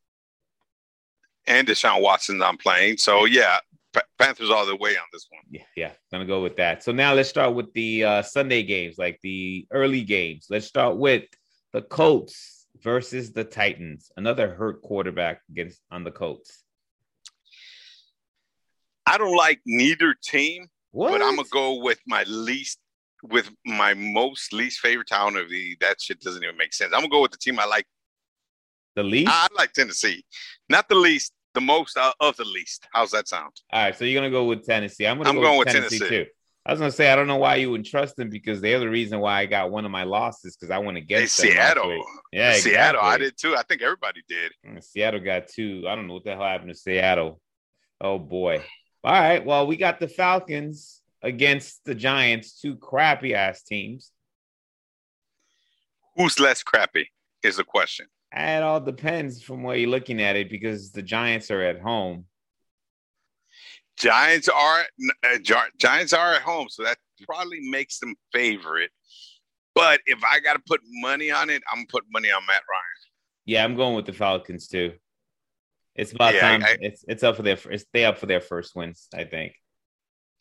And 1.46 1.66
Deshaun 1.66 2.00
Watson's 2.02 2.38
not 2.38 2.58
playing. 2.60 2.98
So 2.98 3.24
yeah, 3.24 3.58
Pa- 3.92 4.02
Panthers 4.18 4.50
all 4.50 4.66
the 4.66 4.76
way 4.76 4.96
on 4.96 5.04
this 5.12 5.26
one. 5.30 5.42
Yeah, 5.50 5.62
yeah, 5.76 5.92
gonna 6.12 6.26
go 6.26 6.42
with 6.42 6.56
that. 6.56 6.82
So 6.84 6.92
now 6.92 7.12
let's 7.14 7.28
start 7.28 7.54
with 7.54 7.72
the 7.72 8.04
uh, 8.04 8.22
Sunday 8.22 8.62
games, 8.62 8.96
like 8.98 9.18
the 9.22 9.66
early 9.72 10.02
games. 10.02 10.46
Let's 10.50 10.66
start 10.66 10.96
with 10.96 11.24
the 11.72 11.82
Colts 11.82 12.66
versus 12.82 13.32
the 13.32 13.44
Titans. 13.44 14.12
Another 14.16 14.54
hurt 14.54 14.82
quarterback 14.82 15.40
against 15.50 15.80
on 15.90 16.04
the 16.04 16.10
Colts. 16.10 16.62
I 19.06 19.18
don't 19.18 19.36
like 19.36 19.60
neither 19.66 20.14
team, 20.22 20.66
What? 20.92 21.10
but 21.10 21.22
I'm 21.22 21.36
gonna 21.36 21.48
go 21.50 21.74
with 21.82 21.98
my 22.06 22.22
least, 22.24 22.78
with 23.24 23.50
my 23.64 23.94
most 23.94 24.52
least 24.52 24.78
favorite 24.80 25.08
town 25.08 25.36
of 25.36 25.48
the. 25.50 25.76
That 25.80 26.00
shit 26.00 26.20
doesn't 26.20 26.44
even 26.44 26.56
make 26.56 26.74
sense. 26.74 26.92
I'm 26.94 27.00
gonna 27.00 27.10
go 27.10 27.22
with 27.22 27.32
the 27.32 27.38
team 27.38 27.58
I 27.58 27.64
like. 27.64 27.86
The 28.96 29.02
least. 29.02 29.30
I 29.32 29.46
like 29.56 29.72
Tennessee, 29.72 30.24
not 30.68 30.88
the 30.88 30.94
least, 30.94 31.32
the 31.54 31.60
most 31.60 31.96
uh, 31.96 32.12
of 32.20 32.36
the 32.36 32.44
least. 32.44 32.86
How's 32.92 33.10
that 33.12 33.28
sound? 33.28 33.52
All 33.72 33.82
right, 33.84 33.96
so 33.96 34.04
you're 34.04 34.20
gonna 34.20 34.30
go 34.30 34.44
with 34.44 34.64
Tennessee. 34.64 35.06
I'm 35.06 35.18
gonna 35.18 35.30
I'm 35.30 35.36
go 35.36 35.42
going 35.42 35.58
with 35.58 35.68
Tennessee, 35.68 35.98
Tennessee. 35.98 36.24
too. 36.24 36.30
I 36.66 36.72
was 36.72 36.80
gonna 36.80 36.92
say 36.92 37.10
I 37.10 37.16
don't 37.16 37.26
know 37.26 37.36
why 37.38 37.56
you 37.56 37.70
wouldn't 37.70 37.88
trust 37.88 38.16
them 38.16 38.28
because 38.28 38.60
they're 38.60 38.78
the 38.80 38.88
reason 38.88 39.18
why 39.20 39.40
I 39.40 39.46
got 39.46 39.70
one 39.70 39.84
of 39.84 39.90
my 39.90 40.04
losses 40.04 40.56
because 40.56 40.70
I 40.70 40.78
went 40.78 40.98
Hey, 40.98 41.02
against 41.04 41.38
them 41.38 41.46
Seattle. 41.52 42.04
Yeah, 42.32 42.52
Seattle. 42.54 43.00
I 43.02 43.16
did 43.18 43.36
too. 43.36 43.56
I 43.56 43.62
think 43.62 43.80
everybody 43.82 44.22
did. 44.28 44.52
And 44.64 44.82
Seattle 44.84 45.20
got 45.20 45.48
two. 45.48 45.84
I 45.88 45.94
don't 45.96 46.06
know 46.06 46.14
what 46.14 46.24
the 46.24 46.32
hell 46.32 46.42
happened 46.44 46.70
to 46.70 46.76
Seattle. 46.78 47.40
Oh 48.00 48.18
boy. 48.18 48.62
All 49.02 49.12
right. 49.12 49.44
Well, 49.44 49.66
we 49.66 49.76
got 49.78 50.00
the 50.00 50.08
Falcons 50.08 51.00
against 51.22 51.84
the 51.84 51.94
Giants, 51.94 52.60
two 52.60 52.76
crappy 52.76 53.34
ass 53.34 53.62
teams. 53.62 54.12
Who's 56.16 56.38
less 56.38 56.62
crappy 56.62 57.08
is 57.42 57.56
the 57.56 57.64
question. 57.64 58.06
It 58.32 58.62
all 58.62 58.80
depends 58.80 59.42
from 59.42 59.62
where 59.62 59.76
you're 59.76 59.90
looking 59.90 60.20
at 60.20 60.36
it 60.36 60.48
because 60.50 60.92
the 60.92 61.02
Giants 61.02 61.50
are 61.50 61.62
at 61.62 61.80
home. 61.80 62.26
Giants 63.96 64.48
are 64.48 64.84
uh, 65.24 65.38
Giants 65.78 66.12
are 66.12 66.34
at 66.34 66.42
home, 66.42 66.68
so 66.70 66.84
that 66.84 66.96
probably 67.26 67.60
makes 67.70 67.98
them 67.98 68.14
favorite. 68.32 68.90
But 69.74 70.00
if 70.06 70.22
I 70.24 70.40
got 70.40 70.54
to 70.54 70.62
put 70.66 70.80
money 70.84 71.30
on 71.30 71.50
it, 71.50 71.62
I'm 71.70 71.78
gonna 71.78 71.86
put 71.88 72.04
money 72.10 72.30
on 72.30 72.40
Matt 72.46 72.62
Ryan. 72.68 72.82
Yeah, 73.44 73.64
I'm 73.64 73.76
going 73.76 73.96
with 73.96 74.06
the 74.06 74.12
Falcons 74.12 74.68
too. 74.68 74.92
It's 75.94 76.12
about 76.12 76.34
yeah, 76.34 76.40
time. 76.40 76.62
I, 76.64 76.76
it's 76.80 77.04
it's 77.08 77.22
up 77.22 77.36
for 77.36 77.42
their 77.42 77.58
it's 77.70 77.84
they 77.92 78.04
up 78.04 78.18
for 78.18 78.26
their 78.26 78.40
first 78.40 78.74
wins. 78.74 79.08
I 79.14 79.24
think. 79.24 79.52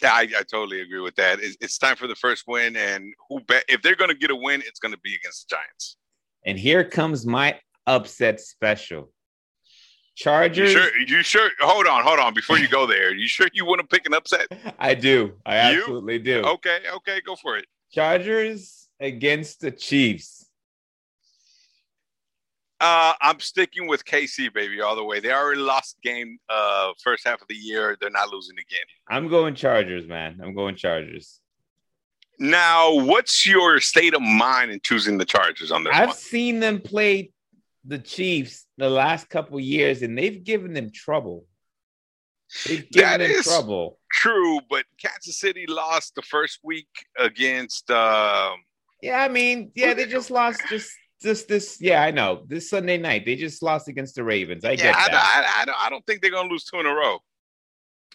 Yeah, 0.02 0.14
I, 0.14 0.22
I 0.22 0.44
totally 0.50 0.80
agree 0.80 1.02
with 1.02 1.16
that. 1.16 1.42
It's, 1.42 1.58
it's, 1.60 1.78
time 1.78 1.98
for 1.98 2.08
the 2.08 2.16
first 2.16 2.46
win, 2.48 2.78
and 2.78 3.14
who 3.28 3.42
bet 3.42 3.66
if 3.68 3.82
they're 3.82 3.98
going 3.98 4.10
to 4.10 4.16
get 4.16 4.32
a 4.32 4.36
win, 4.36 4.62
it's 4.66 4.80
going 4.80 4.94
to 4.94 5.00
be 5.02 5.14
against 5.14 5.50
the 5.50 5.58
Giants. 5.58 5.98
And 6.46 6.58
here 6.58 6.86
comes 6.86 7.26
my 7.26 7.60
upset 7.90 8.40
special. 8.40 9.12
Chargers. 10.16 10.74
You 10.74 10.80
sure? 10.80 10.98
You 11.00 11.24
sure? 11.24 11.50
Hold 11.62 11.88
on, 11.88 12.04
hold 12.04 12.20
on. 12.20 12.34
Before 12.34 12.60
you 12.60 12.68
go 12.68 12.86
there, 12.86 13.14
you 13.14 13.28
sure 13.28 13.48
you 13.54 13.66
want 13.66 13.82
to 13.82 13.88
pick 13.88 14.06
an 14.06 14.14
upset? 14.14 14.48
I 14.80 14.94
do. 14.94 15.34
I 15.46 15.56
absolutely 15.58 16.16
you? 16.16 16.20
do. 16.20 16.42
Okay, 16.42 16.80
okay, 16.98 17.22
go 17.26 17.36
for 17.36 17.58
it. 17.58 17.66
Chargers 17.92 18.90
against 19.00 19.62
the 19.62 19.72
Chiefs. 19.72 20.46
Uh, 22.82 23.14
I'm 23.22 23.40
sticking 23.40 23.88
with 23.88 24.06
KC, 24.06 24.54
baby, 24.54 24.80
all 24.82 24.96
the 24.96 25.04
way. 25.04 25.20
They 25.20 25.34
already 25.34 25.60
lost 25.60 25.98
game 26.02 26.38
uh 26.50 26.92
first 27.04 27.26
half 27.26 27.42
of 27.42 27.48
the 27.48 27.56
year. 27.56 27.98
They're 28.00 28.10
not 28.10 28.30
losing 28.30 28.56
again. 28.58 28.86
I'm 29.10 29.30
going 29.30 29.56
Chargers, 29.56 30.06
man. 30.08 30.40
I'm 30.44 30.54
going 30.54 30.76
Chargers. 30.76 31.40
Now, 32.40 32.94
what's 32.94 33.46
your 33.46 33.82
state 33.82 34.14
of 34.14 34.22
mind 34.22 34.72
in 34.72 34.80
choosing 34.82 35.18
the 35.18 35.26
Chargers 35.26 35.72
on 35.72 35.84
this? 35.84 35.94
I've 35.94 36.10
one? 36.10 36.18
seen 36.18 36.60
them 36.62 36.80
play 36.80 37.32
the 37.86 38.00
Chiefs 38.00 38.66
the 38.78 38.90
last 38.90 39.30
couple 39.30 39.60
years, 39.60 40.02
and 40.02 40.18
they've 40.18 40.44
given 40.44 40.74
them 40.74 40.92
trouble. 40.92 41.46
They've 42.68 42.90
given 42.90 43.20
that 43.20 43.28
them 43.28 43.44
trouble. 43.44 44.00
True, 44.12 44.60
but 44.70 44.86
Kansas 45.02 45.40
City 45.40 45.66
lost 45.68 46.16
the 46.16 46.22
first 46.24 46.60
week 46.64 46.90
against. 47.18 47.90
Uh, 47.90 48.52
yeah, 49.02 49.22
I 49.22 49.30
mean, 49.30 49.72
yeah, 49.76 49.94
they 49.94 50.06
just 50.06 50.32
lost 50.32 50.62
just 50.68 50.92
just 51.22 51.48
this. 51.48 51.78
Yeah, 51.80 52.02
I 52.02 52.12
know. 52.12 52.44
This 52.48 52.70
Sunday 52.70 52.98
night, 52.98 53.26
they 53.26 53.36
just 53.36 53.62
lost 53.62 53.88
against 53.88 54.16
the 54.16 54.24
Ravens. 54.24 54.66
I 54.66 54.72
yeah, 54.72 54.78
get 54.78 54.94
that. 54.94 55.14
I, 55.14 55.60
I, 55.60 55.62
I, 55.62 55.66
don't, 55.66 55.86
I 55.86 55.90
don't 55.90 56.06
think 56.06 56.22
they're 56.22 56.32
gonna 56.32 56.50
lose 56.50 56.66
two 56.66 56.80
in 56.80 56.86
a 56.86 56.94
row. 56.94 57.20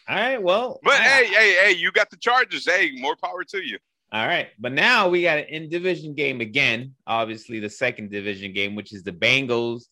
All 0.06 0.16
right, 0.16 0.42
well, 0.42 0.80
but 0.82 1.00
hey, 1.00 1.26
hey, 1.26 1.56
hey, 1.64 1.72
you 1.72 1.90
got 1.92 2.10
the 2.10 2.16
Chargers. 2.16 2.66
Hey, 2.66 2.92
more 2.96 3.16
power 3.16 3.44
to 3.44 3.64
you. 3.64 3.78
All 4.14 4.24
right, 4.24 4.46
but 4.60 4.72
now 4.72 5.08
we 5.08 5.22
got 5.22 5.38
an 5.38 5.46
in 5.48 5.68
division 5.68 6.14
game 6.14 6.40
again. 6.40 6.94
Obviously, 7.04 7.58
the 7.58 7.68
second 7.68 8.12
division 8.12 8.52
game, 8.52 8.76
which 8.76 8.92
is 8.92 9.02
the 9.02 9.10
Bengals 9.10 9.86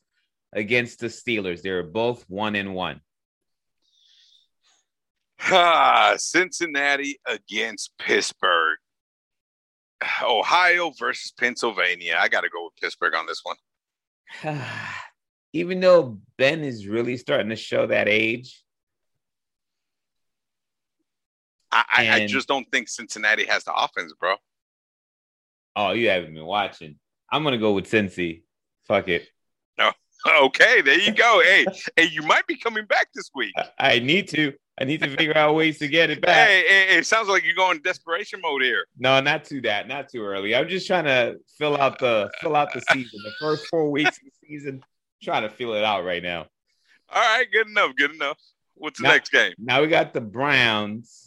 against 0.52 1.00
the 1.00 1.08
Steelers. 1.08 1.60
They're 1.60 1.82
both 1.82 2.24
one 2.28 2.54
and 2.54 2.72
one. 2.72 3.00
Ah, 5.40 6.14
Cincinnati 6.18 7.18
against 7.26 7.98
Pittsburgh. 7.98 8.78
Ohio 10.22 10.92
versus 10.96 11.32
Pennsylvania. 11.32 12.16
I 12.16 12.28
got 12.28 12.42
to 12.42 12.48
go 12.48 12.62
with 12.62 12.76
Pittsburgh 12.80 13.16
on 13.16 13.26
this 13.26 13.42
one. 13.42 13.56
Even 15.52 15.80
though 15.80 16.20
Ben 16.38 16.60
is 16.60 16.86
really 16.86 17.16
starting 17.16 17.48
to 17.48 17.56
show 17.56 17.88
that 17.88 18.06
age, 18.06 18.62
I, 21.72 21.84
I, 21.96 22.10
I 22.10 22.26
just 22.26 22.46
don't 22.46 22.70
think 22.70 22.88
Cincinnati 22.88 23.46
has 23.46 23.64
the 23.64 23.74
offense, 23.74 24.12
bro. 24.20 24.34
Oh, 25.74 25.92
you 25.92 26.10
haven't 26.10 26.34
been 26.34 26.44
watching. 26.44 26.96
I'm 27.30 27.42
gonna 27.42 27.58
go 27.58 27.72
with 27.72 27.90
Cincy. 27.90 28.42
Fuck 28.86 29.08
it. 29.08 29.28
No. 29.78 29.92
Okay, 30.42 30.82
there 30.82 31.00
you 31.00 31.12
go. 31.12 31.42
hey, 31.44 31.66
hey, 31.96 32.04
you 32.04 32.22
might 32.22 32.46
be 32.46 32.56
coming 32.56 32.84
back 32.86 33.08
this 33.12 33.28
week. 33.34 33.52
I 33.76 33.98
need 33.98 34.28
to. 34.28 34.52
I 34.78 34.84
need 34.84 35.02
to 35.02 35.08
figure 35.16 35.36
out 35.36 35.54
ways 35.56 35.78
to 35.80 35.88
get 35.88 36.10
it 36.10 36.20
back. 36.22 36.48
Hey, 36.48 36.64
hey, 36.66 36.98
it 36.98 37.06
sounds 37.06 37.28
like 37.28 37.44
you're 37.44 37.56
going 37.56 37.80
desperation 37.82 38.40
mode 38.40 38.62
here. 38.62 38.86
No, 38.96 39.20
not 39.20 39.44
too 39.44 39.60
that, 39.62 39.88
not 39.88 40.08
too 40.08 40.22
early. 40.22 40.54
I'm 40.54 40.68
just 40.68 40.86
trying 40.86 41.04
to 41.04 41.38
fill 41.58 41.76
out 41.76 41.98
the 41.98 42.30
fill 42.40 42.54
out 42.54 42.72
the 42.72 42.82
season. 42.92 43.18
The 43.24 43.32
first 43.40 43.66
four 43.66 43.90
weeks 43.90 44.16
of 44.18 44.24
the 44.24 44.48
season, 44.48 44.84
trying 45.20 45.42
to 45.42 45.50
fill 45.50 45.74
it 45.74 45.82
out 45.82 46.04
right 46.04 46.22
now. 46.22 46.46
All 47.08 47.20
right, 47.20 47.46
good 47.52 47.66
enough, 47.66 47.92
good 47.96 48.14
enough. 48.14 48.38
What's 48.74 49.00
the 49.00 49.08
now, 49.08 49.12
next 49.12 49.30
game? 49.30 49.52
Now 49.58 49.82
we 49.82 49.88
got 49.88 50.14
the 50.14 50.20
Browns 50.20 51.21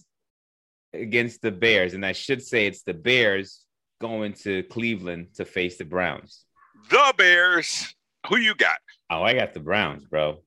against 0.95 1.41
the 1.41 1.51
Bears, 1.51 1.93
and 1.93 2.05
I 2.05 2.11
should 2.11 2.41
say 2.41 2.65
it's 2.65 2.83
the 2.83 2.93
Bears 2.93 3.61
going 4.01 4.33
to 4.33 4.63
Cleveland 4.63 5.27
to 5.35 5.45
face 5.45 5.77
the 5.77 5.85
Browns. 5.85 6.45
The 6.89 7.13
Bears. 7.17 7.95
Who 8.29 8.37
you 8.37 8.55
got? 8.55 8.77
Oh, 9.09 9.21
I 9.21 9.33
got 9.33 9.53
the 9.53 9.59
Browns, 9.59 10.05
bro. 10.05 10.39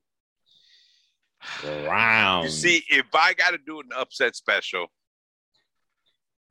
Browns. 1.61 2.45
You 2.63 2.69
see, 2.71 2.83
if 2.89 3.05
I 3.13 3.33
got 3.33 3.51
to 3.51 3.57
do 3.57 3.79
an 3.79 3.89
upset 3.95 4.35
special, 4.35 4.87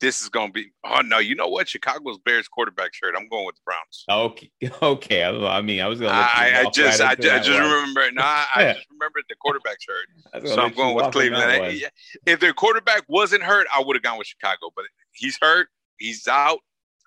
this 0.00 0.22
is 0.22 0.28
going 0.28 0.48
to 0.48 0.52
be. 0.52 0.72
Oh 0.84 1.00
no, 1.00 1.18
you 1.18 1.34
know 1.34 1.48
what? 1.48 1.68
Chicago's 1.68 2.18
Bears 2.18 2.48
quarterback 2.48 2.94
shirt. 2.94 3.14
I'm 3.16 3.28
going 3.28 3.46
with 3.46 3.56
the 3.56 3.62
Browns. 3.64 4.04
Okay, 4.10 4.50
okay. 4.82 5.24
I 5.24 5.60
mean, 5.60 5.80
I 5.80 5.86
was 5.86 6.00
going. 6.00 6.12
to 6.12 6.16
I, 6.16 6.64
I 6.64 6.70
just, 6.70 7.00
right 7.00 7.10
I, 7.10 7.14
just, 7.14 7.34
I 7.34 7.38
just 7.38 7.48
remember. 7.48 8.10
No, 8.12 8.22
I, 8.22 8.46
I 8.54 8.64
just 8.74 8.86
remembered 8.90 9.24
the 9.28 9.36
quarterback 9.36 9.78
shirt. 9.80 10.48
So 10.48 10.60
I'm 10.60 10.72
going 10.72 10.94
with 10.94 11.12
Cleveland. 11.12 11.82
If 12.26 12.40
their 12.40 12.52
quarterback 12.52 13.02
wasn't 13.08 13.42
hurt, 13.42 13.66
I 13.74 13.82
would 13.82 13.96
have 13.96 14.02
gone 14.02 14.18
with 14.18 14.26
Chicago. 14.26 14.70
But 14.74 14.86
he's 15.12 15.38
hurt. 15.40 15.68
He's 15.98 16.26
out. 16.28 16.60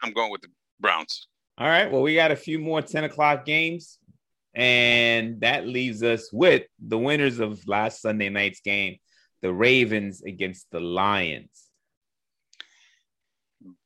I'm 0.04 0.14
going 0.14 0.32
with 0.32 0.42
the 0.42 0.50
Browns. 0.80 1.28
All 1.58 1.68
right. 1.68 1.92
Well, 1.92 2.02
we 2.02 2.16
got 2.16 2.32
a 2.32 2.36
few 2.36 2.60
more 2.60 2.82
10 2.82 3.04
o'clock 3.06 3.46
games. 3.46 4.00
And 4.54 5.40
that 5.42 5.66
leaves 5.66 6.04
us 6.04 6.30
with 6.34 6.64
the 6.86 6.98
winners 6.98 7.40
of 7.40 7.66
last 7.68 8.02
Sunday 8.02 8.28
night's 8.28 8.60
game 8.60 8.98
the 9.42 9.52
Ravens 9.52 10.22
against 10.22 10.68
the 10.72 10.80
Lions. 10.80 11.71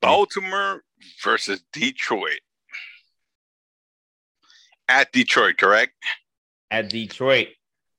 Baltimore 0.02 0.84
versus 1.24 1.64
Detroit. 1.74 2.40
At 4.88 5.12
Detroit, 5.12 5.58
correct? 5.58 5.94
At 6.72 6.90
Detroit. 6.90 7.50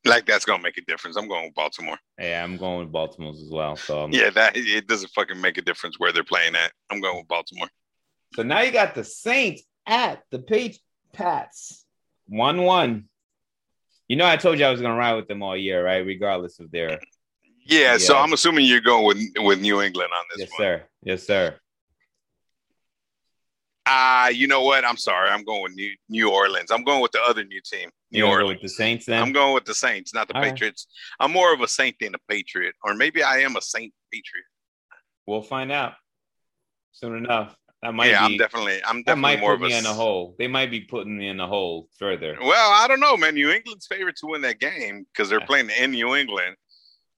Like 0.04 0.24
that's 0.24 0.44
gonna 0.44 0.62
make 0.62 0.78
a 0.78 0.82
difference. 0.82 1.16
I'm 1.16 1.26
going 1.26 1.46
with 1.46 1.54
Baltimore. 1.54 1.98
Yeah, 2.18 2.44
I'm 2.44 2.56
going 2.56 2.78
with 2.78 2.92
Baltimore 2.92 3.32
as 3.32 3.50
well. 3.50 3.74
So 3.74 4.04
I'm... 4.04 4.12
yeah, 4.12 4.30
that 4.30 4.56
it 4.56 4.86
doesn't 4.86 5.10
fucking 5.10 5.40
make 5.40 5.58
a 5.58 5.62
difference 5.62 5.98
where 5.98 6.12
they're 6.12 6.22
playing 6.22 6.54
at. 6.54 6.72
I'm 6.90 7.00
going 7.00 7.16
with 7.16 7.26
Baltimore. 7.26 7.68
So 8.34 8.42
now 8.44 8.60
you 8.60 8.70
got 8.70 8.94
the 8.94 9.02
Saints 9.02 9.62
at 9.86 10.22
the 10.30 10.38
Page 10.38 10.78
Pats. 11.12 11.84
One 12.28 12.62
one. 12.62 13.08
You 14.08 14.14
know, 14.16 14.26
I 14.26 14.36
told 14.36 14.60
you 14.60 14.64
I 14.64 14.70
was 14.70 14.80
going 14.80 14.92
to 14.92 14.98
ride 14.98 15.14
with 15.14 15.26
them 15.26 15.42
all 15.42 15.56
year, 15.56 15.84
right? 15.84 16.06
Regardless 16.06 16.60
of 16.60 16.70
their. 16.70 16.90
Yeah, 17.64 17.80
yeah, 17.80 17.98
so 17.98 18.16
I'm 18.16 18.32
assuming 18.32 18.66
you're 18.66 18.80
going 18.80 19.04
with 19.04 19.18
with 19.44 19.60
New 19.60 19.82
England 19.82 20.10
on 20.16 20.24
this 20.30 20.48
yes, 20.48 20.50
one. 20.50 20.58
sir. 20.58 20.84
Yes, 21.02 21.26
sir. 21.26 21.58
Ah, 23.88 24.24
uh, 24.24 24.28
you 24.28 24.48
know 24.48 24.62
what? 24.62 24.84
I'm 24.84 24.96
sorry. 24.96 25.30
I'm 25.30 25.44
going 25.44 25.62
with 25.62 25.74
New, 25.74 25.90
New 26.08 26.30
Orleans. 26.30 26.70
I'm 26.72 26.82
going 26.82 27.00
with 27.00 27.12
the 27.12 27.20
other 27.22 27.44
new 27.44 27.60
team, 27.60 27.88
New 28.10 28.18
you 28.18 28.26
Orleans. 28.26 28.60
with 28.60 28.62
the 28.62 28.68
Saints. 28.68 29.06
Then 29.06 29.22
I'm 29.22 29.32
going 29.32 29.54
with 29.54 29.64
the 29.64 29.74
Saints, 29.74 30.12
not 30.12 30.26
the 30.26 30.36
all 30.36 30.42
Patriots. 30.42 30.88
Right. 31.20 31.26
I'm 31.26 31.32
more 31.32 31.54
of 31.54 31.60
a 31.60 31.68
Saint 31.68 31.96
than 32.00 32.14
a 32.14 32.18
Patriot, 32.28 32.74
or 32.82 32.94
maybe 32.94 33.22
I 33.22 33.38
am 33.38 33.54
a 33.54 33.62
Saint 33.62 33.92
Patriot. 34.12 34.44
We'll 35.26 35.42
find 35.42 35.70
out 35.70 35.94
soon 36.92 37.16
enough. 37.16 37.56
That 37.82 37.94
might 37.94 38.10
yeah, 38.10 38.26
be, 38.26 38.34
I'm 38.34 38.38
definitely 38.38 38.80
I'm 38.84 39.02
definitely 39.02 39.22
might 39.22 39.40
more 39.40 39.56
put 39.56 39.64
of 39.66 39.70
me 39.70 39.76
a, 39.76 39.78
in 39.78 39.86
a 39.86 39.92
hole. 39.92 40.34
They 40.38 40.48
might 40.48 40.70
be 40.70 40.80
putting 40.80 41.16
me 41.16 41.28
in 41.28 41.38
a 41.38 41.46
hole 41.46 41.88
further. 41.98 42.36
Well, 42.40 42.70
I 42.72 42.88
don't 42.88 43.00
know, 43.00 43.16
man. 43.16 43.34
New 43.34 43.50
England's 43.50 43.86
favorite 43.86 44.16
to 44.16 44.26
win 44.26 44.40
that 44.42 44.58
game 44.58 45.06
because 45.12 45.28
they're 45.28 45.40
playing 45.40 45.70
in 45.70 45.92
New 45.92 46.16
England. 46.16 46.56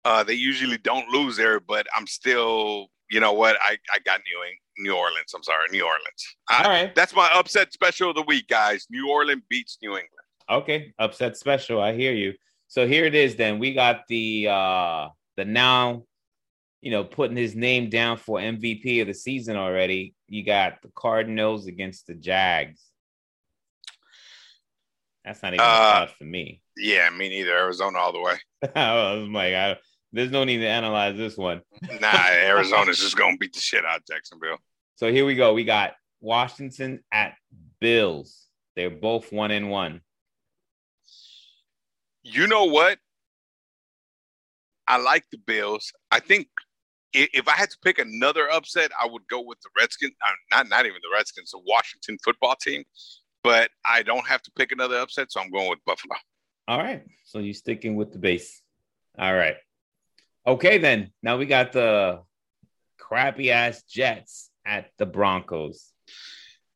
Uh, 0.05 0.24
they 0.24 0.35
usually 0.35 0.78
don't 0.78 1.09
lose 1.09 1.36
there, 1.36 1.61
but 1.61 1.86
I'm 1.97 2.07
still, 2.07 2.89
you 3.11 3.20
know 3.20 3.32
what? 3.32 3.57
I, 3.61 3.78
I 3.93 3.99
got 4.01 4.20
New 4.27 4.43
New 4.78 4.94
Orleans. 4.94 5.32
I'm 5.34 5.42
sorry, 5.42 5.68
New 5.70 5.84
Orleans. 5.84 6.36
I, 6.48 6.62
All 6.64 6.70
right, 6.70 6.94
that's 6.94 7.14
my 7.14 7.30
upset 7.34 7.72
special 7.72 8.10
of 8.10 8.16
the 8.16 8.22
week, 8.22 8.48
guys. 8.48 8.86
New 8.90 9.10
Orleans 9.10 9.42
beats 9.48 9.78
New 9.82 9.90
England. 9.90 10.09
Okay, 10.50 10.94
upset 10.98 11.36
special. 11.36 11.80
I 11.80 11.94
hear 11.94 12.12
you. 12.12 12.34
So 12.68 12.86
here 12.86 13.05
it 13.05 13.14
is. 13.14 13.36
Then 13.36 13.59
we 13.59 13.74
got 13.74 14.06
the 14.09 14.48
uh 14.48 15.09
the 15.36 15.44
now 15.44 16.05
you 16.80 16.90
know, 16.90 17.05
putting 17.05 17.36
his 17.36 17.55
name 17.55 17.90
down 17.90 18.16
for 18.16 18.38
MVP 18.38 19.00
of 19.00 19.09
the 19.09 19.14
season 19.14 19.56
already. 19.56 20.14
You 20.28 20.44
got 20.44 20.80
the 20.82 20.90
Cardinals 20.94 21.66
against 21.66 22.06
the 22.06 22.14
Jags. 22.14 22.80
That's 25.24 25.42
not 25.42 25.55
even 25.55 25.64
uh, 25.64 26.06
for 26.06 26.24
me. 26.24 26.62
Yeah, 26.76 27.10
me 27.10 27.28
neither. 27.28 27.56
Arizona 27.56 27.98
all 27.98 28.12
the 28.12 28.20
way. 28.20 28.36
I 28.74 29.14
was 29.14 29.28
like, 29.28 29.55
I, 29.55 29.76
there's 30.12 30.30
no 30.30 30.44
need 30.44 30.59
to 30.59 30.68
analyze 30.68 31.16
this 31.16 31.36
one. 31.36 31.62
nah, 32.00 32.28
Arizona's 32.30 32.98
just 32.98 33.16
gonna 33.16 33.36
beat 33.36 33.52
the 33.52 33.60
shit 33.60 33.84
out 33.84 33.98
of 33.98 34.06
Jacksonville. 34.06 34.59
So 34.98 35.12
here 35.12 35.24
we 35.24 35.36
go. 35.36 35.54
We 35.54 35.62
got 35.62 35.92
Washington 36.20 37.04
at 37.12 37.34
Bills. 37.80 38.48
They're 38.74 38.90
both 38.90 39.30
one 39.30 39.52
and 39.52 39.70
one. 39.70 40.00
You 42.24 42.48
know 42.48 42.64
what? 42.64 42.98
I 44.88 44.96
like 44.96 45.22
the 45.30 45.38
Bills. 45.38 45.92
I 46.10 46.18
think 46.18 46.48
if 47.12 47.46
I 47.46 47.52
had 47.52 47.70
to 47.70 47.78
pick 47.84 48.00
another 48.00 48.50
upset, 48.50 48.90
I 49.00 49.06
would 49.06 49.22
go 49.28 49.40
with 49.40 49.60
the 49.60 49.68
Redskins. 49.78 50.14
Uh, 50.20 50.32
not 50.50 50.68
not 50.68 50.84
even 50.84 50.98
the 51.00 51.16
Redskins, 51.16 51.52
the 51.52 51.60
Washington 51.64 52.18
football 52.24 52.56
team. 52.60 52.82
but 53.44 53.70
I 53.86 54.02
don't 54.02 54.26
have 54.26 54.42
to 54.42 54.50
pick 54.56 54.72
another 54.72 54.96
upset, 54.98 55.30
so 55.30 55.40
I'm 55.40 55.52
going 55.52 55.70
with 55.70 55.78
Buffalo. 55.86 56.16
All 56.66 56.78
right. 56.78 57.04
So 57.22 57.38
you're 57.38 57.54
sticking 57.54 57.94
with 57.94 58.10
the 58.10 58.18
base. 58.18 58.62
All 59.16 59.32
right. 59.32 59.58
Okay, 60.44 60.78
then. 60.78 61.12
Now 61.22 61.36
we 61.36 61.46
got 61.46 61.70
the 61.70 62.22
crappy 62.98 63.52
ass 63.52 63.84
Jets 63.84 64.50
at 64.69 64.90
the 64.99 65.07
Broncos. 65.07 65.93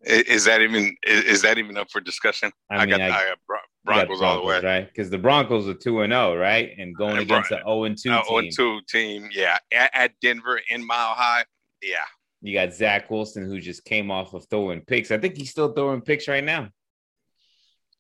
Is, 0.05 0.47
that 0.47 0.62
even 0.62 0.97
is, 1.06 1.43
that 1.43 1.59
even 1.59 1.77
up 1.77 1.89
for 1.90 2.01
discussion? 2.01 2.51
I, 2.69 2.86
mean, 2.86 2.94
I 2.94 2.98
got, 2.98 3.01
I, 3.01 3.06
I 3.06 3.28
got 3.28 3.39
Broncos, 3.47 3.69
Broncos, 3.85 4.23
all 4.23 4.40
the 4.40 4.47
way, 4.47 4.60
right? 4.60 4.89
Because 4.89 5.10
the 5.10 5.19
Broncos 5.19 5.69
are 5.69 5.74
two 5.74 6.01
and 6.01 6.12
zero, 6.12 6.36
right? 6.36 6.70
And 6.77 6.97
going 6.97 7.12
and 7.12 7.20
against 7.20 7.51
the 7.51 7.59
zero 7.59 7.85
and 7.85 7.97
two, 7.97 8.10
zero 8.10 8.24
uh, 8.28 8.39
and 8.39 8.52
two 8.52 8.81
team, 8.89 9.28
yeah, 9.32 9.59
at, 9.73 9.90
at 9.94 10.12
Denver 10.20 10.60
in 10.70 10.85
Mile 10.85 11.14
High, 11.14 11.44
yeah. 11.82 12.05
You 12.40 12.52
got 12.52 12.74
Zach 12.74 13.09
Wilson, 13.09 13.44
who 13.44 13.60
just 13.60 13.85
came 13.85 14.10
off 14.10 14.35
of 14.35 14.44
throwing 14.51 14.81
picks. 14.81 15.12
I 15.12 15.19
think 15.19 15.36
he's 15.36 15.51
still 15.51 15.73
throwing 15.73 16.01
picks 16.01 16.27
right 16.27 16.43
now. 16.43 16.70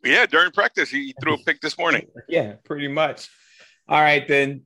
Yeah, 0.04 0.26
during 0.26 0.50
practice, 0.50 0.90
he 0.90 1.14
threw 1.20 1.34
a 1.34 1.38
pick 1.38 1.60
this 1.60 1.78
morning. 1.78 2.08
yeah, 2.28 2.54
pretty 2.64 2.88
much. 2.88 3.28
All 3.88 4.00
right, 4.00 4.26
then. 4.26 4.62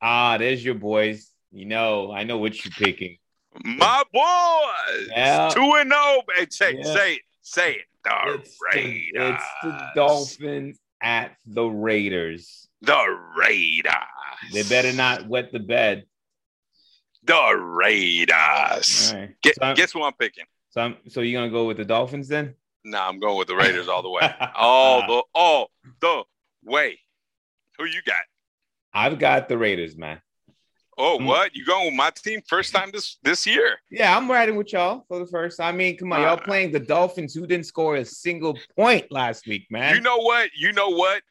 Ah, 0.00 0.38
there's 0.38 0.64
your 0.64 0.76
boys. 0.76 1.28
You 1.50 1.66
know, 1.66 2.12
I 2.12 2.22
know 2.22 2.38
what 2.38 2.64
you're 2.64 2.72
picking. 2.72 3.18
My 3.64 4.02
boys, 4.12 5.08
yeah. 5.08 5.50
two 5.52 5.74
and 5.74 5.90
zero. 5.90 5.94
Oh, 5.94 6.46
say, 6.50 6.76
yeah. 6.76 6.82
say 6.82 7.14
it, 7.14 7.22
say 7.42 7.72
it. 7.72 7.84
The 8.04 8.34
it's 8.34 8.56
Raiders. 8.72 9.12
The, 9.12 9.28
it's 9.28 9.44
the 9.62 9.88
Dolphins 9.94 10.78
at 11.02 11.36
the 11.46 11.64
Raiders. 11.64 12.68
The 12.80 13.18
Raiders. 13.36 13.92
They 14.52 14.62
better 14.62 14.92
not 14.92 15.26
wet 15.26 15.52
the 15.52 15.58
bed. 15.58 16.06
The 17.24 17.56
Raiders. 17.56 19.12
Right. 19.14 19.34
Get, 19.42 19.56
so 19.56 19.74
guess 19.74 19.92
who 19.92 20.02
I'm 20.02 20.14
picking? 20.14 20.46
So, 20.70 20.80
I'm, 20.80 20.96
so 21.08 21.20
you're 21.20 21.40
gonna 21.40 21.52
go 21.52 21.66
with 21.66 21.76
the 21.76 21.84
Dolphins 21.84 22.28
then? 22.28 22.54
No, 22.84 22.98
nah, 22.98 23.08
I'm 23.08 23.18
going 23.18 23.36
with 23.36 23.48
the 23.48 23.56
Raiders 23.56 23.88
all 23.88 24.02
the 24.02 24.10
way. 24.10 24.22
all 24.56 25.06
the 25.06 25.22
all 25.34 25.70
the 26.00 26.22
way. 26.64 26.98
Who 27.78 27.84
you 27.84 28.00
got? 28.06 28.22
I've 28.94 29.18
got 29.18 29.48
the 29.48 29.58
Raiders, 29.58 29.96
man. 29.96 30.20
Oh, 31.02 31.18
mm. 31.18 31.24
what? 31.24 31.56
You 31.56 31.64
going 31.64 31.86
with 31.86 31.94
my 31.94 32.10
team 32.10 32.42
first 32.46 32.74
time 32.74 32.90
this 32.92 33.18
this 33.22 33.46
year? 33.46 33.78
Yeah, 33.90 34.14
I'm 34.14 34.30
riding 34.30 34.56
with 34.56 34.72
y'all 34.72 35.04
for 35.08 35.18
the 35.18 35.26
first. 35.26 35.58
I 35.58 35.72
mean, 35.72 35.96
come 35.96 36.12
on, 36.12 36.20
y'all 36.20 36.34
uh, 36.34 36.36
playing 36.36 36.72
the 36.72 36.80
Dolphins 36.80 37.34
who 37.34 37.46
didn't 37.46 37.64
score 37.64 37.96
a 37.96 38.04
single 38.04 38.58
point 38.76 39.10
last 39.10 39.46
week, 39.46 39.66
man. 39.70 39.94
You 39.94 40.02
know 40.02 40.18
what? 40.18 40.50
You 40.54 40.72
know 40.72 40.90
what? 40.90 41.22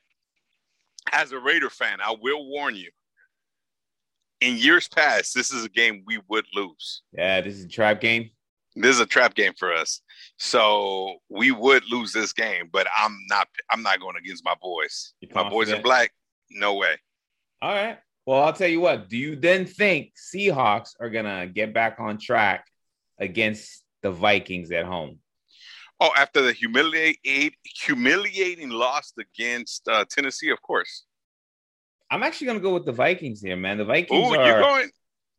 As 1.11 1.31
a 1.33 1.39
Raider 1.39 1.69
fan, 1.69 1.99
I 2.03 2.15
will 2.19 2.49
warn 2.49 2.75
you. 2.75 2.89
In 4.41 4.57
years 4.57 4.87
past, 4.87 5.35
this 5.35 5.51
is 5.53 5.65
a 5.65 5.69
game 5.69 6.03
we 6.07 6.19
would 6.29 6.45
lose. 6.55 7.03
Yeah, 7.13 7.41
this 7.41 7.55
is 7.55 7.65
a 7.65 7.67
trap 7.67 8.01
game. 8.01 8.31
This 8.75 8.95
is 8.95 9.01
a 9.01 9.05
trap 9.05 9.35
game 9.35 9.53
for 9.57 9.71
us. 9.71 10.01
So 10.37 11.17
we 11.29 11.51
would 11.51 11.83
lose 11.91 12.11
this 12.11 12.33
game, 12.33 12.69
but 12.71 12.87
I'm 12.97 13.15
not 13.29 13.47
I'm 13.69 13.83
not 13.83 13.99
going 13.99 14.15
against 14.17 14.43
my 14.43 14.55
boys. 14.59 15.13
My 15.35 15.47
boys 15.47 15.69
in 15.69 15.83
black, 15.83 16.11
no 16.49 16.73
way. 16.73 16.95
All 17.61 17.71
right. 17.71 17.99
Well, 18.29 18.43
I'll 18.43 18.53
tell 18.53 18.67
you 18.67 18.79
what. 18.79 19.09
Do 19.09 19.17
you 19.17 19.35
then 19.35 19.65
think 19.65 20.11
Seahawks 20.15 20.91
are 20.99 21.09
gonna 21.09 21.47
get 21.47 21.73
back 21.73 21.95
on 21.97 22.19
track 22.19 22.67
against 23.17 23.83
the 24.03 24.11
Vikings 24.11 24.71
at 24.71 24.85
home? 24.85 25.17
Oh, 25.99 26.11
after 26.15 26.43
the 26.43 26.53
humiliate, 26.53 27.55
humiliating 27.63 28.69
loss 28.69 29.13
against 29.17 29.87
uh, 29.87 30.05
Tennessee, 30.07 30.51
of 30.51 30.61
course. 30.61 31.05
I'm 32.11 32.21
actually 32.21 32.45
gonna 32.45 32.59
go 32.59 32.71
with 32.71 32.85
the 32.85 32.91
Vikings 32.91 33.41
here, 33.41 33.57
man. 33.57 33.79
The 33.79 33.85
Vikings 33.85 34.27
Ooh, 34.27 34.35
are. 34.35 34.45
You're 34.45 34.61
going. 34.61 34.91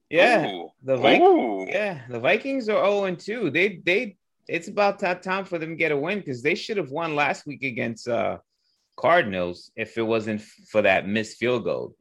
Yeah, 0.08 0.48
Ooh. 0.48 0.70
the 0.82 0.96
Vikings. 0.96 1.70
Yeah, 1.70 2.00
the 2.08 2.18
Vikings 2.18 2.68
are 2.68 2.84
0 2.84 3.04
and 3.04 3.20
2. 3.20 3.50
They 3.50 3.80
they. 3.86 4.16
It's 4.48 4.66
about 4.66 4.98
that 4.98 5.22
time 5.22 5.44
for 5.44 5.58
them 5.58 5.70
to 5.70 5.76
get 5.76 5.92
a 5.92 5.96
win 5.96 6.18
because 6.18 6.42
they 6.42 6.56
should 6.56 6.76
have 6.76 6.90
won 6.90 7.14
last 7.14 7.46
week 7.46 7.62
against 7.62 8.08
uh 8.08 8.38
Cardinals 8.96 9.70
if 9.76 9.96
it 9.96 10.02
wasn't 10.02 10.42
for 10.42 10.82
that 10.82 11.06
missed 11.06 11.38
field 11.38 11.62
goal. 11.62 11.94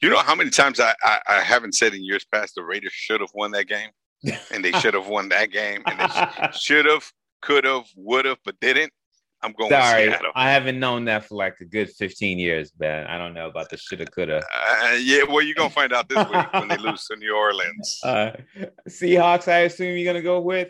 You 0.00 0.10
know 0.10 0.18
how 0.18 0.34
many 0.34 0.50
times 0.50 0.80
I, 0.80 0.94
I, 1.02 1.20
I 1.28 1.40
haven't 1.40 1.74
said 1.74 1.94
in 1.94 2.04
years 2.04 2.24
past 2.24 2.54
the 2.54 2.62
Raiders 2.62 2.92
should 2.92 3.20
have 3.20 3.32
won 3.34 3.50
that 3.52 3.66
game, 3.66 3.90
and 4.52 4.64
they 4.64 4.72
should 4.72 4.94
have 4.94 5.08
won 5.08 5.28
that 5.30 5.50
game, 5.50 5.82
and 5.86 5.98
they 5.98 6.48
should 6.52 6.86
have, 6.86 7.10
could 7.42 7.64
have, 7.64 7.86
would 7.96 8.24
have, 8.24 8.38
but 8.44 8.58
didn't. 8.60 8.92
I'm 9.42 9.52
going. 9.52 9.70
Sorry, 9.70 10.12
I 10.34 10.50
haven't 10.50 10.80
known 10.80 11.04
that 11.04 11.24
for 11.24 11.36
like 11.36 11.56
a 11.60 11.64
good 11.64 11.90
15 11.90 12.38
years, 12.38 12.72
man. 12.78 13.06
I 13.06 13.18
don't 13.18 13.34
know 13.34 13.46
about 13.46 13.70
the 13.70 13.76
shoulda, 13.76 14.06
coulda. 14.06 14.42
Uh, 14.54 14.94
yeah, 15.00 15.22
well, 15.28 15.42
you're 15.42 15.54
gonna 15.54 15.70
find 15.70 15.92
out 15.92 16.08
this 16.08 16.18
week 16.28 16.52
when 16.52 16.68
they 16.68 16.76
lose 16.76 17.04
to 17.06 17.16
New 17.16 17.34
Orleans. 17.34 18.00
Uh, 18.08 18.32
Seahawks, 18.88 19.48
I 19.48 19.60
assume 19.60 19.96
you're 19.96 20.12
gonna 20.12 20.22
go 20.22 20.40
with. 20.40 20.68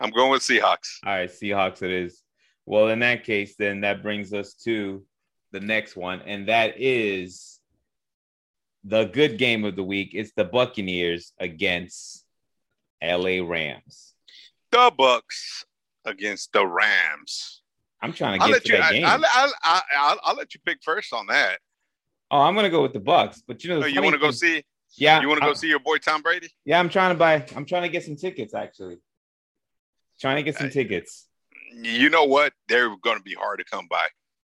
I'm 0.00 0.10
going 0.10 0.30
with 0.30 0.42
Seahawks. 0.42 0.98
All 1.04 1.14
right, 1.14 1.30
Seahawks 1.30 1.82
it 1.82 1.90
is. 1.90 2.22
Well, 2.66 2.88
in 2.88 2.98
that 2.98 3.24
case, 3.24 3.54
then 3.58 3.82
that 3.82 4.02
brings 4.02 4.32
us 4.32 4.54
to 4.64 5.04
the 5.52 5.60
next 5.60 5.96
one, 5.96 6.20
and 6.22 6.48
that 6.48 6.74
is 6.76 7.55
the 8.86 9.04
good 9.04 9.36
game 9.36 9.64
of 9.64 9.74
the 9.74 9.82
week 9.82 10.14
is 10.14 10.32
the 10.36 10.44
Buccaneers 10.44 11.32
against 11.40 12.24
LA 13.02 13.44
Rams. 13.44 14.14
The 14.70 14.92
Bucs 14.96 15.64
against 16.04 16.52
the 16.52 16.64
Rams. 16.64 17.62
I'm 18.00 18.12
trying 18.12 18.38
to 18.38 18.46
get 18.46 18.64
to 18.64 18.72
you, 18.72 18.78
that 18.78 18.84
I, 18.84 18.92
game. 18.92 19.04
I'll, 19.04 19.24
I'll, 19.34 19.82
I'll, 19.92 20.18
I'll, 20.22 20.36
let 20.36 20.54
you 20.54 20.60
pick 20.64 20.78
first 20.82 21.12
on 21.12 21.26
that. 21.26 21.58
Oh, 22.30 22.40
I'm 22.40 22.54
gonna 22.54 22.70
go 22.70 22.82
with 22.82 22.92
the 22.92 23.00
Bucs, 23.00 23.42
but 23.46 23.64
you 23.64 23.70
know, 23.70 23.82
oh, 23.82 23.86
you 23.86 24.00
want 24.02 24.14
to 24.14 24.20
go 24.20 24.30
see? 24.30 24.62
Yeah, 24.96 25.20
you 25.20 25.28
want 25.28 25.40
to 25.40 25.46
go 25.46 25.54
see 25.54 25.68
your 25.68 25.80
boy 25.80 25.98
Tom 25.98 26.22
Brady? 26.22 26.48
Yeah, 26.64 26.78
I'm 26.78 26.88
trying 26.88 27.12
to 27.12 27.18
buy. 27.18 27.44
I'm 27.56 27.64
trying 27.64 27.82
to 27.82 27.88
get 27.88 28.04
some 28.04 28.16
tickets 28.16 28.54
actually. 28.54 28.98
Trying 30.20 30.36
to 30.36 30.42
get 30.42 30.56
some 30.56 30.68
uh, 30.68 30.70
tickets. 30.70 31.26
You 31.72 32.08
know 32.08 32.24
what? 32.24 32.52
They're 32.68 32.88
going 32.96 33.18
to 33.18 33.22
be 33.22 33.34
hard 33.34 33.58
to 33.58 33.64
come 33.64 33.86
by. 33.90 34.06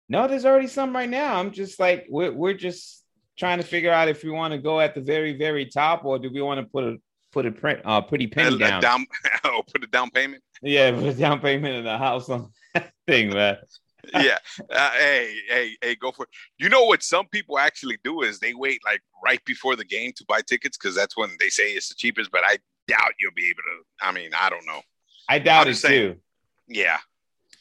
No, 0.10 0.28
there's 0.28 0.46
already 0.46 0.68
some 0.68 0.94
right 0.96 1.10
now. 1.10 1.40
I'm 1.40 1.52
just 1.52 1.80
like 1.80 2.06
we're 2.10 2.32
we're 2.32 2.54
just 2.54 3.05
trying 3.38 3.58
to 3.58 3.64
figure 3.64 3.92
out 3.92 4.08
if 4.08 4.24
we 4.24 4.30
want 4.30 4.54
to 4.54 4.58
go 4.58 4.80
at 4.80 4.96
the 4.96 5.02
very, 5.02 5.38
very 5.38 5.66
top 5.66 6.06
or 6.06 6.20
do 6.20 6.30
we 6.32 6.42
want 6.42 6.60
to 6.60 6.66
put 6.66 6.84
a 6.84 6.98
put 7.32 7.46
a 7.46 7.52
print 7.52 7.82
uh 7.84 8.00
pretty 8.00 8.28
penny 8.28 8.58
down. 8.58 8.82
down 8.82 9.06
oh, 9.44 9.62
put 9.72 9.84
a 9.84 9.88
down 9.88 10.10
payment. 10.10 10.42
Yeah, 10.62 10.92
put 10.92 11.04
a 11.06 11.14
down 11.14 11.40
payment 11.40 11.76
in 11.76 11.84
the 11.84 11.98
house 11.98 12.30
on 12.30 12.52
that 12.74 12.92
thing, 13.08 13.34
man. 13.34 13.58
yeah. 14.14 14.38
Uh, 14.70 14.92
hey, 14.92 15.36
hey, 15.50 15.78
hey, 15.82 15.96
go 15.96 16.12
for 16.12 16.24
it. 16.24 16.30
You 16.58 16.70
know 16.70 16.84
what 16.84 17.04
some 17.04 17.28
people 17.28 17.58
actually 17.58 17.98
do 18.04 18.22
is 18.22 18.40
they 18.40 18.54
wait 18.54 18.80
like 18.86 19.02
right 19.24 19.44
before 19.46 19.76
the 19.76 19.86
game 19.86 20.12
to 20.18 20.26
buy 20.28 20.42
tickets 20.42 20.78
because 20.78 20.96
that's 20.96 21.18
when 21.18 21.30
they 21.40 21.50
say 21.50 21.72
it's 21.72 21.90
the 21.90 21.96
cheapest. 21.96 22.32
But 22.32 22.42
I 22.46 22.58
doubt 22.88 23.14
you'll 23.20 23.32
be 23.36 23.50
able 23.50 23.64
to. 23.64 24.08
I 24.08 24.12
mean, 24.12 24.32
I 24.38 24.50
don't 24.50 24.66
know. 24.66 24.82
I 25.28 25.40
doubt 25.40 25.68
I'm 25.68 25.74
it 25.74 25.76
saying, 25.76 26.14
too. 26.14 26.20
Yeah, 26.68 26.98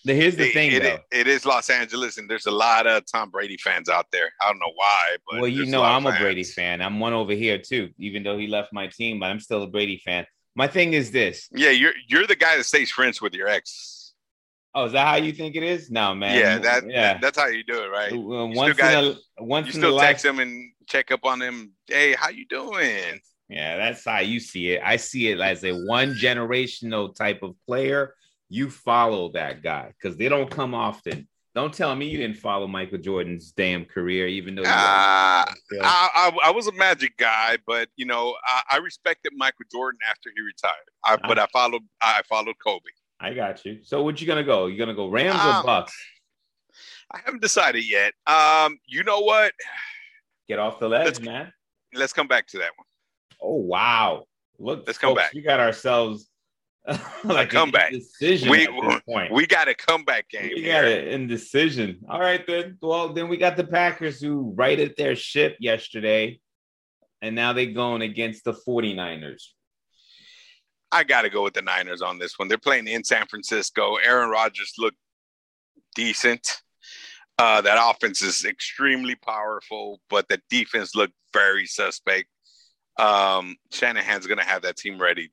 Here's 0.05 0.37
the 0.37 0.49
it, 0.49 0.53
thing, 0.53 0.73
it, 0.73 0.83
though. 0.83 0.99
it 1.11 1.27
is 1.27 1.47
Los 1.47 1.71
Angeles, 1.71 2.19
and 2.19 2.29
there's 2.29 2.47
a 2.47 2.51
lot 2.51 2.87
of 2.87 3.05
Tom 3.11 3.31
Brady 3.31 3.57
fans 3.57 3.89
out 3.89 4.07
there. 4.13 4.31
I 4.43 4.49
don't 4.49 4.59
know 4.59 4.73
why, 4.75 5.17
but 5.27 5.41
well, 5.41 5.49
you 5.49 5.65
know, 5.65 5.83
I'm 5.83 6.07
a 6.07 6.17
Brady 6.19 6.45
fan. 6.45 6.83
I'm 6.83 7.01
one 7.01 7.15
over 7.15 7.33
here 7.33 7.59
too, 7.59 7.91
even 7.99 8.23
though 8.23 8.37
he 8.37 8.47
left 8.47 8.73
my 8.73 8.87
team, 8.89 9.21
but 9.21 9.27
I'm 9.27 9.41
still 9.41 9.63
a 9.63 9.67
Brady 9.67 10.01
fan. 10.05 10.27
My 10.55 10.69
thing 10.69 10.93
is 10.93 11.11
this. 11.11 11.49
Yeah, 11.53 11.71
you're 11.71 11.95
you're 12.07 12.27
the 12.27 12.37
guy 12.37 12.57
that 12.59 12.65
stays 12.65 12.91
friends 12.91 13.23
with 13.23 13.35
your 13.35 13.49
ex. 13.49 14.13
Oh, 14.75 14.85
is 14.85 14.93
that 14.93 15.07
how 15.07 15.17
you 15.17 15.33
think 15.33 15.57
it 15.57 15.63
is? 15.63 15.91
No, 15.91 16.15
man. 16.15 16.39
Yeah, 16.39 16.59
that 16.59 16.91
yeah, 16.91 17.19
that's 17.19 17.39
how 17.39 17.47
you 17.47 17.65
do 17.65 17.83
it, 17.83 17.87
right? 17.87 18.13
Uh, 18.13 18.47
once 18.47 18.77
got, 18.77 19.05
in 19.05 19.17
a, 19.39 19.45
once 19.45 19.69
you 19.69 19.73
still 19.73 19.99
text 19.99 20.25
life... 20.25 20.35
him 20.35 20.41
and 20.41 20.73
check 20.87 21.11
up 21.13 21.25
on 21.25 21.41
him. 21.41 21.73
Hey, 21.87 22.15
how 22.15 22.29
you 22.29 22.45
doing? 22.47 23.21
Yeah, 23.49 23.77
that's 23.77 24.05
how 24.05 24.21
you 24.21 24.41
see 24.41 24.73
it. 24.73 24.83
I 24.85 24.97
see 24.97 25.29
it 25.29 25.41
as 25.41 25.65
a 25.65 25.73
one 25.73 26.15
generational 26.15 27.15
type 27.15 27.43
of 27.43 27.55
player 27.67 28.15
you 28.55 28.71
follow 28.71 29.31
that 29.33 29.63
guy 29.65 29.93
because 29.99 30.17
they 30.17 30.29
don't 30.29 30.49
come 30.49 30.75
often. 30.75 31.27
Don't 31.57 31.75
tell 31.75 31.95
me 31.97 32.07
you 32.07 32.19
didn't 32.19 32.37
follow 32.37 32.69
Michael 32.69 32.99
Jordan's 32.99 33.51
damn 33.51 33.85
career, 33.85 34.29
even 34.29 34.55
though. 34.55 34.63
Uh, 34.63 35.45
I, 35.45 35.53
I, 35.83 36.31
I, 36.45 36.51
was 36.51 36.69
a 36.69 36.73
Magic 36.73 37.17
guy, 37.17 37.59
but 37.67 37.89
you 37.97 38.07
know 38.07 38.35
I, 38.47 38.63
I 38.73 38.77
respected 38.79 39.33
Michael 39.37 39.65
Jordan 39.73 39.99
after 40.09 40.31
he 40.35 40.41
retired. 40.41 40.73
I, 41.05 41.17
but 41.17 41.39
I 41.39 41.47
followed 41.53 41.83
I 42.01 42.23
followed 42.29 42.55
Kobe. 42.65 42.81
I 43.19 43.35
got 43.35 43.65
you. 43.65 43.81
So 43.83 44.03
what 44.03 44.21
you 44.21 44.27
gonna 44.27 44.45
go? 44.45 44.67
You 44.67 44.79
gonna 44.79 44.95
go 44.95 45.09
Rams 45.09 45.41
um, 45.41 45.65
or 45.65 45.69
Bucs? 45.69 45.93
I 47.11 47.19
haven't 47.25 47.43
decided 47.43 47.89
yet. 47.89 48.15
Um, 48.27 48.79
you 48.87 49.03
know 49.03 49.21
what? 49.21 49.53
Get 50.49 50.61
off 50.61 50.79
the 50.79 50.89
ledge, 50.89 51.07
let's, 51.07 51.21
man. 51.21 51.53
Let's 51.93 52.13
come 52.13 52.29
back 52.29 52.47
to 52.49 52.59
that 52.59 52.71
one. 52.77 52.87
Oh 53.43 53.57
wow! 53.57 54.27
Look, 54.59 54.85
let's 54.87 54.99
folks, 54.99 55.09
come 55.09 55.15
back. 55.15 55.33
We 55.35 55.43
got 55.43 55.59
ourselves 55.59 56.29
like 57.25 57.49
a 57.49 57.57
comeback. 57.57 57.93
Decision 57.93 58.51
we 58.51 58.69
we 59.31 59.47
got 59.47 59.69
a 59.69 59.75
comeback 59.75 60.29
game. 60.29 60.51
We 60.55 60.65
got 60.65 60.85
an 60.85 61.09
indecision. 61.09 62.01
All 62.09 62.21
right, 62.21 62.47
then. 62.47 62.77
Well, 62.83 63.13
then 63.13 63.29
we 63.29 63.39
got 63.39 63.57
the 63.57 63.65
Packers 63.65 64.21
who 64.21 64.53
righted 64.55 64.95
their 64.99 65.17
ship 65.17 65.57
yesterday, 65.61 66.41
and 67.23 67.35
now 67.35 67.55
they're 67.55 67.67
going 67.67 68.03
against 68.03 68.45
the 68.45 68.53
49ers. 68.53 69.43
I 70.93 71.05
got 71.05 71.23
to 71.23 71.31
go 71.31 71.43
with 71.43 71.55
the 71.55 71.63
Niners 71.63 72.03
on 72.03 72.19
this 72.19 72.39
one. 72.39 72.49
They're 72.49 72.59
playing 72.59 72.87
in 72.87 73.03
San 73.03 73.27
Francisco. 73.27 73.97
Aaron 73.97 74.29
Rodgers 74.29 74.75
looked 74.79 74.99
decent. 75.95 76.61
Uh, 77.39 77.61
that 77.63 77.79
offense 77.83 78.23
is 78.23 78.45
extremely 78.45 79.17
powerful, 79.17 80.01
but 80.09 80.29
the 80.29 80.41
defense 80.51 80.95
looked 80.95 81.15
very 81.33 81.67
suspect. 81.67 82.29
Um, 82.97 83.57
Shanahan's 83.73 84.27
going 84.27 84.39
to 84.39 84.45
have 84.45 84.63
that 84.63 84.77
team 84.77 85.01
ready 85.01 85.33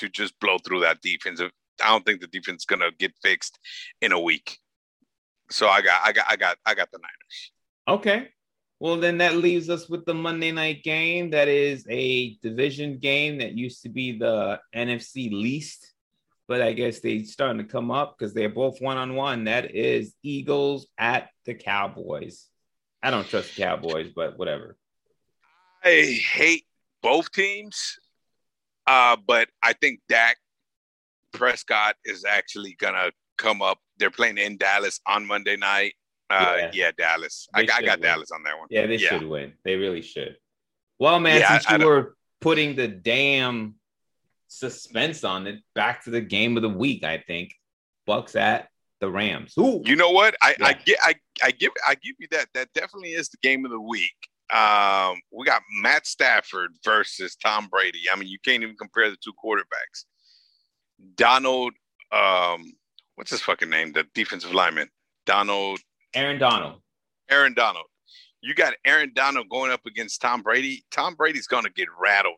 to 0.00 0.08
just 0.08 0.38
blow 0.40 0.58
through 0.58 0.80
that 0.80 1.00
defense. 1.00 1.40
I 1.40 1.88
don't 1.88 2.04
think 2.04 2.20
the 2.20 2.26
defense 2.26 2.62
is 2.62 2.66
gonna 2.66 2.90
get 2.98 3.12
fixed 3.22 3.58
in 4.00 4.12
a 4.12 4.20
week. 4.20 4.58
So 5.50 5.68
I 5.68 5.82
got 5.82 6.00
I 6.04 6.12
got 6.12 6.26
I 6.28 6.36
got 6.36 6.58
I 6.66 6.74
got 6.74 6.90
the 6.90 6.98
Niners. 6.98 7.52
Okay. 7.88 8.28
Well, 8.78 8.96
then 8.96 9.18
that 9.18 9.36
leaves 9.36 9.68
us 9.68 9.90
with 9.90 10.06
the 10.06 10.14
Monday 10.14 10.52
night 10.52 10.82
game. 10.82 11.30
That 11.30 11.48
is 11.48 11.84
a 11.90 12.36
division 12.36 12.98
game 12.98 13.38
that 13.38 13.52
used 13.52 13.82
to 13.82 13.90
be 13.90 14.16
the 14.16 14.58
NFC 14.74 15.30
least, 15.30 15.92
but 16.48 16.62
I 16.62 16.72
guess 16.72 17.00
they 17.00 17.22
starting 17.24 17.58
to 17.58 17.70
come 17.70 17.90
up 17.90 18.16
because 18.16 18.32
they're 18.32 18.48
both 18.48 18.80
one 18.80 18.96
on 18.96 19.14
one. 19.14 19.44
That 19.44 19.74
is 19.74 20.14
Eagles 20.22 20.86
at 20.96 21.28
the 21.44 21.52
Cowboys. 21.52 22.46
I 23.02 23.10
don't 23.10 23.28
trust 23.28 23.54
the 23.54 23.62
Cowboys, 23.62 24.12
but 24.16 24.38
whatever. 24.38 24.78
I 25.84 26.18
hate 26.32 26.64
both 27.02 27.32
teams, 27.32 27.98
uh, 28.90 29.16
but 29.24 29.48
I 29.62 29.72
think 29.74 30.00
Dak 30.08 30.36
Prescott 31.32 31.94
is 32.04 32.24
actually 32.24 32.76
gonna 32.80 33.12
come 33.38 33.62
up. 33.62 33.78
They're 33.98 34.10
playing 34.10 34.38
in 34.38 34.56
Dallas 34.56 35.00
on 35.06 35.24
Monday 35.26 35.56
night. 35.56 35.94
Uh, 36.28 36.56
yeah. 36.58 36.70
yeah 36.74 36.90
Dallas. 36.98 37.48
I, 37.54 37.60
I, 37.60 37.64
got 37.64 37.82
win. 37.82 38.00
Dallas 38.00 38.30
on 38.32 38.42
that 38.42 38.58
one. 38.58 38.66
Yeah, 38.68 38.86
they 38.86 38.96
yeah. 38.96 39.10
should 39.10 39.28
win. 39.28 39.52
They 39.64 39.76
really 39.76 40.02
should. 40.02 40.36
Well, 40.98 41.20
man, 41.20 41.40
yeah, 41.40 41.58
since 41.58 41.66
I, 41.68 41.76
you 41.76 41.86
were 41.86 42.16
putting 42.40 42.74
the 42.74 42.88
damn 42.88 43.76
suspense 44.48 45.22
on 45.22 45.46
it, 45.46 45.60
back 45.76 46.02
to 46.04 46.10
the 46.10 46.20
game 46.20 46.56
of 46.56 46.62
the 46.62 46.68
week. 46.68 47.04
I 47.04 47.18
think 47.18 47.54
Bucs 48.08 48.34
at 48.34 48.70
the 49.00 49.08
Rams. 49.08 49.54
Ooh. 49.56 49.82
You 49.84 49.94
know 49.94 50.10
what? 50.10 50.34
I, 50.42 50.56
I 50.60 50.72
get 50.72 50.98
I, 51.00 51.14
I 51.44 51.52
give 51.52 51.70
I 51.86 51.94
give 51.94 52.16
you 52.18 52.26
that. 52.32 52.48
That 52.54 52.72
definitely 52.74 53.10
is 53.10 53.28
the 53.28 53.38
game 53.40 53.64
of 53.64 53.70
the 53.70 53.80
week. 53.80 54.29
Um, 54.52 55.20
we 55.32 55.44
got 55.44 55.62
Matt 55.80 56.06
Stafford 56.06 56.72
versus 56.84 57.36
Tom 57.36 57.68
Brady. 57.70 58.00
I 58.12 58.16
mean, 58.16 58.28
you 58.28 58.38
can't 58.44 58.62
even 58.62 58.76
compare 58.76 59.10
the 59.10 59.16
two 59.22 59.32
quarterbacks. 59.42 60.04
Donald, 61.14 61.72
um, 62.12 62.72
what's 63.14 63.30
his 63.30 63.42
fucking 63.42 63.70
name? 63.70 63.92
The 63.92 64.04
defensive 64.14 64.52
lineman, 64.52 64.88
Donald. 65.26 65.80
Aaron 66.14 66.38
Donald. 66.38 66.80
Aaron 67.30 67.54
Donald. 67.54 67.86
You 68.42 68.54
got 68.54 68.74
Aaron 68.84 69.12
Donald 69.14 69.48
going 69.50 69.70
up 69.70 69.84
against 69.86 70.20
Tom 70.20 70.42
Brady. 70.42 70.84
Tom 70.90 71.14
Brady's 71.14 71.46
going 71.46 71.64
to 71.64 71.70
get 71.70 71.88
rattled. 72.00 72.36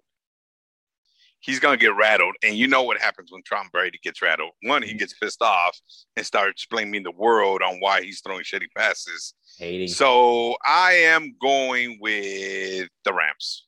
He's 1.43 1.59
going 1.59 1.77
to 1.79 1.85
get 1.85 1.97
rattled. 1.97 2.35
And 2.45 2.57
you 2.57 2.69
know 2.69 2.85
what 2.85 3.01
happens 3.01 3.33
when 3.33 3.43
Tom 3.43 3.69
Brady 3.73 3.99
gets 4.03 4.23
rattled. 4.23 4.53
One, 4.63 4.83
he 4.83 4.91
mm-hmm. 4.91 4.99
gets 4.99 5.13
pissed 5.15 5.43
off 5.43 5.77
and 6.17 6.25
starts 6.25 6.65
blaming 6.67 7.03
the 7.03 7.11
world 7.11 7.63
on 7.63 7.81
why 7.81 8.01
he's 8.03 8.21
throwing 8.21 8.45
shitty 8.45 8.69
passes. 8.77 9.35
Hating. 9.59 9.89
So 9.89 10.55
I 10.65 10.93
am 10.93 11.35
going 11.43 11.99
with 12.01 12.89
the 13.05 13.13
Rams. 13.13 13.67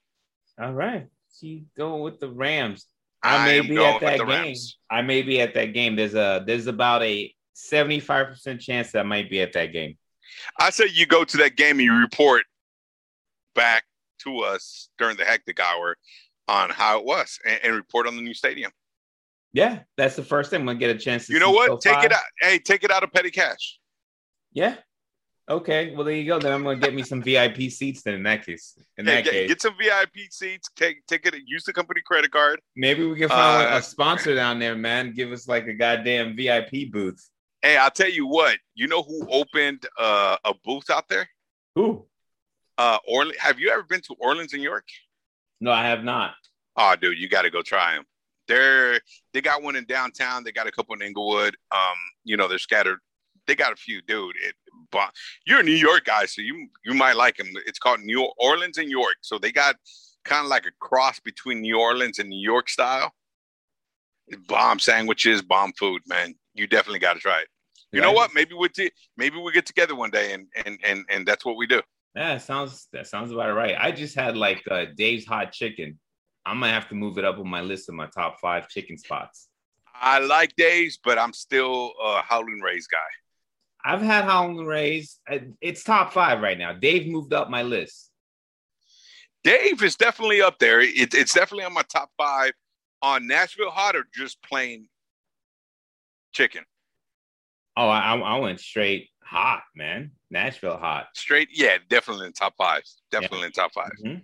All 0.61 0.73
right. 0.73 1.09
She 1.41 1.65
going 1.77 2.03
with 2.03 2.21
the 2.21 2.31
Rams. 2.31 2.87
I 3.25 3.45
may 3.45 3.59
I 3.59 3.63
be 3.63 3.79
at 3.79 4.01
that 4.01 4.19
game. 4.19 4.29
Rams. 4.29 4.79
I 4.89 5.03
may 5.03 5.23
be 5.23 5.41
at 5.41 5.55
that 5.55 5.75
game. 5.75 5.97
There's 5.97 6.15
a 6.15 6.45
there's 6.47 6.69
about 6.69 7.03
a 7.03 7.35
75% 7.57 8.61
chance 8.61 8.93
that 8.93 9.01
I 9.01 9.03
might 9.03 9.31
be 9.31 9.41
at 9.41 9.53
that 9.55 9.73
game. 9.73 9.97
I 10.61 10.71
say 10.71 10.87
you 10.93 11.07
go 11.07 11.25
to 11.25 11.37
that 11.39 11.57
game 11.57 11.79
and 11.79 11.83
you 11.83 11.95
report 11.95 12.45
back 13.55 13.85
to 14.21 14.41
us 14.41 14.91
during 14.99 15.17
the 15.17 15.25
hectic 15.25 15.61
hour 15.61 15.97
on 16.49 16.71
how 16.71 16.99
it 16.99 17.05
was 17.05 17.39
and, 17.47 17.61
and 17.65 17.75
report 17.75 18.07
on 18.07 18.16
the 18.16 18.23
new 18.23 18.35
stadium. 18.35 18.71
Yeah, 19.53 19.81
that's 19.97 20.16
the 20.16 20.25
first 20.25 20.51
thing 20.51 20.61
I'm 20.61 20.66
gonna 20.66 20.79
get 20.79 20.95
a 20.95 20.99
chance 20.99 21.27
to 21.27 21.33
You 21.33 21.39
know 21.39 21.53
what? 21.53 21.81
Take 21.81 22.03
it 22.03 22.12
out. 22.12 22.23
Hey, 22.41 22.59
take 22.59 22.83
it 22.83 22.91
out 22.91 23.05
of 23.05 23.12
petty 23.12 23.31
cash. 23.31 23.79
Yeah. 24.53 24.77
Okay. 25.49 25.95
Well, 25.95 26.05
there 26.05 26.15
you 26.15 26.27
go. 26.27 26.39
Then 26.39 26.53
I'm 26.53 26.65
gonna 26.65 26.79
get 26.79 26.95
me 26.95 27.03
some 27.03 27.23
VIP 27.23 27.71
seats. 27.71 28.03
Then 28.03 28.15
in 28.15 28.23
that 28.25 28.45
case, 28.45 28.77
in 28.97 29.07
yeah, 29.07 29.16
that 29.16 29.25
get, 29.25 29.33
case, 29.33 29.49
get 29.49 29.62
some 29.62 29.75
VIP 29.79 30.31
seats. 30.31 30.69
Take 30.75 31.07
take 31.07 31.25
it. 31.27 31.35
Use 31.47 31.65
the 31.65 31.73
company 31.73 32.01
credit 32.05 32.33
card. 32.33 32.61
Maybe 32.75 33.07
we 33.07 33.16
can 33.16 33.29
find 33.29 33.73
uh, 33.73 33.77
a 33.77 33.83
sponsor 33.83 34.35
down 34.35 34.59
there, 34.59 34.75
man. 34.75 35.12
Give 35.12 35.31
us 35.33 35.47
like 35.47 35.69
a 35.69 35.75
goddamn 35.75 36.35
VIP 36.35 36.91
booth. 36.91 37.29
Hey, 37.62 37.77
I'll 37.77 37.91
tell 37.91 38.11
you 38.11 38.27
what. 38.27 38.59
You 38.75 38.89
know 38.89 39.03
who 39.03 39.27
opened 39.31 39.87
uh, 39.99 40.37
a 40.45 40.55
booth 40.65 40.91
out 40.91 41.09
there? 41.09 41.29
Who? 41.77 42.07
Uh, 42.77 42.99
Orleans. 43.07 43.39
Have 43.39 43.61
you 43.61 43.71
ever 43.71 43.85
been 43.85 44.01
to 44.03 44.16
Orleans, 44.19 44.53
New 44.53 44.62
York? 44.62 44.87
No, 45.61 45.71
I 45.71 45.85
have 45.87 46.05
not. 46.05 46.35
Oh, 46.77 46.95
dude, 47.01 47.19
you 47.19 47.29
got 47.29 47.43
to 47.43 47.51
go 47.51 47.63
try 47.63 47.95
them. 47.95 48.05
They're 48.47 49.01
they 49.33 49.41
got 49.41 49.63
one 49.63 49.77
in 49.77 49.85
downtown. 49.87 50.45
They 50.45 50.53
got 50.53 50.67
a 50.67 50.73
couple 50.73 50.95
in 50.95 51.03
Inglewood. 51.03 51.57
Um, 51.73 51.97
you 52.25 52.37
know, 52.37 52.49
they're 52.49 52.59
scattered. 52.59 52.99
They 53.47 53.55
got 53.55 53.73
a 53.73 53.77
few, 53.77 54.03
dude. 54.03 54.35
It, 54.43 54.55
but 54.91 55.11
you're 55.47 55.61
a 55.61 55.63
New 55.63 55.73
York 55.73 56.05
guy, 56.05 56.27
so 56.27 56.43
you 56.43 56.69
you 56.85 56.95
might 56.95 57.17
like 57.17 57.37
them. 57.37 57.49
It's 57.67 57.79
called 57.79 58.01
New 58.01 58.29
Orleans 58.39 58.79
and 58.79 58.91
York. 58.91 59.17
So 59.23 59.39
they 59.39 59.53
got 59.53 59.77
kind 60.25 60.45
of 60.45 60.51
like 60.51 60.67
a 60.67 60.73
cross 60.81 61.21
between 61.21 61.61
New 61.63 61.79
Orleans 61.79 62.19
and 62.19 62.29
New 62.29 62.43
York 62.43 62.69
style. 62.69 63.13
Bomb 64.49 64.79
sandwiches, 64.79 65.43
bomb 65.43 65.73
food, 65.79 66.03
man. 66.07 66.35
You 66.55 66.67
definitely 66.67 66.99
got 66.99 67.15
to 67.15 67.21
try 67.21 67.41
it. 67.41 67.49
You 67.93 68.01
know 68.01 68.13
what? 68.13 68.35
Maybe 68.35 68.55
we 68.55 68.69
t- 68.69 68.91
maybe 69.17 69.39
we 69.39 69.53
get 69.53 69.67
together 69.67 69.95
one 69.95 70.11
day 70.11 70.33
and 70.33 70.49
and 70.67 70.79
and 70.85 71.05
and 71.09 71.27
that's 71.27 71.45
what 71.45 71.57
we 71.57 71.67
do. 71.67 71.81
Yeah, 72.15 72.39
sounds 72.39 72.86
that 72.93 73.07
sounds 73.07 73.32
about 73.32 73.55
right. 73.55 73.74
I 73.78 73.91
just 73.91 74.15
had 74.15 74.36
like 74.36 74.62
uh, 74.70 74.86
Dave's 74.97 75.27
hot 75.27 75.53
chicken. 75.53 75.99
I'm 76.47 76.61
gonna 76.61 76.73
have 76.73 76.89
to 76.91 76.95
move 76.95 77.19
it 77.19 77.24
up 77.24 77.39
on 77.39 77.49
my 77.49 77.61
list 77.61 77.89
of 77.89 77.95
my 77.95 78.07
top 78.07 78.39
five 78.41 78.69
chicken 78.69 78.99
spots. 78.99 79.49
I 79.95 80.19
like 80.20 80.55
Dave's, 80.57 80.99
but 81.03 81.19
I'm 81.19 81.32
still 81.32 81.93
a 82.03 82.23
Howlin' 82.23 82.61
Ray's 82.62 82.86
guy. 82.86 82.99
I've 83.85 84.03
had 84.03 84.24
Howlin' 84.24 84.66
Ray's. 84.66 85.20
It's 85.61 85.82
top 85.85 86.12
five 86.12 86.41
right 86.41 86.59
now. 86.59 86.73
Dave 86.73 87.07
moved 87.07 87.32
up 87.32 87.51
my 87.51 87.62
list. 87.62 88.11
Dave 89.43 89.82
is 89.82 89.97
definitely 89.97 90.41
up 90.41 90.59
there. 90.59 90.81
It, 90.81 91.15
it's 91.15 91.35
definitely 91.35 91.65
on 91.65 91.74
my 91.74 91.82
top 91.82 92.11
five 92.16 92.53
on 93.03 93.27
Nashville 93.27 93.70
hot 93.70 93.95
or 93.95 94.07
just 94.15 94.43
plain 94.43 94.89
chicken. 96.32 96.65
Oh, 97.77 97.89
I, 97.89 98.16
I 98.16 98.39
went 98.39 98.61
straight 98.61 99.11
hot, 99.23 99.62
man. 99.77 100.12
Nashville 100.35 100.77
hot. 100.77 101.06
Straight, 101.15 101.48
yeah, 101.52 101.78
definitely 101.89 102.27
in 102.27 102.32
top 102.32 102.55
five. 102.59 102.82
Definitely 103.11 103.40
yeah. 103.40 103.47
in 103.47 103.52
top 103.52 103.73
5 103.73 103.90
mm-hmm. 104.05 104.19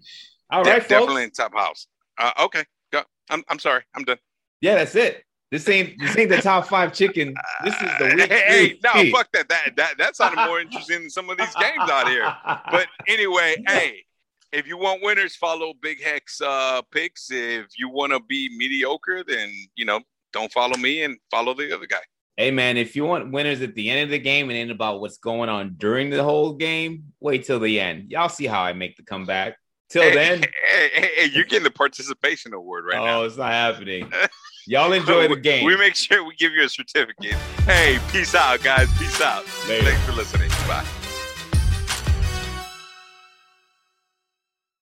All 0.50 0.62
right, 0.62 0.82
De- 0.82 0.88
definitely 0.88 1.22
in 1.22 1.30
top 1.30 1.54
house. 1.54 1.86
Uh, 2.18 2.32
okay, 2.40 2.64
go. 2.92 3.02
I'm, 3.30 3.42
I'm 3.48 3.58
sorry, 3.58 3.82
I'm 3.94 4.04
done. 4.04 4.18
Yeah, 4.60 4.74
that's 4.74 4.94
it. 4.96 5.24
This 5.50 5.68
ain't 5.68 5.98
this 5.98 6.16
ain't 6.16 6.30
the 6.30 6.40
top 6.40 6.66
five 6.66 6.92
chicken. 6.92 7.34
This 7.64 7.74
is 7.74 7.90
the 7.98 8.14
week. 8.14 8.30
Hey, 8.30 8.78
no, 8.84 9.10
fuck 9.10 9.32
that. 9.32 9.48
That 9.48 9.74
that 9.76 9.98
that 9.98 10.16
sounded 10.16 10.44
more 10.46 10.60
interesting 10.60 11.00
than 11.00 11.10
some 11.10 11.28
of 11.28 11.38
these 11.38 11.54
games 11.56 11.90
out 11.90 12.08
here. 12.08 12.32
But 12.70 12.86
anyway, 13.08 13.56
hey, 13.68 14.04
if 14.52 14.68
you 14.68 14.78
want 14.78 15.02
winners, 15.02 15.34
follow 15.34 15.72
Big 15.82 16.00
Hec's 16.00 16.40
uh, 16.40 16.82
picks. 16.92 17.32
If 17.32 17.66
you 17.76 17.88
want 17.88 18.12
to 18.12 18.20
be 18.20 18.48
mediocre, 18.56 19.24
then 19.26 19.52
you 19.74 19.84
know 19.84 20.00
don't 20.32 20.52
follow 20.52 20.76
me 20.76 21.02
and 21.02 21.18
follow 21.32 21.52
the 21.54 21.74
other 21.74 21.86
guy. 21.86 21.98
Hey 22.36 22.51
man, 22.51 22.77
if 22.77 22.97
you 22.97 23.05
want 23.05 23.32
winners 23.32 23.61
at 23.61 23.74
the 23.74 23.90
end 23.90 24.02
of 24.05 24.11
the 24.11 24.19
game 24.19 24.48
and 24.48 24.59
ain't 24.59 24.70
about 24.70 25.01
what's 25.01 25.19
going 25.19 25.48
on 25.48 25.74
during 25.77 26.11
the 26.11 26.23
whole 26.23 26.55
game, 26.55 27.12
wait 27.20 27.44
till 27.44 27.61
the 27.61 27.78
end. 27.78 28.11
Y'all 28.11 28.28
see 28.28 28.47
how 28.47 28.62
I 28.62 28.73
make 28.73 28.97
the 28.97 29.02
comeback. 29.02 29.57
Till 29.90 30.02
hey, 30.02 30.15
then, 30.15 30.43
hey, 30.70 31.11
hey, 31.16 31.31
you're 31.32 31.44
getting 31.44 31.65
the 31.65 31.70
participation 31.70 32.55
award 32.55 32.85
right 32.86 32.98
oh, 32.98 33.05
now. 33.05 33.20
Oh, 33.20 33.24
it's 33.24 33.36
not 33.36 33.52
happening. 33.52 34.11
Y'all 34.66 34.93
enjoy 34.93 35.27
the 35.27 35.36
game. 35.36 35.65
We 35.65 35.77
make 35.77 35.97
sure 35.97 36.24
we 36.24 36.35
give 36.36 36.52
you 36.52 36.65
a 36.65 36.69
certificate. 36.69 37.35
Hey, 37.65 37.98
peace 38.12 38.35
out, 38.35 38.62
guys. 38.62 38.89
Peace 38.98 39.20
out. 39.20 39.44
Later. 39.69 39.90
Thanks 39.90 40.05
for 40.05 40.12
listening. 40.12 40.48
Bye. 40.69 40.86